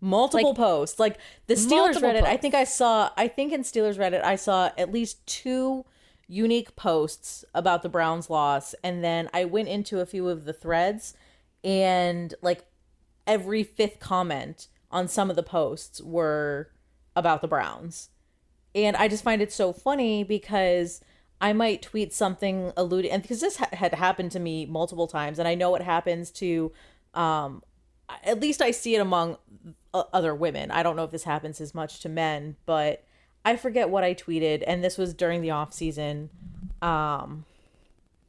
multiple 0.00 0.50
Like- 0.50 0.56
posts 0.56 0.98
like 0.98 1.16
the 1.46 1.54
steelers 1.54 1.94
reddit 1.94 2.24
i 2.24 2.36
think 2.36 2.54
i 2.54 2.64
saw 2.64 3.10
i 3.16 3.28
think 3.28 3.52
in 3.52 3.62
steelers 3.62 3.96
reddit 3.96 4.24
i 4.24 4.34
saw 4.34 4.70
at 4.76 4.90
least 4.90 5.24
two 5.26 5.84
unique 6.26 6.74
posts 6.74 7.44
about 7.54 7.82
the 7.84 7.88
browns 7.88 8.28
loss 8.28 8.74
and 8.82 9.04
then 9.04 9.28
i 9.32 9.44
went 9.44 9.68
into 9.68 10.00
a 10.00 10.06
few 10.06 10.28
of 10.28 10.44
the 10.44 10.52
threads 10.52 11.14
and 11.62 12.34
like 12.42 12.64
every 13.28 13.62
fifth 13.62 14.00
comment 14.00 14.66
on 14.90 15.06
some 15.06 15.30
of 15.30 15.36
the 15.36 15.42
posts 15.42 16.00
were 16.00 16.68
about 17.14 17.42
the 17.42 17.48
browns 17.48 18.10
and 18.74 18.96
I 18.96 19.08
just 19.08 19.24
find 19.24 19.42
it 19.42 19.52
so 19.52 19.72
funny 19.72 20.24
because 20.24 21.00
I 21.40 21.52
might 21.52 21.82
tweet 21.82 22.12
something 22.12 22.72
alluding, 22.76 23.10
and 23.10 23.22
because 23.22 23.40
this 23.40 23.56
ha- 23.56 23.68
had 23.72 23.94
happened 23.94 24.32
to 24.32 24.40
me 24.40 24.66
multiple 24.66 25.06
times, 25.06 25.38
and 25.38 25.48
I 25.48 25.54
know 25.54 25.74
it 25.74 25.82
happens 25.82 26.30
to, 26.32 26.72
um, 27.14 27.62
at 28.24 28.40
least 28.40 28.62
I 28.62 28.70
see 28.70 28.94
it 28.94 29.00
among 29.00 29.38
other 29.92 30.34
women. 30.34 30.70
I 30.70 30.82
don't 30.82 30.96
know 30.96 31.04
if 31.04 31.10
this 31.10 31.24
happens 31.24 31.60
as 31.60 31.74
much 31.74 32.00
to 32.00 32.08
men, 32.08 32.56
but 32.64 33.04
I 33.44 33.56
forget 33.56 33.90
what 33.90 34.04
I 34.04 34.14
tweeted, 34.14 34.62
and 34.66 34.82
this 34.82 34.96
was 34.96 35.14
during 35.14 35.42
the 35.42 35.50
off 35.50 35.74
season, 35.74 36.30
um, 36.80 37.44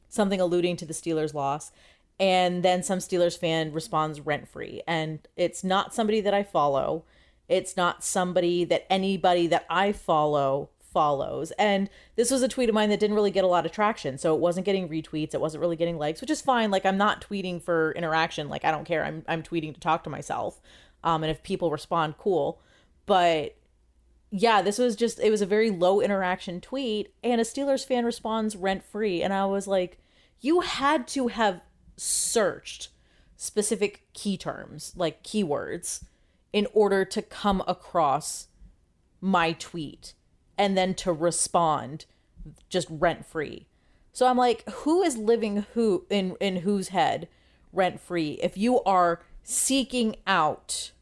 something 0.08 0.40
alluding 0.40 0.76
to 0.78 0.86
the 0.86 0.94
Steelers' 0.94 1.34
loss. 1.34 1.72
And 2.20 2.62
then 2.62 2.84
some 2.84 3.00
Steelers 3.00 3.36
fan 3.36 3.72
responds 3.72 4.20
rent 4.20 4.46
free. 4.46 4.82
And 4.86 5.18
it's 5.36 5.64
not 5.64 5.92
somebody 5.92 6.20
that 6.20 6.32
I 6.32 6.44
follow. 6.44 7.04
It's 7.48 7.76
not 7.76 8.04
somebody 8.04 8.64
that 8.64 8.86
anybody 8.90 9.46
that 9.48 9.66
I 9.68 9.92
follow 9.92 10.70
follows. 10.94 11.50
And 11.58 11.90
this 12.16 12.30
was 12.30 12.42
a 12.42 12.48
tweet 12.48 12.68
of 12.68 12.74
mine 12.74 12.88
that 12.90 13.00
didn't 13.00 13.16
really 13.16 13.32
get 13.32 13.44
a 13.44 13.48
lot 13.48 13.66
of 13.66 13.72
traction. 13.72 14.16
So 14.16 14.34
it 14.34 14.40
wasn't 14.40 14.64
getting 14.64 14.88
retweets. 14.88 15.34
It 15.34 15.40
wasn't 15.40 15.60
really 15.60 15.76
getting 15.76 15.98
likes, 15.98 16.20
which 16.20 16.30
is 16.30 16.40
fine. 16.40 16.70
Like 16.70 16.86
I'm 16.86 16.96
not 16.96 17.20
tweeting 17.20 17.60
for 17.60 17.92
interaction. 17.92 18.48
Like 18.48 18.64
I 18.64 18.70
don't 18.70 18.84
care. 18.86 19.04
I'm 19.04 19.24
I'm 19.28 19.42
tweeting 19.42 19.74
to 19.74 19.80
talk 19.80 20.04
to 20.04 20.10
myself. 20.10 20.60
Um, 21.02 21.22
and 21.22 21.30
if 21.30 21.42
people 21.42 21.70
respond, 21.70 22.14
cool. 22.16 22.60
But 23.06 23.56
yeah, 24.30 24.62
this 24.62 24.78
was 24.78 24.96
just 24.96 25.20
it 25.20 25.30
was 25.30 25.42
a 25.42 25.46
very 25.46 25.70
low 25.70 26.00
interaction 26.00 26.60
tweet, 26.60 27.12
and 27.22 27.40
a 27.40 27.44
Steelers 27.44 27.86
fan 27.86 28.04
responds 28.04 28.56
rent 28.56 28.82
free, 28.82 29.22
and 29.22 29.32
I 29.32 29.44
was 29.46 29.66
like, 29.66 29.98
you 30.40 30.60
had 30.60 31.06
to 31.08 31.28
have 31.28 31.60
searched 31.96 32.88
specific 33.36 34.06
key 34.12 34.36
terms, 34.36 34.92
like 34.96 35.22
keywords, 35.22 36.04
in 36.54 36.68
order 36.72 37.04
to 37.04 37.20
come 37.20 37.64
across 37.66 38.46
my 39.20 39.52
tweet 39.52 40.14
and 40.56 40.78
then 40.78 40.94
to 40.94 41.12
respond 41.12 42.06
just 42.68 42.86
rent 42.88 43.26
free. 43.26 43.66
So 44.12 44.26
I'm 44.26 44.36
like, 44.36 44.68
who 44.70 45.02
is 45.02 45.16
living 45.16 45.66
who 45.74 46.06
in 46.08 46.36
in 46.40 46.58
whose 46.58 46.88
head 46.88 47.28
rent 47.72 48.00
free 48.00 48.38
if 48.40 48.56
you 48.56 48.80
are 48.84 49.20
seeking 49.42 50.14
out 50.28 50.92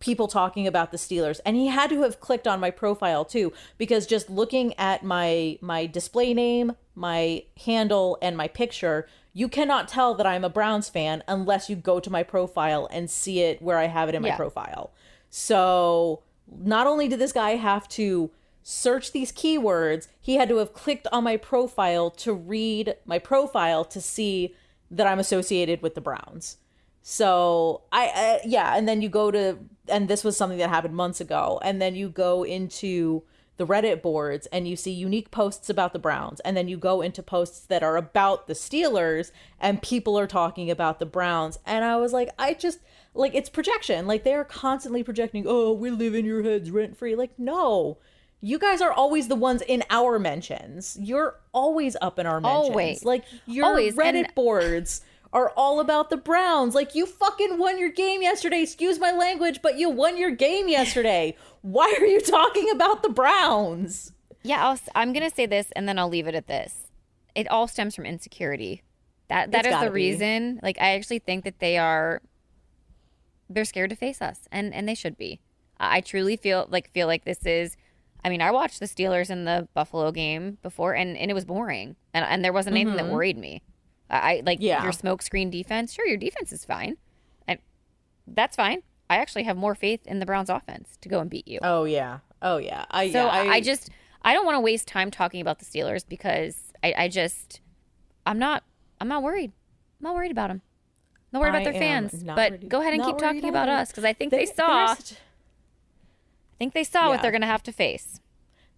people 0.00 0.28
talking 0.28 0.66
about 0.66 0.92
the 0.92 0.98
Steelers 0.98 1.40
and 1.46 1.56
he 1.56 1.68
had 1.68 1.88
to 1.88 2.02
have 2.02 2.20
clicked 2.20 2.46
on 2.46 2.60
my 2.60 2.70
profile 2.70 3.24
too 3.24 3.54
because 3.78 4.06
just 4.06 4.28
looking 4.28 4.74
at 4.78 5.02
my 5.02 5.58
my 5.62 5.86
display 5.86 6.34
name, 6.34 6.76
my 6.94 7.44
handle 7.64 8.18
and 8.20 8.36
my 8.36 8.48
picture, 8.48 9.08
you 9.38 9.48
cannot 9.48 9.86
tell 9.86 10.14
that 10.14 10.26
I'm 10.26 10.42
a 10.42 10.48
Browns 10.48 10.88
fan 10.88 11.22
unless 11.28 11.70
you 11.70 11.76
go 11.76 12.00
to 12.00 12.10
my 12.10 12.24
profile 12.24 12.88
and 12.90 13.08
see 13.08 13.38
it 13.40 13.62
where 13.62 13.78
I 13.78 13.86
have 13.86 14.08
it 14.08 14.16
in 14.16 14.22
my 14.22 14.28
Yeah. 14.28 14.36
profile. 14.36 14.90
So, 15.30 16.22
not 16.50 16.88
only 16.88 17.06
did 17.06 17.20
this 17.20 17.32
guy 17.32 17.50
have 17.50 17.88
to 17.90 18.32
search 18.64 19.12
these 19.12 19.30
keywords, 19.30 20.08
he 20.20 20.34
had 20.34 20.48
to 20.48 20.56
have 20.56 20.72
clicked 20.72 21.06
on 21.12 21.22
my 21.22 21.36
profile 21.36 22.10
to 22.10 22.32
read 22.32 22.96
my 23.06 23.20
profile 23.20 23.84
to 23.84 24.00
see 24.00 24.54
that 24.90 25.06
I'm 25.06 25.20
associated 25.20 25.82
with 25.82 25.94
the 25.94 26.00
Browns. 26.00 26.56
So 27.02 27.82
I, 27.92 28.08
uh, 28.08 28.38
yeah, 28.44 28.76
and 28.76 28.88
then 28.88 29.00
you 29.02 29.08
go 29.08 29.30
to, 29.30 29.58
and 29.88 30.08
this 30.08 30.24
was 30.24 30.36
something 30.36 30.58
that 30.58 30.68
happened 30.68 30.96
months 30.96 31.20
ago, 31.20 31.60
and 31.62 31.80
then 31.80 31.94
you 31.94 32.08
go 32.08 32.42
into 32.42 33.22
the 33.58 33.66
Reddit 33.66 34.00
boards 34.00 34.46
and 34.46 34.66
you 34.66 34.74
see 34.76 34.90
unique 34.90 35.30
posts 35.30 35.68
about 35.68 35.92
the 35.92 35.98
Browns, 35.98 36.40
and 36.40 36.56
then 36.56 36.68
you 36.68 36.76
go 36.78 37.00
into 37.02 37.22
posts 37.22 37.60
that 37.66 37.82
are 37.82 37.96
about 37.96 38.46
the 38.46 38.54
Steelers, 38.54 39.30
and 39.60 39.82
people 39.82 40.18
are 40.18 40.26
talking 40.26 40.70
about 40.70 40.98
the 40.98 41.06
Browns, 41.06 41.58
and 41.66 41.84
I 41.84 41.96
was 41.96 42.12
like, 42.12 42.30
I 42.38 42.54
just 42.54 42.78
like 43.14 43.34
it's 43.34 43.48
projection, 43.50 44.06
like 44.06 44.24
they 44.24 44.34
are 44.34 44.44
constantly 44.44 45.02
projecting, 45.02 45.44
oh, 45.46 45.72
we 45.72 45.90
live 45.90 46.14
in 46.14 46.24
your 46.24 46.42
heads 46.42 46.70
rent 46.70 46.96
free, 46.96 47.14
like 47.14 47.38
no. 47.38 47.98
You 48.40 48.60
guys 48.60 48.80
are 48.80 48.92
always 48.92 49.26
the 49.26 49.34
ones 49.34 49.62
in 49.62 49.82
our 49.90 50.16
mentions. 50.20 50.96
You're 51.00 51.34
always 51.52 51.96
up 52.00 52.20
in 52.20 52.26
our 52.26 52.40
mentions. 52.40 52.68
Always. 52.70 53.04
Like 53.04 53.24
your 53.46 53.66
Always. 53.66 53.96
Reddit 53.96 54.26
And- 54.26 54.34
boards 54.36 55.00
are 55.32 55.50
all 55.56 55.80
about 55.80 56.10
the 56.10 56.16
Browns. 56.16 56.74
Like 56.74 56.94
you 56.94 57.06
fucking 57.06 57.58
won 57.58 57.78
your 57.78 57.90
game 57.90 58.22
yesterday. 58.22 58.62
Excuse 58.62 58.98
my 58.98 59.12
language, 59.12 59.60
but 59.62 59.78
you 59.78 59.90
won 59.90 60.16
your 60.16 60.30
game 60.30 60.68
yesterday. 60.68 61.36
Why 61.62 61.94
are 61.98 62.06
you 62.06 62.20
talking 62.20 62.70
about 62.70 63.02
the 63.02 63.10
Browns? 63.10 64.12
Yeah, 64.42 64.66
I'll, 64.66 64.78
I'm 64.94 65.12
going 65.12 65.28
to 65.28 65.34
say 65.34 65.46
this 65.46 65.70
and 65.76 65.88
then 65.88 65.98
I'll 65.98 66.08
leave 66.08 66.26
it 66.26 66.34
at 66.34 66.46
this. 66.46 66.90
It 67.34 67.48
all 67.48 67.66
stems 67.66 67.94
from 67.94 68.06
insecurity. 68.06 68.82
That 69.28 69.50
that 69.52 69.66
is 69.66 69.78
the 69.78 69.86
be. 69.86 69.92
reason. 69.92 70.60
Like 70.62 70.78
I 70.80 70.94
actually 70.94 71.18
think 71.18 71.44
that 71.44 71.58
they 71.58 71.76
are 71.76 72.22
they're 73.50 73.64
scared 73.64 73.90
to 73.90 73.96
face 73.96 74.22
us 74.22 74.48
and 74.50 74.72
and 74.74 74.88
they 74.88 74.94
should 74.94 75.18
be. 75.18 75.40
I 75.78 75.98
I 75.98 76.00
truly 76.00 76.36
feel 76.36 76.66
like 76.70 76.90
feel 76.90 77.06
like 77.06 77.24
this 77.24 77.44
is 77.44 77.76
I 78.24 78.30
mean, 78.30 78.42
I 78.42 78.50
watched 78.50 78.80
the 78.80 78.86
Steelers 78.86 79.30
in 79.30 79.44
the 79.44 79.68
Buffalo 79.74 80.10
game 80.10 80.58
before 80.62 80.94
and 80.94 81.16
and 81.16 81.30
it 81.30 81.34
was 81.34 81.44
boring. 81.44 81.96
And 82.14 82.24
and 82.24 82.42
there 82.42 82.54
wasn't 82.54 82.76
anything 82.76 82.96
that 82.96 83.04
mm-hmm. 83.04 83.12
worried 83.12 83.36
me. 83.36 83.62
I, 84.10 84.42
like. 84.44 84.58
Yeah. 84.60 84.82
your 84.82 84.92
smoke 84.92 85.22
screen 85.22 85.50
defense. 85.50 85.92
Sure, 85.92 86.06
your 86.06 86.16
defense 86.16 86.52
is 86.52 86.64
fine. 86.64 86.96
And 87.46 87.58
that's 88.26 88.56
fine. 88.56 88.82
I 89.10 89.16
actually 89.16 89.44
have 89.44 89.56
more 89.56 89.74
faith 89.74 90.06
in 90.06 90.18
the 90.18 90.26
Browns 90.26 90.50
offense 90.50 90.98
to 91.00 91.08
go 91.08 91.20
and 91.20 91.30
beat 91.30 91.48
you. 91.48 91.60
Oh 91.62 91.84
yeah. 91.84 92.18
Oh 92.42 92.58
yeah. 92.58 92.84
I 92.90 93.10
So 93.10 93.24
yeah, 93.24 93.28
I, 93.28 93.48
I 93.54 93.60
just 93.60 93.90
I 94.22 94.34
don't 94.34 94.44
want 94.44 94.56
to 94.56 94.60
waste 94.60 94.86
time 94.86 95.10
talking 95.10 95.40
about 95.40 95.58
the 95.58 95.64
Steelers 95.64 96.04
because 96.06 96.72
I, 96.82 96.94
I 96.96 97.08
just 97.08 97.60
I'm 98.26 98.38
not 98.38 98.64
I'm 99.00 99.08
not 99.08 99.22
worried. 99.22 99.52
I'm 100.00 100.04
not 100.04 100.14
worried 100.14 100.30
about 100.30 100.48
them. 100.48 100.62
Not 101.32 101.40
worried 101.40 101.50
about 101.50 101.64
their 101.64 101.80
fans. 101.80 102.22
But 102.24 102.68
go 102.68 102.80
ahead 102.80 102.94
and 102.94 103.02
keep 103.02 103.18
talking 103.18 103.48
about 103.48 103.68
us 103.68 103.88
because 103.90 104.04
I 104.04 104.12
think 104.12 104.30
They- 104.30 104.38
they, 104.38 104.46
saw 104.46 104.94
they're 104.94 104.94
I 104.94 106.56
think 106.58 106.74
they 106.74 106.84
saw 106.84 107.08
what 107.08 107.22
they're 107.22 107.32
gonna 107.32 107.46
have 107.46 107.62
to 107.64 107.72
face. 107.72 108.20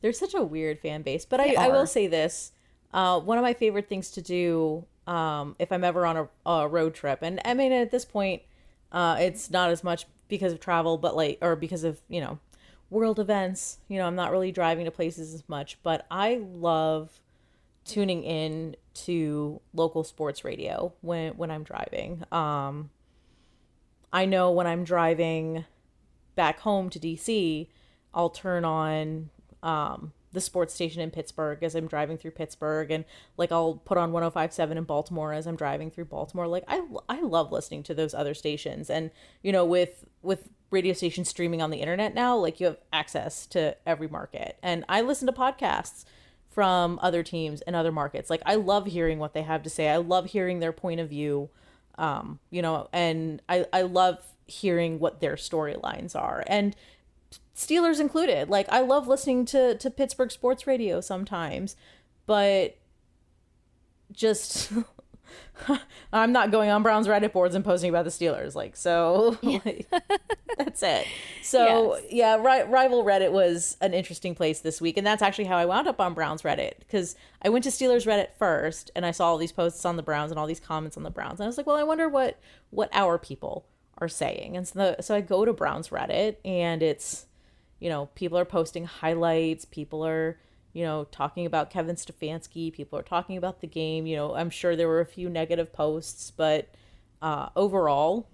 They're 0.03 0.13
such 0.13 0.35
a 0.35 0.43
weird 0.43 0.79
fan 0.79 1.03
base. 1.03 1.25
But 1.25 1.41
I, 1.41 1.55
I 1.55 1.69
will 1.69 1.87
say 1.87 2.07
this. 2.07 2.53
Uh, 2.93 3.21
one 3.21 3.39
of 3.39 3.43
my 3.43 3.55
favorite 3.55 3.89
things 3.89 4.11
to 4.13 4.23
do 4.23 4.85
um, 5.11 5.57
if 5.59 5.73
I'm 5.73 5.83
ever 5.83 6.07
on 6.07 6.17
a, 6.17 6.29
a 6.49 6.69
road 6.69 6.95
trip, 6.95 7.19
and 7.23 7.41
I 7.45 7.55
mean, 7.55 7.73
at 7.73 7.91
this 7.91 8.05
point, 8.05 8.43
uh, 8.93 9.17
it's 9.19 9.51
not 9.51 9.71
as 9.71 9.83
much 9.83 10.07
because 10.29 10.53
of 10.53 10.61
travel, 10.61 10.99
but 10.99 11.17
like, 11.17 11.39
or 11.43 11.57
because 11.57 11.85
of, 11.85 12.01
you 12.09 12.21
know, 12.21 12.39
world 12.91 13.19
events. 13.19 13.79
You 13.89 13.99
know, 13.99 14.07
I'm 14.07 14.15
not 14.15 14.31
really 14.31 14.53
driving 14.53 14.85
to 14.85 14.91
places 14.91 15.35
as 15.35 15.49
much, 15.49 15.79
but 15.83 16.07
I 16.11 16.41
love 16.43 17.21
tuning 17.85 18.23
in 18.23 18.77
to 18.93 19.61
local 19.73 20.05
sports 20.05 20.45
radio 20.45 20.93
when 21.01 21.33
when 21.37 21.51
I'm 21.51 21.65
driving. 21.65 22.25
Um, 22.31 22.91
I 24.13 24.27
know 24.27 24.51
when 24.51 24.67
I'm 24.67 24.85
driving 24.85 25.65
back 26.35 26.61
home 26.61 26.91
to 26.91 26.99
DC, 26.99 27.69
I'll 28.15 28.31
turn 28.31 28.65
on 28.65 29.31
um, 29.63 30.13
the 30.33 30.41
sports 30.41 30.75
station 30.75 31.03
in 31.03 31.11
Pittsburgh 31.11 31.63
as 31.63 31.75
I'm 31.75 31.87
driving 31.87 32.17
through 32.17 32.33
Pittsburgh, 32.33 32.91
and 32.91 33.05
like 33.37 33.51
I'll 33.51 33.75
put 33.75 33.99
on 33.99 34.13
105.7 34.13 34.71
in 34.73 34.85
Baltimore 34.85 35.33
as 35.33 35.47
I'm 35.47 35.57
driving 35.57 35.91
through 35.91 36.07
Baltimore. 36.07 36.47
Like 36.47 36.65
I 36.69 36.83
I 37.09 37.21
love 37.21 37.53
listening 37.53 37.83
to 37.85 37.95
those 37.95 38.15
other 38.15 38.35
stations, 38.35 38.91
and 38.91 39.11
you 39.43 39.53
know 39.53 39.65
with 39.65 40.05
with 40.23 40.49
radio 40.71 40.93
stations 40.93 41.29
streaming 41.29 41.61
on 41.61 41.71
the 41.71 41.79
internet 41.79 42.15
now, 42.15 42.37
like 42.37 42.61
you 42.61 42.67
have 42.67 42.79
access 42.93 43.47
to 43.47 43.77
every 43.87 44.09
market, 44.09 44.59
and 44.63 44.85
I 44.89 45.01
listen 45.01 45.27
to 45.27 45.33
podcasts 45.33 46.05
from 46.51 46.99
other 47.01 47.23
teams 47.23 47.61
and 47.63 47.77
other 47.77 47.93
markets. 47.93 48.29
Like 48.29 48.43
I 48.45 48.57
love 48.57 48.87
hearing 48.87 49.19
what 49.19 49.35
they 49.35 49.43
have 49.43 49.63
to 49.63 49.71
say. 49.71 49.89
I 49.89 49.99
love 49.99 50.27
hearing 50.27 50.61
their 50.61 50.73
point 50.73 51.01
of 51.01 51.09
view. 51.09 51.51
Um, 51.97 52.39
you 52.51 52.63
know, 52.63 52.89
and 52.93 53.43
I 53.49 53.67
I 53.73 53.83
love 53.83 54.19
hearing 54.47 54.99
what 54.99 55.21
their 55.21 55.37
storylines 55.37 56.15
are. 56.17 56.45
And 56.47 56.77
Steelers 57.55 58.01
included. 58.01 58.49
Like 58.49 58.67
I 58.71 58.81
love 58.81 59.07
listening 59.09 59.45
to 59.47 59.77
to 59.77 59.91
Pittsburgh 59.91 60.31
sports 60.31 60.67
radio 60.67 61.01
sometimes, 61.01 61.77
but 62.27 62.77
just 64.13 64.73
I'm 66.13 66.33
not 66.33 66.51
going 66.51 66.71
on 66.71 66.83
Brown's 66.83 67.07
Reddit 67.07 67.33
boards 67.33 67.55
and 67.55 67.65
posting 67.65 67.91
about 67.91 68.05
the 68.05 68.11
Steelers. 68.11 68.55
Like 68.55 68.77
so, 68.77 69.39
like, 69.43 69.87
that's 70.59 70.83
it. 70.83 71.07
So 71.43 71.97
Yes. 71.97 72.05
yeah, 72.11 72.37
ri- 72.37 72.65
rival 72.69 73.05
Reddit 73.05 73.31
was 73.31 73.77
an 73.81 73.95
interesting 73.95 74.35
place 74.35 74.61
this 74.61 74.81
week, 74.81 74.97
and 74.97 75.07
that's 75.07 75.23
actually 75.23 75.45
how 75.45 75.57
I 75.57 75.67
wound 75.67 75.87
up 75.87 76.01
on 76.01 76.15
Brown's 76.15 76.43
Reddit 76.43 76.79
because 76.81 77.15
I 77.43 77.49
went 77.51 77.65
to 77.65 77.71
Steelers 77.71 78.07
Reddit 78.07 78.29
first, 78.39 78.91
and 78.97 79.05
I 79.07 79.11
saw 79.13 79.27
all 79.27 79.39
these 79.39 79.53
posts 79.53 79.85
on 79.85 79.97
the 79.97 80.03
Browns 80.03 80.33
and 80.33 80.41
all 80.41 80.47
these 80.47 80.61
comments 80.61 80.97
on 80.97 81.03
the 81.03 81.11
Browns, 81.11 81.39
and 81.41 81.45
I 81.45 81.47
was 81.47 81.57
like, 81.57 81.67
well, 81.67 81.77
I 81.77 81.85
wonder 81.85 82.09
what 82.09 82.39
what 82.71 82.89
our 82.93 83.19
people 83.19 83.67
are 84.01 84.09
saying, 84.09 84.57
and 84.57 84.67
so 84.67 84.79
the, 84.97 85.03
so 85.03 85.15
I 85.15 85.21
go 85.21 85.45
to 85.45 85.53
Brown's 85.53 85.89
Reddit, 85.89 86.37
and 86.45 86.83
it's 86.83 87.27
you 87.79 87.89
know 87.89 88.07
people 88.15 88.39
are 88.39 88.45
posting 88.45 88.85
highlights, 88.85 89.65
people 89.65 90.05
are 90.07 90.39
you 90.73 90.85
know 90.85 91.05
talking 91.11 91.47
about 91.47 91.71
Kevin 91.71 91.97
Stefanski, 91.97 92.73
people 92.73 92.99
are 92.99 93.03
talking 93.03 93.37
about 93.37 93.61
the 93.61 93.67
game. 93.67 94.07
You 94.07 94.17
know, 94.17 94.35
I'm 94.35 94.51
sure 94.51 94.77
there 94.77 94.89
were 94.89 95.01
a 95.01 95.07
few 95.07 95.29
negative 95.29 95.73
posts, 95.73 96.31
but 96.31 96.75
uh, 97.23 97.49
overall, 97.55 98.29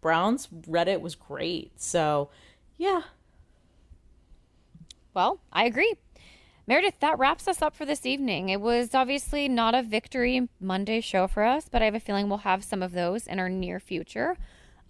Brown's 0.00 0.46
Reddit 0.46 1.00
was 1.00 1.14
great. 1.14 1.80
So, 1.80 2.30
yeah. 2.76 3.02
Well, 5.12 5.40
I 5.52 5.64
agree. 5.64 5.94
Meredith, 6.66 7.00
that 7.00 7.18
wraps 7.18 7.48
us 7.48 7.62
up 7.62 7.74
for 7.74 7.84
this 7.84 8.06
evening. 8.06 8.48
It 8.48 8.60
was 8.60 8.94
obviously 8.94 9.48
not 9.48 9.74
a 9.74 9.82
victory 9.82 10.48
Monday 10.60 11.00
show 11.00 11.26
for 11.26 11.42
us, 11.42 11.68
but 11.68 11.82
I 11.82 11.86
have 11.86 11.96
a 11.96 12.00
feeling 12.00 12.28
we'll 12.28 12.38
have 12.38 12.62
some 12.62 12.82
of 12.82 12.92
those 12.92 13.26
in 13.26 13.40
our 13.40 13.48
near 13.48 13.80
future. 13.80 14.36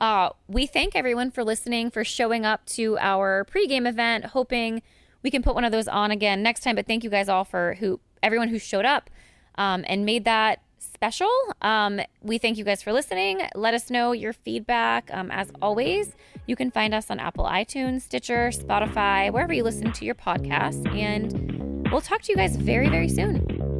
Uh, 0.01 0.31
we 0.49 0.67
thank 0.67 0.97
everyone 0.97 1.31
for 1.31 1.45
listening, 1.45 1.91
for 1.91 2.05
showing 2.05 2.47
up 2.47 2.65
to 2.65 2.97
our 2.99 3.45
pregame 3.45 3.87
event, 3.87 4.27
hoping 4.27 4.83
we 5.23 5.31
can 5.31 5.43
put 5.43 5.55
one 5.55 5.65
of 5.65 5.73
those 5.73 5.89
on 5.89 6.11
again 6.11 6.43
next 6.43 6.63
time. 6.63 6.77
But 6.77 6.87
thank 6.87 7.05
you 7.05 7.11
guys 7.11 7.29
all 7.29 7.45
for 7.45 7.75
who 7.81 8.01
everyone 8.23 8.49
who 8.49 8.59
showed 8.59 8.85
up 8.85 9.11
um, 9.57 9.85
and 9.87 10.07
made 10.07 10.25
that 10.25 10.63
special. 10.79 11.31
Um, 11.61 12.01
we 12.23 12.39
thank 12.39 12.57
you 12.57 12.65
guys 12.65 12.83
for 12.83 12.93
listening. 12.93 13.43
Let 13.55 13.75
us 13.75 13.91
know 13.91 14.13
your 14.13 14.33
feedback. 14.33 15.11
Um, 15.13 15.31
as 15.31 15.51
always, 15.61 16.13
you 16.47 16.57
can 16.57 16.71
find 16.71 16.95
us 16.95 17.11
on 17.11 17.21
Apple 17.21 17.45
iTunes, 17.45 18.03
Stitcher, 18.03 18.51
Spotify, 18.51 19.31
wherever 19.31 19.53
you 19.53 19.63
listen 19.63 19.93
to 19.93 20.05
your 20.05 20.15
podcasts. 20.15 20.87
And 20.97 21.91
we'll 21.91 22.01
talk 22.01 22.23
to 22.23 22.33
you 22.33 22.37
guys 22.37 22.57
very, 22.57 22.89
very 22.89 23.09
soon. 23.09 23.80